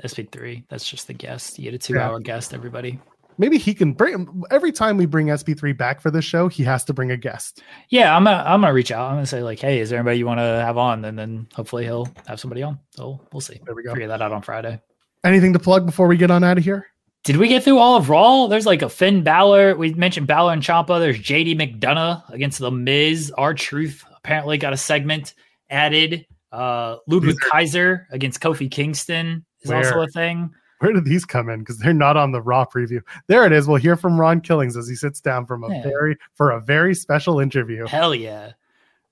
SP3. 0.03 0.65
That's 0.69 0.89
just 0.89 1.09
the 1.09 1.13
guest. 1.13 1.59
You 1.59 1.65
get 1.65 1.75
a 1.75 1.79
two 1.79 1.99
hour 1.99 2.21
guest, 2.21 2.55
everybody 2.55 3.01
maybe 3.39 3.57
he 3.57 3.73
can 3.73 3.93
bring 3.93 4.43
every 4.51 4.73
time 4.73 4.97
we 4.97 5.07
bring 5.07 5.29
SP3 5.29 5.77
back 5.77 6.01
for 6.01 6.11
this 6.11 6.25
show, 6.25 6.49
he 6.49 6.63
has 6.65 6.85
to 6.85 6.93
bring 6.93 7.11
a 7.11 7.17
guest. 7.17 7.63
Yeah, 7.89 8.15
I'm 8.15 8.25
gonna 8.25 8.43
I'm 8.47 8.61
gonna 8.61 8.73
reach 8.73 8.93
out. 8.93 9.09
I'm 9.09 9.17
gonna 9.17 9.27
say 9.27 9.43
like, 9.43 9.61
hey, 9.61 9.81
is 9.81 9.91
there 9.91 9.99
anybody 9.99 10.19
you 10.19 10.27
want 10.27 10.39
to 10.39 10.43
have 10.43 10.77
on? 10.77 11.05
And 11.05 11.19
then 11.19 11.47
hopefully 11.55 11.85
he'll 11.85 12.09
have 12.27 12.41
somebody 12.41 12.63
on. 12.63 12.79
So 12.91 13.21
we'll 13.33 13.41
see. 13.41 13.61
There 13.65 13.75
we 13.75 13.85
go. 13.85 13.93
Figure 13.93 14.09
that 14.09 14.21
out 14.21 14.33
on 14.33 14.43
Friday. 14.43 14.81
Anything 15.25 15.53
to 15.55 15.59
plug 15.59 15.87
before 15.87 16.07
we 16.07 16.17
get 16.17 16.31
on 16.31 16.45
out 16.45 16.59
of 16.59 16.65
here? 16.65 16.87
Did 17.25 17.37
we 17.37 17.49
get 17.49 17.65
through 17.65 17.79
all 17.79 17.97
of 17.97 18.09
Raw? 18.09 18.47
There's 18.47 18.67
like 18.67 18.83
a 18.83 18.89
Finn 18.89 19.23
Balor. 19.23 19.77
We 19.77 19.93
mentioned 19.95 20.27
Balor 20.27 20.53
and 20.53 20.63
Ciampa. 20.63 21.01
There's 21.01 21.19
JD 21.19 21.59
McDonagh 21.61 22.29
against 22.31 22.59
The 22.59 22.71
Miz. 22.71 23.33
R-Truth 23.37 24.05
apparently 24.17 24.57
got 24.57 24.73
a 24.73 24.77
segment 24.77 25.35
added. 25.69 26.27
Uh, 26.53 26.97
Ludwig 27.07 27.37
Kaiser 27.41 28.07
against 28.13 28.41
Kofi 28.41 28.71
Kingston 28.71 29.45
is 29.61 29.69
Where? 29.69 29.79
also 29.79 30.01
a 30.01 30.07
thing 30.09 30.51
where 30.81 30.93
do 30.93 31.01
these 31.01 31.25
come 31.25 31.49
in? 31.49 31.61
Because 31.61 31.79
they're 31.79 31.93
not 31.93 32.17
on 32.17 32.33
the 32.33 32.41
Raw 32.41 32.65
preview. 32.65 33.01
There 33.27 33.45
it 33.45 33.53
is. 33.53 33.67
We'll 33.67 33.77
hear 33.77 33.97
from 33.97 34.19
Ron 34.19 34.41
Killings 34.41 34.77
as 34.77 34.89
he 34.89 34.95
sits 34.95 35.21
down 35.21 35.47
from 35.47 35.65
a 35.65 35.71
yeah. 35.71 35.83
very 35.83 36.17
for 36.35 36.51
a 36.51 36.61
very 36.61 36.95
special 36.95 37.41
interview. 37.41 37.87
Hell 37.87 38.15
yeah, 38.15 38.53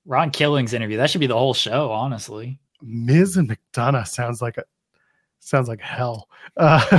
Ron 0.04 0.30
Killings 0.30 0.72
interview. 0.72 0.96
That 0.96 1.10
should 1.10 1.20
be 1.20 1.26
the 1.26 1.38
whole 1.38 1.54
show, 1.54 1.90
honestly. 1.90 2.58
Miz 2.82 3.36
and 3.36 3.50
McDonagh 3.50 4.06
sounds 4.06 4.40
like 4.40 4.58
a 4.58 4.64
sounds 5.40 5.68
like 5.68 5.80
hell. 5.80 6.28
Uh, 6.56 6.80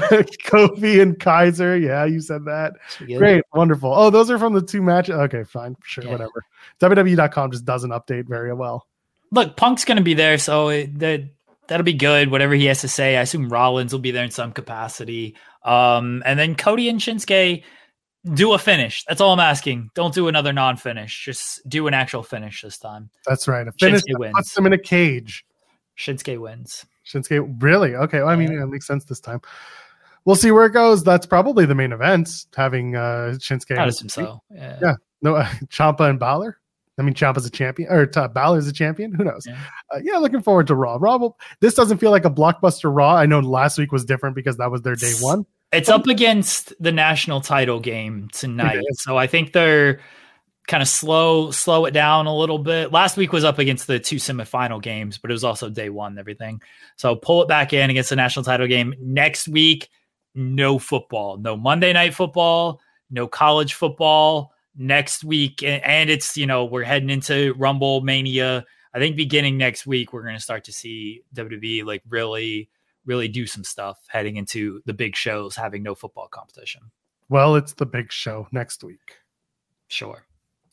Kofi 0.46 1.02
and 1.02 1.20
Kaiser. 1.20 1.78
Yeah, 1.78 2.06
you 2.06 2.22
said 2.22 2.46
that. 2.46 2.74
Great, 3.06 3.44
wonderful. 3.54 3.94
Oh, 3.94 4.10
those 4.10 4.30
are 4.30 4.40
from 4.40 4.54
the 4.54 4.62
two 4.62 4.82
matches. 4.82 5.16
Okay, 5.16 5.44
fine, 5.44 5.76
sure, 5.84 6.04
yeah. 6.04 6.12
whatever. 6.12 6.44
WWE.com 6.82 7.52
just 7.52 7.66
doesn't 7.66 7.92
update 7.92 8.28
very 8.28 8.54
well. 8.54 8.88
Look, 9.32 9.58
Punk's 9.58 9.84
going 9.84 9.98
to 9.98 10.04
be 10.04 10.14
there, 10.14 10.38
so 10.38 10.70
it, 10.70 10.98
that 11.00 11.30
that'll 11.68 11.84
be 11.84 11.94
good. 11.94 12.32
Whatever 12.32 12.54
he 12.56 12.66
has 12.66 12.82
to 12.82 12.88
say, 12.88 13.18
I 13.18 13.22
assume 13.22 13.50
Rollins 13.50 13.94
will 13.94 14.00
be 14.00 14.12
there 14.12 14.24
in 14.24 14.32
some 14.32 14.52
capacity. 14.52 15.36
Um, 15.64 16.24
and 16.26 16.40
then 16.40 16.56
Cody 16.56 16.90
and 16.90 17.00
Shinsuke 17.00 17.64
do 18.34 18.54
a 18.54 18.58
finish. 18.58 19.04
That's 19.08 19.22
all 19.22 19.34
I'm 19.34 19.40
asking. 19.40 19.90
Don't 19.96 20.14
do 20.14 20.28
another 20.28 20.54
non-finish. 20.54 21.26
Just 21.26 21.68
do 21.68 21.88
an 21.88 21.94
actual 21.94 22.24
finish 22.24 22.62
this 22.62 22.78
time. 22.78 23.10
That's 23.26 23.48
right. 23.48 23.68
A 23.68 23.72
finish 23.74 24.02
Shinsuke 24.02 24.20
wins. 24.20 24.34
puts 24.36 24.54
them 24.54 24.66
in 24.66 24.74
a 24.74 24.78
cage. 24.78 25.46
Shinsuke 25.98 26.40
wins. 26.40 26.86
Shinsuke, 27.06 27.62
really? 27.62 27.96
Okay. 27.96 28.20
Well, 28.20 28.30
I 28.30 28.36
mean, 28.36 28.52
yeah. 28.52 28.64
it 28.64 28.68
makes 28.68 28.86
sense 28.86 29.06
this 29.06 29.20
time. 29.20 29.42
We'll 30.26 30.36
see 30.36 30.52
where 30.52 30.66
it 30.66 30.74
goes. 30.74 31.04
That's 31.04 31.26
probably 31.26 31.66
the 31.66 31.76
main 31.76 31.94
event. 31.94 32.30
Having 32.56 32.96
uh 32.96 33.36
Shinsuke. 33.38 33.78
I 33.78 33.86
assume 33.86 34.10
so. 34.10 34.42
Yeah. 34.54 34.78
yeah. 34.82 34.94
No, 35.22 35.36
uh, 35.36 35.46
Ciampa 35.68 36.10
and 36.10 36.20
Balor. 36.20 36.58
I 36.98 37.04
mean, 37.04 37.14
Ciampa's 37.14 37.46
a 37.46 37.52
champion, 37.52 37.92
or 37.92 38.10
uh, 38.16 38.28
Balor's 38.28 38.68
a 38.68 38.74
champion. 38.74 39.14
Who 39.14 39.24
knows? 39.24 39.46
Yeah. 39.46 39.60
Uh, 39.94 40.00
yeah. 40.04 40.18
looking 40.18 40.42
forward 40.42 40.68
to 40.68 40.76
Raw. 40.76 40.98
Raw. 41.00 41.18
Will, 41.18 41.38
this 41.62 41.76
doesn't 41.76 42.00
feel 42.00 42.12
like 42.12 42.26
a 42.26 42.30
blockbuster 42.30 42.94
Raw. 42.94 43.16
I 43.16 43.26
know 43.26 43.40
last 43.40 43.78
week 43.78 43.92
was 43.92 44.04
different 44.04 44.36
because 44.36 44.58
that 44.58 44.72
was 44.72 44.82
their 44.82 44.96
day 44.96 45.14
one. 45.20 45.46
It's 45.72 45.90
up 45.90 46.08
against 46.08 46.74
the 46.80 46.92
national 46.92 47.42
title 47.42 47.80
game 47.80 48.30
tonight, 48.32 48.84
so 48.94 49.18
I 49.18 49.28
think 49.28 49.52
they're 49.52 50.00
kind 50.68 50.82
of 50.82 50.88
slow 50.88 51.52
slow 51.52 51.86
it 51.86 51.92
down 51.92 52.26
a 52.26 52.36
little 52.36 52.60
bit. 52.60 52.92
Last 52.92 53.18
week 53.18 53.32
was 53.32 53.44
up 53.44 53.60
against 53.60 53.86
the 53.88 54.00
two 54.00 54.16
semifinal 54.16 54.82
games, 54.82 55.18
but 55.18 55.30
it 55.30 55.34
was 55.34 55.44
also 55.44 55.70
day 55.70 55.90
one 55.90 56.14
and 56.14 56.20
everything. 56.20 56.62
So 56.96 57.16
pull 57.16 57.42
it 57.42 57.48
back 57.48 57.74
in 57.74 57.90
against 57.90 58.10
the 58.10 58.16
national 58.16 58.46
title 58.46 58.68
game 58.68 58.94
next 59.00 59.48
week. 59.48 59.90
No 60.36 60.80
football, 60.80 61.38
no 61.38 61.58
Monday 61.58 61.94
night 61.94 62.14
football, 62.14 62.80
no 63.10 63.28
college 63.28 63.74
football 63.74 64.54
next 64.78 65.24
week 65.24 65.64
and 65.64 66.10
it's 66.10 66.38
you 66.38 66.46
know 66.46 66.66
we're 66.66 66.84
heading 66.84 67.10
into 67.10 67.54
rumble 67.56 68.02
mania 68.02 68.64
i 68.94 69.00
think 69.00 69.16
beginning 69.16 69.58
next 69.58 69.88
week 69.88 70.14
we're 70.14 70.22
going 70.22 70.36
to 70.36 70.42
start 70.42 70.64
to 70.64 70.72
see 70.72 71.22
wwe 71.34 71.84
like 71.84 72.04
really 72.08 72.70
really 73.06 73.28
do 73.28 73.48
some 73.48 73.64
stuff 73.64 73.98
heading 74.08 74.36
into 74.36 74.82
the 74.86 74.94
big 74.94 75.16
shows 75.16 75.56
having 75.56 75.82
no 75.82 75.96
football 75.96 76.28
competition 76.28 76.82
well 77.28 77.56
it's 77.56 77.74
the 77.74 77.86
big 77.86 78.12
show 78.12 78.48
next 78.52 78.84
week 78.84 79.18
sure 79.88 80.28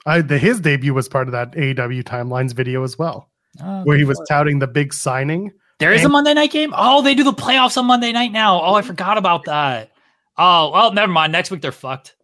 I, 0.07 0.21
the, 0.21 0.39
his 0.39 0.61
debut 0.61 0.93
was 0.93 1.09
part 1.09 1.29
of 1.29 1.33
that 1.33 1.53
AEW 1.53 2.05
timelines 2.05 2.53
video 2.53 2.83
as 2.83 2.99
well, 2.99 3.31
oh, 3.63 3.83
where 3.85 3.97
he 3.97 4.05
was 4.05 4.21
touting 4.29 4.59
the 4.59 4.67
big 4.67 4.93
signing. 4.93 5.53
There 5.79 5.93
is 5.93 6.03
and- 6.03 6.11
a 6.11 6.13
Monday 6.13 6.35
night 6.35 6.51
game. 6.51 6.75
Oh, 6.77 7.03
they 7.03 7.15
do 7.15 7.25
the 7.25 7.33
playoffs 7.33 7.77
on 7.77 7.87
Monday 7.87 8.13
night 8.13 8.33
now. 8.33 8.61
Oh, 8.61 8.75
I 8.75 8.81
mm-hmm. 8.81 8.89
forgot 8.89 9.19
about 9.19 9.45
that. 9.45 9.93
Oh, 10.37 10.71
well, 10.71 10.93
never 10.93 11.11
mind. 11.11 11.33
Next 11.33 11.51
week 11.51 11.63
they're 11.63 11.73
fucked. 11.73 12.17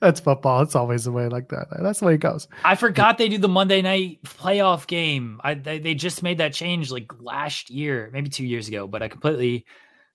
That's 0.00 0.18
football. 0.18 0.62
It's 0.62 0.74
always 0.74 1.04
the 1.04 1.12
way 1.12 1.28
like 1.28 1.50
that. 1.50 1.66
That's 1.82 2.00
the 2.00 2.06
way 2.06 2.14
it 2.14 2.20
goes. 2.20 2.48
I 2.64 2.74
forgot 2.74 3.18
they 3.18 3.28
do 3.28 3.36
the 3.36 3.48
Monday 3.48 3.82
night 3.82 4.22
playoff 4.22 4.86
game. 4.86 5.40
I 5.44 5.54
they, 5.54 5.78
they 5.78 5.94
just 5.94 6.22
made 6.22 6.38
that 6.38 6.54
change 6.54 6.90
like 6.90 7.12
last 7.20 7.68
year, 7.68 8.08
maybe 8.12 8.30
two 8.30 8.46
years 8.46 8.66
ago, 8.66 8.86
but 8.86 9.02
I 9.02 9.08
completely 9.08 9.66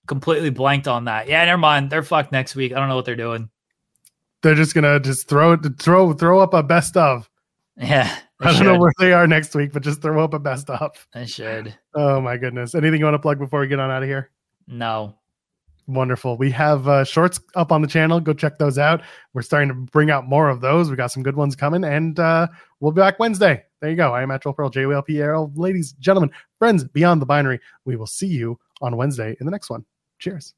completely 0.08 0.50
blanked 0.50 0.88
on 0.88 1.04
that. 1.04 1.28
Yeah, 1.28 1.44
never 1.44 1.58
mind. 1.58 1.90
They're 1.90 2.02
fucked 2.02 2.32
next 2.32 2.56
week. 2.56 2.72
I 2.72 2.76
don't 2.76 2.88
know 2.88 2.96
what 2.96 3.04
they're 3.04 3.14
doing. 3.14 3.48
They're 4.42 4.56
just 4.56 4.74
gonna 4.74 4.98
just 4.98 5.28
throw 5.28 5.52
it 5.52 5.60
throw 5.78 6.12
throw 6.12 6.40
up 6.40 6.52
a 6.52 6.64
best 6.64 6.96
of. 6.96 7.30
Yeah. 7.76 8.12
I 8.40 8.52
don't 8.52 8.66
know 8.66 8.78
where 8.78 8.92
they 8.98 9.12
are 9.12 9.26
next 9.26 9.54
week, 9.54 9.72
but 9.72 9.82
just 9.82 10.02
throw 10.02 10.22
up 10.22 10.34
a 10.34 10.38
best 10.38 10.68
of. 10.68 11.06
I 11.14 11.24
should. 11.24 11.74
Oh 11.94 12.20
my 12.20 12.36
goodness. 12.36 12.74
Anything 12.74 12.98
you 12.98 13.04
want 13.06 13.14
to 13.14 13.20
plug 13.20 13.38
before 13.38 13.60
we 13.60 13.68
get 13.68 13.78
on 13.78 13.90
out 13.90 14.02
of 14.02 14.08
here? 14.08 14.30
No. 14.66 15.14
Wonderful. 15.88 16.36
We 16.36 16.50
have 16.50 16.88
uh, 16.88 17.04
shorts 17.04 17.38
up 17.54 17.70
on 17.70 17.80
the 17.80 17.86
channel. 17.86 18.18
Go 18.18 18.32
check 18.32 18.58
those 18.58 18.76
out. 18.76 19.02
We're 19.34 19.42
starting 19.42 19.68
to 19.68 19.74
bring 19.74 20.10
out 20.10 20.26
more 20.26 20.48
of 20.48 20.60
those. 20.60 20.90
We 20.90 20.96
got 20.96 21.12
some 21.12 21.22
good 21.22 21.36
ones 21.36 21.54
coming, 21.54 21.84
and 21.84 22.18
uh, 22.18 22.48
we'll 22.80 22.90
be 22.90 23.00
back 23.00 23.20
Wednesday. 23.20 23.62
There 23.80 23.90
you 23.90 23.96
go. 23.96 24.12
I 24.12 24.22
am 24.22 24.32
at 24.32 24.42
Troll 24.42 24.54
Pearl, 24.54 24.70
JWLPRL. 24.70 25.52
Ladies, 25.56 25.92
gentlemen, 25.92 26.30
friends 26.58 26.82
beyond 26.82 27.22
the 27.22 27.26
binary. 27.26 27.60
We 27.84 27.94
will 27.94 28.06
see 28.06 28.26
you 28.26 28.58
on 28.82 28.96
Wednesday 28.96 29.36
in 29.38 29.46
the 29.46 29.52
next 29.52 29.70
one. 29.70 29.84
Cheers. 30.18 30.54